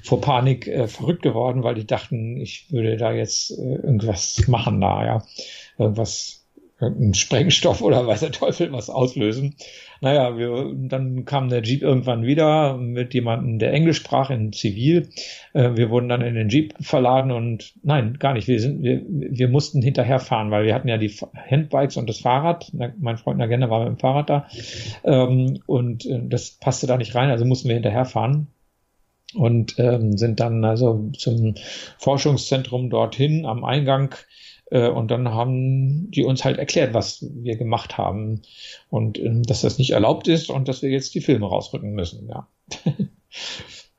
vor 0.05 0.21
Panik 0.21 0.69
äh, 0.69 0.87
verrückt 0.87 1.23
geworden, 1.23 1.65
weil 1.65 1.75
die 1.75 1.87
dachten, 1.87 2.37
ich 2.41 2.71
würde 2.71 2.97
da 2.97 3.13
jetzt 3.13 3.51
äh, 3.51 3.75
irgendwas 3.75 4.47
machen 4.47 4.81
da, 4.81 5.05
ja, 5.05 5.23
irgendwas 5.79 6.43
ein 6.81 7.15
Sprengstoff 7.15 7.81
oder 7.81 8.07
weiß 8.07 8.21
der 8.21 8.33
Teufel 8.33 8.73
was 8.73 8.91
auslösen. 8.91 9.55
Naja, 10.03 10.37
wir, 10.37 10.75
dann 10.75 11.25
kam 11.25 11.49
der 11.49 11.63
Jeep 11.63 11.81
irgendwann 11.81 12.25
wieder 12.25 12.77
mit 12.77 13.15
jemandem, 13.15 13.61
der 13.61 13.73
Englisch 13.73 13.99
sprach 13.99 14.31
in 14.31 14.53
Zivil. 14.53 15.11
Äh, 15.53 15.77
wir 15.77 15.91
wurden 15.91 16.09
dann 16.09 16.23
in 16.23 16.35
den 16.35 16.49
Jeep 16.49 16.75
verladen 16.81 17.31
und 17.31 17.73
nein, 17.85 18.17
gar 18.19 18.35
nicht. 18.35 18.49
Wir 18.49 18.59
sind, 18.59 18.83
wir, 18.83 19.01
wir 19.07 19.47
mussten 19.47 19.81
hinterherfahren, 19.81 20.51
weil 20.51 20.65
wir 20.67 20.75
hatten 20.75 20.89
ja 20.89 20.99
die 20.99 21.15
Handbikes 21.49 21.97
und 21.97 22.09
das 22.09 22.19
Fahrrad. 22.19 22.73
Mein 22.99 23.17
Freund 23.17 23.41
Agenda 23.41 23.71
war 23.71 23.79
mit 23.79 23.91
dem 23.91 23.99
Fahrrad 24.01 24.29
da. 24.29 24.49
Ähm, 25.05 25.61
und 25.67 26.05
äh, 26.05 26.21
das 26.25 26.51
passte 26.51 26.89
da 26.89 26.97
nicht 26.97 27.15
rein, 27.15 27.31
also 27.31 27.45
mussten 27.45 27.69
wir 27.69 27.75
hinterherfahren 27.75 28.49
und 29.35 29.79
ähm, 29.79 30.17
sind 30.19 30.41
dann 30.41 30.65
also 30.65 31.11
zum 31.17 31.55
Forschungszentrum 31.99 32.91
dorthin 32.91 33.47
am 33.47 33.65
Eingang 33.65 34.17
und 34.79 35.11
dann 35.11 35.29
haben 35.29 36.11
die 36.11 36.25
uns 36.25 36.45
halt 36.45 36.59
erklärt, 36.59 36.95
was 36.95 37.27
wir 37.35 37.57
gemacht 37.57 37.99
haben 37.99 38.43
und 38.89 39.19
ähm, 39.19 39.43
dass 39.43 39.61
das 39.61 39.79
nicht 39.79 39.91
erlaubt 39.91 40.29
ist 40.29 40.51
und 40.51 40.69
dass 40.69 40.83
wir 40.83 40.91
jetzt 40.91 41.15
die 41.15 41.21
Filme 41.21 41.47
rausrücken 41.47 41.93
müssen. 41.93 42.29
Ja. 42.29 42.49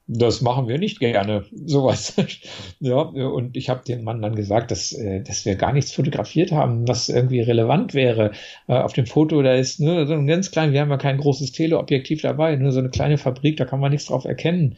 Das 0.06 0.42
machen 0.42 0.68
wir 0.68 0.80
nicht 0.80 1.00
gerne, 1.00 1.46
sowas. 1.66 2.16
ja, 2.82 2.98
und 2.98 3.56
ich 3.56 3.70
habe 3.70 3.86
dem 3.86 4.04
Mann 4.04 4.22
dann 4.22 4.36
gesagt, 4.36 4.72
dass, 4.72 4.92
äh, 4.92 5.22
dass 5.22 5.46
wir 5.46 5.56
gar 5.56 5.72
nichts 5.72 5.94
fotografiert 5.94 6.52
haben, 6.52 6.88
was 6.88 7.08
irgendwie 7.08 7.40
relevant 7.40 7.94
wäre. 7.94 8.32
Äh, 8.68 8.74
auf 8.74 8.92
dem 8.92 9.06
Foto, 9.06 9.42
da 9.42 9.54
ist 9.54 9.80
nur 9.80 10.06
so 10.06 10.14
ein 10.14 10.28
ganz 10.28 10.52
klein, 10.52 10.74
wir 10.74 10.82
haben 10.82 10.90
ja 10.90 10.98
kein 10.98 11.18
großes 11.20 11.54
Teleobjektiv 11.54 12.22
dabei, 12.22 12.56
nur 12.58 12.74
so 12.74 12.80
eine 12.80 12.90
kleine 12.90 13.18
Fabrik, 13.18 13.56
da 13.56 13.64
kann 13.66 13.80
man 13.80 13.92
nichts 13.92 14.08
drauf 14.08 14.26
erkennen. 14.26 14.76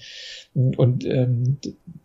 Und 0.54 1.06
ähm, 1.06 1.58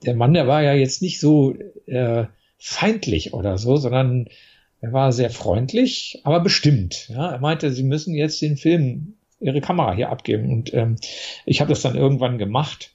der 0.04 0.14
Mann, 0.14 0.32
der 0.32 0.48
war 0.48 0.62
ja 0.62 0.72
jetzt 0.72 1.02
nicht 1.02 1.20
so 1.20 1.54
äh, 1.86 2.24
feindlich 2.60 3.32
oder 3.34 3.58
so, 3.58 3.76
sondern 3.76 4.28
er 4.80 4.92
war 4.92 5.12
sehr 5.12 5.30
freundlich, 5.30 6.20
aber 6.24 6.40
bestimmt. 6.40 7.08
Ja, 7.08 7.32
er 7.32 7.40
meinte, 7.40 7.72
sie 7.72 7.82
müssen 7.82 8.14
jetzt 8.14 8.40
den 8.40 8.56
Film, 8.56 9.14
ihre 9.40 9.60
Kamera 9.60 9.94
hier 9.94 10.10
abgeben. 10.10 10.50
Und 10.50 10.72
ähm, 10.74 10.96
ich 11.44 11.60
habe 11.60 11.70
das 11.70 11.82
dann 11.82 11.96
irgendwann 11.96 12.38
gemacht. 12.38 12.90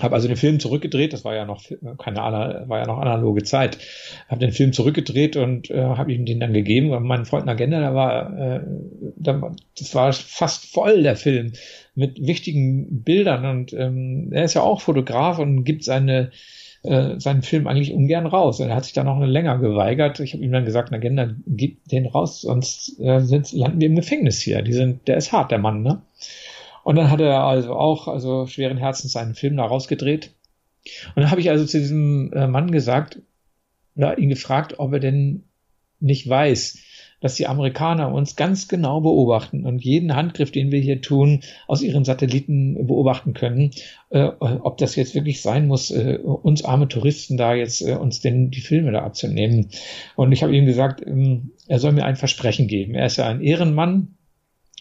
habe 0.00 0.14
also 0.14 0.28
den 0.28 0.36
Film 0.36 0.60
zurückgedreht, 0.60 1.14
das 1.14 1.24
war 1.24 1.34
ja 1.34 1.46
noch 1.46 1.62
keine 1.98 2.18
war 2.18 2.78
ja 2.78 2.86
noch 2.86 2.98
analoge 2.98 3.42
Zeit. 3.42 3.78
Habe 4.28 4.40
den 4.40 4.52
Film 4.52 4.74
zurückgedreht 4.74 5.36
und 5.36 5.70
äh, 5.70 5.82
habe 5.82 6.12
ihm 6.12 6.26
den 6.26 6.40
dann 6.40 6.52
gegeben. 6.52 6.92
Und 6.92 7.04
mein 7.04 7.24
Freund 7.24 7.48
Agenda, 7.48 7.80
da 7.80 7.94
war, 7.94 8.38
äh, 8.38 8.60
da, 9.16 9.54
das 9.78 9.94
war 9.94 10.12
fast 10.12 10.66
voll 10.66 11.02
der 11.02 11.16
Film 11.16 11.52
mit 11.94 12.26
wichtigen 12.26 13.02
Bildern 13.02 13.46
und 13.46 13.72
ähm, 13.72 14.28
er 14.32 14.44
ist 14.44 14.54
ja 14.54 14.60
auch 14.60 14.82
Fotograf 14.82 15.38
und 15.38 15.64
gibt 15.64 15.84
seine 15.84 16.30
äh, 16.82 17.18
seinen 17.18 17.42
Film 17.42 17.66
eigentlich 17.66 17.92
ungern 17.92 18.26
raus. 18.26 18.60
Und 18.60 18.68
er 18.68 18.76
hat 18.76 18.84
sich 18.84 18.92
da 18.92 19.04
noch 19.04 19.20
länger 19.20 19.58
geweigert. 19.58 20.20
Ich 20.20 20.34
habe 20.34 20.44
ihm 20.44 20.52
dann 20.52 20.64
gesagt, 20.64 20.92
Agenda, 20.92 21.30
gib 21.46 21.86
den 21.88 22.06
raus, 22.06 22.40
sonst 22.40 22.98
äh, 23.00 23.20
sind, 23.20 23.52
landen 23.52 23.80
wir 23.80 23.88
im 23.88 23.96
Gefängnis 23.96 24.40
hier. 24.40 24.62
Die 24.62 24.72
sind, 24.72 25.08
der 25.08 25.16
ist 25.16 25.32
hart, 25.32 25.50
der 25.50 25.58
Mann, 25.58 25.82
ne? 25.82 26.02
Und 26.84 26.96
dann 26.96 27.10
hat 27.10 27.20
er 27.20 27.42
also 27.42 27.74
auch, 27.74 28.06
also 28.06 28.46
schweren 28.46 28.76
Herzens 28.76 29.12
seinen 29.12 29.34
Film 29.34 29.56
da 29.56 29.64
rausgedreht. 29.64 30.30
Und 31.14 31.22
dann 31.22 31.30
habe 31.30 31.40
ich 31.40 31.50
also 31.50 31.64
zu 31.64 31.78
diesem 31.78 32.32
äh, 32.32 32.46
Mann 32.46 32.70
gesagt, 32.70 33.18
oder 33.96 34.18
ihn 34.18 34.28
gefragt, 34.28 34.74
ob 34.78 34.92
er 34.92 35.00
denn 35.00 35.44
nicht 35.98 36.28
weiß, 36.28 36.78
dass 37.20 37.34
die 37.34 37.46
Amerikaner 37.46 38.12
uns 38.12 38.36
ganz 38.36 38.68
genau 38.68 39.00
beobachten 39.00 39.64
und 39.64 39.82
jeden 39.84 40.14
Handgriff, 40.14 40.50
den 40.50 40.70
wir 40.70 40.80
hier 40.80 41.00
tun, 41.00 41.40
aus 41.66 41.82
ihren 41.82 42.04
Satelliten 42.04 42.86
beobachten 42.86 43.34
können. 43.34 43.70
Äh, 44.10 44.30
ob 44.38 44.78
das 44.78 44.96
jetzt 44.96 45.14
wirklich 45.14 45.40
sein 45.40 45.66
muss, 45.66 45.90
äh, 45.90 46.18
uns 46.18 46.64
arme 46.64 46.88
Touristen 46.88 47.36
da 47.36 47.54
jetzt 47.54 47.80
äh, 47.82 47.94
uns 47.94 48.20
denn 48.20 48.50
die 48.50 48.60
Filme 48.60 48.92
da 48.92 49.02
abzunehmen. 49.02 49.68
Und 50.14 50.32
ich 50.32 50.42
habe 50.42 50.54
ihm 50.54 50.66
gesagt, 50.66 51.04
ähm, 51.06 51.52
er 51.66 51.78
soll 51.78 51.92
mir 51.92 52.04
ein 52.04 52.16
Versprechen 52.16 52.68
geben. 52.68 52.94
Er 52.94 53.06
ist 53.06 53.16
ja 53.16 53.26
ein 53.26 53.40
Ehrenmann, 53.40 54.16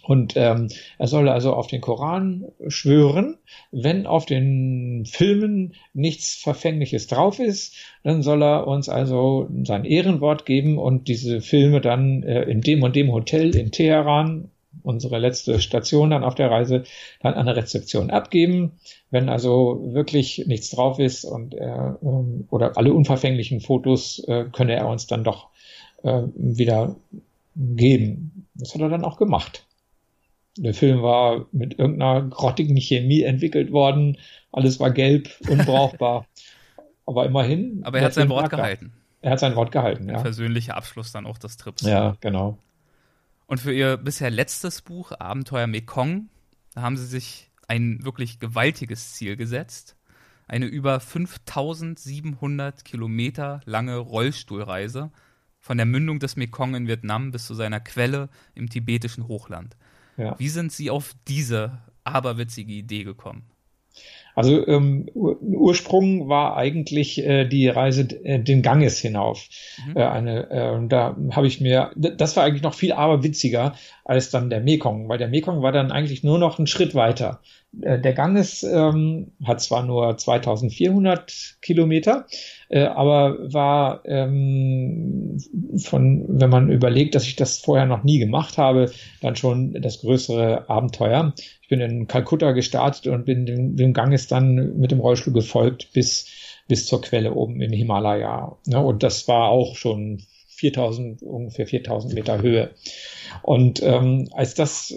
und 0.07 0.33
ähm, 0.35 0.69
er 0.99 1.07
soll 1.07 1.29
also 1.29 1.53
auf 1.53 1.65
den 1.67 1.81
Koran 1.81 2.45
schwören, 2.67 3.37
wenn 3.71 4.05
auf 4.05 4.25
den 4.27 5.05
Filmen 5.05 5.73
nichts 5.93 6.35
Verfängliches 6.35 7.07
drauf 7.07 7.39
ist, 7.39 7.75
dann 8.03 8.21
soll 8.21 8.43
er 8.43 8.67
uns 8.67 8.87
also 8.87 9.47
sein 9.63 9.83
Ehrenwort 9.83 10.45
geben 10.45 10.77
und 10.77 11.07
diese 11.07 11.41
Filme 11.41 11.81
dann 11.81 12.21
äh, 12.21 12.43
in 12.43 12.61
dem 12.61 12.83
und 12.83 12.95
dem 12.95 13.11
Hotel 13.11 13.55
in 13.55 13.71
Teheran, 13.71 14.51
unsere 14.83 15.17
letzte 15.17 15.59
Station 15.59 16.11
dann 16.11 16.23
auf 16.23 16.35
der 16.35 16.51
Reise, 16.51 16.83
dann 17.21 17.33
an 17.33 17.47
der 17.47 17.55
Rezeption 17.55 18.11
abgeben. 18.11 18.73
Wenn 19.09 19.27
also 19.27 19.89
wirklich 19.93 20.45
nichts 20.45 20.69
drauf 20.69 20.99
ist 20.99 21.25
und 21.25 21.55
er, 21.55 21.97
ähm, 22.03 22.47
oder 22.51 22.77
alle 22.77 22.93
unverfänglichen 22.93 23.59
Fotos 23.59 24.19
äh, 24.27 24.45
könne 24.51 24.75
er 24.75 24.87
uns 24.87 25.07
dann 25.07 25.23
doch 25.23 25.47
äh, 26.03 26.21
wieder 26.35 26.95
geben. 27.55 28.47
Das 28.53 28.75
hat 28.75 28.81
er 28.81 28.89
dann 28.89 29.03
auch 29.03 29.17
gemacht. 29.17 29.65
Der 30.57 30.73
Film 30.73 31.01
war 31.01 31.47
mit 31.51 31.77
irgendeiner 31.77 32.21
grottigen 32.23 32.77
Chemie 32.77 33.23
entwickelt 33.23 33.71
worden. 33.71 34.17
Alles 34.51 34.79
war 34.79 34.91
gelb, 34.91 35.29
unbrauchbar. 35.49 36.25
Aber 37.05 37.25
immerhin. 37.25 37.81
Aber 37.83 37.99
er 37.99 38.05
hat 38.05 38.13
sein 38.13 38.29
Wort 38.29 38.49
gehalten. 38.49 38.93
Er 39.21 39.31
hat 39.31 39.39
sein 39.39 39.55
Wort 39.55 39.71
gehalten, 39.71 40.07
ja. 40.07 40.21
Persönlicher 40.21 40.77
Abschluss 40.77 41.11
dann 41.11 41.25
auch 41.25 41.39
des 41.39 41.57
Trips. 41.57 41.81
Ja, 41.81 42.15
genau. 42.19 42.59
Und 43.47 43.59
für 43.59 43.73
ihr 43.73 43.97
bisher 43.97 44.29
letztes 44.29 44.81
Buch, 44.81 45.11
Abenteuer 45.17 45.67
Mekong, 45.67 46.29
da 46.73 46.83
haben 46.83 46.97
sie 46.97 47.05
sich 47.05 47.49
ein 47.67 48.03
wirklich 48.03 48.39
gewaltiges 48.39 49.13
Ziel 49.13 49.35
gesetzt. 49.35 49.95
Eine 50.47 50.67
über 50.67 50.99
5700 50.99 52.85
Kilometer 52.85 53.61
lange 53.65 53.97
Rollstuhlreise 53.97 55.11
von 55.59 55.77
der 55.77 55.87
Mündung 55.87 56.19
des 56.19 56.35
Mekong 56.35 56.75
in 56.75 56.87
Vietnam 56.87 57.31
bis 57.31 57.47
zu 57.47 57.55
seiner 57.55 57.79
Quelle 57.79 58.29
im 58.53 58.69
tibetischen 58.69 59.27
Hochland. 59.27 59.75
Ja. 60.17 60.37
Wie 60.39 60.49
sind 60.49 60.71
Sie 60.71 60.89
auf 60.89 61.13
diese 61.27 61.79
aberwitzige 62.03 62.73
Idee 62.73 63.03
gekommen? 63.03 63.43
Also 64.35 64.67
ähm, 64.67 65.07
Ursprung 65.13 66.27
war 66.27 66.57
eigentlich 66.57 67.25
äh, 67.25 67.45
die 67.45 67.69
Reise 67.69 68.01
äh, 68.23 68.39
den 68.39 68.61
Ganges 68.61 68.99
hinauf. 68.99 69.47
Mhm. 69.87 69.97
Äh, 69.97 70.03
eine, 70.03 70.51
äh, 70.51 70.87
da 70.87 71.15
habe 71.31 71.47
ich 71.47 71.61
mir, 71.61 71.91
das 71.95 72.35
war 72.35 72.43
eigentlich 72.43 72.63
noch 72.63 72.73
viel 72.73 72.91
aberwitziger 72.91 73.75
als 74.03 74.29
dann 74.29 74.49
der 74.49 74.59
Mekong, 74.59 75.09
weil 75.09 75.17
der 75.17 75.29
Mekong 75.29 75.61
war 75.61 75.71
dann 75.71 75.91
eigentlich 75.91 76.23
nur 76.23 76.37
noch 76.37 76.59
einen 76.59 76.67
Schritt 76.67 76.93
weiter. 76.93 77.41
Äh, 77.81 77.99
der 77.99 78.13
Ganges 78.13 78.63
ähm, 78.63 79.31
hat 79.43 79.61
zwar 79.61 79.83
nur 79.83 80.17
2400 80.17 81.57
Kilometer, 81.61 82.27
äh, 82.69 82.83
aber 82.83 83.51
war 83.53 84.01
ähm, 84.05 85.37
von, 85.77 86.25
wenn 86.27 86.49
man 86.49 86.69
überlegt, 86.69 87.15
dass 87.15 87.25
ich 87.25 87.35
das 87.35 87.59
vorher 87.59 87.85
noch 87.85 88.03
nie 88.03 88.19
gemacht 88.19 88.57
habe, 88.57 88.91
dann 89.21 89.35
schon 89.35 89.73
das 89.81 90.01
größere 90.01 90.69
Abenteuer. 90.69 91.33
Ich 91.65 91.69
bin 91.69 91.81
in 91.81 92.07
Kalkutta 92.07 92.51
gestartet 92.51 93.07
und 93.07 93.25
bin 93.25 93.47
dem, 93.47 93.75
dem 93.75 93.93
Ganges 93.93 94.27
dann 94.27 94.77
mit 94.77 94.91
dem 94.91 94.99
Rollstuhl 94.99 95.33
gefolgt 95.33 95.93
bis 95.93 96.27
bis 96.67 96.85
zur 96.85 97.01
Quelle 97.01 97.33
oben 97.33 97.59
im 97.61 97.71
Himalaya. 97.71 98.57
Ja, 98.67 98.79
und 98.79 99.03
das 99.03 99.27
war 99.27 99.49
auch 99.49 99.75
schon 99.75 100.21
4000, 100.47 101.21
ungefähr 101.21 101.67
4000 101.67 102.13
Meter 102.13 102.41
Höhe. 102.41 102.71
Und 103.41 103.83
ähm, 103.83 104.29
als 104.31 104.55
das, 104.55 104.93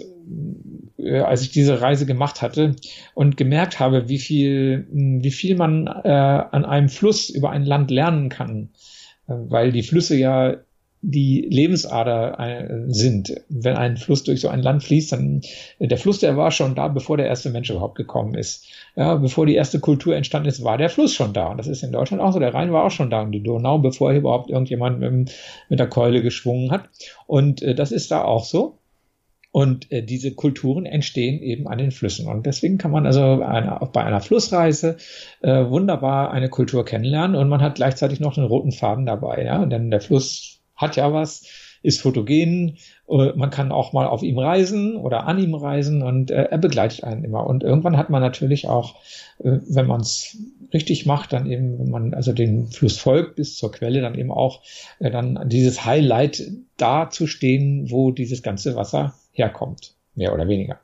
äh, 0.97 1.19
als 1.19 1.41
ich 1.41 1.51
diese 1.51 1.81
Reise 1.81 2.05
gemacht 2.05 2.41
hatte 2.41 2.75
und 3.13 3.35
gemerkt 3.37 3.79
habe, 3.79 4.07
wie 4.07 4.19
viel, 4.19 4.87
wie 4.91 5.31
viel 5.31 5.55
man 5.55 5.87
äh, 5.87 6.09
an 6.09 6.65
einem 6.65 6.89
Fluss 6.89 7.29
über 7.29 7.49
ein 7.51 7.65
Land 7.65 7.91
lernen 7.91 8.29
kann, 8.29 8.69
äh, 9.27 9.33
weil 9.33 9.71
die 9.71 9.83
Flüsse 9.83 10.15
ja 10.15 10.57
die 11.01 11.47
Lebensader 11.49 12.39
äh, 12.39 12.83
sind. 12.87 13.33
Wenn 13.47 13.75
ein 13.77 13.97
Fluss 13.97 14.23
durch 14.23 14.41
so 14.41 14.49
ein 14.49 14.61
Land 14.61 14.83
fließt, 14.83 15.13
dann 15.13 15.41
der 15.79 15.97
Fluss, 15.97 16.19
der 16.19 16.35
war 16.35 16.51
schon 16.51 16.75
da, 16.75 16.89
bevor 16.89 17.15
der 17.15 17.27
erste 17.27 17.49
Mensch 17.49 17.69
überhaupt 17.69 17.95
gekommen 17.95 18.35
ist. 18.35 18.67
Ja, 18.95 19.15
bevor 19.15 19.45
die 19.45 19.55
erste 19.55 19.79
Kultur 19.79 20.15
entstanden 20.15 20.49
ist, 20.49 20.63
war 20.63 20.77
der 20.77 20.89
Fluss 20.89 21.13
schon 21.13 21.33
da. 21.33 21.47
Und 21.47 21.57
das 21.57 21.67
ist 21.67 21.83
in 21.83 21.93
Deutschland 21.93 22.21
auch 22.21 22.33
so. 22.33 22.39
Der 22.39 22.53
Rhein 22.53 22.73
war 22.73 22.83
auch 22.83 22.91
schon 22.91 23.09
da 23.09 23.21
und 23.21 23.31
die 23.31 23.43
Donau, 23.43 23.77
bevor 23.77 24.11
hier 24.11 24.19
überhaupt 24.19 24.49
irgendjemand 24.49 24.99
mit, 24.99 25.31
mit 25.69 25.79
der 25.79 25.87
Keule 25.87 26.21
geschwungen 26.21 26.71
hat. 26.71 26.89
Und 27.27 27.61
äh, 27.61 27.75
das 27.75 27.91
ist 27.91 28.11
da 28.11 28.25
auch 28.25 28.43
so. 28.43 28.79
Und 29.51 29.91
äh, 29.91 30.03
diese 30.03 30.33
Kulturen 30.35 30.85
entstehen 30.85 31.41
eben 31.41 31.67
an 31.67 31.79
den 31.79 31.91
Flüssen. 31.91 32.27
Und 32.27 32.45
deswegen 32.45 32.77
kann 32.77 32.91
man 32.91 33.05
also 33.05 33.41
eine, 33.41 33.79
bei 33.91 34.03
einer 34.03 34.21
Flussreise 34.21 34.97
äh, 35.41 35.65
wunderbar 35.69 36.31
eine 36.31 36.49
Kultur 36.49 36.85
kennenlernen 36.85 37.35
und 37.35 37.49
man 37.49 37.61
hat 37.61 37.75
gleichzeitig 37.75 38.19
noch 38.19 38.37
einen 38.37 38.45
roten 38.45 38.71
Faden 38.71 39.05
dabei. 39.05 39.43
Ja? 39.43 39.65
Denn 39.65 39.89
der 39.89 40.01
Fluss 40.01 40.58
hat 40.79 40.95
ja 40.95 41.13
was, 41.13 41.43
ist 41.81 42.01
fotogen, 42.01 42.77
äh, 43.07 43.31
man 43.35 43.49
kann 43.49 43.71
auch 43.71 43.93
mal 43.93 44.07
auf 44.07 44.23
ihm 44.23 44.37
reisen 44.37 44.95
oder 44.95 45.27
an 45.27 45.39
ihm 45.39 45.55
reisen 45.55 46.01
und 46.01 46.31
äh, 46.31 46.43
er 46.43 46.57
begleitet 46.57 47.03
einen 47.03 47.23
immer. 47.23 47.45
Und 47.45 47.63
irgendwann 47.63 47.97
hat 47.97 48.09
man 48.09 48.21
natürlich 48.21 48.67
auch, 48.67 48.95
äh, 49.39 49.59
wenn 49.67 49.87
man 49.87 50.01
es 50.01 50.37
richtig 50.73 51.05
macht, 51.05 51.33
dann 51.33 51.49
eben, 51.49 51.79
wenn 51.79 51.89
man 51.89 52.13
also 52.13 52.33
den 52.33 52.67
Fluss 52.67 52.97
folgt 52.97 53.35
bis 53.35 53.57
zur 53.57 53.71
Quelle, 53.71 54.01
dann 54.01 54.15
eben 54.15 54.31
auch 54.31 54.61
äh, 54.99 55.09
dann 55.09 55.47
dieses 55.47 55.85
Highlight 55.85 56.43
da 56.77 57.09
zu 57.09 57.27
stehen, 57.27 57.89
wo 57.89 58.11
dieses 58.11 58.43
ganze 58.43 58.75
Wasser 58.75 59.13
herkommt. 59.31 59.93
Mehr 60.15 60.33
oder 60.33 60.49
weniger. 60.49 60.79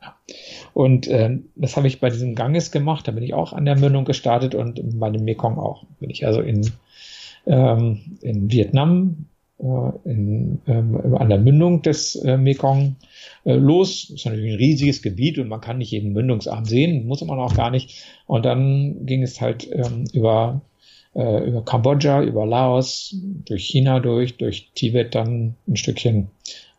Und 0.74 1.08
äh, 1.08 1.38
das 1.56 1.76
habe 1.76 1.88
ich 1.88 2.00
bei 2.00 2.10
diesem 2.10 2.36
Ganges 2.36 2.72
gemacht, 2.72 3.08
da 3.08 3.12
bin 3.12 3.24
ich 3.24 3.34
auch 3.34 3.52
an 3.52 3.66
der 3.66 3.78
Mündung 3.78 4.06
gestartet 4.06 4.56
und 4.56 4.98
bei 4.98 5.10
dem 5.10 5.26
Mekong 5.26 5.58
auch. 5.58 5.84
Bin 6.00 6.10
ich 6.10 6.26
also 6.26 6.40
in, 6.40 6.72
ähm, 7.46 8.18
in 8.22 8.50
Vietnam 8.50 9.26
in, 9.58 10.60
ähm, 10.68 11.16
an 11.16 11.30
der 11.30 11.40
Mündung 11.40 11.82
des 11.82 12.16
äh, 12.16 12.38
Mekong 12.38 12.98
äh, 13.46 13.54
los. 13.54 14.08
Das 14.10 14.20
ist 14.20 14.26
natürlich 14.26 14.54
ein 14.54 14.58
riesiges 14.58 15.02
Gebiet 15.02 15.40
und 15.40 15.48
man 15.48 15.62
kann 15.62 15.78
nicht 15.78 15.92
jeden 15.92 16.14
Mündungsarm 16.14 16.66
sehen, 16.66 17.08
muss 17.08 17.24
man 17.24 17.40
auch 17.40 17.56
gar 17.56 17.72
nicht. 17.72 18.04
Und 18.28 18.46
dann 18.46 19.06
ging 19.06 19.24
es 19.24 19.40
halt 19.40 19.68
ähm, 19.72 20.06
über, 20.12 20.62
äh, 21.14 21.48
über 21.48 21.64
Kambodscha, 21.64 22.22
über 22.24 22.46
Laos, 22.46 23.16
durch 23.46 23.66
China 23.66 24.00
durch, 24.02 24.38
durch 24.38 24.72
Tibet 24.76 25.16
dann 25.16 25.56
ein 25.68 25.78
Stückchen 25.78 26.28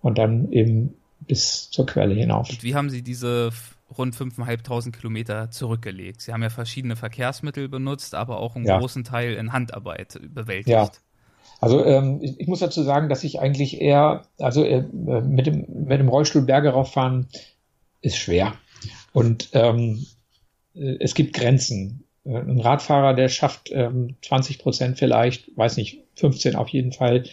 und 0.03 0.19
dann 0.19 0.53
eben 0.53 0.95
bis 1.27 1.71
zur 1.71 1.87
Quelle 1.87 2.15
hinauf. 2.15 2.51
Und 2.51 2.63
wie 2.63 2.75
haben 2.75 2.91
Sie 2.91 3.03
diese 3.03 3.53
rund 3.97 4.15
5.500 4.15 4.93
Kilometer 4.93 5.51
zurückgelegt? 5.51 6.21
Sie 6.21 6.33
haben 6.33 6.43
ja 6.43 6.51
verschiedene 6.51 6.95
Verkehrsmittel 6.95 7.69
benutzt, 7.71 8.15
aber 8.15 8.39
auch 8.39 8.55
einen 8.55 8.67
ja. 8.67 8.79
großen 8.79 9.03
Teil 9.05 9.35
in 9.35 9.53
Handarbeit 9.53 10.21
bewältigt. 10.29 10.69
Ja. 10.69 10.91
Also 11.61 11.85
ähm, 11.85 12.21
ich, 12.23 12.47
muss 12.47 12.61
dazu 12.61 12.83
sagen, 12.83 13.09
dass 13.09 13.25
ich 13.25 13.41
eigentlich 13.41 13.81
eher, 13.81 14.27
also 14.39 14.65
äh, 14.65 14.83
mit, 14.83 15.47
dem, 15.47 15.67
mit 15.69 15.99
dem 15.99 16.09
Rollstuhl 16.09 16.43
Berge 16.43 16.71
rauffahren 16.71 17.29
ist 18.03 18.17
schwer. 18.17 18.55
Und 19.13 19.51
ähm, 19.53 20.07
äh, 20.75 20.97
es 21.01 21.15
gibt 21.15 21.35
Grenzen. 21.35 22.05
Äh, 22.25 22.39
ein 22.39 22.61
Radfahrer, 22.61 23.15
der 23.15 23.29
schafft 23.29 23.71
ähm, 23.73 24.17
20 24.23 24.59
Prozent 24.59 24.99
vielleicht, 24.99 25.57
weiß 25.57 25.77
nicht, 25.79 26.03
15 26.17 26.57
auf 26.57 26.69
jeden 26.69 26.93
Fall. 26.93 27.25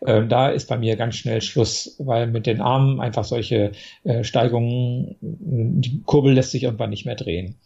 Äh, 0.00 0.26
da 0.26 0.48
ist 0.48 0.68
bei 0.68 0.78
mir 0.78 0.96
ganz 0.96 1.16
schnell 1.16 1.40
Schluss, 1.40 1.96
weil 1.98 2.26
mit 2.26 2.46
den 2.46 2.60
Armen 2.60 3.00
einfach 3.00 3.24
solche 3.24 3.72
äh, 4.04 4.24
Steigungen, 4.24 5.16
die 5.20 6.02
Kurbel 6.04 6.34
lässt 6.34 6.50
sich 6.50 6.64
irgendwann 6.64 6.90
nicht 6.90 7.06
mehr 7.06 7.16
drehen. 7.16 7.56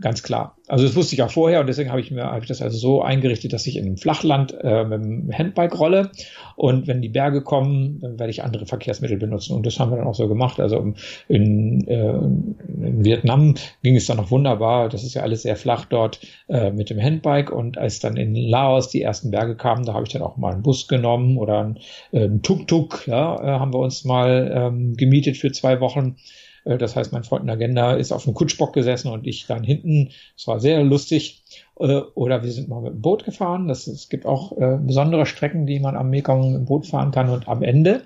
Ganz 0.00 0.22
klar. 0.22 0.56
Also 0.68 0.84
das 0.84 0.94
wusste 0.96 1.14
ich 1.14 1.22
auch 1.22 1.30
vorher 1.30 1.60
und 1.60 1.66
deswegen 1.66 1.90
habe 1.90 2.00
ich 2.00 2.10
mir 2.10 2.24
habe 2.24 2.40
ich 2.40 2.48
das 2.48 2.62
also 2.62 2.78
so 2.78 3.02
eingerichtet, 3.02 3.52
dass 3.52 3.66
ich 3.66 3.76
in 3.76 3.84
einem 3.84 3.96
Flachland 3.96 4.56
äh, 4.62 4.84
mit 4.84 5.02
dem 5.02 5.30
Handbike 5.32 5.78
rolle 5.78 6.10
und 6.56 6.86
wenn 6.86 7.02
die 7.02 7.08
Berge 7.08 7.42
kommen, 7.42 8.00
dann 8.00 8.18
werde 8.18 8.30
ich 8.30 8.42
andere 8.42 8.66
Verkehrsmittel 8.66 9.18
benutzen 9.18 9.56
und 9.56 9.66
das 9.66 9.78
haben 9.78 9.90
wir 9.90 9.96
dann 9.96 10.06
auch 10.06 10.14
so 10.14 10.28
gemacht. 10.28 10.60
Also 10.60 10.94
in, 11.28 11.86
äh, 11.88 12.12
in 12.12 13.04
Vietnam 13.04 13.54
ging 13.82 13.96
es 13.96 14.06
dann 14.06 14.16
noch 14.16 14.30
wunderbar. 14.30 14.88
Das 14.88 15.04
ist 15.04 15.14
ja 15.14 15.22
alles 15.22 15.42
sehr 15.42 15.56
flach 15.56 15.84
dort 15.86 16.20
äh, 16.48 16.70
mit 16.70 16.90
dem 16.90 17.00
Handbike 17.00 17.50
und 17.50 17.78
als 17.78 18.00
dann 18.00 18.16
in 18.16 18.34
Laos 18.34 18.88
die 18.88 19.02
ersten 19.02 19.30
Berge 19.30 19.56
kamen, 19.56 19.84
da 19.84 19.94
habe 19.94 20.04
ich 20.06 20.12
dann 20.12 20.22
auch 20.22 20.36
mal 20.36 20.52
einen 20.52 20.62
Bus 20.62 20.88
genommen 20.88 21.36
oder 21.36 21.60
einen, 21.60 21.78
äh, 22.12 22.28
Tuk-Tuk. 22.42 23.06
Ja, 23.06 23.36
äh, 23.36 23.58
haben 23.58 23.72
wir 23.72 23.80
uns 23.80 24.04
mal 24.04 24.50
ähm, 24.54 24.96
gemietet 24.96 25.36
für 25.36 25.52
zwei 25.52 25.80
Wochen 25.80 26.16
das 26.64 26.96
heißt, 26.96 27.12
mein 27.12 27.24
Freund 27.24 27.48
Agenda 27.48 27.94
ist 27.94 28.12
auf 28.12 28.24
dem 28.24 28.34
Kutschbock 28.34 28.72
gesessen 28.72 29.08
und 29.08 29.26
ich 29.26 29.46
dann 29.46 29.64
hinten. 29.64 30.10
Es 30.36 30.46
war 30.46 30.60
sehr 30.60 30.82
lustig. 30.84 31.42
Äh, 31.78 32.00
oder 32.14 32.42
wir 32.42 32.52
sind 32.52 32.68
mal 32.68 32.82
mit 32.82 32.92
dem 32.92 33.00
Boot 33.00 33.24
gefahren. 33.24 33.68
Das, 33.68 33.86
es 33.86 34.08
gibt 34.08 34.26
auch 34.26 34.56
äh, 34.58 34.78
besondere 34.80 35.26
Strecken, 35.26 35.66
die 35.66 35.80
man 35.80 35.96
am 35.96 36.10
Mekong 36.10 36.54
im 36.54 36.64
Boot 36.66 36.86
fahren 36.86 37.12
kann. 37.12 37.30
Und 37.30 37.48
am 37.48 37.62
Ende 37.62 38.02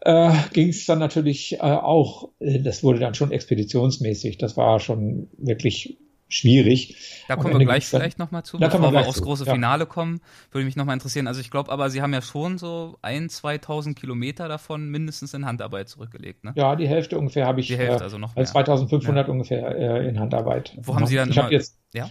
äh, 0.00 0.32
ging 0.52 0.68
es 0.68 0.86
dann 0.86 0.98
natürlich 0.98 1.54
äh, 1.54 1.58
auch, 1.60 2.30
das 2.40 2.82
wurde 2.82 2.98
dann 2.98 3.14
schon 3.14 3.30
expeditionsmäßig. 3.30 4.38
Das 4.38 4.56
war 4.56 4.80
schon 4.80 5.28
wirklich 5.38 5.98
schwierig. 6.32 6.96
Da 7.28 7.36
kommen 7.36 7.58
wir 7.58 7.64
gleich 7.64 7.86
vielleicht 7.86 8.18
nochmal 8.18 8.42
zu, 8.42 8.58
da 8.58 8.68
bevor 8.68 8.92
wir, 8.92 9.00
wir 9.00 9.08
aufs 9.08 9.18
zu. 9.18 9.24
große 9.24 9.44
ja. 9.44 9.52
Finale 9.52 9.86
kommen. 9.86 10.20
Würde 10.50 10.64
mich 10.64 10.76
nochmal 10.76 10.94
interessieren. 10.94 11.26
Also 11.26 11.40
ich 11.40 11.50
glaube 11.50 11.70
aber, 11.70 11.90
Sie 11.90 12.02
haben 12.02 12.12
ja 12.12 12.22
schon 12.22 12.58
so 12.58 12.98
ein, 13.02 13.28
2000 13.28 13.98
Kilometer 13.98 14.48
davon 14.48 14.88
mindestens 14.88 15.34
in 15.34 15.46
Handarbeit 15.46 15.88
zurückgelegt, 15.88 16.44
ne? 16.44 16.52
Ja, 16.56 16.76
die 16.76 16.88
Hälfte 16.88 17.18
ungefähr 17.18 17.46
habe 17.46 17.60
ich. 17.60 17.66
Die 17.68 17.76
Hälfte, 17.76 18.00
äh, 18.00 18.04
also 18.04 18.18
noch 18.18 18.34
mehr. 18.34 18.44
2500 18.44 19.26
ja. 19.26 19.32
ungefähr 19.32 19.76
äh, 19.76 20.08
in 20.08 20.18
Handarbeit. 20.18 20.76
Wo 20.82 20.94
haben 20.94 21.06
Sie 21.06 21.16
dann 21.16 21.30
Ich 21.30 21.38
habe 21.38 21.52
jetzt, 21.52 21.78
ja? 21.92 22.08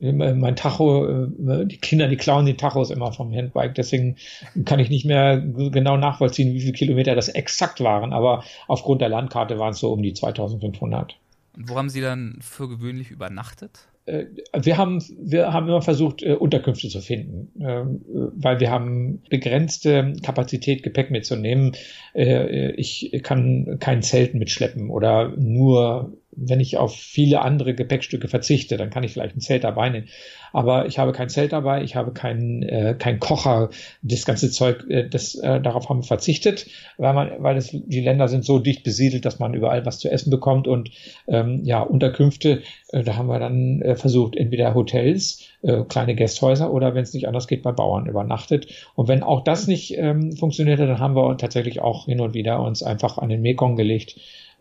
mein 0.00 0.56
Tacho, 0.56 1.06
äh, 1.06 1.66
die 1.66 1.78
Kinder, 1.78 2.08
die 2.08 2.16
klauen 2.16 2.44
die 2.44 2.56
Tachos 2.56 2.90
immer 2.90 3.12
vom 3.12 3.32
Handbike, 3.32 3.76
deswegen 3.76 4.16
kann 4.64 4.80
ich 4.80 4.90
nicht 4.90 5.06
mehr 5.06 5.38
genau 5.40 5.96
nachvollziehen, 5.96 6.52
wie 6.54 6.60
viele 6.60 6.72
Kilometer 6.72 7.14
das 7.14 7.28
exakt 7.28 7.80
waren, 7.80 8.12
aber 8.12 8.42
aufgrund 8.66 9.00
der 9.00 9.08
Landkarte 9.08 9.60
waren 9.60 9.70
es 9.70 9.78
so 9.78 9.92
um 9.92 10.02
die 10.02 10.12
2500. 10.12 11.14
Und 11.56 11.68
wo 11.68 11.76
haben 11.76 11.88
Sie 11.88 12.00
dann 12.00 12.38
für 12.40 12.68
gewöhnlich 12.68 13.10
übernachtet? 13.10 13.88
Äh, 14.06 14.26
wir 14.54 14.78
haben, 14.78 15.02
wir 15.18 15.52
haben 15.52 15.68
immer 15.68 15.82
versucht, 15.82 16.22
äh, 16.22 16.34
Unterkünfte 16.34 16.88
zu 16.88 17.00
finden, 17.00 17.52
ähm, 17.60 18.00
weil 18.34 18.58
wir 18.60 18.70
haben 18.70 19.22
begrenzte 19.30 20.14
Kapazität, 20.22 20.82
Gepäck 20.82 21.10
mitzunehmen. 21.10 21.72
Äh, 22.14 22.72
ich 22.72 23.20
kann 23.22 23.76
kein 23.80 24.02
Zelt 24.02 24.34
mitschleppen 24.34 24.90
oder 24.90 25.28
nur 25.36 26.16
wenn 26.34 26.60
ich 26.60 26.78
auf 26.78 26.94
viele 26.94 27.42
andere 27.42 27.74
Gepäckstücke 27.74 28.28
verzichte, 28.28 28.76
dann 28.76 28.90
kann 28.90 29.04
ich 29.04 29.12
vielleicht 29.12 29.36
ein 29.36 29.40
Zelt 29.40 29.64
dabei 29.64 29.90
nehmen. 29.90 30.08
Aber 30.52 30.86
ich 30.86 30.98
habe 30.98 31.12
kein 31.12 31.28
Zelt 31.28 31.52
dabei, 31.52 31.82
ich 31.82 31.96
habe 31.96 32.12
keinen 32.12 32.62
äh, 32.62 32.94
kein 32.98 33.20
Kocher, 33.20 33.70
das 34.02 34.24
ganze 34.24 34.50
Zeug, 34.50 34.84
äh, 34.88 35.08
das, 35.08 35.34
äh, 35.34 35.60
darauf 35.60 35.88
haben 35.88 36.00
wir 36.00 36.06
verzichtet, 36.06 36.66
weil 36.98 37.14
man, 37.14 37.30
weil 37.38 37.56
es, 37.56 37.70
die 37.72 38.00
Länder 38.00 38.28
sind 38.28 38.44
so 38.44 38.58
dicht 38.58 38.82
besiedelt, 38.82 39.24
dass 39.24 39.38
man 39.38 39.54
überall 39.54 39.84
was 39.86 39.98
zu 39.98 40.10
essen 40.10 40.30
bekommt 40.30 40.68
und 40.68 40.90
ähm, 41.26 41.60
ja, 41.64 41.80
Unterkünfte, 41.80 42.62
äh, 42.92 43.02
da 43.02 43.16
haben 43.16 43.28
wir 43.28 43.38
dann 43.38 43.80
äh, 43.82 43.96
versucht, 43.96 44.36
entweder 44.36 44.74
Hotels, 44.74 45.42
äh, 45.62 45.82
kleine 45.84 46.14
Gästhäuser 46.14 46.72
oder 46.72 46.94
wenn 46.94 47.02
es 47.02 47.14
nicht 47.14 47.28
anders 47.28 47.46
geht, 47.46 47.62
bei 47.62 47.72
Bauern 47.72 48.06
übernachtet. 48.06 48.66
Und 48.94 49.08
wenn 49.08 49.22
auch 49.22 49.44
das 49.44 49.66
nicht 49.66 49.96
ähm, 49.96 50.32
funktionierte, 50.32 50.86
dann 50.86 50.98
haben 50.98 51.14
wir 51.14 51.36
tatsächlich 51.38 51.80
auch 51.80 52.06
hin 52.06 52.20
und 52.20 52.34
wieder 52.34 52.60
uns 52.60 52.82
einfach 52.82 53.18
an 53.18 53.28
den 53.28 53.42
Mekong 53.42 53.76
gelegt 53.76 54.16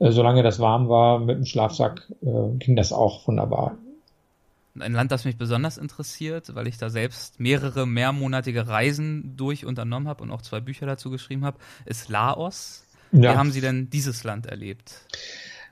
solange 0.09 0.41
das 0.41 0.59
warm 0.59 0.89
war 0.89 1.19
mit 1.19 1.37
dem 1.37 1.45
Schlafsack, 1.45 2.07
äh, 2.21 2.57
ging 2.57 2.75
das 2.75 2.91
auch 2.91 3.27
wunderbar. 3.27 3.77
Ein 4.79 4.93
Land, 4.93 5.11
das 5.11 5.25
mich 5.25 5.37
besonders 5.37 5.77
interessiert, 5.77 6.55
weil 6.55 6.67
ich 6.67 6.77
da 6.77 6.89
selbst 6.89 7.39
mehrere 7.39 7.85
mehrmonatige 7.85 8.67
Reisen 8.67 9.35
durch 9.35 9.65
unternommen 9.65 10.07
habe 10.07 10.23
und 10.23 10.31
auch 10.31 10.41
zwei 10.41 10.61
Bücher 10.61 10.85
dazu 10.85 11.11
geschrieben 11.11 11.43
habe, 11.45 11.57
ist 11.85 12.09
Laos. 12.09 12.83
Ja. 13.11 13.33
Wie 13.33 13.37
haben 13.37 13.51
Sie 13.51 13.61
denn 13.61 13.89
dieses 13.89 14.23
Land 14.23 14.45
erlebt? 14.45 14.93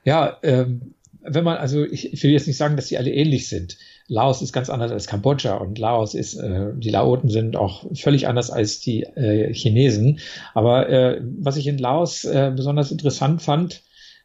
Ja, 0.04 0.36
ähm, 0.42 0.94
wenn 1.22 1.44
man, 1.44 1.56
also 1.56 1.84
ich, 1.84 2.12
ich 2.12 2.22
will 2.22 2.30
jetzt 2.30 2.46
nicht 2.46 2.56
sagen, 2.56 2.76
dass 2.76 2.88
sie 2.88 2.98
alle 2.98 3.10
ähnlich 3.10 3.48
sind. 3.48 3.76
Laos 4.06 4.42
ist 4.42 4.52
ganz 4.52 4.70
anders 4.70 4.90
als 4.90 5.06
Kambodscha 5.06 5.56
und 5.56 5.78
Laos 5.78 6.14
ist, 6.14 6.34
äh, 6.34 6.72
die 6.74 6.90
Laoten 6.90 7.28
sind 7.28 7.56
auch 7.56 7.84
völlig 7.94 8.26
anders 8.26 8.50
als 8.50 8.80
die 8.80 9.02
äh, 9.02 9.52
Chinesen. 9.54 10.18
Aber 10.54 10.88
äh, 10.88 11.20
was 11.38 11.56
ich 11.56 11.66
in 11.66 11.78
Laos 11.78 12.24
äh, 12.24 12.52
besonders 12.54 12.90
interessant 12.90 13.42
fand, 13.42 13.82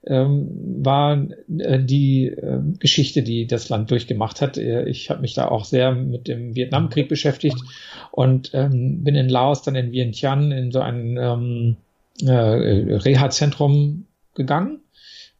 ähm, 0.07 0.47
war 0.83 1.17
äh, 1.57 1.83
die 1.83 2.27
äh, 2.27 2.61
Geschichte, 2.79 3.23
die 3.23 3.47
das 3.47 3.69
Land 3.69 3.91
durchgemacht 3.91 4.41
hat. 4.41 4.57
Äh, 4.57 4.87
ich 4.87 5.09
habe 5.09 5.21
mich 5.21 5.33
da 5.33 5.47
auch 5.47 5.65
sehr 5.65 5.93
mit 5.93 6.27
dem 6.27 6.55
Vietnamkrieg 6.55 7.09
beschäftigt 7.09 7.57
und 8.11 8.51
ähm, 8.53 9.03
bin 9.03 9.15
in 9.15 9.29
Laos 9.29 9.61
dann 9.61 9.75
in 9.75 9.91
Vientiane 9.91 10.57
in 10.57 10.71
so 10.71 10.79
ein 10.79 11.17
ähm, 11.17 11.77
äh, 12.21 12.31
Reha-Zentrum 12.31 14.05
gegangen 14.33 14.81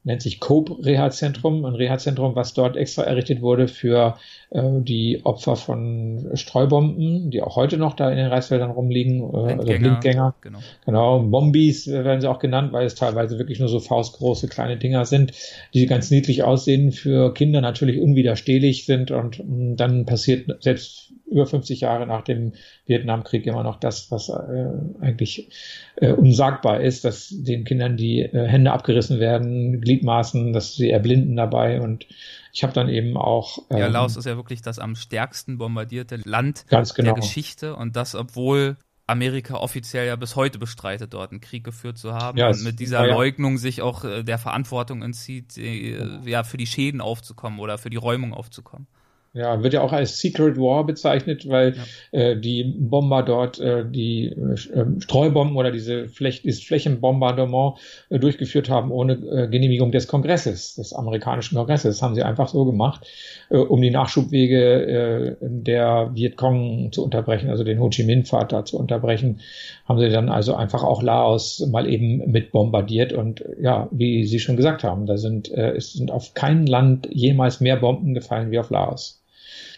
nennt 0.06 0.22
sich 0.22 0.40
Cope 0.40 0.78
Reha-Zentrum, 0.86 1.66
ein 1.66 1.76
Reha-Zentrum, 1.76 2.36
was 2.36 2.54
dort 2.54 2.78
extra 2.78 3.04
errichtet 3.04 3.42
wurde 3.42 3.68
für 3.68 4.18
äh, 4.52 4.62
die 4.82 5.26
Opfer 5.26 5.56
von 5.56 6.30
Streubomben, 6.36 7.32
die 7.32 7.42
auch 7.42 7.56
heute 7.56 7.78
noch 7.78 7.96
da 7.96 8.10
in 8.12 8.18
den 8.18 8.28
Reisfeldern 8.28 8.70
rumliegen, 8.70 9.22
äh, 9.22 9.54
also 9.54 9.64
Blindgänger. 9.64 10.36
Genau. 10.42 10.60
genau, 10.86 11.20
Bombis 11.20 11.88
werden 11.88 12.22
sie 12.22 12.30
auch 12.30 12.40
genannt, 12.40 12.72
weil 12.72 12.86
es 12.86 12.94
teilweise 12.96 13.40
wirklich 13.40 13.60
nur 13.60 13.68
so 13.68 13.80
faustgroße 13.80 14.48
kleine 14.48 14.78
Dinger 14.78 15.06
sind, 15.06 15.34
die 15.74 15.88
ganz 15.88 16.12
niedlich 16.12 16.44
aussehen, 16.44 16.92
für 16.92 17.34
Kinder 17.34 17.62
natürlich 17.62 18.00
unwiderstehlich 18.00 18.86
sind 18.86 19.10
und 19.10 19.40
mh, 19.40 19.46
mm, 19.46 19.76
dann 19.76 20.06
passiert 20.06 20.64
selbst 20.64 21.05
über 21.28 21.46
50 21.46 21.82
Jahre 21.82 22.06
nach 22.06 22.24
dem 22.24 22.54
Vietnamkrieg 22.86 23.46
immer 23.48 23.64
noch 23.64 23.80
das, 23.80 24.12
was 24.12 24.30
äh, 24.30 25.02
eigentlich 25.02 25.50
äh, 25.98 26.12
unsagbar 26.12 26.82
ist, 26.82 27.06
dass 27.06 27.30
den 27.30 27.64
Kindern 27.64 27.98
die 27.98 28.22
äh, 28.22 28.48
Hände 28.48 28.72
abgerissen 28.72 29.20
werden, 29.20 29.82
Gliedmaßen, 29.82 30.54
dass 30.54 30.76
sie 30.76 30.92
erblinden 30.92 31.36
dabei 31.36 31.82
und 31.82 32.06
ich 32.54 32.64
habe 32.64 32.72
dann 32.72 32.88
eben 32.88 33.18
auch. 33.18 33.58
Ähm, 33.70 33.78
ja, 33.80 33.88
Laos 33.88 34.16
ist 34.16 34.26
ja 34.26 34.38
wirklich 34.38 34.62
das 34.62 34.80
am 34.80 34.96
stärksten 34.96 35.58
bombardierte 35.58 36.18
Land 36.24 36.66
genau. 36.70 36.84
der 36.98 37.14
Geschichte 37.14 37.76
und 37.76 37.96
das, 37.96 38.16
obwohl 38.16 38.78
Amerika 39.08 39.56
offiziell 39.56 40.08
ja 40.08 40.16
bis 40.16 40.36
heute 40.36 40.58
bestreitet, 40.58 41.14
dort 41.14 41.32
einen 41.32 41.42
Krieg 41.42 41.64
geführt 41.64 41.98
zu 41.98 42.14
haben 42.14 42.38
ja, 42.38 42.48
und 42.48 42.64
mit 42.64 42.80
dieser 42.80 43.06
ja, 43.06 43.14
Leugnung 43.14 43.58
sich 43.58 43.82
auch 43.82 44.04
äh, 44.04 44.24
der 44.24 44.38
Verantwortung 44.38 45.02
entzieht, 45.04 45.58
ja, 45.58 46.44
für 46.44 46.58
die 46.58 46.66
Schäden 46.66 47.02
aufzukommen 47.02 47.60
oder 47.60 47.78
für 47.78 47.90
die 47.90 47.98
Räumung 47.98 48.34
aufzukommen. 48.34 48.88
Ja, 49.36 49.62
wird 49.64 49.74
ja 49.74 49.82
auch 49.82 49.92
als 49.92 50.22
Secret 50.22 50.56
War 50.56 50.86
bezeichnet, 50.86 51.50
weil 51.50 51.76
ja. 52.14 52.20
äh, 52.20 52.40
die 52.40 52.64
Bomber 52.64 53.22
dort 53.22 53.60
äh, 53.60 53.84
die 53.86 54.28
äh, 54.28 54.56
Streubomben 55.02 55.58
oder 55.58 55.72
diese 55.72 56.08
Fläch 56.08 56.44
dieses 56.44 56.64
Flächenbombardement 56.64 57.78
äh, 58.10 58.18
durchgeführt 58.18 58.70
haben 58.70 58.92
ohne 58.92 59.16
äh, 59.16 59.50
Genehmigung 59.50 59.92
des 59.92 60.08
Kongresses, 60.08 60.76
des 60.76 60.94
amerikanischen 60.94 61.58
Kongresses. 61.58 61.98
Das 61.98 62.02
haben 62.02 62.16
sie 62.16 62.24
einfach 62.24 62.48
so 62.48 62.64
gemacht, 62.64 63.08
äh, 63.50 63.58
um 63.58 63.82
die 63.82 63.90
Nachschubwege 63.92 64.86
äh, 64.86 65.36
der 65.42 66.12
Vietcong 66.14 66.94
zu 66.94 67.04
unterbrechen, 67.04 67.50
also 67.50 67.66
den 67.66 67.82
Ho 67.82 67.90
Chi 67.90 68.06
Minh-Pfad 68.06 68.54
da 68.54 68.64
zu 68.64 68.80
unterbrechen, 68.80 69.42
haben 69.84 70.00
sie 70.00 70.10
dann 70.12 70.30
also 70.30 70.56
einfach 70.56 70.84
auch 70.84 71.04
Laos 71.04 71.60
mal 71.70 71.90
eben 71.90 72.32
mit 72.32 72.54
bombardiert 72.54 73.12
und 73.12 73.44
ja, 73.60 73.90
wie 73.92 74.24
Sie 74.24 74.40
schon 74.40 74.56
gesagt 74.56 74.86
haben, 74.86 75.06
da 75.08 75.18
sind 75.18 75.52
äh, 75.52 75.72
es 75.72 75.92
sind 75.92 76.10
auf 76.10 76.36
kein 76.36 76.66
Land 76.66 77.10
jemals 77.12 77.60
mehr 77.60 77.76
Bomben 77.76 78.14
gefallen 78.14 78.50
wie 78.50 78.60
auf 78.60 78.70
Laos. 78.70 79.24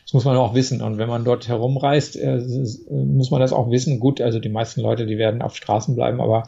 Das 0.07 0.13
muss 0.13 0.23
man 0.23 0.37
auch 0.37 0.55
wissen. 0.55 0.81
Und 0.81 0.97
wenn 0.97 1.09
man 1.09 1.25
dort 1.25 1.49
herumreist, 1.49 2.15
äh, 2.15 2.41
muss 2.89 3.29
man 3.29 3.41
das 3.41 3.51
auch 3.51 3.69
wissen. 3.69 3.99
Gut, 3.99 4.21
also 4.21 4.39
die 4.39 4.47
meisten 4.47 4.79
Leute, 4.79 5.05
die 5.05 5.17
werden 5.17 5.41
auf 5.41 5.57
Straßen 5.57 5.95
bleiben, 5.95 6.21
aber 6.21 6.47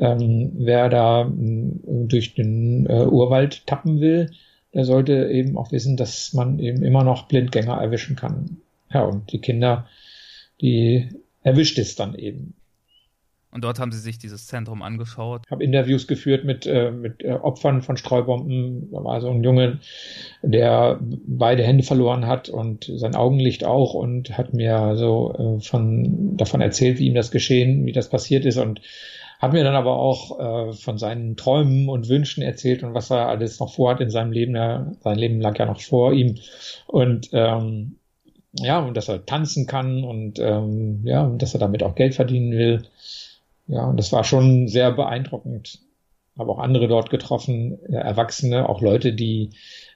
ähm, 0.00 0.52
wer 0.54 0.88
da 0.88 1.26
äh, 1.26 1.26
durch 1.84 2.34
den 2.34 2.86
äh, 2.86 3.04
Urwald 3.04 3.66
tappen 3.66 4.00
will, 4.00 4.30
der 4.72 4.86
sollte 4.86 5.28
eben 5.28 5.58
auch 5.58 5.70
wissen, 5.70 5.98
dass 5.98 6.32
man 6.32 6.58
eben 6.58 6.82
immer 6.82 7.04
noch 7.04 7.28
Blindgänger 7.28 7.74
erwischen 7.74 8.16
kann. 8.16 8.62
Ja, 8.90 9.04
und 9.04 9.30
die 9.32 9.40
Kinder, 9.40 9.86
die 10.62 11.10
erwischt 11.42 11.78
es 11.78 11.96
dann 11.96 12.14
eben. 12.14 12.54
Und 13.54 13.62
dort 13.62 13.78
haben 13.78 13.92
sie 13.92 14.00
sich 14.00 14.18
dieses 14.18 14.48
Zentrum 14.48 14.82
angeschaut. 14.82 15.42
Ich 15.46 15.52
habe 15.52 15.62
Interviews 15.62 16.08
geführt 16.08 16.44
mit, 16.44 16.66
äh, 16.66 16.90
mit 16.90 17.22
äh, 17.22 17.34
Opfern 17.34 17.82
von 17.82 17.96
Streubomben. 17.96 18.90
Da 18.90 19.04
war 19.04 19.20
so 19.20 19.30
ein 19.30 19.44
Junge, 19.44 19.78
der 20.42 20.98
beide 21.00 21.62
Hände 21.62 21.84
verloren 21.84 22.26
hat 22.26 22.48
und 22.48 22.90
sein 22.96 23.14
Augenlicht 23.14 23.62
auch 23.64 23.94
und 23.94 24.36
hat 24.36 24.54
mir 24.54 24.96
so 24.96 25.32
äh, 25.38 25.60
von, 25.60 26.36
davon 26.36 26.60
erzählt, 26.62 26.98
wie 26.98 27.06
ihm 27.06 27.14
das 27.14 27.30
geschehen, 27.30 27.86
wie 27.86 27.92
das 27.92 28.08
passiert 28.08 28.44
ist 28.44 28.58
und 28.58 28.80
hat 29.38 29.52
mir 29.52 29.62
dann 29.62 29.76
aber 29.76 29.98
auch 29.98 30.40
äh, 30.40 30.72
von 30.72 30.98
seinen 30.98 31.36
Träumen 31.36 31.88
und 31.88 32.08
Wünschen 32.08 32.42
erzählt 32.42 32.82
und 32.82 32.92
was 32.92 33.10
er 33.10 33.28
alles 33.28 33.60
noch 33.60 33.72
vorhat 33.72 34.00
in 34.00 34.10
seinem 34.10 34.32
Leben. 34.32 34.56
Ja, 34.56 34.90
sein 35.04 35.18
Leben 35.18 35.40
lag 35.40 35.56
ja 35.60 35.66
noch 35.66 35.80
vor 35.80 36.12
ihm. 36.12 36.38
Und 36.88 37.28
ähm, 37.32 37.98
ja, 38.58 38.80
und 38.80 38.96
dass 38.96 39.08
er 39.08 39.24
tanzen 39.24 39.68
kann 39.68 40.02
und 40.02 40.40
ähm, 40.40 41.02
ja, 41.04 41.22
und 41.22 41.40
dass 41.40 41.54
er 41.54 41.60
damit 41.60 41.84
auch 41.84 41.94
Geld 41.94 42.16
verdienen 42.16 42.50
will. 42.50 42.82
Ja, 43.66 43.86
und 43.86 43.98
das 43.98 44.12
war 44.12 44.24
schon 44.24 44.68
sehr 44.68 44.92
beeindruckend. 44.92 45.80
habe 46.38 46.50
auch 46.50 46.58
andere 46.58 46.88
dort 46.88 47.10
getroffen, 47.10 47.78
äh, 47.88 47.96
Erwachsene, 47.96 48.68
auch 48.68 48.80
Leute, 48.80 49.12
die, 49.12 49.50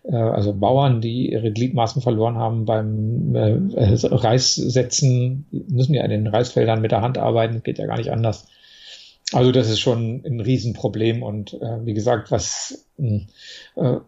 äh, 0.04 0.16
also 0.16 0.54
Bauern, 0.54 1.00
die 1.00 1.32
ihre 1.32 1.52
Gliedmaßen 1.52 2.00
verloren 2.00 2.36
haben 2.36 2.64
beim 2.64 3.34
äh, 3.34 3.58
Reissetzen, 3.76 5.46
müssen 5.50 5.94
ja 5.94 6.04
in 6.04 6.10
den 6.10 6.26
Reisfeldern 6.28 6.80
mit 6.80 6.92
der 6.92 7.02
Hand 7.02 7.18
arbeiten, 7.18 7.62
geht 7.62 7.78
ja 7.78 7.86
gar 7.86 7.98
nicht 7.98 8.10
anders. 8.12 8.46
Also 9.32 9.52
das 9.52 9.68
ist 9.68 9.80
schon 9.80 10.22
ein 10.24 10.40
Riesenproblem 10.40 11.22
und 11.22 11.52
äh, 11.54 11.84
wie 11.84 11.92
gesagt, 11.92 12.30
was 12.30 12.86
äh, 12.98 13.20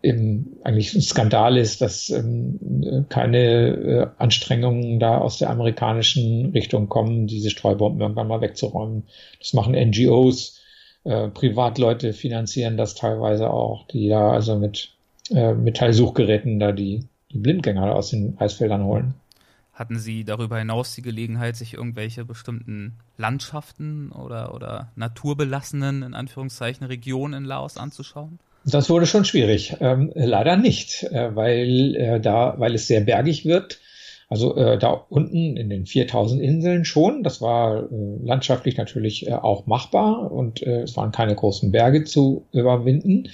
eben 0.02 0.56
eigentlich 0.64 0.94
ein 0.94 1.02
Skandal 1.02 1.58
ist, 1.58 1.82
dass 1.82 2.08
ähm, 2.08 3.04
keine 3.10 3.38
äh, 3.38 4.06
Anstrengungen 4.16 4.98
da 4.98 5.18
aus 5.18 5.38
der 5.38 5.50
amerikanischen 5.50 6.52
Richtung 6.52 6.88
kommen, 6.88 7.26
diese 7.26 7.50
Streubomben 7.50 8.00
irgendwann 8.00 8.28
mal 8.28 8.40
wegzuräumen. 8.40 9.04
Das 9.38 9.52
machen 9.52 9.74
NGOs, 9.74 10.60
äh, 11.04 11.28
Privatleute 11.28 12.14
finanzieren 12.14 12.78
das 12.78 12.94
teilweise 12.94 13.50
auch, 13.50 13.86
die 13.88 14.08
da 14.08 14.32
also 14.32 14.56
mit 14.58 14.94
äh, 15.30 15.52
Metallsuchgeräten 15.52 16.58
da 16.58 16.72
die, 16.72 17.04
die 17.30 17.38
Blindgänger 17.38 17.94
aus 17.94 18.10
den 18.10 18.38
Eisfeldern 18.38 18.84
holen. 18.84 19.14
Hatten 19.80 19.98
Sie 19.98 20.24
darüber 20.24 20.58
hinaus 20.58 20.94
die 20.94 21.00
Gelegenheit, 21.00 21.56
sich 21.56 21.72
irgendwelche 21.72 22.26
bestimmten 22.26 22.98
Landschaften 23.16 24.12
oder, 24.12 24.54
oder 24.54 24.92
naturbelassenen, 24.94 26.02
in 26.02 26.12
Anführungszeichen, 26.12 26.86
Regionen 26.86 27.32
in 27.32 27.44
Laos 27.46 27.78
anzuschauen? 27.78 28.38
Das 28.66 28.90
wurde 28.90 29.06
schon 29.06 29.24
schwierig. 29.24 29.78
Ähm, 29.80 30.12
leider 30.14 30.58
nicht, 30.58 31.04
äh, 31.04 31.34
weil 31.34 31.96
äh, 31.96 32.20
da, 32.20 32.56
weil 32.58 32.74
es 32.74 32.88
sehr 32.88 33.00
bergig 33.00 33.46
wird 33.46 33.80
also 34.30 34.56
äh, 34.56 34.78
da 34.78 34.90
unten 35.08 35.56
in 35.56 35.68
den 35.68 35.86
4000 35.86 36.40
Inseln 36.40 36.84
schon. 36.84 37.24
Das 37.24 37.42
war 37.42 37.82
äh, 37.82 37.86
landschaftlich 38.22 38.76
natürlich 38.76 39.26
äh, 39.26 39.32
auch 39.32 39.66
machbar 39.66 40.30
und 40.30 40.62
äh, 40.62 40.82
es 40.82 40.96
waren 40.96 41.10
keine 41.10 41.34
großen 41.34 41.72
Berge 41.72 42.04
zu 42.04 42.46
überwinden. 42.52 43.28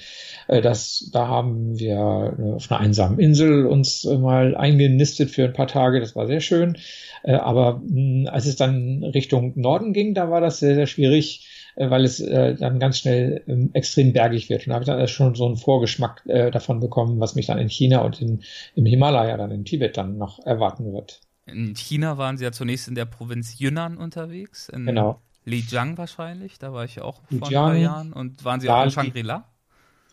Äh, 0.47 0.61
das, 0.61 1.07
da 1.13 1.27
haben 1.27 1.77
wir 1.77 2.35
äh, 2.39 2.51
auf 2.53 2.71
einer 2.71 2.79
einsamen 2.79 3.19
Insel 3.19 3.67
uns 3.67 4.05
mal 4.05 4.57
eingenistet 4.57 5.29
für 5.29 5.45
ein 5.45 5.53
paar 5.53 5.67
Tage. 5.67 5.99
Das 5.99 6.15
war 6.15 6.25
sehr 6.25 6.41
schön. 6.41 6.77
Aber 7.23 7.81
mh, 7.85 8.29
als 8.31 8.45
es 8.45 8.55
dann 8.55 9.03
Richtung 9.03 9.53
Norden 9.55 9.93
ging, 9.93 10.13
da 10.13 10.29
war 10.31 10.39
das 10.41 10.59
sehr, 10.59 10.75
sehr 10.75 10.87
schwierig 10.87 11.56
weil 11.77 12.03
es 12.03 12.19
äh, 12.19 12.55
dann 12.55 12.79
ganz 12.79 12.99
schnell 12.99 13.43
ähm, 13.47 13.69
extrem 13.73 14.13
bergig 14.13 14.49
wird. 14.49 14.65
Und 14.65 14.69
da 14.69 14.73
habe 14.75 14.83
ich 14.83 14.87
dann 14.87 15.07
schon 15.07 15.35
so 15.35 15.45
einen 15.45 15.57
Vorgeschmack 15.57 16.23
äh, 16.27 16.51
davon 16.51 16.79
bekommen, 16.79 17.19
was 17.19 17.35
mich 17.35 17.45
dann 17.45 17.59
in 17.59 17.69
China 17.69 17.99
und 18.01 18.21
in, 18.21 18.43
im 18.75 18.85
Himalaya, 18.85 19.37
dann 19.37 19.51
in 19.51 19.65
Tibet 19.65 19.97
dann 19.97 20.17
noch 20.17 20.45
erwarten 20.45 20.93
wird. 20.93 21.21
In 21.45 21.75
China 21.75 22.17
waren 22.17 22.37
Sie 22.37 22.43
ja 22.43 22.51
zunächst 22.51 22.87
in 22.87 22.95
der 22.95 23.05
Provinz 23.05 23.59
Yunnan 23.59 23.97
unterwegs. 23.97 24.69
In 24.69 24.85
genau. 24.85 25.21
Lijiang 25.45 25.97
wahrscheinlich, 25.97 26.59
da 26.59 26.73
war 26.73 26.83
ich 26.83 26.99
auch 26.99 27.21
vor 27.21 27.31
ein 27.31 27.39
paar 27.39 27.75
Jahren. 27.75 28.11
Und 28.11 28.43
waren 28.43 28.59
Sie 28.59 28.69
auch 28.69 28.83
in 28.83 28.91
Shangri-La? 28.91 29.45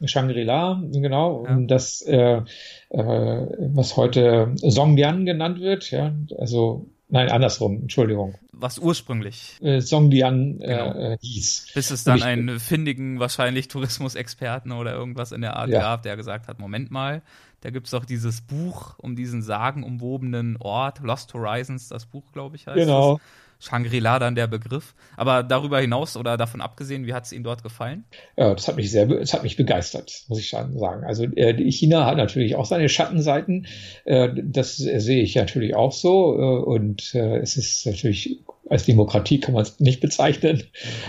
Shangri-La, 0.05 0.83
genau, 0.93 1.47
ja. 1.47 1.57
das, 1.61 2.03
äh, 2.03 2.37
äh, 2.37 2.43
was 2.91 3.97
heute 3.97 4.55
Songyan 4.57 5.25
genannt 5.25 5.61
wird, 5.61 5.91
ja, 5.91 6.15
also 6.39 6.87
Nein, 7.09 7.29
andersrum, 7.29 7.83
Entschuldigung. 7.83 8.35
Was 8.53 8.79
ursprünglich 8.79 9.59
äh, 9.61 9.81
Songdian 9.81 10.61
äh, 10.61 10.67
genau. 10.67 10.95
äh, 10.95 11.19
hieß. 11.21 11.73
Bis 11.75 11.91
es 11.91 12.05
dann 12.05 12.19
ich, 12.19 12.25
einen 12.25 12.61
findigen, 12.61 13.21
wahrscheinlich 13.21 13.69
Tourismusexperten 13.69 14.73
oder 14.73 14.95
irgendwas 14.95 15.33
in 15.33 15.43
der 15.43 15.57
Art 15.57 15.69
ja. 15.69 15.81
gab, 15.81 16.03
der 16.03 16.17
gesagt 16.17 16.49
hat, 16.49 16.59
Moment 16.59 16.91
mal, 16.91 17.23
da 17.61 17.71
gibt 17.71 17.87
es 17.87 17.91
doch 17.91 18.05
dieses 18.05 18.41
Buch 18.41 18.99
um 18.99 19.17
diesen 19.17 19.43
sagenumwobenen 19.43 20.57
Ort, 20.59 21.01
Lost 21.01 21.33
Horizons, 21.35 21.89
das 21.89 22.07
Buch, 22.07 22.33
glaube 22.33 22.57
ich, 22.57 22.67
heißt 22.67 22.77
Genau. 22.77 23.17
Es. 23.17 23.23
Shangri-La 23.65 24.19
dann 24.19 24.35
der 24.35 24.47
Begriff. 24.47 24.95
Aber 25.17 25.43
darüber 25.43 25.81
hinaus 25.81 26.17
oder 26.17 26.37
davon 26.37 26.61
abgesehen, 26.61 27.07
wie 27.07 27.15
hat 27.15 27.25
es 27.25 27.33
Ihnen 27.33 27.45
dort 27.45 27.63
gefallen? 27.63 28.05
Ja, 28.37 28.55
das 28.55 28.69
hat 28.69 28.77
mich 28.77 28.91
sehr, 28.91 29.07
das 29.07 29.33
hat 29.33 29.43
mich 29.43 29.57
begeistert, 29.57 30.25
muss 30.29 30.39
ich 30.39 30.51
sagen. 30.51 31.05
Also 31.05 31.25
äh, 31.25 31.55
China 31.71 32.07
hat 32.07 32.17
natürlich 32.17 32.57
auch 32.57 32.67
seine 32.67 32.89
Schattenseiten. 32.89 33.67
Äh, 34.05 34.31
das 34.43 34.77
sehe 34.77 35.23
ich 35.23 35.35
natürlich 35.35 35.75
auch 35.75 35.93
so. 35.93 36.35
Äh, 36.35 36.65
und 36.65 37.15
es 37.15 37.57
ist 37.57 37.87
natürlich 37.87 38.41
als 38.71 38.87
Demokratie 38.87 39.41
kann 39.41 39.53
man 39.53 39.63
es 39.63 39.79
nicht 39.79 40.01
bezeichnen. 40.01 40.63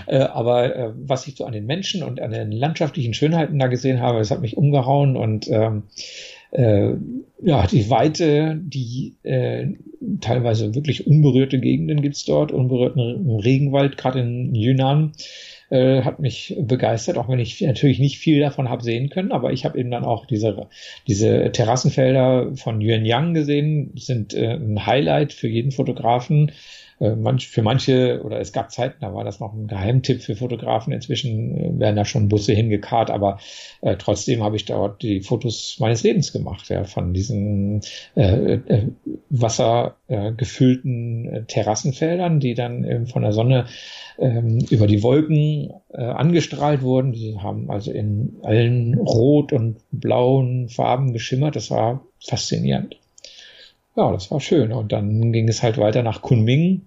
Aber 0.06 0.92
was 0.98 1.26
ich 1.26 1.36
so 1.36 1.46
an 1.46 1.54
den 1.54 1.64
Menschen 1.64 2.02
und 2.02 2.20
an 2.20 2.30
den 2.30 2.52
landschaftlichen 2.52 3.14
Schönheiten 3.14 3.58
da 3.58 3.68
gesehen 3.68 4.00
habe, 4.02 4.18
das 4.18 4.30
hat 4.30 4.42
mich 4.42 4.58
umgehauen 4.58 5.16
und 5.16 5.48
ähm, 5.48 5.84
äh, 6.56 6.94
ja, 7.42 7.66
die 7.66 7.90
Weite, 7.90 8.58
die 8.62 9.16
äh, 9.22 9.68
teilweise 10.20 10.74
wirklich 10.74 11.06
unberührte 11.06 11.60
Gegenden 11.60 12.00
gibt's 12.00 12.24
dort, 12.24 12.50
unberührten 12.50 13.38
Regenwald, 13.38 13.98
gerade 13.98 14.20
in 14.20 14.54
Yunnan, 14.54 15.12
äh, 15.68 16.02
hat 16.02 16.18
mich 16.18 16.56
begeistert, 16.58 17.18
auch 17.18 17.28
wenn 17.28 17.38
ich 17.38 17.60
natürlich 17.60 17.98
nicht 17.98 18.18
viel 18.18 18.40
davon 18.40 18.70
habe 18.70 18.82
sehen 18.82 19.10
können, 19.10 19.32
aber 19.32 19.52
ich 19.52 19.64
habe 19.66 19.78
eben 19.78 19.90
dann 19.90 20.04
auch 20.04 20.24
diese, 20.24 20.68
diese 21.06 21.52
Terrassenfelder 21.52 22.56
von 22.56 22.80
Yuanyang 22.80 23.34
gesehen, 23.34 23.92
sind 23.96 24.32
äh, 24.32 24.54
ein 24.54 24.86
Highlight 24.86 25.34
für 25.34 25.48
jeden 25.48 25.72
Fotografen 25.72 26.52
manch, 27.00 27.48
für 27.48 27.62
manche, 27.62 28.22
oder 28.24 28.40
es 28.40 28.52
gab 28.52 28.70
Zeiten, 28.70 28.96
da 29.00 29.12
war 29.12 29.24
das 29.24 29.40
noch 29.40 29.52
ein 29.52 29.66
Geheimtipp 29.66 30.22
für 30.22 30.34
Fotografen. 30.34 30.92
Inzwischen 30.92 31.56
äh, 31.56 31.78
werden 31.78 31.96
da 31.96 32.04
schon 32.04 32.28
Busse 32.28 32.54
hingekarrt, 32.54 33.10
aber 33.10 33.38
äh, 33.82 33.96
trotzdem 33.96 34.42
habe 34.42 34.56
ich 34.56 34.64
dort 34.64 35.02
die 35.02 35.20
Fotos 35.20 35.76
meines 35.78 36.02
Lebens 36.02 36.32
gemacht, 36.32 36.68
ja, 36.68 36.84
von 36.84 37.12
diesen 37.12 37.82
äh, 38.14 38.54
äh, 38.54 38.88
wassergefüllten 39.28 41.28
äh, 41.28 41.44
Terrassenfeldern, 41.44 42.40
die 42.40 42.54
dann 42.54 42.84
eben 42.84 43.06
von 43.06 43.22
der 43.22 43.32
Sonne 43.32 43.66
ähm, 44.18 44.64
über 44.70 44.86
die 44.86 45.02
Wolken 45.02 45.72
äh, 45.92 46.02
angestrahlt 46.02 46.82
wurden. 46.82 47.12
Die 47.12 47.38
haben 47.38 47.70
also 47.70 47.92
in 47.92 48.36
allen 48.42 48.98
rot 48.98 49.52
und 49.52 49.78
blauen 49.90 50.68
Farben 50.68 51.12
geschimmert. 51.12 51.56
Das 51.56 51.70
war 51.70 52.06
faszinierend 52.26 52.96
ja, 53.96 54.12
das 54.12 54.30
war 54.30 54.40
schön. 54.40 54.72
Und 54.72 54.92
dann 54.92 55.32
ging 55.32 55.48
es 55.48 55.62
halt 55.62 55.78
weiter 55.78 56.02
nach 56.02 56.22
Kunming. 56.22 56.82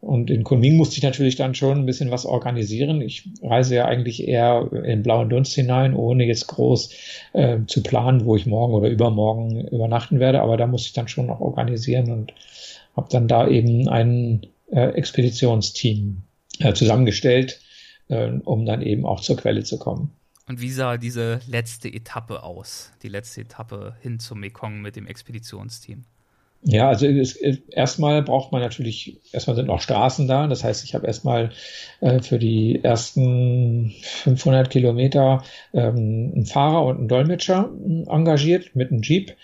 Und 0.00 0.30
in 0.30 0.42
Kunming 0.42 0.76
musste 0.76 0.96
ich 0.96 1.04
natürlich 1.04 1.36
dann 1.36 1.54
schon 1.54 1.78
ein 1.78 1.86
bisschen 1.86 2.10
was 2.10 2.26
organisieren. 2.26 3.00
Ich 3.00 3.28
reise 3.40 3.76
ja 3.76 3.84
eigentlich 3.84 4.26
eher 4.26 4.68
in 4.84 5.04
blauen 5.04 5.30
Dunst 5.30 5.54
hinein, 5.54 5.94
ohne 5.94 6.24
jetzt 6.24 6.48
groß 6.48 6.90
äh, 7.34 7.58
zu 7.68 7.84
planen, 7.84 8.24
wo 8.24 8.34
ich 8.34 8.44
morgen 8.44 8.74
oder 8.74 8.88
übermorgen 8.88 9.68
übernachten 9.68 10.18
werde. 10.18 10.42
Aber 10.42 10.56
da 10.56 10.66
musste 10.66 10.88
ich 10.88 10.92
dann 10.92 11.06
schon 11.06 11.26
noch 11.26 11.40
organisieren 11.40 12.10
und 12.10 12.34
habe 12.96 13.08
dann 13.12 13.28
da 13.28 13.46
eben 13.46 13.88
ein 13.88 14.46
äh, 14.72 14.88
Expeditionsteam 14.88 16.22
äh, 16.58 16.72
zusammengestellt, 16.72 17.60
äh, 18.08 18.32
um 18.44 18.66
dann 18.66 18.82
eben 18.82 19.06
auch 19.06 19.20
zur 19.20 19.36
Quelle 19.36 19.62
zu 19.62 19.78
kommen. 19.78 20.10
Und 20.48 20.60
wie 20.60 20.70
sah 20.70 20.96
diese 20.96 21.38
letzte 21.46 21.88
Etappe 21.88 22.42
aus? 22.42 22.90
Die 23.04 23.08
letzte 23.08 23.42
Etappe 23.42 23.96
hin 24.00 24.18
zum 24.18 24.40
Mekong 24.40 24.80
mit 24.80 24.96
dem 24.96 25.06
Expeditionsteam? 25.06 26.04
Ja, 26.64 26.88
also 26.88 27.06
erstmal 27.06 28.22
braucht 28.22 28.52
man 28.52 28.60
natürlich, 28.60 29.20
erstmal 29.32 29.56
sind 29.56 29.66
noch 29.66 29.80
Straßen 29.80 30.28
da. 30.28 30.46
Das 30.46 30.62
heißt, 30.62 30.84
ich 30.84 30.94
habe 30.94 31.08
erstmal 31.08 31.50
äh, 32.00 32.20
für 32.22 32.38
die 32.38 32.78
ersten 32.84 33.92
500 34.02 34.70
Kilometer 34.70 35.42
ähm, 35.72 36.32
einen 36.34 36.46
Fahrer 36.46 36.86
und 36.86 36.98
einen 36.98 37.08
Dolmetscher 37.08 37.68
äh, 37.84 38.04
engagiert 38.08 38.76
mit 38.76 38.92
einem 38.92 39.02
Jeep. 39.02 39.36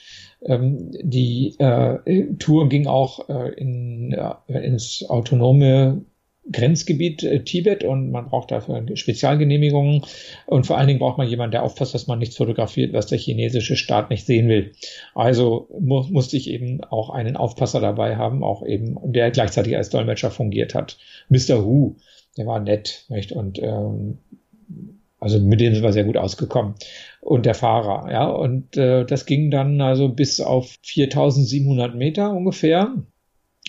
Ähm, 0.43 0.93
die 1.03 1.57
äh, 1.59 2.35
Tour 2.39 2.69
ging 2.69 2.87
auch 2.87 3.29
äh, 3.29 3.53
in, 3.55 4.17
ins 4.47 5.05
autonome 5.09 6.05
Grenzgebiet 6.51 7.23
äh, 7.23 7.43
Tibet 7.45 7.85
und 7.85 8.11
man 8.11 8.27
braucht 8.27 8.51
dafür 8.51 8.85
Spezialgenehmigungen 8.95 10.03
und 10.47 10.67
vor 10.67 10.79
allen 10.79 10.89
Dingen 10.89 10.99
braucht 10.99 11.19
man 11.19 11.29
jemanden, 11.29 11.53
der 11.53 11.63
aufpasst, 11.63 11.95
dass 11.95 12.07
man 12.07 12.19
nichts 12.19 12.37
fotografiert, 12.37 12.93
was 12.93 13.07
der 13.07 13.19
chinesische 13.19 13.77
Staat 13.77 14.11
nicht 14.11 14.27
sehen 14.27 14.49
will. 14.49 14.73
Also 15.15 15.69
mu 15.79 16.05
musste 16.11 16.37
ich 16.37 16.49
eben 16.49 16.83
auch 16.85 17.11
einen 17.11 17.37
Aufpasser 17.37 17.81
dabei 17.81 18.17
haben, 18.17 18.43
auch 18.43 18.65
eben, 18.65 18.97
der 19.13 19.31
gleichzeitig 19.31 19.77
als 19.77 19.91
Dolmetscher 19.91 20.31
fungiert 20.31 20.75
hat. 20.75 20.99
Mr. 21.29 21.65
Hu, 21.65 21.97
der 22.37 22.47
war 22.47 22.61
nett, 22.61 23.05
nicht? 23.09 23.33
Und 23.33 23.59
ähm, 23.63 24.19
also 25.21 25.41
mit 25.41 25.61
dem 25.61 25.75
sind 25.75 25.83
wir 25.83 25.93
sehr 25.93 26.05
gut 26.05 26.17
ausgekommen. 26.17 26.75
Und 27.21 27.45
der 27.47 27.55
Fahrer, 27.55 28.11
ja. 28.11 28.29
Und 28.29 28.77
äh, 28.77 29.05
das 29.05 29.27
ging 29.27 29.51
dann 29.51 29.81
also 29.81 30.09
bis 30.09 30.41
auf 30.41 30.77
4700 30.83 31.95
Meter 31.95 32.31
ungefähr 32.31 32.95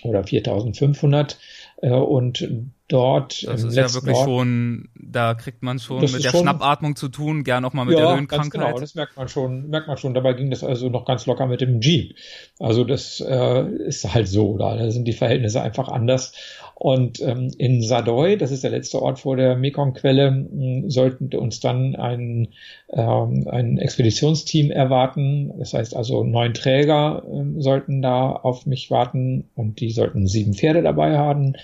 oder 0.04 0.24
4500 0.24 1.34
äh, 1.34 1.36
und 1.82 2.48
dort. 2.88 3.46
Das 3.48 3.64
ist 3.64 3.76
ja 3.76 3.94
wirklich 3.94 4.16
Ort, 4.16 4.26
schon, 4.26 4.90
da 5.12 5.34
kriegt 5.34 5.64
man 5.64 5.80
schon 5.80 6.02
mit 6.02 6.24
der 6.24 6.30
schon, 6.30 6.42
Schnappatmung 6.42 6.96
zu 6.96 7.10
tun, 7.10 7.44
gern 7.44 7.66
auch 7.66 7.74
mal 7.74 7.86
mit 7.86 7.98
ja, 7.98 8.06
der 8.06 8.16
Höhenkrankheit. 8.16 8.52
Ganz 8.52 8.68
genau, 8.68 8.80
das 8.80 8.96
merkt 8.96 9.18
man 9.18 9.28
schon, 9.28 9.70
merkt 9.70 9.88
man 9.88 9.98
schon. 9.98 10.14
Dabei 10.14 10.34
ging 10.34 10.50
das 10.50 10.64
also 10.64 10.90
noch 10.90 11.06
ganz 11.06 11.26
locker 11.26 11.48
mit 11.48 11.62
dem 11.62 11.82
Jeep. 11.82 12.16
Also 12.60 12.84
das 12.84 13.20
äh, 13.20 13.64
ist 13.88 14.14
halt 14.14 14.28
so, 14.28 14.58
da 14.58 14.92
sind 14.92 15.06
die 15.06 15.14
Verhältnisse 15.14 15.62
einfach 15.62 15.88
anders. 15.88 16.34
Und 16.76 17.20
ähm, 17.22 17.52
in 17.58 17.82
Sadoi, 17.82 18.38
das 18.38 18.52
ist 18.52 18.64
der 18.64 18.72
letzte 18.72 19.02
Ort 19.02 19.20
vor 19.20 19.36
der 19.36 19.58
Mekong-Quelle, 19.58 20.48
sollten 20.88 21.36
uns 21.36 21.60
dann 21.60 21.96
ein, 21.98 22.50
ähm, 22.94 23.48
ein 23.50 23.78
Expeditionsteam 23.78 24.72
erwarten. 24.72 25.52
Das 25.60 25.74
heißt 25.74 25.96
also 25.96 26.24
neun 26.24 26.54
Träger 26.54 27.24
äh, 27.28 27.62
sollten 27.62 28.02
da 28.02 28.32
auf 28.32 28.66
mich 28.66 28.90
warten 28.90 29.50
und 29.56 29.82
die 29.82 29.92
sollten 29.92 30.26
sieben 30.26 30.54
Pferde 30.54 30.82
dabei 30.82 31.18
haben. 31.18 31.56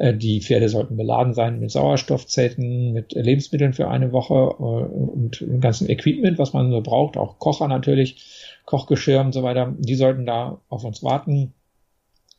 Äh, 0.00 0.16
die 0.16 0.40
Pferde 0.40 0.70
sollten 0.70 0.96
beladen 0.96 1.34
sein 1.34 1.60
mit 1.60 1.70
Sauerstoffzelten, 1.70 2.92
mit 2.92 3.12
Lebensmitteln 3.12 3.74
für 3.74 3.88
eine 3.88 4.12
Woche 4.12 4.34
äh, 4.34 4.62
und 4.62 5.42
dem 5.42 5.60
ganzen 5.60 5.90
Equipment, 5.90 6.38
was 6.38 6.54
man 6.54 6.70
so 6.70 6.80
braucht, 6.80 7.18
auch 7.18 7.38
Kocher 7.38 7.68
natürlich, 7.68 8.56
Kochgeschirr 8.64 9.20
und 9.20 9.32
so 9.32 9.42
weiter. 9.42 9.74
Die 9.78 9.94
sollten 9.94 10.24
da 10.24 10.60
auf 10.70 10.84
uns 10.84 11.02
warten. 11.02 11.52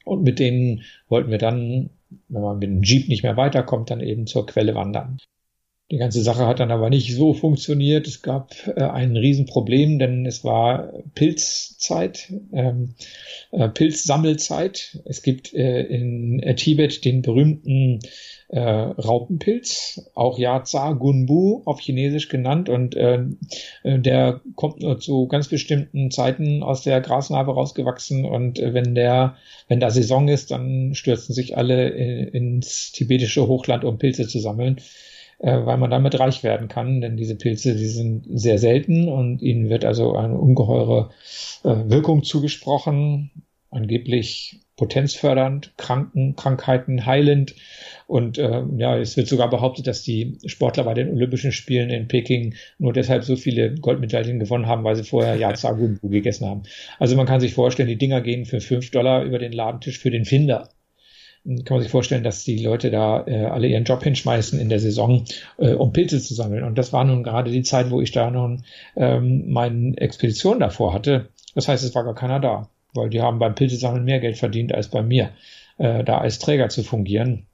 Und 0.05 0.23
mit 0.23 0.39
denen 0.39 0.81
wollten 1.07 1.29
wir 1.29 1.37
dann, 1.37 1.91
wenn 2.29 2.41
man 2.41 2.57
mit 2.57 2.67
dem 2.67 2.81
Jeep 2.81 3.07
nicht 3.07 3.21
mehr 3.21 3.37
weiterkommt, 3.37 3.91
dann 3.91 4.01
eben 4.01 4.25
zur 4.25 4.47
Quelle 4.47 4.73
wandern. 4.73 5.19
Die 5.91 5.97
ganze 5.97 6.21
Sache 6.21 6.47
hat 6.47 6.61
dann 6.61 6.71
aber 6.71 6.89
nicht 6.89 7.13
so 7.13 7.33
funktioniert. 7.33 8.07
Es 8.07 8.21
gab 8.21 8.55
äh, 8.65 8.81
ein 8.81 9.17
Riesenproblem, 9.17 9.99
denn 9.99 10.25
es 10.25 10.45
war 10.45 10.93
Pilzzeit, 11.15 12.31
ähm, 12.53 12.95
äh, 13.51 13.67
Pilzsammelzeit. 13.67 14.99
Es 15.03 15.21
gibt 15.21 15.53
äh, 15.53 15.81
in 15.81 16.39
äh, 16.39 16.55
Tibet 16.55 17.03
den 17.03 17.21
berühmten 17.21 17.99
äh, 18.47 18.59
Raupenpilz, 18.61 20.09
auch 20.15 20.39
Yaza 20.39 20.93
Gunbu 20.93 21.61
auf 21.65 21.81
Chinesisch 21.81 22.29
genannt 22.29 22.69
und 22.69 22.95
äh, 22.95 23.25
der 23.83 24.39
kommt 24.55 24.81
nur 24.81 24.97
zu 24.99 25.27
ganz 25.27 25.49
bestimmten 25.49 26.09
Zeiten 26.09 26.63
aus 26.63 26.83
der 26.83 27.01
Grasnarbe 27.01 27.53
rausgewachsen 27.53 28.23
und 28.23 28.59
wenn 28.59 28.95
der, 28.95 29.35
wenn 29.67 29.81
da 29.81 29.89
Saison 29.89 30.29
ist, 30.29 30.51
dann 30.51 30.95
stürzen 30.95 31.33
sich 31.33 31.57
alle 31.57 31.89
in, 31.89 32.27
ins 32.27 32.93
tibetische 32.93 33.47
Hochland, 33.47 33.83
um 33.83 33.97
Pilze 33.97 34.27
zu 34.27 34.39
sammeln 34.39 34.77
äh, 35.41 35.65
weil 35.65 35.77
man 35.77 35.89
damit 35.89 36.19
reich 36.19 36.43
werden 36.43 36.67
kann, 36.67 37.01
denn 37.01 37.17
diese 37.17 37.35
Pilze, 37.35 37.75
die 37.75 37.87
sind 37.87 38.25
sehr 38.29 38.59
selten 38.59 39.07
und 39.07 39.41
ihnen 39.41 39.69
wird 39.69 39.85
also 39.85 40.15
eine 40.15 40.37
ungeheure 40.37 41.09
äh, 41.63 41.89
Wirkung 41.89 42.23
zugesprochen, 42.23 43.31
angeblich 43.71 44.61
potenzfördernd, 44.77 45.73
Kranken, 45.77 46.35
Krankheiten 46.35 47.05
heilend. 47.05 47.55
Und 48.07 48.37
äh, 48.37 48.63
ja, 48.77 48.97
es 48.97 49.17
wird 49.17 49.27
sogar 49.27 49.49
behauptet, 49.49 49.87
dass 49.87 50.03
die 50.03 50.37
Sportler 50.45 50.83
bei 50.83 50.93
den 50.93 51.09
Olympischen 51.09 51.51
Spielen 51.51 51.89
in 51.89 52.07
Peking 52.07 52.55
nur 52.77 52.93
deshalb 52.93 53.23
so 53.23 53.35
viele 53.35 53.75
Goldmedaillen 53.75 54.39
gewonnen 54.39 54.67
haben, 54.67 54.83
weil 54.83 54.95
sie 54.95 55.03
vorher 55.03 55.35
Yazagunbu 55.39 56.09
gegessen 56.09 56.47
haben. 56.47 56.63
Also 56.99 57.15
man 57.15 57.25
kann 57.25 57.41
sich 57.41 57.53
vorstellen, 57.53 57.89
die 57.89 57.97
Dinger 57.97 58.21
gehen 58.21 58.45
für 58.45 58.59
fünf 58.59 58.91
Dollar 58.91 59.23
über 59.23 59.39
den 59.39 59.53
Ladentisch 59.53 59.99
für 59.99 60.11
den 60.11 60.25
Finder 60.25 60.69
kann 61.43 61.77
man 61.77 61.81
sich 61.81 61.91
vorstellen, 61.91 62.23
dass 62.23 62.43
die 62.43 62.63
Leute 62.63 62.91
da 62.91 63.25
äh, 63.25 63.45
alle 63.45 63.67
ihren 63.67 63.83
Job 63.83 64.03
hinschmeißen 64.03 64.59
in 64.59 64.69
der 64.69 64.79
Saison, 64.79 65.25
äh, 65.57 65.73
um 65.73 65.91
Pilze 65.91 66.21
zu 66.21 66.35
sammeln. 66.35 66.63
Und 66.63 66.77
das 66.77 66.93
war 66.93 67.03
nun 67.03 67.23
gerade 67.23 67.51
die 67.51 67.63
Zeit, 67.63 67.89
wo 67.89 67.99
ich 67.99 68.11
da 68.11 68.29
nun 68.29 68.63
ähm, 68.95 69.51
meine 69.51 69.97
Expedition 69.97 70.59
davor 70.59 70.93
hatte. 70.93 71.29
Das 71.55 71.67
heißt, 71.67 71.83
es 71.83 71.95
war 71.95 72.03
gar 72.03 72.15
keiner 72.15 72.39
da, 72.39 72.69
weil 72.93 73.09
die 73.09 73.21
haben 73.21 73.39
beim 73.39 73.55
Pilzesammeln 73.55 74.05
mehr 74.05 74.19
Geld 74.19 74.37
verdient 74.37 74.73
als 74.73 74.89
bei 74.89 75.01
mir, 75.01 75.31
äh, 75.77 76.03
da 76.03 76.19
als 76.19 76.39
Träger 76.39 76.69
zu 76.69 76.83
fungieren. 76.83 77.47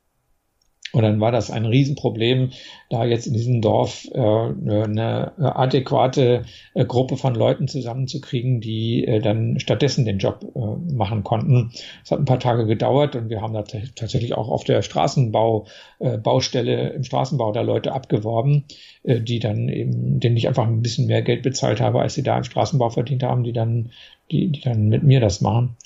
Und 0.97 1.03
dann 1.03 1.19
war 1.19 1.31
das 1.31 1.51
ein 1.51 1.67
Riesenproblem, 1.67 2.49
da 2.89 3.05
jetzt 3.05 3.27
in 3.27 3.33
diesem 3.33 3.61
Dorf 3.61 4.07
äh, 4.15 4.19
eine 4.19 5.31
adäquate 5.37 6.43
äh, 6.73 6.85
Gruppe 6.85 7.17
von 7.17 7.35
Leuten 7.35 7.67
zusammenzukriegen, 7.67 8.61
die 8.61 9.05
äh, 9.05 9.19
dann 9.19 9.59
stattdessen 9.59 10.05
den 10.05 10.17
Job 10.17 10.43
äh, 10.55 10.91
machen 10.91 11.23
konnten. 11.23 11.69
Es 12.03 12.09
hat 12.09 12.17
ein 12.17 12.25
paar 12.25 12.39
Tage 12.39 12.65
gedauert 12.65 13.15
und 13.15 13.29
wir 13.29 13.41
haben 13.41 13.53
da 13.53 13.61
tatsächlich 13.61 14.33
auch 14.33 14.49
auf 14.49 14.63
der 14.63 14.81
Straßenbau, 14.81 15.67
äh, 15.99 16.17
Baustelle 16.17 16.89
im 16.89 17.03
Straßenbau 17.03 17.51
da 17.51 17.61
Leute 17.61 17.91
abgeworben, 17.91 18.63
äh, 19.03 19.21
die 19.21 19.37
dann 19.37 19.69
eben, 19.69 20.19
denen 20.19 20.35
ich 20.35 20.47
einfach 20.47 20.65
ein 20.65 20.81
bisschen 20.81 21.05
mehr 21.05 21.21
Geld 21.21 21.43
bezahlt 21.43 21.79
habe, 21.79 22.01
als 22.01 22.15
sie 22.15 22.23
da 22.23 22.39
im 22.39 22.43
Straßenbau 22.43 22.89
verdient 22.89 23.21
haben, 23.21 23.43
die 23.43 23.53
dann, 23.53 23.91
die, 24.31 24.47
die 24.47 24.61
dann 24.61 24.87
mit 24.87 25.03
mir 25.03 25.19
das 25.19 25.41
machen. 25.41 25.77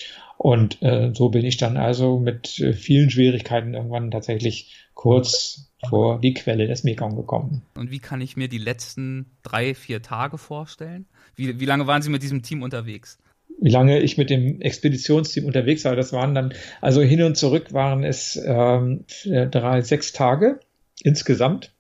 Und 0.42 0.82
äh, 0.82 1.12
so 1.14 1.30
bin 1.30 1.46
ich 1.46 1.58
dann 1.58 1.78
also 1.78 2.18
mit 2.18 2.58
äh, 2.60 2.74
vielen 2.74 3.12
Schwierigkeiten 3.12 3.76
irgendwann 3.76 4.10
tatsächlich 4.10 4.81
kurz 4.94 5.72
vor 5.90 6.20
die 6.20 6.34
Quelle 6.34 6.68
des 6.68 6.84
Mekong 6.84 7.16
gekommen. 7.16 7.64
Und 7.76 7.92
wie 7.92 8.00
kann 8.00 8.22
ich 8.22 8.38
mir 8.38 8.48
die 8.48 8.58
letzten 8.58 9.26
drei, 9.44 9.74
vier 9.74 10.02
Tage 10.02 10.38
vorstellen? 10.38 11.06
Wie, 11.36 11.60
wie 11.60 11.66
lange 11.66 11.88
waren 11.88 12.02
Sie 12.02 12.10
mit 12.10 12.24
diesem 12.24 12.44
Team 12.44 12.62
unterwegs? 12.62 13.18
Wie 13.60 13.70
lange 13.70 14.00
ich 14.00 14.18
mit 14.18 14.30
dem 14.30 14.62
Expeditionsteam 14.62 15.46
unterwegs 15.46 15.86
war, 15.86 15.96
das 15.96 16.14
waren 16.14 16.34
dann, 16.34 16.54
also 16.82 17.02
hin 17.02 17.22
und 17.22 17.36
zurück 17.36 17.74
waren 17.74 18.04
es 18.04 18.40
ähm, 18.44 19.06
drei, 19.26 19.82
sechs 19.82 20.14
Tage 20.14 20.60
insgesamt. 21.04 21.74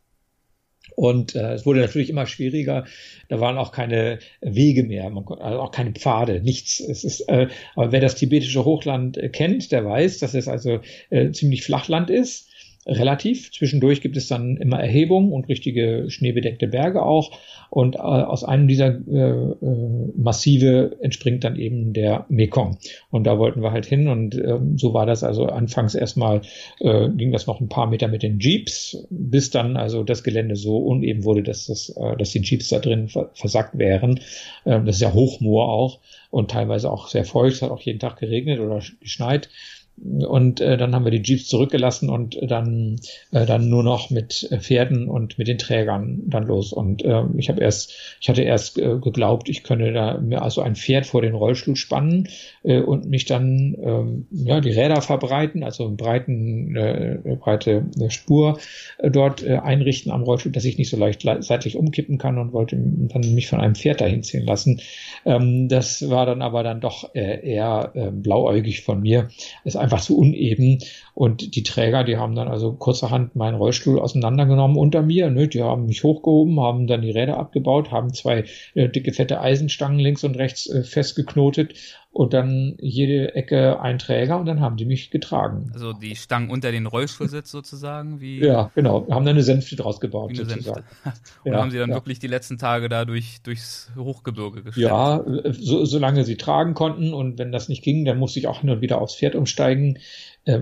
Und 0.95 1.35
äh, 1.35 1.53
es 1.53 1.65
wurde 1.65 1.79
natürlich 1.79 2.09
immer 2.09 2.27
schwieriger. 2.27 2.85
Da 3.29 3.39
waren 3.39 3.57
auch 3.57 3.71
keine 3.71 4.19
Wege 4.41 4.83
mehr, 4.83 5.09
man, 5.09 5.25
also 5.25 5.59
auch 5.59 5.71
keine 5.71 5.91
Pfade, 5.93 6.41
nichts. 6.41 6.79
Es 6.79 7.03
ist, 7.03 7.21
äh, 7.29 7.47
aber 7.75 7.91
wer 7.91 8.01
das 8.01 8.15
tibetische 8.15 8.65
Hochland 8.65 9.17
äh, 9.17 9.29
kennt, 9.29 9.71
der 9.71 9.85
weiß, 9.85 10.19
dass 10.19 10.33
es 10.33 10.47
also 10.47 10.81
äh, 11.09 11.31
ziemlich 11.31 11.63
Flachland 11.63 12.09
ist 12.09 12.50
relativ. 12.85 13.51
Zwischendurch 13.51 14.01
gibt 14.01 14.17
es 14.17 14.27
dann 14.27 14.57
immer 14.57 14.79
Erhebungen 14.79 15.31
und 15.31 15.47
richtige 15.49 16.05
schneebedeckte 16.09 16.67
Berge 16.67 17.03
auch. 17.03 17.31
Und 17.69 17.95
äh, 17.95 17.99
aus 17.99 18.43
einem 18.43 18.67
dieser 18.67 18.87
äh, 18.87 19.19
äh, 19.19 20.11
Massive 20.17 20.97
entspringt 20.99 21.43
dann 21.43 21.55
eben 21.55 21.93
der 21.93 22.25
Mekong. 22.29 22.77
Und 23.11 23.25
da 23.25 23.37
wollten 23.37 23.61
wir 23.61 23.71
halt 23.71 23.85
hin. 23.85 24.07
Und 24.07 24.35
äh, 24.35 24.59
so 24.75 24.93
war 24.93 25.05
das 25.05 25.23
also 25.23 25.45
anfangs 25.45 25.95
erstmal, 25.95 26.41
äh, 26.79 27.09
ging 27.09 27.31
das 27.31 27.47
noch 27.47 27.61
ein 27.61 27.69
paar 27.69 27.87
Meter 27.87 28.07
mit 28.07 28.23
den 28.23 28.39
Jeeps, 28.39 29.05
bis 29.09 29.51
dann 29.51 29.77
also 29.77 30.03
das 30.03 30.23
Gelände 30.23 30.55
so 30.55 30.77
uneben 30.77 31.23
wurde, 31.23 31.43
dass, 31.43 31.67
das, 31.67 31.89
äh, 31.89 32.17
dass 32.17 32.31
die 32.31 32.41
Jeeps 32.41 32.69
da 32.69 32.79
drin 32.79 33.09
versackt 33.33 33.77
wären. 33.77 34.19
Äh, 34.65 34.81
das 34.83 34.95
ist 34.95 35.01
ja 35.01 35.13
Hochmoor 35.13 35.69
auch 35.69 35.99
und 36.31 36.49
teilweise 36.49 36.91
auch 36.91 37.07
sehr 37.09 37.25
feucht. 37.25 37.57
Es 37.57 37.61
hat 37.61 37.71
auch 37.71 37.81
jeden 37.81 37.99
Tag 37.99 38.17
geregnet 38.17 38.59
oder 38.59 38.81
geschneit. 38.99 39.49
Und 39.97 40.61
äh, 40.61 40.77
dann 40.77 40.95
haben 40.95 41.05
wir 41.05 41.11
die 41.11 41.21
Jeeps 41.21 41.47
zurückgelassen 41.47 42.09
und 42.09 42.37
dann, 42.41 42.99
äh, 43.31 43.45
dann 43.45 43.69
nur 43.69 43.83
noch 43.83 44.09
mit 44.09 44.49
Pferden 44.59 45.07
und 45.07 45.37
mit 45.37 45.47
den 45.47 45.59
Trägern 45.59 46.23
dann 46.25 46.43
los. 46.43 46.73
Und 46.73 47.05
äh, 47.05 47.23
ich 47.37 47.49
habe 47.49 47.61
erst, 47.61 47.93
ich 48.19 48.27
hatte 48.27 48.41
erst 48.41 48.79
äh, 48.79 48.97
geglaubt, 48.97 49.47
ich 49.47 49.63
könne 49.63 49.93
da 49.93 50.17
mir 50.17 50.41
also 50.41 50.61
ein 50.61 50.75
Pferd 50.75 51.05
vor 51.05 51.21
den 51.21 51.35
Rollstuhl 51.35 51.75
spannen 51.75 52.29
äh, 52.63 52.79
und 52.79 53.05
mich 53.09 53.25
dann 53.25 53.77
ähm, 53.79 54.27
ja 54.31 54.59
die 54.59 54.71
Räder 54.71 55.01
verbreiten, 55.01 55.63
also 55.63 55.85
eine 55.85 55.95
breiten, 55.95 56.75
äh, 56.75 57.19
breite 57.39 57.85
Spur 58.09 58.59
äh, 58.97 59.11
dort 59.11 59.43
äh, 59.43 59.57
einrichten 59.57 60.11
am 60.11 60.23
Rollstuhl, 60.23 60.51
dass 60.51 60.65
ich 60.65 60.79
nicht 60.79 60.89
so 60.89 60.97
leicht 60.97 61.21
seitlich 61.21 61.77
umkippen 61.77 62.17
kann 62.17 62.39
und 62.39 62.53
wollte 62.53 62.75
dann 62.75 63.35
mich 63.35 63.47
von 63.47 63.59
einem 63.59 63.75
Pferd 63.75 64.01
dahin 64.01 64.23
ziehen 64.23 64.45
lassen. 64.45 64.81
Ähm, 65.25 65.67
das 65.67 66.09
war 66.09 66.25
dann 66.25 66.41
aber 66.41 66.63
dann 66.63 66.81
doch 66.81 67.13
äh, 67.13 67.47
eher 67.47 67.91
äh, 67.93 68.09
blauäugig 68.09 68.81
von 68.81 69.01
mir. 69.01 69.29
Es 69.63 69.75
einfach 69.81 70.01
zu 70.01 70.17
uneben. 70.17 70.79
Und 71.13 71.55
die 71.55 71.63
Träger, 71.63 72.03
die 72.03 72.17
haben 72.17 72.35
dann 72.35 72.47
also 72.47 72.73
kurzerhand 72.73 73.35
meinen 73.35 73.55
Rollstuhl 73.55 73.99
auseinandergenommen 73.99 74.77
unter 74.77 75.01
mir. 75.01 75.29
Ne? 75.29 75.47
Die 75.47 75.61
haben 75.61 75.85
mich 75.85 76.03
hochgehoben, 76.03 76.59
haben 76.59 76.87
dann 76.87 77.01
die 77.01 77.11
Räder 77.11 77.37
abgebaut, 77.37 77.91
haben 77.91 78.13
zwei 78.13 78.45
äh, 78.75 78.87
dicke, 78.87 79.11
fette 79.11 79.41
Eisenstangen 79.41 79.99
links 79.99 80.23
und 80.23 80.37
rechts 80.37 80.69
äh, 80.69 80.83
festgeknotet 80.83 81.73
und 82.13 82.33
dann 82.33 82.75
jede 82.79 83.35
Ecke 83.35 83.79
ein 83.79 83.97
Träger 83.97 84.37
und 84.37 84.45
dann 84.45 84.59
haben 84.59 84.75
die 84.75 84.83
mich 84.83 85.11
getragen. 85.11 85.71
Also 85.73 85.93
die 85.93 86.15
Stangen 86.15 86.49
unter 86.49 86.71
den 86.71 86.85
Rollstuhlsitz 86.85 87.51
sozusagen? 87.51 88.19
Wie 88.19 88.39
ja, 88.45 88.69
genau. 88.75 89.07
Haben 89.09 89.25
dann 89.25 89.35
eine 89.35 89.43
Sänfte 89.43 89.77
draus 89.77 90.01
gebaut. 90.01 90.31
Wie 90.31 90.39
eine 90.39 90.49
sozusagen. 90.49 90.83
und 91.45 91.53
ja, 91.53 91.59
haben 91.59 91.71
sie 91.71 91.77
dann 91.77 91.89
ja. 91.89 91.95
wirklich 91.95 92.19
die 92.19 92.27
letzten 92.27 92.57
Tage 92.57 92.89
da 92.89 93.05
durch, 93.05 93.41
durchs 93.43 93.91
Hochgebirge 93.95 94.63
geschleppt? 94.63 94.89
Ja, 94.89 95.23
so, 95.51 95.85
solange 95.85 96.25
sie 96.25 96.35
tragen 96.35 96.73
konnten 96.73 97.13
und 97.13 97.39
wenn 97.39 97.53
das 97.53 97.69
nicht 97.69 97.81
ging, 97.81 98.03
dann 98.03 98.17
musste 98.17 98.39
ich 98.39 98.47
auch 98.47 98.59
hin 98.59 98.69
und 98.69 98.81
wieder 98.81 98.99
aufs 98.99 99.15
Pferd 99.15 99.35
umsteigen 99.35 99.97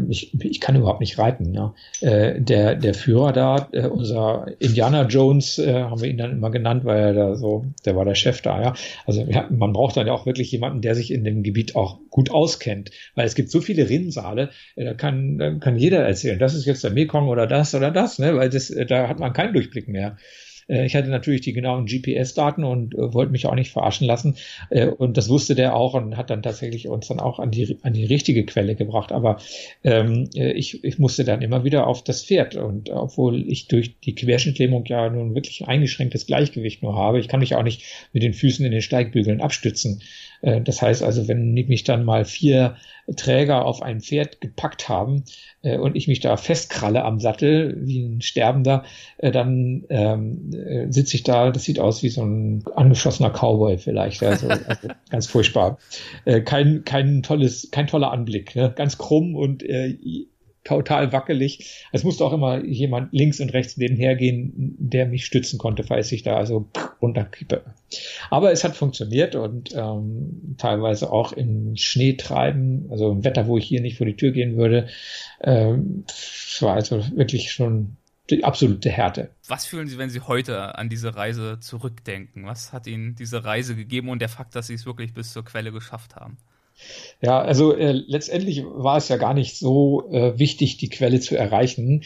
ich, 0.09 0.33
ich 0.43 0.59
kann 0.59 0.75
überhaupt 0.75 0.99
nicht 0.99 1.17
reiten. 1.17 1.57
Äh, 2.01 2.41
der, 2.41 2.75
der 2.75 2.93
Führer 2.93 3.31
da, 3.31 3.69
äh, 3.71 3.87
unser 3.87 4.47
Indiana 4.59 5.07
Jones, 5.07 5.57
äh, 5.57 5.73
haben 5.73 6.01
wir 6.01 6.09
ihn 6.09 6.17
dann 6.17 6.31
immer 6.31 6.51
genannt, 6.51 6.83
weil 6.83 6.99
er 6.99 7.13
da 7.13 7.35
so, 7.35 7.65
der 7.85 7.95
war 7.95 8.03
der 8.03 8.15
Chef 8.15 8.41
da, 8.41 8.61
ja. 8.61 8.73
Also 9.05 9.21
ja, 9.21 9.47
man 9.49 9.71
braucht 9.71 9.95
dann 9.95 10.07
ja 10.07 10.13
auch 10.13 10.25
wirklich 10.25 10.51
jemanden, 10.51 10.81
der 10.81 10.95
sich 10.95 11.11
in 11.11 11.23
dem 11.23 11.43
Gebiet 11.43 11.75
auch 11.75 11.99
gut 12.09 12.29
auskennt, 12.29 12.91
weil 13.15 13.25
es 13.25 13.35
gibt 13.35 13.51
so 13.51 13.61
viele 13.61 13.89
Rinnsale, 13.89 14.49
da 14.75 14.93
kann, 14.93 15.37
da 15.37 15.51
kann 15.55 15.77
jeder 15.77 15.99
erzählen, 15.99 16.39
das 16.39 16.55
ist 16.55 16.65
jetzt 16.65 16.83
der 16.83 16.91
Mekong 16.91 17.29
oder 17.29 17.47
das 17.47 17.73
oder 17.73 17.91
das, 17.91 18.19
ne, 18.19 18.35
weil 18.35 18.49
das, 18.49 18.73
da 18.87 19.07
hat 19.07 19.19
man 19.19 19.33
keinen 19.33 19.53
Durchblick 19.53 19.87
mehr. 19.87 20.17
Äh, 20.69 20.85
ich 20.85 20.95
hatte 20.95 21.09
natürlich 21.09 21.41
die 21.41 21.53
genauen 21.53 21.85
GPS-Daten 21.85 22.63
und 22.63 22.93
äh, 22.93 23.13
wollte 23.13 23.31
mich 23.31 23.45
auch 23.45 23.55
nicht 23.55 23.71
verarschen 23.71 24.07
lassen. 24.07 24.35
Äh, 24.69 24.87
und 24.87 25.17
das 25.17 25.29
wusste 25.29 25.55
der 25.55 25.75
auch 25.75 25.95
und 25.95 26.15
hat 26.15 26.29
dann 26.29 26.43
tatsächlich 26.43 26.87
uns 26.87 27.07
dann 27.07 27.19
auch 27.19 27.39
an 27.39 27.51
die, 27.51 27.77
an 27.81 27.93
die 27.93 28.05
richtige 28.05 28.45
Quelle 28.45 28.75
gebracht. 28.75 29.11
Aber 29.11 29.39
ähm, 29.83 30.29
ich, 30.33 30.83
ich 30.83 30.99
musste 30.99 31.23
dann 31.23 31.41
immer 31.41 31.63
wieder 31.63 31.87
auf 31.87 32.03
das 32.03 32.23
Pferd. 32.23 32.55
Und 32.55 32.89
obwohl 32.89 33.49
ich 33.49 33.67
durch 33.67 33.99
die 33.99 34.15
Querschnittlähmung 34.15 34.85
ja 34.85 35.09
nun 35.09 35.35
wirklich 35.35 35.67
eingeschränktes 35.67 36.27
Gleichgewicht 36.27 36.83
nur 36.83 36.95
habe, 36.95 37.19
ich 37.19 37.27
kann 37.27 37.39
mich 37.39 37.55
auch 37.55 37.63
nicht 37.63 37.83
mit 38.13 38.23
den 38.23 38.33
Füßen 38.33 38.65
in 38.65 38.71
den 38.71 38.81
Steigbügeln 38.81 39.41
abstützen. 39.41 40.01
Das 40.41 40.81
heißt 40.81 41.03
also, 41.03 41.27
wenn 41.27 41.53
mich 41.53 41.83
dann 41.83 42.05
mal 42.05 42.23
vier 42.23 42.77
Träger 43.15 43.65
auf 43.65 43.81
ein 43.81 43.99
Pferd 44.01 44.39
gepackt 44.39 44.87
haben 44.87 45.25
äh, 45.61 45.77
und 45.77 45.95
ich 45.95 46.07
mich 46.07 46.19
da 46.19 46.37
festkralle 46.37 47.03
am 47.03 47.19
Sattel 47.19 47.77
wie 47.81 48.01
ein 48.01 48.21
Sterbender, 48.21 48.83
äh, 49.17 49.31
dann 49.31 49.85
ähm, 49.89 50.51
äh, 50.53 50.91
sitze 50.91 51.15
ich 51.15 51.23
da, 51.23 51.51
das 51.51 51.63
sieht 51.63 51.79
aus 51.79 52.03
wie 52.03 52.09
so 52.09 52.23
ein 52.23 52.63
angeschossener 52.75 53.31
Cowboy 53.31 53.77
vielleicht. 53.77 54.23
Also, 54.23 54.47
also 54.67 54.87
ganz 55.09 55.27
furchtbar. 55.27 55.77
Äh, 56.25 56.41
kein, 56.41 56.83
kein 56.85 57.23
tolles, 57.23 57.69
kein 57.71 57.87
toller 57.87 58.11
Anblick. 58.11 58.55
Ne? 58.55 58.73
Ganz 58.75 58.97
krumm 58.97 59.35
und 59.35 59.63
äh, 59.63 59.97
total 60.69 61.11
wackelig. 61.11 61.85
Es 61.91 62.03
musste 62.03 62.23
auch 62.23 62.33
immer 62.33 62.63
jemand 62.63 63.11
links 63.11 63.39
und 63.39 63.53
rechts 63.53 63.77
nebenher 63.77 64.15
gehen, 64.15 64.75
der 64.77 65.05
mich 65.05 65.25
stützen 65.25 65.59
konnte, 65.59 65.83
falls 65.83 66.11
ich 66.11 66.23
da 66.23 66.37
also 66.37 66.69
runterkippe. 67.01 67.63
Aber 68.29 68.51
es 68.51 68.63
hat 68.63 68.75
funktioniert 68.75 69.35
und 69.35 69.73
ähm, 69.75 70.55
teilweise 70.57 71.11
auch 71.11 71.33
im 71.33 71.75
Schnee 71.75 72.13
treiben, 72.13 72.87
also 72.89 73.11
im 73.11 73.23
Wetter, 73.23 73.47
wo 73.47 73.57
ich 73.57 73.65
hier 73.65 73.81
nicht 73.81 73.97
vor 73.97 74.05
die 74.05 74.15
Tür 74.15 74.31
gehen 74.31 74.55
würde. 74.57 74.87
Ähm, 75.41 76.05
war 76.61 76.75
also 76.75 77.03
wirklich 77.15 77.51
schon 77.51 77.97
die 78.29 78.43
absolute 78.43 78.89
Härte. 78.89 79.31
Was 79.47 79.65
fühlen 79.65 79.87
Sie, 79.87 79.97
wenn 79.97 80.09
Sie 80.09 80.21
heute 80.21 80.77
an 80.77 80.89
diese 80.89 81.15
Reise 81.15 81.59
zurückdenken? 81.59 82.45
Was 82.45 82.73
hat 82.73 82.85
Ihnen 82.85 83.15
diese 83.15 83.43
Reise 83.43 83.75
gegeben 83.75 84.09
und 84.09 84.19
der 84.19 84.29
Fakt, 84.29 84.55
dass 84.55 84.67
Sie 84.67 84.75
es 84.75 84.85
wirklich 84.85 85.13
bis 85.13 85.33
zur 85.33 85.43
Quelle 85.43 85.71
geschafft 85.71 86.15
haben? 86.15 86.37
Ja, 87.21 87.41
also 87.41 87.75
äh, 87.75 87.91
letztendlich 87.91 88.63
war 88.63 88.97
es 88.97 89.09
ja 89.09 89.17
gar 89.17 89.33
nicht 89.33 89.57
so 89.57 90.09
äh, 90.11 90.37
wichtig, 90.39 90.77
die 90.77 90.89
Quelle 90.89 91.19
zu 91.19 91.35
erreichen. 91.35 92.03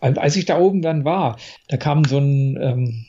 Als 0.00 0.36
ich 0.36 0.44
da 0.44 0.58
oben 0.58 0.82
dann 0.82 1.04
war, 1.04 1.38
da 1.68 1.76
kam 1.76 2.04
so 2.04 2.18
ein, 2.18 2.58
ähm, 2.60 3.06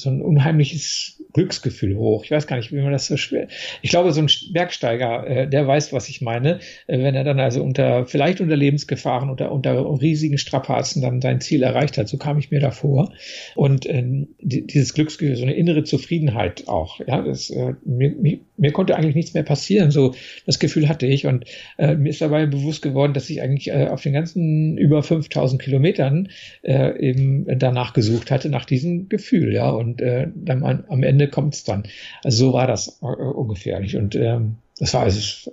so 0.00 0.10
ein 0.10 0.22
unheimliches 0.22 1.22
Glücksgefühl 1.32 1.96
hoch. 1.96 2.24
Ich 2.24 2.30
weiß 2.30 2.46
gar 2.46 2.56
nicht, 2.56 2.72
wie 2.72 2.80
man 2.80 2.92
das 2.92 3.06
so 3.06 3.16
schwer. 3.16 3.48
Ich 3.82 3.90
glaube, 3.90 4.12
so 4.12 4.20
ein 4.20 4.28
Bergsteiger, 4.52 5.26
äh, 5.26 5.48
der 5.48 5.66
weiß, 5.66 5.92
was 5.92 6.08
ich 6.08 6.20
meine, 6.20 6.60
äh, 6.86 6.98
wenn 6.98 7.14
er 7.14 7.24
dann 7.24 7.40
also 7.40 7.62
unter, 7.62 8.06
vielleicht 8.06 8.40
unter 8.40 8.56
Lebensgefahren, 8.56 9.30
unter, 9.30 9.52
unter 9.52 10.00
riesigen 10.00 10.38
Strapazen 10.38 11.02
dann 11.02 11.20
sein 11.20 11.40
Ziel 11.40 11.62
erreicht 11.62 11.98
hat. 11.98 12.08
So 12.08 12.18
kam 12.18 12.38
ich 12.38 12.50
mir 12.50 12.60
davor. 12.60 13.12
Und 13.54 13.86
äh, 13.86 14.26
die, 14.40 14.66
dieses 14.66 14.94
Glücksgefühl, 14.94 15.36
so 15.36 15.42
eine 15.42 15.54
innere 15.54 15.84
Zufriedenheit 15.84 16.68
auch. 16.68 17.00
Ja, 17.06 17.22
das, 17.22 17.50
äh, 17.50 17.74
mir, 17.84 18.10
mir, 18.10 18.40
mir 18.56 18.72
konnte 18.72 18.96
eigentlich 18.96 19.14
nichts 19.14 19.34
mehr 19.34 19.42
passieren. 19.42 19.90
So 19.90 20.14
das 20.46 20.58
Gefühl 20.58 20.88
hatte 20.88 21.06
ich. 21.06 21.26
Und 21.26 21.44
äh, 21.78 21.94
mir 21.94 22.10
ist 22.10 22.20
dabei 22.20 22.46
bewusst 22.46 22.82
geworden, 22.82 23.14
dass 23.14 23.30
ich 23.30 23.42
eigentlich 23.42 23.68
äh, 23.68 23.88
auf 23.88 24.02
den 24.02 24.12
ganzen 24.12 24.76
über 24.78 25.02
5000 25.02 25.60
Kilometern 25.60 26.28
äh, 26.62 26.98
eben 26.98 27.46
danach 27.58 27.92
gesucht 27.92 28.30
hatte, 28.30 28.48
nach 28.48 28.64
diesem 28.64 29.08
Gefühl. 29.08 29.52
Ja, 29.54 29.70
und 29.70 29.89
äh, 29.98 30.28
dann 30.34 30.62
am 30.62 31.02
Ende 31.02 31.20
Ende 31.20 31.28
kommt 31.28 31.54
es 31.54 31.64
dann. 31.64 31.84
Also 32.24 32.46
so 32.46 32.52
war 32.52 32.66
das 32.66 33.00
äh, 33.02 33.06
ungefähr. 33.06 33.78
Und 33.78 34.14
ähm, 34.14 34.56
das 34.78 34.94
war 34.94 35.02
also 35.02 35.50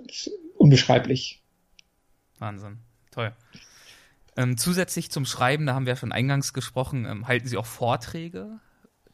unbeschreiblich. 0.56 1.42
Wahnsinn. 2.38 2.78
Toll. 3.10 3.32
Ähm, 4.36 4.56
zusätzlich 4.56 5.10
zum 5.10 5.24
Schreiben, 5.24 5.66
da 5.66 5.74
haben 5.74 5.86
wir 5.86 5.94
ja 5.94 5.96
schon 5.96 6.12
eingangs 6.12 6.52
gesprochen, 6.52 7.04
ähm, 7.04 7.26
halten 7.26 7.48
Sie 7.48 7.56
auch 7.56 7.66
Vorträge? 7.66 8.60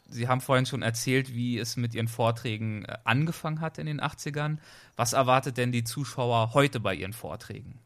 Sie 0.07 0.29
haben 0.29 0.43
vorhin 0.43 0.67
schon 0.67 0.83
erzählt, 0.83 1.35
wie 1.35 1.59
es 1.59 1.77
mit 1.77 1.95
Ihren 1.95 2.09
Vorträgen 2.09 2.85
äh, 2.85 2.99
angefangen 3.05 3.61
hat 3.61 3.79
in 3.79 3.87
den 3.87 4.01
80ern. 4.01 4.59
Was 4.97 5.15
erwartet 5.15 5.57
denn 5.57 5.73
die 5.73 5.83
Zuschauer 5.83 6.53
heute 6.53 6.79
bei 6.79 6.95
Ihren 6.95 7.15
Vorträgen? 7.15 7.81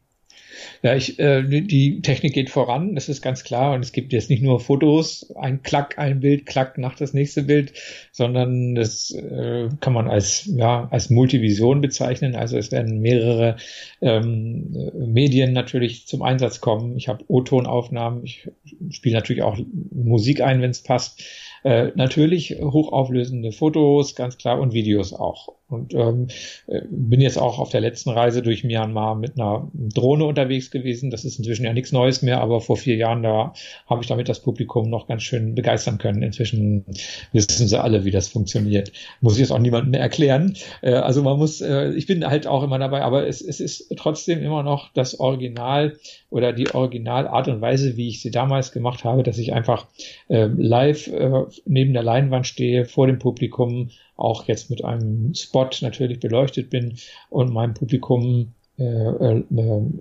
Ja, 0.81 0.95
ich, 0.95 1.19
äh, 1.19 1.43
die 1.43 2.01
Technik 2.01 2.33
geht 2.33 2.49
voran, 2.49 2.95
das 2.95 3.09
ist 3.09 3.21
ganz 3.21 3.43
klar. 3.43 3.73
Und 3.73 3.83
es 3.83 3.91
gibt 3.91 4.13
jetzt 4.13 4.29
nicht 4.29 4.41
nur 4.41 4.59
Fotos, 4.59 5.33
ein 5.35 5.61
Klack, 5.61 5.97
ein 5.97 6.19
Bild, 6.19 6.45
Klack 6.45 6.77
nach 6.77 6.95
das 6.95 7.13
nächste 7.13 7.43
Bild, 7.43 7.73
sondern 8.11 8.75
das 8.75 9.11
äh, 9.11 9.69
kann 9.79 9.93
man 9.93 10.07
als, 10.09 10.45
ja, 10.45 10.87
als 10.91 11.09
Multivision 11.09 11.81
bezeichnen. 11.81 12.35
Also 12.35 12.57
es 12.57 12.71
werden 12.71 12.99
mehrere 12.99 13.57
ähm, 14.01 14.91
Medien 14.93 15.53
natürlich 15.53 16.07
zum 16.07 16.21
Einsatz 16.21 16.61
kommen. 16.61 16.97
Ich 16.97 17.07
habe 17.07 17.23
O-Tonaufnahmen, 17.27 18.23
ich 18.23 18.47
spiele 18.89 19.15
natürlich 19.15 19.43
auch 19.43 19.57
Musik 19.91 20.41
ein, 20.41 20.61
wenn 20.61 20.71
es 20.71 20.83
passt. 20.83 21.23
Äh, 21.63 21.91
natürlich 21.95 22.57
hochauflösende 22.61 23.51
Fotos, 23.51 24.15
ganz 24.15 24.37
klar, 24.37 24.59
und 24.59 24.73
Videos 24.73 25.13
auch. 25.13 25.58
Und 25.69 25.93
ähm, 25.93 26.27
äh, 26.67 26.81
bin 26.89 27.21
jetzt 27.21 27.37
auch 27.37 27.59
auf 27.59 27.69
der 27.69 27.81
letzten 27.81 28.09
Reise 28.09 28.41
durch 28.41 28.63
Myanmar 28.63 29.15
mit 29.15 29.39
einer 29.39 29.69
Drohne 29.73 30.25
unterwegs 30.25 30.71
gewesen. 30.71 31.11
Das 31.11 31.25
ist 31.25 31.37
inzwischen 31.37 31.65
ja 31.65 31.73
nichts 31.73 31.91
Neues 31.91 32.21
mehr, 32.23 32.41
aber 32.41 32.59
vor 32.59 32.75
vier 32.75 32.95
Jahren 32.95 33.21
da 33.21 33.53
habe 33.87 34.01
ich 34.01 34.07
damit 34.07 34.29
das 34.29 34.41
Publikum 34.41 34.89
noch 34.89 35.07
ganz 35.07 35.21
schön 35.21 35.53
begeistern 35.53 35.99
können. 35.99 36.23
Inzwischen 36.23 36.85
wissen 37.33 37.67
sie 37.67 37.79
alle, 37.79 38.03
wie 38.03 38.11
das 38.11 38.27
funktioniert. 38.27 38.91
Muss 39.21 39.33
ich 39.33 39.41
jetzt 39.41 39.51
auch 39.51 39.59
niemandem 39.59 39.91
mehr 39.91 40.01
erklären. 40.01 40.55
Äh, 40.81 40.93
also 40.93 41.21
man 41.21 41.37
muss, 41.37 41.61
äh, 41.61 41.91
ich 41.93 42.07
bin 42.07 42.25
halt 42.25 42.47
auch 42.47 42.63
immer 42.63 42.79
dabei, 42.79 43.03
aber 43.03 43.27
es, 43.27 43.41
es 43.41 43.59
ist 43.59 43.93
trotzdem 43.95 44.41
immer 44.41 44.63
noch 44.63 44.91
das 44.93 45.19
Original 45.19 45.97
oder 46.31 46.51
die 46.51 46.73
Originalart 46.73 47.47
und 47.47 47.61
Weise, 47.61 47.95
wie 47.95 48.09
ich 48.09 48.21
sie 48.21 48.31
damals 48.31 48.71
gemacht 48.71 49.03
habe, 49.03 49.23
dass 49.23 49.37
ich 49.37 49.53
einfach 49.53 49.87
äh, 50.29 50.47
live 50.47 51.07
äh, 51.07 51.43
neben 51.65 51.93
der 51.93 52.03
Leinwand 52.03 52.47
stehe, 52.47 52.85
vor 52.85 53.07
dem 53.07 53.19
Publikum, 53.19 53.89
auch 54.19 54.47
jetzt 54.47 54.69
mit 54.69 54.83
einem 54.83 55.33
Spot 55.33 55.69
natürlich 55.81 56.19
beleuchtet 56.19 56.69
bin 56.69 56.95
und 57.29 57.53
meinem 57.53 57.73
Publikum 57.73 58.53
äh, 58.79 58.83
äh, 58.83 59.43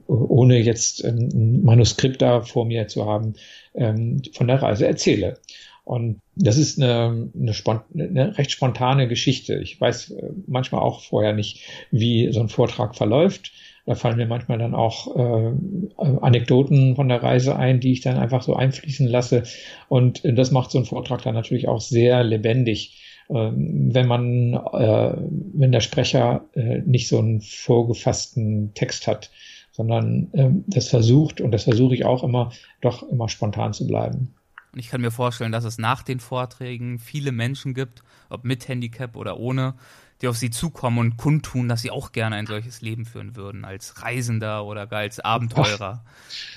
ohne 0.06 0.58
jetzt 0.60 1.04
ein 1.04 1.62
Manuskript 1.64 2.22
da 2.22 2.42
vor 2.42 2.64
mir 2.64 2.86
zu 2.86 3.06
haben, 3.06 3.34
ähm, 3.74 4.22
von 4.32 4.46
der 4.46 4.62
Reise 4.62 4.86
erzähle. 4.86 5.38
Und 5.82 6.20
das 6.36 6.58
ist 6.58 6.80
eine, 6.80 7.30
eine, 7.34 7.54
eine, 7.94 8.38
recht 8.38 8.52
spontane 8.52 9.08
Geschichte. 9.08 9.58
Ich 9.58 9.80
weiß 9.80 10.10
äh, 10.10 10.30
manchmal 10.46 10.82
auch 10.82 11.00
vorher 11.00 11.32
nicht, 11.32 11.62
wie 11.90 12.30
so 12.30 12.40
ein 12.40 12.48
Vortrag 12.48 12.94
verläuft. 12.94 13.52
Da 13.84 13.94
fallen 13.94 14.18
mir 14.18 14.26
manchmal 14.26 14.58
dann 14.58 14.74
auch 14.74 15.16
äh, 15.16 15.52
Anekdoten 15.96 16.94
von 16.94 17.08
der 17.08 17.22
Reise 17.22 17.56
ein, 17.56 17.80
die 17.80 17.92
ich 17.92 18.02
dann 18.02 18.18
einfach 18.18 18.42
so 18.42 18.54
einfließen 18.54 19.08
lasse. 19.08 19.44
Und 19.88 20.20
das 20.24 20.50
macht 20.50 20.70
so 20.70 20.78
ein 20.78 20.84
Vortrag 20.84 21.22
dann 21.22 21.34
natürlich 21.34 21.66
auch 21.66 21.80
sehr 21.80 22.22
lebendig. 22.22 23.07
Ähm, 23.30 23.94
wenn 23.94 24.06
man, 24.06 24.54
äh, 24.54 25.14
wenn 25.54 25.72
der 25.72 25.80
Sprecher 25.80 26.44
äh, 26.54 26.78
nicht 26.80 27.08
so 27.08 27.18
einen 27.18 27.40
vorgefassten 27.42 28.72
Text 28.74 29.06
hat, 29.06 29.30
sondern 29.72 30.32
äh, 30.32 30.50
das 30.66 30.88
versucht, 30.88 31.40
und 31.40 31.52
das 31.52 31.64
versuche 31.64 31.94
ich 31.94 32.04
auch 32.04 32.24
immer, 32.24 32.52
doch 32.80 33.02
immer 33.02 33.28
spontan 33.28 33.72
zu 33.72 33.86
bleiben. 33.86 34.34
Und 34.72 34.78
ich 34.80 34.88
kann 34.88 35.00
mir 35.00 35.10
vorstellen, 35.10 35.52
dass 35.52 35.64
es 35.64 35.78
nach 35.78 36.02
den 36.02 36.20
Vorträgen 36.20 36.98
viele 36.98 37.32
Menschen 37.32 37.74
gibt, 37.74 38.02
ob 38.30 38.44
mit 38.44 38.66
Handicap 38.66 39.14
oder 39.14 39.38
ohne, 39.38 39.74
die 40.20 40.28
auf 40.28 40.36
sie 40.36 40.50
zukommen 40.50 40.98
und 40.98 41.16
kundtun, 41.16 41.68
dass 41.68 41.82
sie 41.82 41.90
auch 41.90 42.12
gerne 42.12 42.36
ein 42.36 42.46
solches 42.46 42.80
Leben 42.80 43.04
führen 43.04 43.36
würden, 43.36 43.64
als 43.64 44.02
Reisender 44.02 44.64
oder 44.64 44.86
gar 44.86 45.00
als 45.00 45.20
Abenteurer. 45.20 46.02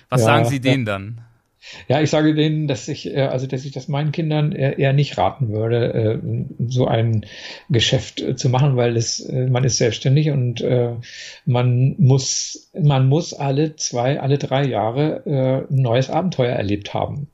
Was 0.10 0.22
ja, 0.22 0.26
sagen 0.26 0.45
Sie 0.45 0.60
denen 0.60 0.85
ja. 0.88 0.93
dann? 0.93 1.22
Ja, 1.88 2.01
ich 2.01 2.09
sage 2.09 2.33
denen, 2.33 2.67
dass 2.67 2.88
ich, 2.88 3.13
äh, 3.13 3.21
also 3.21 3.45
dass 3.45 3.65
ich 3.65 3.71
das 3.71 3.88
meinen 3.88 4.11
Kindern 4.11 4.51
eher 4.51 4.93
nicht 4.93 5.17
raten 5.17 5.49
würde, 5.49 5.93
äh, 5.93 6.65
so 6.67 6.88
ein 6.88 7.25
Geschäft 7.69 8.21
äh, 8.21 8.35
zu 8.35 8.49
machen, 8.49 8.77
weil 8.77 8.97
es, 8.97 9.27
man 9.29 9.63
ist 9.63 9.77
selbstständig 9.77 10.31
und 10.31 10.63
man 11.45 11.95
muss, 11.97 12.71
man 12.73 13.07
muss 13.07 13.33
alle 13.33 13.75
zwei, 13.75 14.19
alle 14.19 14.38
drei 14.38 14.65
Jahre 14.65 15.67
ein 15.69 15.75
neues 15.75 16.09
Abenteuer 16.09 16.55
erlebt 16.55 16.93
haben. 16.93 17.27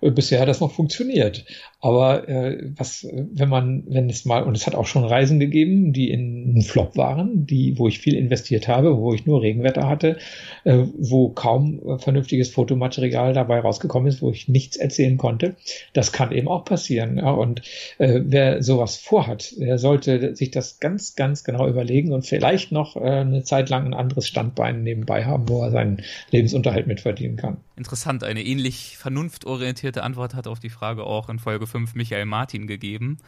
Bisher 0.00 0.40
hat 0.40 0.48
das 0.48 0.60
noch 0.60 0.72
funktioniert. 0.72 1.44
Aber 1.80 2.26
äh, 2.28 2.70
was, 2.74 3.06
wenn 3.12 3.48
man, 3.48 3.84
wenn 3.86 4.08
es 4.08 4.24
mal, 4.24 4.42
und 4.42 4.56
es 4.56 4.66
hat 4.66 4.74
auch 4.74 4.86
schon 4.86 5.04
Reisen 5.04 5.38
gegeben, 5.38 5.92
die 5.92 6.10
in 6.10 6.62
Flop 6.62 6.96
waren, 6.96 7.46
die, 7.46 7.78
wo 7.78 7.86
ich 7.86 7.98
viel 7.98 8.14
investiert 8.14 8.66
habe, 8.66 8.96
wo 8.96 9.12
ich 9.12 9.26
nur 9.26 9.42
Regenwetter 9.42 9.86
hatte, 9.86 10.16
äh, 10.64 10.84
wo 10.98 11.28
kaum 11.28 11.80
äh, 11.86 11.98
vernünftiges 11.98 12.50
Fotomaterial 12.50 13.34
dabei 13.34 13.60
rausgekommen 13.60 14.08
ist, 14.08 14.22
wo 14.22 14.30
ich 14.30 14.48
nichts 14.48 14.76
erzählen 14.76 15.18
konnte. 15.18 15.54
Das 15.92 16.12
kann 16.12 16.32
eben 16.32 16.48
auch 16.48 16.64
passieren. 16.64 17.18
Ja? 17.18 17.30
Und 17.30 17.60
äh, 17.98 18.20
wer 18.24 18.62
sowas 18.62 18.96
vorhat, 18.96 19.52
der 19.58 19.78
sollte 19.78 20.34
sich 20.34 20.50
das 20.50 20.80
ganz, 20.80 21.14
ganz 21.14 21.44
genau 21.44 21.68
überlegen 21.68 22.12
und 22.12 22.26
vielleicht 22.26 22.72
noch 22.72 22.96
äh, 22.96 23.00
eine 23.00 23.44
Zeit 23.44 23.68
lang 23.68 23.84
ein 23.84 23.94
anderes 23.94 24.26
Standbein 24.26 24.82
nebenbei 24.82 25.24
haben, 25.26 25.48
wo 25.48 25.62
er 25.62 25.70
seinen 25.70 26.02
Lebensunterhalt 26.30 26.86
mitverdienen 26.86 27.36
kann. 27.36 27.58
Interessant, 27.76 28.24
eine 28.24 28.42
ähnlich 28.42 28.96
vernunftorientierte 28.96 30.02
Antwort 30.02 30.34
hat 30.34 30.46
auf 30.46 30.58
die 30.58 30.70
Frage 30.70 31.04
auch 31.04 31.28
in 31.28 31.38
Folge 31.38 31.66
5 31.66 31.75
Michael 31.94 32.26
Martin 32.26 32.66
gegeben, 32.66 33.18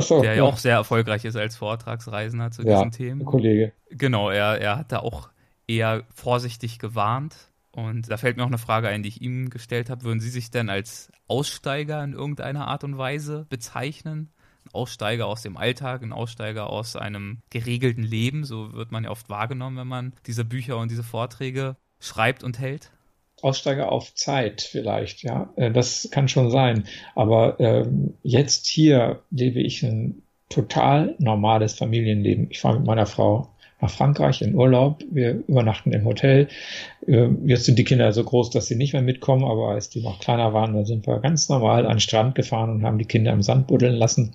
so, 0.00 0.20
der 0.20 0.34
ja 0.34 0.42
auch 0.44 0.56
sehr 0.56 0.74
erfolgreich 0.74 1.24
ist 1.24 1.36
als 1.36 1.56
Vortragsreisender 1.56 2.50
zu 2.50 2.62
ja, 2.62 2.76
diesen 2.76 2.90
Themen. 2.90 3.24
Kollege. 3.24 3.72
Genau, 3.90 4.30
er, 4.30 4.60
er 4.60 4.78
hat 4.78 4.92
da 4.92 4.98
auch 5.00 5.30
eher 5.66 6.04
vorsichtig 6.14 6.78
gewarnt. 6.78 7.34
Und 7.72 8.10
da 8.10 8.16
fällt 8.16 8.38
mir 8.38 8.42
auch 8.42 8.48
eine 8.48 8.58
Frage 8.58 8.88
ein, 8.88 9.02
die 9.02 9.10
ich 9.10 9.20
ihm 9.20 9.50
gestellt 9.50 9.90
habe. 9.90 10.04
Würden 10.04 10.20
Sie 10.20 10.30
sich 10.30 10.50
denn 10.50 10.70
als 10.70 11.12
Aussteiger 11.26 12.02
in 12.02 12.14
irgendeiner 12.14 12.68
Art 12.68 12.84
und 12.84 12.96
Weise 12.96 13.46
bezeichnen? 13.50 14.30
Ein 14.64 14.70
Aussteiger 14.72 15.26
aus 15.26 15.42
dem 15.42 15.58
Alltag, 15.58 16.02
ein 16.02 16.12
Aussteiger 16.12 16.70
aus 16.70 16.96
einem 16.96 17.42
geregelten 17.50 18.02
Leben, 18.02 18.44
so 18.44 18.72
wird 18.72 18.92
man 18.92 19.04
ja 19.04 19.10
oft 19.10 19.28
wahrgenommen, 19.28 19.76
wenn 19.76 19.86
man 19.86 20.14
diese 20.26 20.44
Bücher 20.44 20.78
und 20.78 20.90
diese 20.90 21.04
Vorträge 21.04 21.76
schreibt 22.00 22.42
und 22.42 22.58
hält? 22.58 22.92
Aussteiger 23.42 23.92
auf 23.92 24.14
Zeit 24.14 24.62
vielleicht, 24.62 25.22
ja, 25.22 25.50
äh, 25.56 25.70
das 25.70 26.08
kann 26.10 26.28
schon 26.28 26.50
sein. 26.50 26.84
Aber 27.14 27.60
ähm, 27.60 28.14
jetzt 28.22 28.66
hier 28.66 29.22
lebe 29.30 29.60
ich 29.60 29.82
ein 29.82 30.22
total 30.48 31.14
normales 31.18 31.74
Familienleben. 31.74 32.48
Ich 32.50 32.60
fahre 32.60 32.78
mit 32.78 32.86
meiner 32.86 33.06
Frau 33.06 33.48
nach 33.80 33.90
Frankreich 33.90 34.40
in 34.40 34.54
Urlaub. 34.54 35.04
Wir 35.10 35.42
übernachten 35.46 35.92
im 35.92 36.04
Hotel. 36.04 36.48
Ähm, 37.06 37.46
jetzt 37.46 37.64
sind 37.64 37.78
die 37.78 37.84
Kinder 37.84 38.12
so 38.12 38.24
groß, 38.24 38.50
dass 38.50 38.66
sie 38.66 38.76
nicht 38.76 38.92
mehr 38.92 39.02
mitkommen, 39.02 39.44
aber 39.44 39.68
als 39.68 39.90
die 39.90 40.00
noch 40.00 40.18
kleiner 40.18 40.54
waren, 40.54 40.74
dann 40.74 40.86
sind 40.86 41.06
wir 41.06 41.20
ganz 41.20 41.48
normal 41.48 41.84
an 41.84 41.94
den 41.94 42.00
Strand 42.00 42.34
gefahren 42.34 42.70
und 42.70 42.84
haben 42.84 42.98
die 42.98 43.04
Kinder 43.04 43.32
im 43.32 43.42
Sand 43.42 43.66
buddeln 43.66 43.94
lassen. 43.94 44.34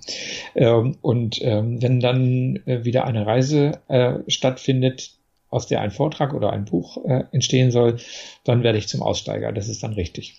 Ähm, 0.55 0.97
und 1.01 1.39
ähm, 1.41 1.81
wenn 1.81 1.99
dann 1.99 2.59
äh, 2.65 2.85
wieder 2.85 3.05
eine 3.05 3.25
Reise 3.25 3.79
äh, 3.87 4.19
stattfindet, 4.27 5.15
aus 5.51 5.67
der 5.67 5.81
ein 5.81 5.91
Vortrag 5.91 6.33
oder 6.33 6.51
ein 6.51 6.65
Buch 6.65 7.05
äh, 7.05 7.25
entstehen 7.31 7.71
soll, 7.71 7.97
dann 8.43 8.63
werde 8.63 8.79
ich 8.79 8.87
zum 8.87 9.03
Aussteiger. 9.03 9.51
Das 9.51 9.67
ist 9.67 9.83
dann 9.83 9.93
richtig. 9.93 10.37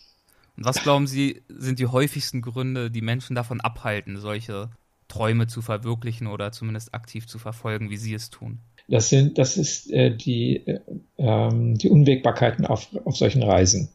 Und 0.56 0.64
was 0.64 0.82
glauben 0.82 1.06
Sie, 1.06 1.42
sind 1.48 1.78
die 1.78 1.86
häufigsten 1.86 2.42
Gründe, 2.42 2.90
die 2.90 3.02
Menschen 3.02 3.36
davon 3.36 3.60
abhalten, 3.60 4.16
solche 4.16 4.70
Träume 5.08 5.46
zu 5.46 5.62
verwirklichen 5.62 6.26
oder 6.26 6.52
zumindest 6.52 6.94
aktiv 6.94 7.26
zu 7.26 7.38
verfolgen, 7.38 7.90
wie 7.90 7.96
Sie 7.96 8.14
es 8.14 8.30
tun? 8.30 8.58
Das 8.88 9.08
sind, 9.08 9.38
das 9.38 9.56
ist 9.56 9.90
äh, 9.92 10.14
die, 10.14 10.66
äh, 10.66 10.80
ähm, 11.18 11.78
die 11.78 11.90
Unwägbarkeiten 11.90 12.66
auf, 12.66 12.88
auf 13.04 13.16
solchen 13.16 13.42
Reisen. 13.42 13.90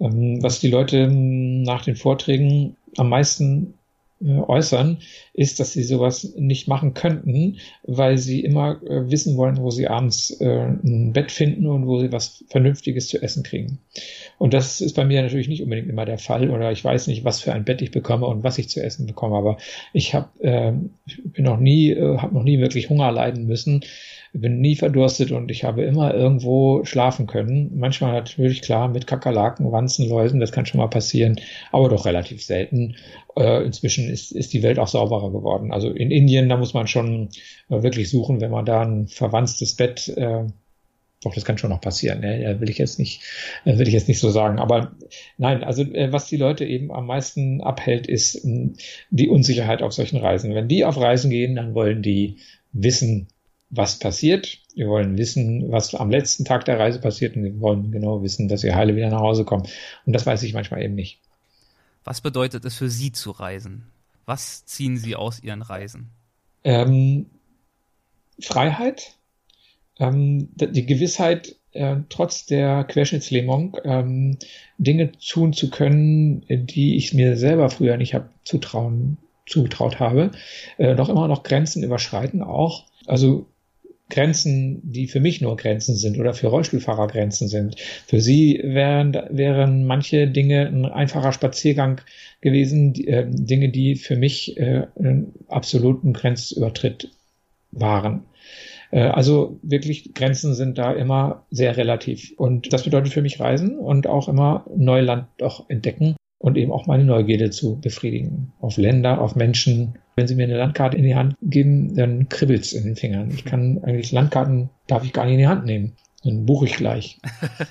Ähm, 0.00 0.42
was 0.42 0.60
die 0.60 0.70
Leute 0.70 1.08
nach 1.08 1.84
den 1.84 1.96
Vorträgen 1.96 2.76
am 2.96 3.08
meisten 3.08 3.74
äußern, 4.20 4.98
ist, 5.32 5.60
dass 5.60 5.72
sie 5.72 5.84
sowas 5.84 6.34
nicht 6.36 6.66
machen 6.66 6.94
könnten, 6.94 7.58
weil 7.84 8.18
sie 8.18 8.40
immer 8.40 8.82
äh, 8.82 9.08
wissen 9.10 9.36
wollen, 9.36 9.58
wo 9.58 9.70
sie 9.70 9.86
abends 9.86 10.30
äh, 10.40 10.66
ein 10.66 11.12
Bett 11.12 11.30
finden 11.30 11.66
und 11.66 11.86
wo 11.86 12.00
sie 12.00 12.10
was 12.10 12.44
Vernünftiges 12.48 13.08
zu 13.08 13.22
essen 13.22 13.44
kriegen. 13.44 13.78
Und 14.38 14.54
das 14.54 14.80
ist 14.80 14.94
bei 14.96 15.04
mir 15.04 15.22
natürlich 15.22 15.48
nicht 15.48 15.62
unbedingt 15.62 15.88
immer 15.88 16.04
der 16.04 16.18
Fall 16.18 16.50
oder 16.50 16.72
ich 16.72 16.84
weiß 16.84 17.06
nicht, 17.06 17.24
was 17.24 17.40
für 17.40 17.52
ein 17.52 17.64
Bett 17.64 17.80
ich 17.80 17.92
bekomme 17.92 18.26
und 18.26 18.42
was 18.42 18.58
ich 18.58 18.68
zu 18.68 18.82
essen 18.82 19.06
bekomme, 19.06 19.36
aber 19.36 19.58
ich 19.92 20.14
habe 20.14 20.28
äh, 20.40 20.72
bin 21.24 21.44
noch 21.44 21.58
nie, 21.58 21.90
äh, 21.90 22.18
habe 22.18 22.34
noch 22.34 22.44
nie 22.44 22.58
wirklich 22.58 22.90
Hunger 22.90 23.12
leiden 23.12 23.46
müssen 23.46 23.84
bin 24.40 24.60
nie 24.60 24.76
verdurstet 24.76 25.32
und 25.32 25.50
ich 25.50 25.64
habe 25.64 25.82
immer 25.82 26.14
irgendwo 26.14 26.84
schlafen 26.84 27.26
können. 27.26 27.72
Manchmal 27.76 28.12
natürlich 28.12 28.62
klar 28.62 28.88
mit 28.88 29.06
Kakerlaken, 29.06 29.70
Wanzen, 29.72 30.08
Läusen, 30.08 30.40
das 30.40 30.52
kann 30.52 30.66
schon 30.66 30.80
mal 30.80 30.88
passieren, 30.88 31.40
aber 31.72 31.88
doch 31.88 32.06
relativ 32.06 32.42
selten. 32.42 32.96
Äh, 33.36 33.64
inzwischen 33.64 34.08
ist, 34.08 34.32
ist 34.32 34.52
die 34.52 34.62
Welt 34.62 34.78
auch 34.78 34.88
sauberer 34.88 35.30
geworden. 35.30 35.72
Also 35.72 35.90
in 35.90 36.10
Indien, 36.10 36.48
da 36.48 36.56
muss 36.56 36.74
man 36.74 36.86
schon 36.86 37.28
äh, 37.68 37.82
wirklich 37.82 38.10
suchen, 38.10 38.40
wenn 38.40 38.50
man 38.50 38.64
da 38.64 38.82
ein 38.82 39.08
verwanztes 39.08 39.74
Bett 39.74 40.08
äh, 40.16 40.44
doch, 41.24 41.34
das 41.34 41.44
kann 41.44 41.58
schon 41.58 41.70
noch 41.70 41.80
passieren. 41.80 42.20
Ne? 42.20 42.60
Will 42.60 42.70
ich 42.70 42.78
jetzt 42.78 43.00
nicht, 43.00 43.22
will 43.64 43.88
ich 43.88 43.94
jetzt 43.94 44.06
nicht 44.06 44.20
so 44.20 44.30
sagen. 44.30 44.60
Aber 44.60 44.92
nein, 45.36 45.64
also 45.64 45.82
äh, 45.82 46.12
was 46.12 46.28
die 46.28 46.36
Leute 46.36 46.64
eben 46.64 46.92
am 46.92 47.06
meisten 47.06 47.60
abhält, 47.60 48.06
ist 48.06 48.46
die 49.10 49.28
Unsicherheit 49.28 49.82
auf 49.82 49.92
solchen 49.92 50.18
Reisen. 50.18 50.54
Wenn 50.54 50.68
die 50.68 50.84
auf 50.84 50.96
Reisen 50.96 51.30
gehen, 51.30 51.56
dann 51.56 51.74
wollen 51.74 52.02
die 52.02 52.36
wissen, 52.72 53.26
was 53.70 53.98
passiert. 53.98 54.58
Wir 54.74 54.88
wollen 54.88 55.18
wissen, 55.18 55.70
was 55.70 55.94
am 55.94 56.10
letzten 56.10 56.44
Tag 56.44 56.64
der 56.64 56.78
Reise 56.78 57.00
passiert 57.00 57.36
und 57.36 57.44
wir 57.44 57.60
wollen 57.60 57.90
genau 57.92 58.22
wissen, 58.22 58.48
dass 58.48 58.62
wir 58.62 58.74
heile 58.74 58.96
wieder 58.96 59.10
nach 59.10 59.20
Hause 59.20 59.44
kommen. 59.44 59.66
Und 60.06 60.12
das 60.12 60.26
weiß 60.26 60.42
ich 60.42 60.54
manchmal 60.54 60.82
eben 60.82 60.94
nicht. 60.94 61.20
Was 62.04 62.20
bedeutet 62.20 62.64
es 62.64 62.76
für 62.76 62.88
Sie 62.88 63.12
zu 63.12 63.30
reisen? 63.30 63.84
Was 64.24 64.64
ziehen 64.64 64.96
Sie 64.96 65.16
aus 65.16 65.42
Ihren 65.42 65.62
Reisen? 65.62 66.10
Ähm, 66.64 67.26
Freiheit, 68.40 69.16
ähm, 69.98 70.48
die 70.54 70.86
Gewissheit, 70.86 71.56
äh, 71.72 71.96
trotz 72.08 72.46
der 72.46 72.84
Querschnittslähmung 72.84 73.76
ähm, 73.84 74.38
Dinge 74.78 75.12
tun 75.12 75.52
zu 75.52 75.70
können, 75.70 76.44
die 76.48 76.96
ich 76.96 77.12
mir 77.12 77.36
selber 77.36 77.68
früher 77.68 77.96
nicht 77.96 78.14
hab 78.14 78.30
zutrauen, 78.44 79.18
zugetraut 79.46 80.00
habe, 80.00 80.30
äh, 80.78 80.94
doch 80.94 81.08
immer 81.08 81.28
noch 81.28 81.42
Grenzen 81.42 81.82
überschreiten 81.82 82.42
auch. 82.42 82.86
Also 83.06 83.46
Grenzen, 84.10 84.80
die 84.82 85.06
für 85.06 85.20
mich 85.20 85.40
nur 85.40 85.56
Grenzen 85.56 85.94
sind 85.94 86.18
oder 86.18 86.32
für 86.34 86.48
Rollstuhlfahrer 86.48 87.08
Grenzen 87.08 87.48
sind. 87.48 87.76
Für 88.06 88.20
sie 88.20 88.60
wären, 88.64 89.12
wären 89.30 89.84
manche 89.84 90.28
Dinge 90.28 90.66
ein 90.66 90.86
einfacher 90.86 91.32
Spaziergang 91.32 92.00
gewesen, 92.40 92.92
die, 92.92 93.08
äh, 93.08 93.26
Dinge, 93.28 93.68
die 93.70 93.96
für 93.96 94.16
mich 94.16 94.56
äh, 94.56 94.86
einen 94.98 95.34
absoluten 95.48 96.12
Grenzübertritt 96.12 97.10
waren. 97.70 98.24
Äh, 98.90 99.00
also 99.00 99.58
wirklich 99.62 100.14
Grenzen 100.14 100.54
sind 100.54 100.78
da 100.78 100.92
immer 100.92 101.46
sehr 101.50 101.76
relativ. 101.76 102.32
Und 102.36 102.72
das 102.72 102.84
bedeutet 102.84 103.12
für 103.12 103.22
mich 103.22 103.40
Reisen 103.40 103.78
und 103.78 104.06
auch 104.06 104.28
immer 104.28 104.66
Neuland 104.74 105.26
auch 105.42 105.68
entdecken 105.68 106.16
und 106.38 106.56
eben 106.56 106.72
auch 106.72 106.86
meine 106.86 107.04
Neugierde 107.04 107.50
zu 107.50 107.80
befriedigen. 107.80 108.52
Auf 108.60 108.76
Länder, 108.76 109.20
auf 109.20 109.36
Menschen. 109.36 109.98
Wenn 110.18 110.26
Sie 110.26 110.34
mir 110.34 110.42
eine 110.42 110.58
Landkarte 110.58 110.96
in 110.96 111.04
die 111.04 111.14
Hand 111.14 111.36
geben, 111.40 111.94
dann 111.94 112.28
kribbelt's 112.28 112.72
in 112.72 112.82
den 112.82 112.96
Fingern. 112.96 113.30
Ich 113.30 113.44
kann 113.44 113.78
eigentlich 113.84 114.10
Landkarten, 114.10 114.68
darf 114.88 115.04
ich 115.04 115.12
gar 115.12 115.26
nicht 115.26 115.34
in 115.34 115.38
die 115.38 115.46
Hand 115.46 115.64
nehmen. 115.64 115.92
Dann 116.24 116.44
buche 116.44 116.66
ich 116.66 116.74
gleich. 116.74 117.20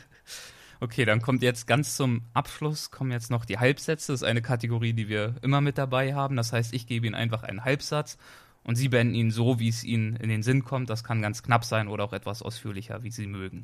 okay, 0.79 1.03
dann 1.03 1.21
kommt 1.21 1.43
jetzt 1.43 1.67
ganz 1.67 1.97
zum 1.97 2.21
Abschluss 2.33 2.89
kommen 2.89 3.11
jetzt 3.11 3.31
noch 3.31 3.43
die 3.43 3.57
Halbsätze. 3.57 4.13
Das 4.13 4.21
ist 4.21 4.25
eine 4.25 4.41
Kategorie, 4.41 4.93
die 4.93 5.09
wir 5.09 5.35
immer 5.41 5.59
mit 5.59 5.77
dabei 5.77 6.15
haben. 6.15 6.37
Das 6.37 6.53
heißt, 6.53 6.73
ich 6.73 6.87
gebe 6.87 7.05
Ihnen 7.05 7.15
einfach 7.15 7.43
einen 7.43 7.65
Halbsatz 7.65 8.17
und 8.63 8.77
Sie 8.77 8.87
beenden 8.87 9.13
ihn 9.13 9.29
so, 9.31 9.59
wie 9.59 9.67
es 9.67 9.83
Ihnen 9.83 10.15
in 10.15 10.29
den 10.29 10.41
Sinn 10.41 10.63
kommt. 10.63 10.89
Das 10.89 11.03
kann 11.03 11.21
ganz 11.21 11.43
knapp 11.43 11.65
sein 11.65 11.89
oder 11.89 12.05
auch 12.05 12.13
etwas 12.13 12.41
ausführlicher, 12.41 13.03
wie 13.03 13.11
Sie 13.11 13.27
mögen. 13.27 13.63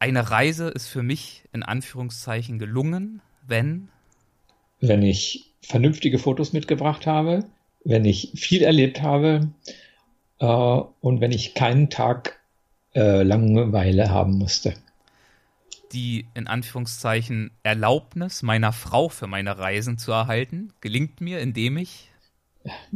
Eine 0.00 0.28
Reise 0.32 0.66
ist 0.66 0.88
für 0.88 1.04
mich 1.04 1.44
in 1.52 1.62
Anführungszeichen 1.62 2.58
gelungen, 2.58 3.22
wenn? 3.46 3.86
Wenn 4.80 5.02
ich 5.02 5.51
vernünftige 5.62 6.18
Fotos 6.18 6.52
mitgebracht 6.52 7.06
habe, 7.06 7.44
wenn 7.84 8.04
ich 8.04 8.32
viel 8.34 8.62
erlebt 8.62 9.02
habe 9.02 9.48
äh, 10.38 10.46
und 10.46 11.20
wenn 11.20 11.32
ich 11.32 11.54
keinen 11.54 11.90
Tag 11.90 12.40
äh, 12.94 13.22
Langeweile 13.22 14.10
haben 14.10 14.38
musste. 14.38 14.74
Die 15.92 16.26
in 16.34 16.46
Anführungszeichen 16.46 17.50
Erlaubnis 17.62 18.42
meiner 18.42 18.72
Frau 18.72 19.08
für 19.08 19.26
meine 19.26 19.58
Reisen 19.58 19.98
zu 19.98 20.12
erhalten, 20.12 20.72
gelingt 20.80 21.20
mir, 21.20 21.40
indem 21.40 21.76
ich 21.76 22.08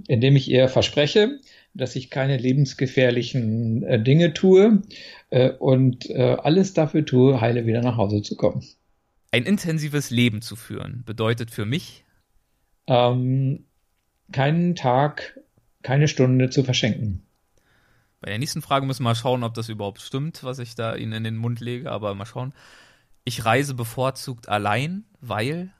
indem 0.07 0.37
ich 0.37 0.49
ihr 0.49 0.69
verspreche, 0.69 1.41
dass 1.75 1.97
ich 1.97 2.11
keine 2.11 2.37
lebensgefährlichen 2.37 3.83
äh, 3.83 4.03
Dinge 4.03 4.33
tue 4.33 4.83
äh, 5.31 5.51
und 5.51 6.09
äh, 6.09 6.37
alles 6.39 6.73
dafür 6.73 7.05
tue, 7.05 7.41
heile 7.41 7.67
wieder 7.67 7.83
nach 7.83 7.97
Hause 7.97 8.23
zu 8.23 8.37
kommen. 8.37 8.65
Ein 9.33 9.45
intensives 9.45 10.11
Leben 10.11 10.41
zu 10.41 10.57
führen 10.57 11.03
bedeutet 11.05 11.51
für 11.51 11.67
mich? 11.67 12.06
Ähm, 12.87 13.65
keinen 14.33 14.75
Tag, 14.75 15.41
keine 15.83 16.09
Stunde 16.09 16.51
zu 16.51 16.65
verschenken. 16.65 17.23
Bei 18.21 18.31
der 18.31 18.39
nächsten 18.39 18.63
Frage 18.63 18.87
müssen 18.87 19.01
wir 19.03 19.11
mal 19.11 19.15
schauen, 19.15 19.45
ob 19.45 19.55
das 19.55 19.69
überhaupt 19.69 20.01
stimmt, 20.01 20.43
was 20.43 20.59
ich 20.59 20.75
da 20.75 20.97
Ihnen 20.97 21.13
in 21.13 21.25
den 21.25 21.37
Mund 21.37 21.61
lege, 21.61 21.91
aber 21.91 22.15
mal 22.15 22.27
schauen. 22.27 22.55
Ich 23.25 23.45
reise 23.45 23.75
bevorzugt 23.75 24.49
allein, 24.49 25.05
weil? 25.21 25.71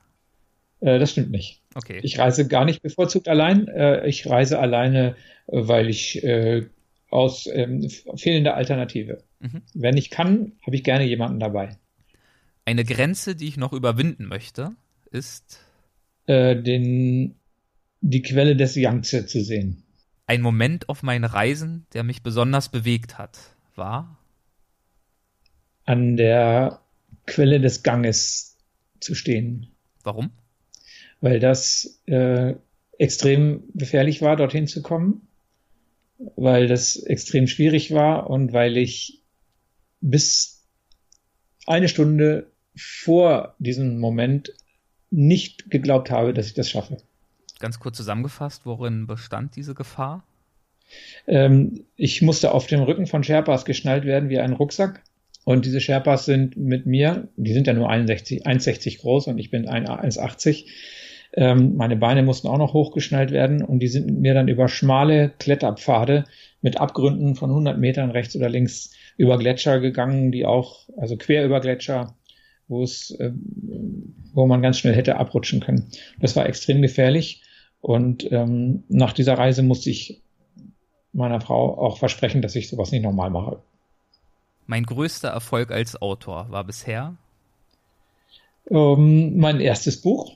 Äh, 0.79 0.99
das 0.99 1.11
stimmt 1.11 1.31
nicht. 1.31 1.61
Okay. 1.75 1.99
Ich 2.03 2.19
reise 2.19 2.47
gar 2.47 2.65
nicht 2.65 2.81
bevorzugt 2.81 3.27
allein. 3.27 3.67
Äh, 3.67 4.07
ich 4.07 4.27
reise 4.29 4.59
alleine, 4.59 5.15
weil 5.47 5.89
ich 5.89 6.23
äh, 6.23 6.67
aus 7.09 7.47
ähm, 7.47 7.89
fehlender 8.15 8.55
Alternative. 8.55 9.23
Mhm. 9.39 9.61
Wenn 9.73 9.97
ich 9.97 10.09
kann, 10.09 10.53
habe 10.65 10.75
ich 10.75 10.83
gerne 10.83 11.05
jemanden 11.05 11.39
dabei. 11.39 11.77
Eine 12.65 12.83
Grenze, 12.83 13.35
die 13.35 13.47
ich 13.47 13.57
noch 13.57 13.73
überwinden 13.73 14.25
möchte, 14.25 14.75
ist 15.09 15.59
äh, 16.27 16.55
den, 16.55 17.35
die 18.01 18.21
Quelle 18.21 18.55
des 18.55 18.75
Yangtze 18.75 19.25
zu 19.25 19.43
sehen. 19.43 19.83
Ein 20.27 20.41
Moment 20.41 20.89
auf 20.89 21.03
meinen 21.03 21.25
Reisen, 21.25 21.85
der 21.93 22.03
mich 22.03 22.21
besonders 22.21 22.69
bewegt 22.69 23.17
hat, 23.17 23.37
war 23.75 24.17
an 25.87 26.17
der 26.17 26.81
Quelle 27.25 27.59
des 27.59 27.81
Ganges 27.81 28.57
zu 28.99 29.15
stehen. 29.15 29.67
Warum? 30.03 30.31
Weil 31.21 31.39
das 31.39 32.01
äh, 32.05 32.55
extrem 32.99 33.63
gefährlich 33.73 34.21
war, 34.21 34.35
dorthin 34.35 34.67
zu 34.67 34.81
kommen, 34.81 35.27
weil 36.35 36.67
das 36.67 36.97
extrem 36.97 37.47
schwierig 37.47 37.93
war 37.93 38.29
und 38.29 38.53
weil 38.53 38.77
ich 38.77 39.23
bis 40.01 40.65
eine 41.65 41.87
Stunde 41.87 42.51
vor 42.75 43.55
diesem 43.57 43.99
Moment 43.99 44.53
nicht 45.09 45.69
geglaubt 45.69 46.11
habe, 46.11 46.33
dass 46.33 46.47
ich 46.47 46.53
das 46.53 46.69
schaffe. 46.69 46.97
Ganz 47.59 47.79
kurz 47.79 47.97
zusammengefasst, 47.97 48.65
worin 48.65 49.07
bestand 49.07 49.55
diese 49.55 49.73
Gefahr? 49.73 50.23
Ähm, 51.27 51.85
ich 51.95 52.21
musste 52.21 52.51
auf 52.53 52.67
dem 52.67 52.81
Rücken 52.81 53.07
von 53.07 53.23
Sherpas 53.23 53.65
geschnallt 53.65 54.05
werden 54.05 54.29
wie 54.29 54.39
ein 54.39 54.53
Rucksack. 54.53 55.01
Und 55.43 55.65
diese 55.65 55.79
Sherpas 55.79 56.25
sind 56.25 56.57
mit 56.57 56.85
mir, 56.85 57.29
die 57.37 57.53
sind 57.53 57.67
ja 57.67 57.73
nur 57.73 57.89
61, 57.89 58.45
1,60 58.45 58.99
groß 58.99 59.27
und 59.27 59.37
ich 59.37 59.49
bin 59.49 59.67
1,80. 59.67 60.65
Ähm, 61.33 61.75
meine 61.77 61.95
Beine 61.95 62.23
mussten 62.23 62.47
auch 62.47 62.57
noch 62.57 62.73
hochgeschnallt 62.73 63.31
werden 63.31 63.63
und 63.63 63.79
die 63.79 63.87
sind 63.87 64.07
mit 64.07 64.19
mir 64.19 64.33
dann 64.33 64.47
über 64.47 64.67
schmale 64.67 65.31
Kletterpfade 65.39 66.25
mit 66.61 66.79
Abgründen 66.79 67.35
von 67.35 67.49
100 67.49 67.77
Metern 67.77 68.11
rechts 68.11 68.35
oder 68.35 68.49
links 68.49 68.91
über 69.17 69.37
Gletscher 69.37 69.79
gegangen, 69.79 70.31
die 70.31 70.45
auch, 70.45 70.89
also 70.97 71.15
quer 71.15 71.45
über 71.45 71.61
Gletscher, 71.61 72.15
wo 72.67 72.83
es, 72.83 73.11
äh, 73.11 73.31
wo 74.33 74.45
man 74.45 74.61
ganz 74.61 74.79
schnell 74.79 74.95
hätte 74.95 75.17
abrutschen 75.17 75.59
können. 75.59 75.89
Das 76.19 76.35
war 76.35 76.45
extrem 76.45 76.81
gefährlich 76.81 77.41
und 77.81 78.31
ähm, 78.31 78.83
nach 78.89 79.13
dieser 79.13 79.37
Reise 79.37 79.63
musste 79.63 79.89
ich 79.89 80.21
meiner 81.13 81.41
Frau 81.41 81.77
auch 81.77 81.97
versprechen, 81.97 82.41
dass 82.41 82.55
ich 82.55 82.69
sowas 82.69 82.91
nicht 82.91 83.03
nochmal 83.03 83.29
mache. 83.29 83.61
Mein 84.65 84.83
größter 84.83 85.29
Erfolg 85.29 85.71
als 85.71 86.01
Autor 86.01 86.47
war 86.49 86.63
bisher? 86.63 87.15
Ähm, 88.69 89.37
mein 89.37 89.59
erstes 89.59 90.01
Buch, 90.01 90.35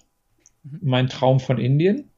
mhm. 0.64 0.80
Mein 0.82 1.10
Traum 1.10 1.40
von 1.40 1.58
Indien. 1.58 2.10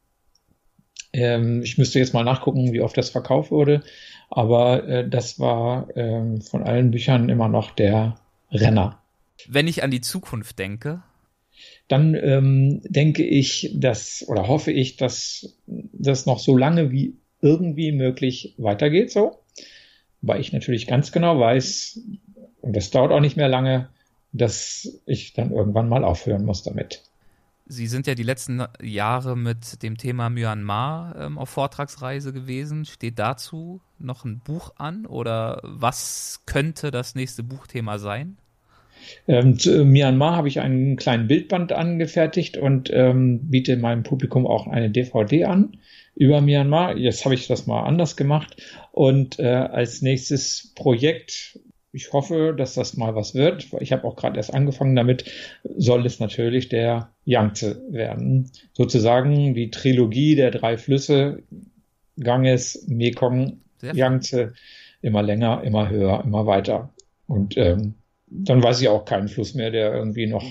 Ähm, 1.11 1.61
ich 1.63 1.77
müsste 1.77 1.99
jetzt 1.99 2.13
mal 2.13 2.23
nachgucken, 2.23 2.71
wie 2.73 2.81
oft 2.81 2.97
das 2.97 3.09
verkauft 3.09 3.51
wurde. 3.51 3.83
Aber 4.29 4.87
äh, 4.87 5.09
das 5.09 5.39
war 5.39 5.87
ähm, 5.95 6.41
von 6.41 6.63
allen 6.63 6.91
Büchern 6.91 7.29
immer 7.29 7.47
noch 7.47 7.71
der 7.71 8.15
Renner. 8.51 8.99
Wenn 9.47 9.67
ich 9.67 9.83
an 9.83 9.91
die 9.91 10.01
Zukunft 10.01 10.59
denke, 10.59 11.03
dann 11.87 12.15
ähm, 12.15 12.81
denke 12.83 13.23
ich, 13.23 13.71
dass 13.75 14.25
oder 14.27 14.47
hoffe 14.47 14.71
ich, 14.71 14.97
dass 14.97 15.57
das 15.65 16.25
noch 16.25 16.39
so 16.39 16.57
lange 16.57 16.91
wie 16.91 17.17
irgendwie 17.41 17.91
möglich 17.91 18.55
weitergeht 18.57 19.11
so. 19.11 19.39
Weil 20.21 20.39
ich 20.39 20.53
natürlich 20.53 20.87
ganz 20.87 21.11
genau 21.11 21.39
weiß, 21.39 21.99
und 22.61 22.75
das 22.75 22.91
dauert 22.91 23.11
auch 23.11 23.19
nicht 23.19 23.35
mehr 23.35 23.49
lange, 23.49 23.89
dass 24.31 25.01
ich 25.05 25.33
dann 25.33 25.51
irgendwann 25.51 25.89
mal 25.89 26.03
aufhören 26.03 26.45
muss 26.45 26.63
damit. 26.63 27.03
Sie 27.65 27.87
sind 27.87 28.07
ja 28.07 28.15
die 28.15 28.23
letzten 28.23 28.63
Jahre 28.81 29.37
mit 29.37 29.83
dem 29.83 29.97
Thema 29.97 30.29
Myanmar 30.29 31.15
ähm, 31.17 31.37
auf 31.37 31.49
Vortragsreise 31.49 32.33
gewesen. 32.33 32.85
Steht 32.85 33.19
dazu 33.19 33.81
noch 33.99 34.25
ein 34.25 34.39
Buch 34.39 34.73
an 34.77 35.05
oder 35.05 35.61
was 35.63 36.41
könnte 36.45 36.91
das 36.91 37.15
nächste 37.15 37.43
Buchthema 37.43 37.99
sein? 37.99 38.37
Ähm, 39.27 39.57
zu 39.59 39.81
äh, 39.81 39.83
Myanmar 39.85 40.35
habe 40.35 40.47
ich 40.47 40.59
einen 40.59 40.95
kleinen 40.95 41.27
Bildband 41.27 41.71
angefertigt 41.71 42.57
und 42.57 42.89
ähm, 42.91 43.49
biete 43.49 43.77
meinem 43.77 44.03
Publikum 44.03 44.45
auch 44.47 44.67
eine 44.67 44.89
DVD 44.89 45.45
an 45.45 45.77
über 46.15 46.41
Myanmar. 46.41 46.97
Jetzt 46.97 47.25
habe 47.25 47.35
ich 47.35 47.47
das 47.47 47.67
mal 47.67 47.83
anders 47.83 48.15
gemacht. 48.17 48.61
Und 48.91 49.39
äh, 49.39 49.47
als 49.47 50.01
nächstes 50.01 50.71
Projekt, 50.75 51.59
ich 51.91 52.11
hoffe, 52.13 52.53
dass 52.57 52.73
das 52.73 52.97
mal 52.97 53.15
was 53.15 53.35
wird. 53.35 53.67
Ich 53.79 53.91
habe 53.91 54.05
auch 54.05 54.15
gerade 54.15 54.37
erst 54.37 54.53
angefangen 54.53 54.95
damit, 54.95 55.25
soll 55.63 56.05
es 56.05 56.19
natürlich 56.19 56.69
der 56.69 57.11
Yangtze 57.25 57.81
werden. 57.89 58.51
Sozusagen 58.73 59.53
die 59.53 59.71
Trilogie 59.71 60.35
der 60.35 60.51
drei 60.51 60.77
Flüsse, 60.77 61.43
Ganges, 62.19 62.85
Mekong, 62.87 63.61
Yangtze, 63.81 64.53
immer 65.01 65.21
länger, 65.21 65.63
immer 65.63 65.89
höher, 65.89 66.23
immer 66.23 66.45
weiter. 66.45 66.93
Und 67.27 67.57
ähm, 67.57 67.95
dann 68.33 68.63
weiß 68.63 68.81
ich 68.81 68.87
auch 68.87 69.05
keinen 69.05 69.27
Fluss 69.27 69.53
mehr, 69.53 69.71
der 69.71 69.93
irgendwie 69.93 70.27
noch 70.27 70.43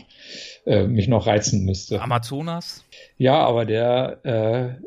äh, 0.66 0.86
mich 0.86 1.09
noch 1.09 1.26
reizen 1.26 1.64
müsste. 1.64 2.00
Amazonas? 2.00 2.84
Ja, 3.18 3.38
aber 3.40 3.64
der, 3.64 4.24
äh, 4.24 4.84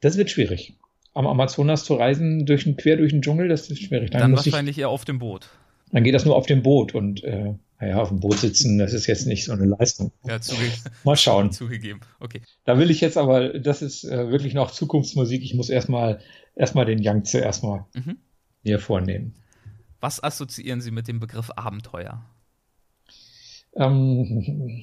das 0.00 0.16
wird 0.16 0.30
schwierig. 0.30 0.74
Am 1.12 1.26
Amazonas 1.26 1.84
zu 1.84 1.94
reisen 1.94 2.46
durch 2.46 2.66
ein, 2.66 2.76
quer 2.76 2.96
durch 2.96 3.12
den 3.12 3.22
Dschungel, 3.22 3.48
das 3.48 3.68
ist 3.68 3.82
schwierig. 3.82 4.10
Dann, 4.10 4.20
dann 4.20 4.36
wahrscheinlich 4.36 4.76
ich, 4.76 4.82
eher 4.82 4.88
auf 4.88 5.04
dem 5.04 5.18
Boot. 5.18 5.48
Dann 5.92 6.04
geht 6.04 6.14
das 6.14 6.24
nur 6.24 6.36
auf 6.36 6.46
dem 6.46 6.62
Boot 6.62 6.94
und 6.94 7.22
äh, 7.24 7.54
naja, 7.80 8.00
auf 8.00 8.08
dem 8.08 8.20
Boot 8.20 8.38
sitzen, 8.38 8.78
das 8.78 8.92
ist 8.92 9.06
jetzt 9.06 9.26
nicht 9.26 9.44
so 9.44 9.52
eine 9.52 9.64
Leistung. 9.64 10.12
Ja. 10.24 10.38
Mal 11.04 11.16
schauen. 11.16 11.50
Zugegeben, 11.52 12.00
okay. 12.20 12.42
Da 12.64 12.78
will 12.78 12.90
ich 12.90 13.00
jetzt 13.00 13.16
aber, 13.16 13.58
das 13.58 13.82
ist 13.82 14.04
äh, 14.04 14.30
wirklich 14.30 14.54
noch 14.54 14.70
Zukunftsmusik. 14.70 15.42
Ich 15.42 15.54
muss 15.54 15.70
erstmal 15.70 16.20
erstmal 16.54 16.84
den 16.84 16.98
Yangtze 16.98 17.38
erstmal 17.38 17.86
mhm. 17.94 18.18
mir 18.62 18.78
vornehmen. 18.78 19.34
Was 20.00 20.22
assoziieren 20.22 20.80
Sie 20.80 20.90
mit 20.90 21.08
dem 21.08 21.20
Begriff 21.20 21.50
Abenteuer? 21.56 22.24
Ähm, 23.76 24.82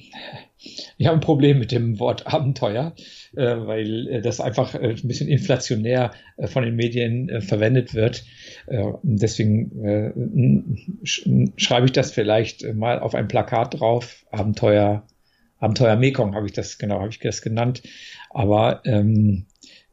ich 0.96 1.06
habe 1.06 1.18
ein 1.18 1.20
Problem 1.20 1.58
mit 1.58 1.72
dem 1.72 1.98
Wort 1.98 2.26
Abenteuer, 2.26 2.94
äh, 3.36 3.42
weil 3.42 4.08
äh, 4.08 4.22
das 4.22 4.40
einfach 4.40 4.74
äh, 4.74 4.94
ein 4.94 5.08
bisschen 5.08 5.28
inflationär 5.28 6.12
äh, 6.36 6.46
von 6.46 6.64
den 6.64 6.76
Medien 6.76 7.28
äh, 7.28 7.40
verwendet 7.40 7.94
wird. 7.94 8.24
Äh, 8.66 8.92
deswegen 9.02 10.78
sch 11.04 11.28
schreibe 11.56 11.86
ich 11.86 11.92
das 11.92 12.12
vielleicht 12.12 12.62
mal 12.74 12.98
auf 13.00 13.14
ein 13.14 13.28
Plakat 13.28 13.78
drauf. 13.78 14.24
Abenteuer, 14.30 15.06
Abenteuer 15.58 15.96
Mekong 15.96 16.34
habe 16.34 16.46
ich 16.46 16.52
das 16.52 16.78
genau, 16.78 17.00
habe 17.00 17.10
ich 17.10 17.18
das 17.18 17.42
genannt. 17.42 17.82
Aber 18.30 18.82
ähm, 18.84 19.46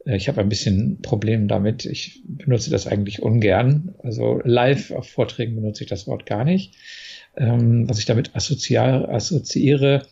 ich 0.06 0.28
habe 0.28 0.42
ein 0.42 0.50
bisschen 0.50 1.02
Problem 1.02 1.48
damit. 1.48 1.86
Ich 1.86 2.22
benutze 2.26 2.70
das 2.70 2.88
eigentlich 2.88 3.22
ungern. 3.22 3.96
Also 4.04 4.40
live 4.44 4.92
auf 4.92 5.10
Vorträgen 5.10 5.56
benutze 5.56 5.84
ich 5.84 5.90
das 5.90 6.08
Wort 6.08 6.26
gar 6.26 6.46
nicht. 6.46 6.76
Ähm, 7.36 7.90
was 7.90 8.00
ich 8.00 8.06
damit 8.06 8.36
assoziiere, 8.36 10.04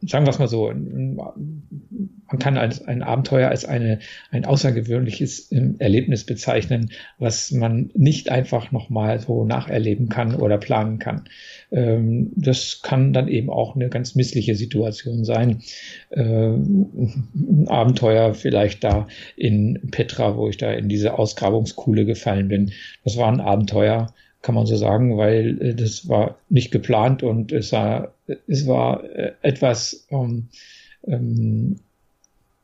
sagen 0.00 0.26
wir 0.26 0.30
es 0.30 0.38
mal 0.38 0.48
so, 0.48 0.72
man 0.72 2.38
kann 2.38 2.56
als 2.56 2.82
ein 2.82 3.02
Abenteuer 3.02 3.48
als 3.48 3.64
eine, 3.64 4.00
ein 4.30 4.44
außergewöhnliches 4.44 5.52
ähm, 5.52 5.76
Erlebnis 5.78 6.24
bezeichnen, 6.24 6.90
was 7.18 7.52
man 7.52 7.90
nicht 7.94 8.30
einfach 8.30 8.72
nochmal 8.72 9.20
so 9.20 9.44
nacherleben 9.44 10.08
kann 10.08 10.34
oder 10.34 10.58
planen 10.58 10.98
kann. 10.98 11.24
Ähm, 11.72 12.32
das 12.36 12.80
kann 12.82 13.12
dann 13.12 13.28
eben 13.28 13.50
auch 13.50 13.74
eine 13.74 13.88
ganz 13.88 14.14
missliche 14.14 14.54
Situation 14.54 15.24
sein. 15.24 15.62
Ähm, 16.10 17.24
ein 17.34 17.68
Abenteuer 17.68 18.34
vielleicht 18.34 18.84
da 18.84 19.08
in 19.36 19.80
Petra, 19.90 20.36
wo 20.36 20.48
ich 20.48 20.56
da 20.56 20.72
in 20.72 20.88
diese 20.88 21.18
Ausgrabungskuhle 21.18 22.04
gefallen 22.04 22.48
bin. 22.48 22.72
Das 23.04 23.16
war 23.16 23.30
ein 23.30 23.40
Abenteuer, 23.40 24.08
kann 24.42 24.54
man 24.54 24.66
so 24.66 24.76
sagen, 24.76 25.16
weil 25.16 25.60
äh, 25.60 25.74
das 25.74 26.08
war 26.08 26.38
nicht 26.48 26.70
geplant 26.70 27.22
und 27.22 27.52
es 27.52 27.72
war, 27.72 28.12
es 28.46 28.66
war 28.66 29.04
äh, 29.04 29.32
etwas 29.42 30.06
ähm, 30.10 30.48
ähm, 31.06 31.80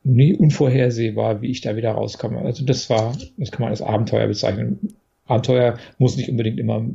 nie 0.03 0.35
unvorhersehbar, 0.35 1.41
wie 1.41 1.51
ich 1.51 1.61
da 1.61 1.75
wieder 1.75 1.91
rauskomme. 1.91 2.39
Also 2.39 2.65
das 2.65 2.89
war, 2.89 3.17
das 3.37 3.51
kann 3.51 3.61
man 3.61 3.69
als 3.69 3.81
Abenteuer 3.81 4.27
bezeichnen. 4.27 4.95
Abenteuer 5.25 5.77
muss 5.97 6.17
nicht 6.17 6.29
unbedingt 6.29 6.59
immer 6.59 6.85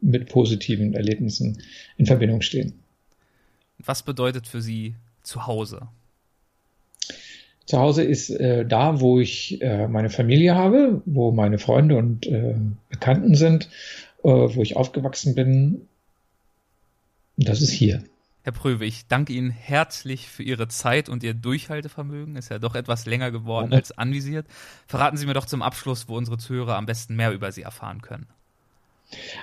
mit 0.00 0.28
positiven 0.28 0.94
Erlebnissen 0.94 1.62
in 1.96 2.06
Verbindung 2.06 2.42
stehen. 2.42 2.74
Was 3.78 4.02
bedeutet 4.02 4.46
für 4.46 4.60
Sie 4.60 4.94
zu 5.22 5.46
Hause? 5.46 5.88
Zu 7.64 7.78
Hause 7.78 8.02
ist 8.02 8.30
äh, 8.30 8.66
da, 8.66 9.00
wo 9.00 9.20
ich 9.20 9.62
äh, 9.62 9.86
meine 9.88 10.10
Familie 10.10 10.54
habe, 10.56 11.02
wo 11.06 11.30
meine 11.30 11.58
Freunde 11.58 11.96
und 11.96 12.26
äh, 12.26 12.54
Bekannten 12.90 13.34
sind 13.34 13.68
äh, 14.22 14.28
wo 14.28 14.62
ich 14.62 14.76
aufgewachsen 14.76 15.34
bin. 15.34 15.88
Das 17.36 17.62
ist 17.62 17.70
hier. 17.70 18.02
Herr 18.42 18.52
Pröwe, 18.52 18.86
ich 18.86 19.06
danke 19.06 19.34
Ihnen 19.34 19.50
herzlich 19.50 20.28
für 20.28 20.42
Ihre 20.42 20.66
Zeit 20.68 21.08
und 21.10 21.22
Ihr 21.22 21.34
Durchhaltevermögen. 21.34 22.36
Ist 22.36 22.50
ja 22.50 22.58
doch 22.58 22.74
etwas 22.74 23.04
länger 23.04 23.30
geworden 23.30 23.72
als 23.74 23.96
anvisiert. 23.96 24.46
Verraten 24.86 25.18
Sie 25.18 25.26
mir 25.26 25.34
doch 25.34 25.44
zum 25.44 25.60
Abschluss, 25.60 26.08
wo 26.08 26.16
unsere 26.16 26.38
Zuhörer 26.38 26.76
am 26.76 26.86
besten 26.86 27.16
mehr 27.16 27.32
über 27.32 27.52
Sie 27.52 27.62
erfahren 27.62 28.00
können. 28.00 28.26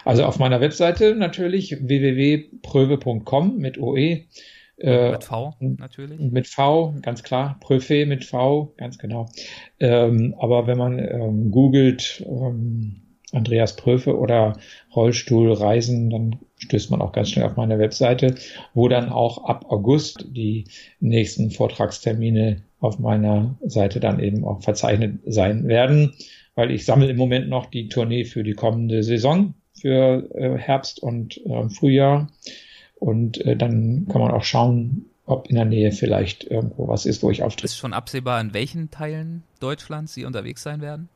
Also 0.06 0.24
auf 0.26 0.40
meiner 0.40 0.62
Webseite 0.62 1.16
natürlich 1.16 1.78
www.pröwe.com 1.80 3.58
mit 3.58 3.78
OE. 3.78 4.24
Äh, 4.80 5.12
mit 5.12 5.24
V 5.24 5.56
natürlich. 5.60 6.20
Mit 6.20 6.48
V, 6.48 6.96
ganz 7.02 7.24
klar. 7.24 7.58
Pröve 7.60 8.06
mit 8.06 8.26
V, 8.26 8.74
ganz 8.78 8.98
genau. 8.98 9.30
Ähm, 9.80 10.36
aber 10.40 10.68
wenn 10.68 10.78
man 10.78 11.00
ähm, 11.00 11.52
googelt, 11.52 12.24
ähm, 12.26 13.02
Andreas 13.34 13.76
Pröfe 13.76 14.18
oder 14.18 14.58
Rollstuhlreisen, 14.96 16.10
dann 16.10 16.40
stößt 16.60 16.92
man 16.92 17.02
auch 17.02 17.12
ganz 17.12 17.30
schnell 17.30 17.46
auf 17.46 17.58
meine 17.58 17.78
Webseite, 17.78 18.36
wo 18.74 18.88
dann 18.88 19.10
auch 19.10 19.44
ab 19.44 19.66
August 19.70 20.26
die 20.30 20.66
nächsten 21.00 21.52
Vortragstermine 21.52 22.64
auf 22.80 23.00
meiner 23.00 23.56
Seite 23.66 24.00
dann 24.00 24.20
eben 24.20 24.46
auch 24.46 24.62
verzeichnet 24.62 25.20
sein 25.26 25.68
werden, 25.68 26.14
weil 26.56 26.72
ich 26.72 26.86
sammle 26.86 27.10
im 27.10 27.18
Moment 27.18 27.50
noch 27.50 27.66
die 27.66 27.90
Tournee 27.90 28.24
für 28.24 28.44
die 28.44 28.54
kommende 28.54 29.04
Saison 29.04 29.54
für 29.74 30.30
äh, 30.34 30.58
Herbst 30.58 31.02
und 31.02 31.38
äh, 31.46 31.70
Frühjahr 31.70 32.30
und 32.96 33.40
äh, 33.46 33.56
dann 33.56 34.08
kann 34.10 34.22
man 34.22 34.32
auch 34.32 34.44
schauen, 34.44 35.06
ob 35.26 35.50
in 35.50 35.56
der 35.56 35.66
Nähe 35.66 35.92
vielleicht 35.92 36.46
irgendwo 36.46 36.88
was 36.88 37.06
ist, 37.06 37.22
wo 37.22 37.30
ich 37.30 37.44
auftrete. 37.44 37.66
Ist 37.66 37.78
schon 37.78 37.94
absehbar, 37.94 38.40
in 38.40 38.54
welchen 38.54 38.90
Teilen 38.90 39.44
Deutschlands 39.60 40.14
Sie 40.14 40.26
unterwegs 40.26 40.64
sein 40.64 40.82
werden? 40.82 41.10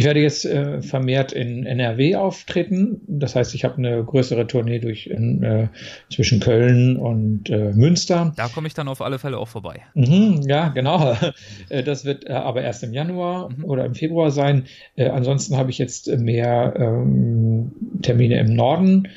Ich 0.00 0.06
werde 0.06 0.20
jetzt 0.20 0.46
äh, 0.46 0.80
vermehrt 0.80 1.32
in 1.32 1.66
NRW 1.66 2.14
auftreten. 2.14 3.02
Das 3.06 3.36
heißt, 3.36 3.54
ich 3.54 3.64
habe 3.64 3.76
eine 3.76 4.02
größere 4.02 4.46
Tournee 4.46 4.78
durch 4.78 5.08
äh, 5.08 5.68
zwischen 6.10 6.40
Köln 6.40 6.96
und 6.96 7.50
äh, 7.50 7.74
Münster. 7.74 8.32
Da 8.34 8.48
komme 8.48 8.66
ich 8.66 8.72
dann 8.72 8.88
auf 8.88 9.02
alle 9.02 9.18
Fälle 9.18 9.36
auch 9.36 9.48
vorbei. 9.48 9.82
Mhm, 9.92 10.40
ja, 10.48 10.68
genau. 10.68 11.14
Äh, 11.68 11.82
das 11.82 12.04
wird 12.04 12.26
äh, 12.26 12.32
aber 12.32 12.62
erst 12.62 12.82
im 12.82 12.94
Januar 12.94 13.50
mhm. 13.50 13.64
oder 13.64 13.84
im 13.84 13.94
Februar 13.94 14.30
sein. 14.30 14.64
Äh, 14.96 15.10
ansonsten 15.10 15.56
habe 15.58 15.70
ich 15.70 15.78
jetzt 15.78 16.08
mehr 16.08 16.72
ähm, 16.76 17.72
Termine 18.00 18.38
im 18.40 18.54
Norden 18.54 19.08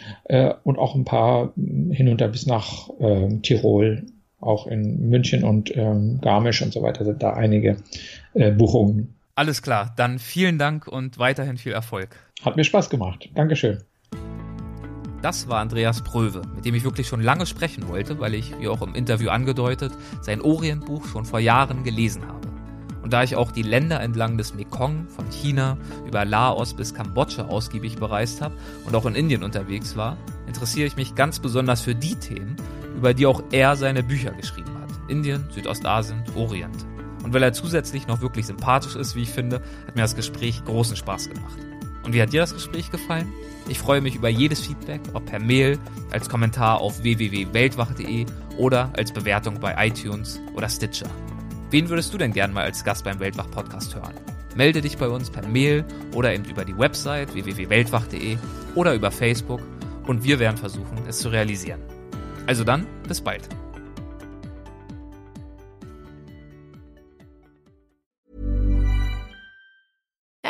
und 0.63 0.77
auch 0.77 0.95
ein 0.95 1.05
paar 1.05 1.53
hinunter 1.91 2.27
bis 2.27 2.45
nach 2.45 2.89
äh, 2.99 3.37
Tirol. 3.41 4.03
Auch 4.41 4.67
in 4.67 5.09
München 5.09 5.45
und 5.45 5.75
ähm, 5.77 6.19
Garmisch 6.21 6.61
und 6.61 6.73
so 6.73 6.81
weiter 6.81 7.05
sind 7.05 7.23
da 7.23 7.31
einige 7.33 7.77
Buchungen. 8.57 9.15
Alles 9.35 9.63
klar, 9.63 9.91
dann 9.95 10.19
vielen 10.19 10.59
Dank 10.59 10.87
und 10.87 11.17
weiterhin 11.17 11.57
viel 11.57 11.71
Erfolg. 11.71 12.15
Hat 12.43 12.55
mir 12.55 12.63
Spaß 12.63 12.91
gemacht. 12.91 13.31
Dankeschön. 13.33 13.83
Das 15.23 15.47
war 15.47 15.59
Andreas 15.59 16.03
Pröwe, 16.03 16.43
mit 16.55 16.65
dem 16.65 16.75
ich 16.75 16.83
wirklich 16.83 17.07
schon 17.07 17.21
lange 17.21 17.47
sprechen 17.47 17.87
wollte, 17.87 18.19
weil 18.19 18.35
ich, 18.35 18.53
wie 18.59 18.67
auch 18.67 18.83
im 18.83 18.93
Interview 18.93 19.29
angedeutet, 19.29 19.91
sein 20.21 20.39
Orientbuch 20.39 21.07
schon 21.07 21.25
vor 21.25 21.39
Jahren 21.39 21.83
gelesen 21.83 22.27
habe. 22.27 22.47
Und 23.01 23.11
da 23.11 23.23
ich 23.23 23.35
auch 23.35 23.51
die 23.51 23.63
Länder 23.63 24.01
entlang 24.01 24.37
des 24.37 24.53
Mekong, 24.53 25.07
von 25.09 25.27
China 25.31 25.77
über 26.05 26.25
Laos 26.25 26.75
bis 26.75 26.93
Kambodscha 26.93 27.45
ausgiebig 27.45 27.95
bereist 27.95 28.39
habe 28.39 28.55
und 28.85 28.95
auch 28.95 29.07
in 29.07 29.15
Indien 29.15 29.43
unterwegs 29.43 29.95
war, 29.97 30.15
interessiere 30.45 30.85
ich 30.85 30.95
mich 30.95 31.15
ganz 31.15 31.39
besonders 31.39 31.81
für 31.81 31.95
die 31.95 32.15
Themen, 32.15 32.55
über 32.95 33.15
die 33.15 33.25
auch 33.25 33.41
er 33.51 33.75
seine 33.77 34.03
Bücher 34.03 34.31
geschrieben 34.31 34.77
hat. 34.79 35.09
Indien, 35.09 35.43
Südostasien, 35.49 36.23
Orient. 36.35 36.85
Und 37.23 37.33
weil 37.33 37.41
er 37.41 37.53
zusätzlich 37.53 38.07
noch 38.07 38.21
wirklich 38.21 38.45
sympathisch 38.45 38.95
ist, 38.95 39.15
wie 39.15 39.23
ich 39.23 39.29
finde, 39.29 39.61
hat 39.87 39.95
mir 39.95 40.01
das 40.01 40.15
Gespräch 40.15 40.63
großen 40.65 40.95
Spaß 40.95 41.29
gemacht. 41.29 41.57
Und 42.03 42.13
wie 42.13 42.21
hat 42.21 42.33
dir 42.33 42.41
das 42.41 42.53
Gespräch 42.53 42.91
gefallen? 42.91 43.31
Ich 43.69 43.79
freue 43.79 44.01
mich 44.01 44.15
über 44.15 44.27
jedes 44.27 44.59
Feedback, 44.59 45.01
ob 45.13 45.25
per 45.25 45.39
Mail, 45.39 45.79
als 46.11 46.27
Kommentar 46.27 46.81
auf 46.81 47.01
www.weltwache.de 47.01 48.25
oder 48.57 48.91
als 48.97 49.13
Bewertung 49.13 49.59
bei 49.59 49.87
iTunes 49.87 50.39
oder 50.53 50.67
Stitcher. 50.67 51.09
Wen 51.71 51.89
würdest 51.89 52.13
du 52.13 52.17
denn 52.17 52.33
gern 52.33 52.53
mal 52.53 52.65
als 52.65 52.83
Gast 52.83 53.05
beim 53.05 53.19
Weltwach-Podcast 53.19 53.95
hören? 53.95 54.13
Melde 54.55 54.81
dich 54.81 54.97
bei 54.97 55.07
uns 55.07 55.29
per 55.29 55.47
Mail 55.47 55.85
oder 56.13 56.33
eben 56.33 56.45
über 56.45 56.65
die 56.65 56.77
Website 56.77 57.33
www.weltwach.de 57.33 58.37
oder 58.75 58.93
über 58.93 59.09
Facebook 59.09 59.61
und 60.05 60.23
wir 60.23 60.39
werden 60.39 60.57
versuchen, 60.57 60.97
es 61.07 61.19
zu 61.19 61.29
realisieren. 61.29 61.81
Also 62.45 62.63
dann, 62.63 62.85
bis 63.07 63.21
bald. 63.21 63.47